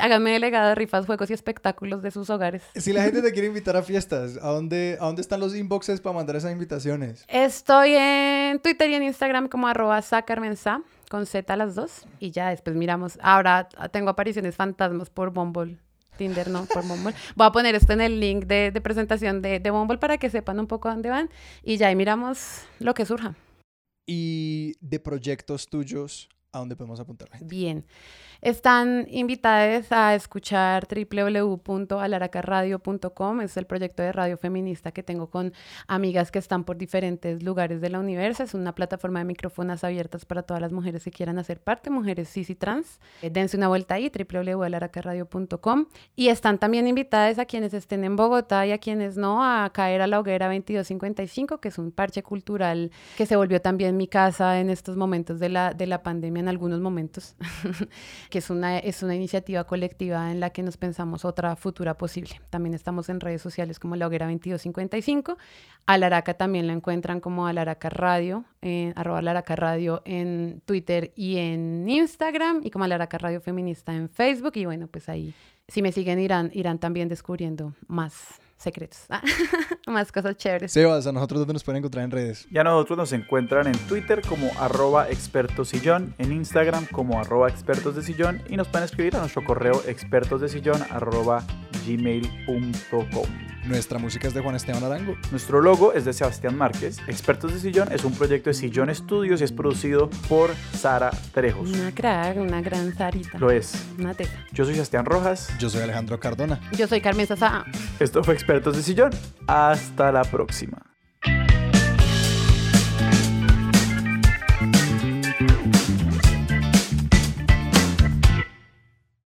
Háganme 0.00 0.32
delegado 0.32 0.68
de 0.68 0.74
rifas, 0.76 1.06
juegos 1.06 1.30
y 1.30 1.32
espectáculos 1.32 2.00
de 2.02 2.12
sus 2.12 2.30
hogares. 2.30 2.62
Si 2.76 2.92
la 2.92 3.02
gente 3.02 3.22
te 3.22 3.32
quiere 3.32 3.48
invitar 3.48 3.76
a 3.76 3.82
fiestas, 3.82 4.38
¿a 4.40 4.48
dónde, 4.48 4.96
a 5.00 5.06
dónde 5.06 5.22
están 5.22 5.40
los 5.40 5.56
inboxes 5.56 6.00
para 6.00 6.14
mandar 6.14 6.36
esas 6.36 6.52
invitaciones? 6.52 7.24
Estoy 7.26 7.94
en 7.94 8.60
Twitter 8.60 8.88
y 8.90 8.94
en 8.94 9.02
Instagram 9.02 9.48
como 9.48 9.66
arroba 9.66 10.00
sacarmensa, 10.02 10.82
con 11.08 11.26
Z 11.26 11.56
las 11.56 11.74
dos. 11.74 12.06
Y 12.20 12.30
ya 12.30 12.50
después 12.50 12.76
miramos. 12.76 13.18
Ahora 13.20 13.68
tengo 13.90 14.10
apariciones 14.10 14.54
fantasmas 14.54 15.10
por 15.10 15.30
Bumble. 15.30 15.78
Tinder, 16.16 16.48
no, 16.50 16.66
por 16.66 16.86
Bumble. 16.86 17.14
Voy 17.34 17.46
a 17.46 17.52
poner 17.52 17.74
esto 17.74 17.92
en 17.92 18.00
el 18.00 18.20
link 18.20 18.44
de, 18.44 18.72
presentación 18.82 19.42
de, 19.42 19.60
de, 19.60 19.70
Bumble 19.70 19.98
para 19.98 20.18
que 20.18 20.30
sepan 20.30 20.60
un 20.60 20.66
poco 20.66 20.88
dónde 20.88 21.08
van 21.10 21.30
y 21.62 21.76
ya 21.76 21.88
ahí 21.88 21.96
miramos 21.96 22.62
lo 22.78 22.94
que 22.94 23.06
surja. 23.06 23.36
Y 24.06 24.74
de 24.80 24.98
proyectos 24.98 25.68
tuyos, 25.68 26.28
¿a 26.52 26.58
dónde 26.58 26.76
podemos 26.76 27.00
apuntar 27.00 27.30
Bien. 27.42 27.84
Están 28.40 29.06
invitadas 29.10 29.92
a 29.92 30.14
escuchar 30.14 30.88
www.alaracaradio.com. 30.88 33.40
Es 33.42 33.58
el 33.58 33.66
proyecto 33.66 34.02
de 34.02 34.12
radio 34.12 34.38
feminista 34.38 34.92
que 34.92 35.02
tengo 35.02 35.28
con 35.28 35.52
amigas 35.88 36.30
que 36.30 36.38
están 36.38 36.64
por 36.64 36.78
diferentes 36.78 37.42
lugares 37.42 37.82
de 37.82 37.90
la 37.90 38.00
universidad. 38.00 38.46
Es 38.46 38.54
una 38.54 38.74
plataforma 38.74 39.18
de 39.18 39.26
micrófonos 39.26 39.84
abiertas 39.84 40.24
para 40.24 40.42
todas 40.42 40.62
las 40.62 40.72
mujeres 40.72 41.04
que 41.04 41.10
quieran 41.10 41.38
hacer 41.38 41.60
parte, 41.60 41.90
mujeres 41.90 42.30
cis 42.30 42.48
y 42.48 42.54
trans. 42.54 42.98
Eh, 43.20 43.28
dense 43.28 43.58
una 43.58 43.68
vuelta 43.68 43.96
ahí, 43.96 44.10
www.alaracaradio.com. 44.10 45.84
Y 46.16 46.28
están 46.28 46.58
también 46.58 46.88
invitadas 46.88 47.38
a 47.38 47.44
quienes 47.44 47.74
estén 47.74 48.04
en 48.04 48.16
Bogotá 48.16 48.66
y 48.66 48.72
a 48.72 48.78
quienes 48.78 49.18
no 49.18 49.44
a 49.44 49.68
caer 49.70 50.00
a 50.00 50.06
la 50.06 50.18
hoguera 50.18 50.46
2255, 50.46 51.60
que 51.60 51.68
es 51.68 51.76
un 51.76 51.92
parche 51.92 52.22
cultural 52.22 52.90
que 53.18 53.26
se 53.26 53.36
volvió 53.36 53.60
también 53.60 53.98
mi 53.98 54.08
casa 54.08 54.60
en 54.60 54.70
estos 54.70 54.96
momentos 54.96 55.38
de 55.40 55.50
la, 55.50 55.74
de 55.74 55.86
la 55.86 56.02
pandemia, 56.02 56.39
en 56.40 56.48
algunos 56.48 56.80
momentos. 56.80 57.36
que 58.30 58.38
es 58.38 58.50
una, 58.50 58.78
es 58.78 59.02
una 59.02 59.14
iniciativa 59.14 59.64
colectiva 59.64 60.32
en 60.32 60.40
la 60.40 60.50
que 60.50 60.62
nos 60.62 60.76
pensamos 60.76 61.24
otra 61.24 61.54
futura 61.56 61.96
posible. 61.96 62.40
También 62.50 62.74
estamos 62.74 63.08
en 63.08 63.20
redes 63.20 63.42
sociales 63.42 63.78
como 63.78 63.96
La 63.96 64.06
Hoguera 64.06 64.26
2255. 64.26 65.38
Alaraca 65.86 66.34
también 66.34 66.66
la 66.66 66.72
encuentran 66.72 67.20
como 67.20 67.46
Alaraca 67.46 67.88
Radio, 67.90 68.44
en, 68.60 68.92
arroba 68.96 69.18
Alaraca 69.20 69.54
Radio 69.56 70.02
en 70.04 70.62
Twitter 70.64 71.12
y 71.14 71.36
en 71.36 71.88
Instagram, 71.88 72.60
y 72.64 72.70
como 72.70 72.84
Alaraca 72.84 73.18
Radio 73.18 73.40
Feminista 73.40 73.94
en 73.94 74.08
Facebook. 74.08 74.52
Y 74.56 74.64
bueno, 74.64 74.88
pues 74.88 75.08
ahí, 75.08 75.34
si 75.68 75.82
me 75.82 75.92
siguen, 75.92 76.18
irán, 76.18 76.50
irán 76.52 76.78
también 76.78 77.08
descubriendo 77.08 77.74
más 77.86 78.40
secretos, 78.60 79.06
más 79.86 80.12
cosas 80.12 80.36
chéveres. 80.36 80.72
Sebas, 80.72 81.06
¿a 81.06 81.12
nosotros 81.12 81.40
dónde 81.40 81.54
nos 81.54 81.64
pueden 81.64 81.78
encontrar 81.78 82.04
en 82.04 82.10
redes? 82.10 82.46
Ya 82.50 82.62
nosotros 82.62 82.98
nos 82.98 83.12
encuentran 83.12 83.66
en 83.66 83.78
Twitter 83.88 84.20
como 84.28 84.50
arroba 84.58 85.08
expertosillón, 85.08 86.14
en 86.18 86.32
Instagram 86.32 86.86
como 86.86 87.18
arroba 87.18 87.48
expertos 87.48 87.96
de 87.96 88.02
sillón 88.02 88.42
y 88.48 88.56
nos 88.56 88.68
pueden 88.68 88.84
escribir 88.84 89.16
a 89.16 89.20
nuestro 89.20 89.42
correo 89.44 89.82
expertosdesillón 89.86 90.82
arroba 90.90 91.42
gmail.com. 91.86 93.59
Nuestra 93.64 93.98
música 93.98 94.26
es 94.28 94.34
de 94.34 94.40
Juan 94.40 94.56
Esteban 94.56 94.82
Arango. 94.82 95.16
Nuestro 95.30 95.60
logo 95.60 95.92
es 95.92 96.04
de 96.04 96.12
Sebastián 96.12 96.56
Márquez. 96.56 96.98
Expertos 97.06 97.52
de 97.52 97.60
Sillón 97.60 97.92
es 97.92 98.04
un 98.04 98.12
proyecto 98.12 98.50
de 98.50 98.54
Sillón 98.54 98.90
Estudios 98.90 99.40
y 99.40 99.44
es 99.44 99.52
producido 99.52 100.08
por 100.28 100.50
Sara 100.72 101.10
Trejos. 101.32 101.70
Una 101.70 101.92
crack, 101.92 102.36
una 102.38 102.62
gran 102.62 102.94
Sarita. 102.94 103.38
Lo 103.38 103.50
es. 103.50 103.72
Una 103.98 104.14
teta. 104.14 104.46
Yo 104.52 104.64
soy 104.64 104.74
Sebastián 104.74 105.04
Rojas. 105.04 105.52
Yo 105.58 105.68
soy 105.68 105.82
Alejandro 105.82 106.18
Cardona. 106.18 106.60
Yo 106.76 106.86
soy 106.86 107.00
Carmen 107.00 107.26
Sasa. 107.26 107.64
Esto 107.98 108.24
fue 108.24 108.34
Expertos 108.34 108.76
de 108.76 108.82
Sillón. 108.82 109.10
Hasta 109.46 110.10
la 110.10 110.22
próxima. 110.22 110.90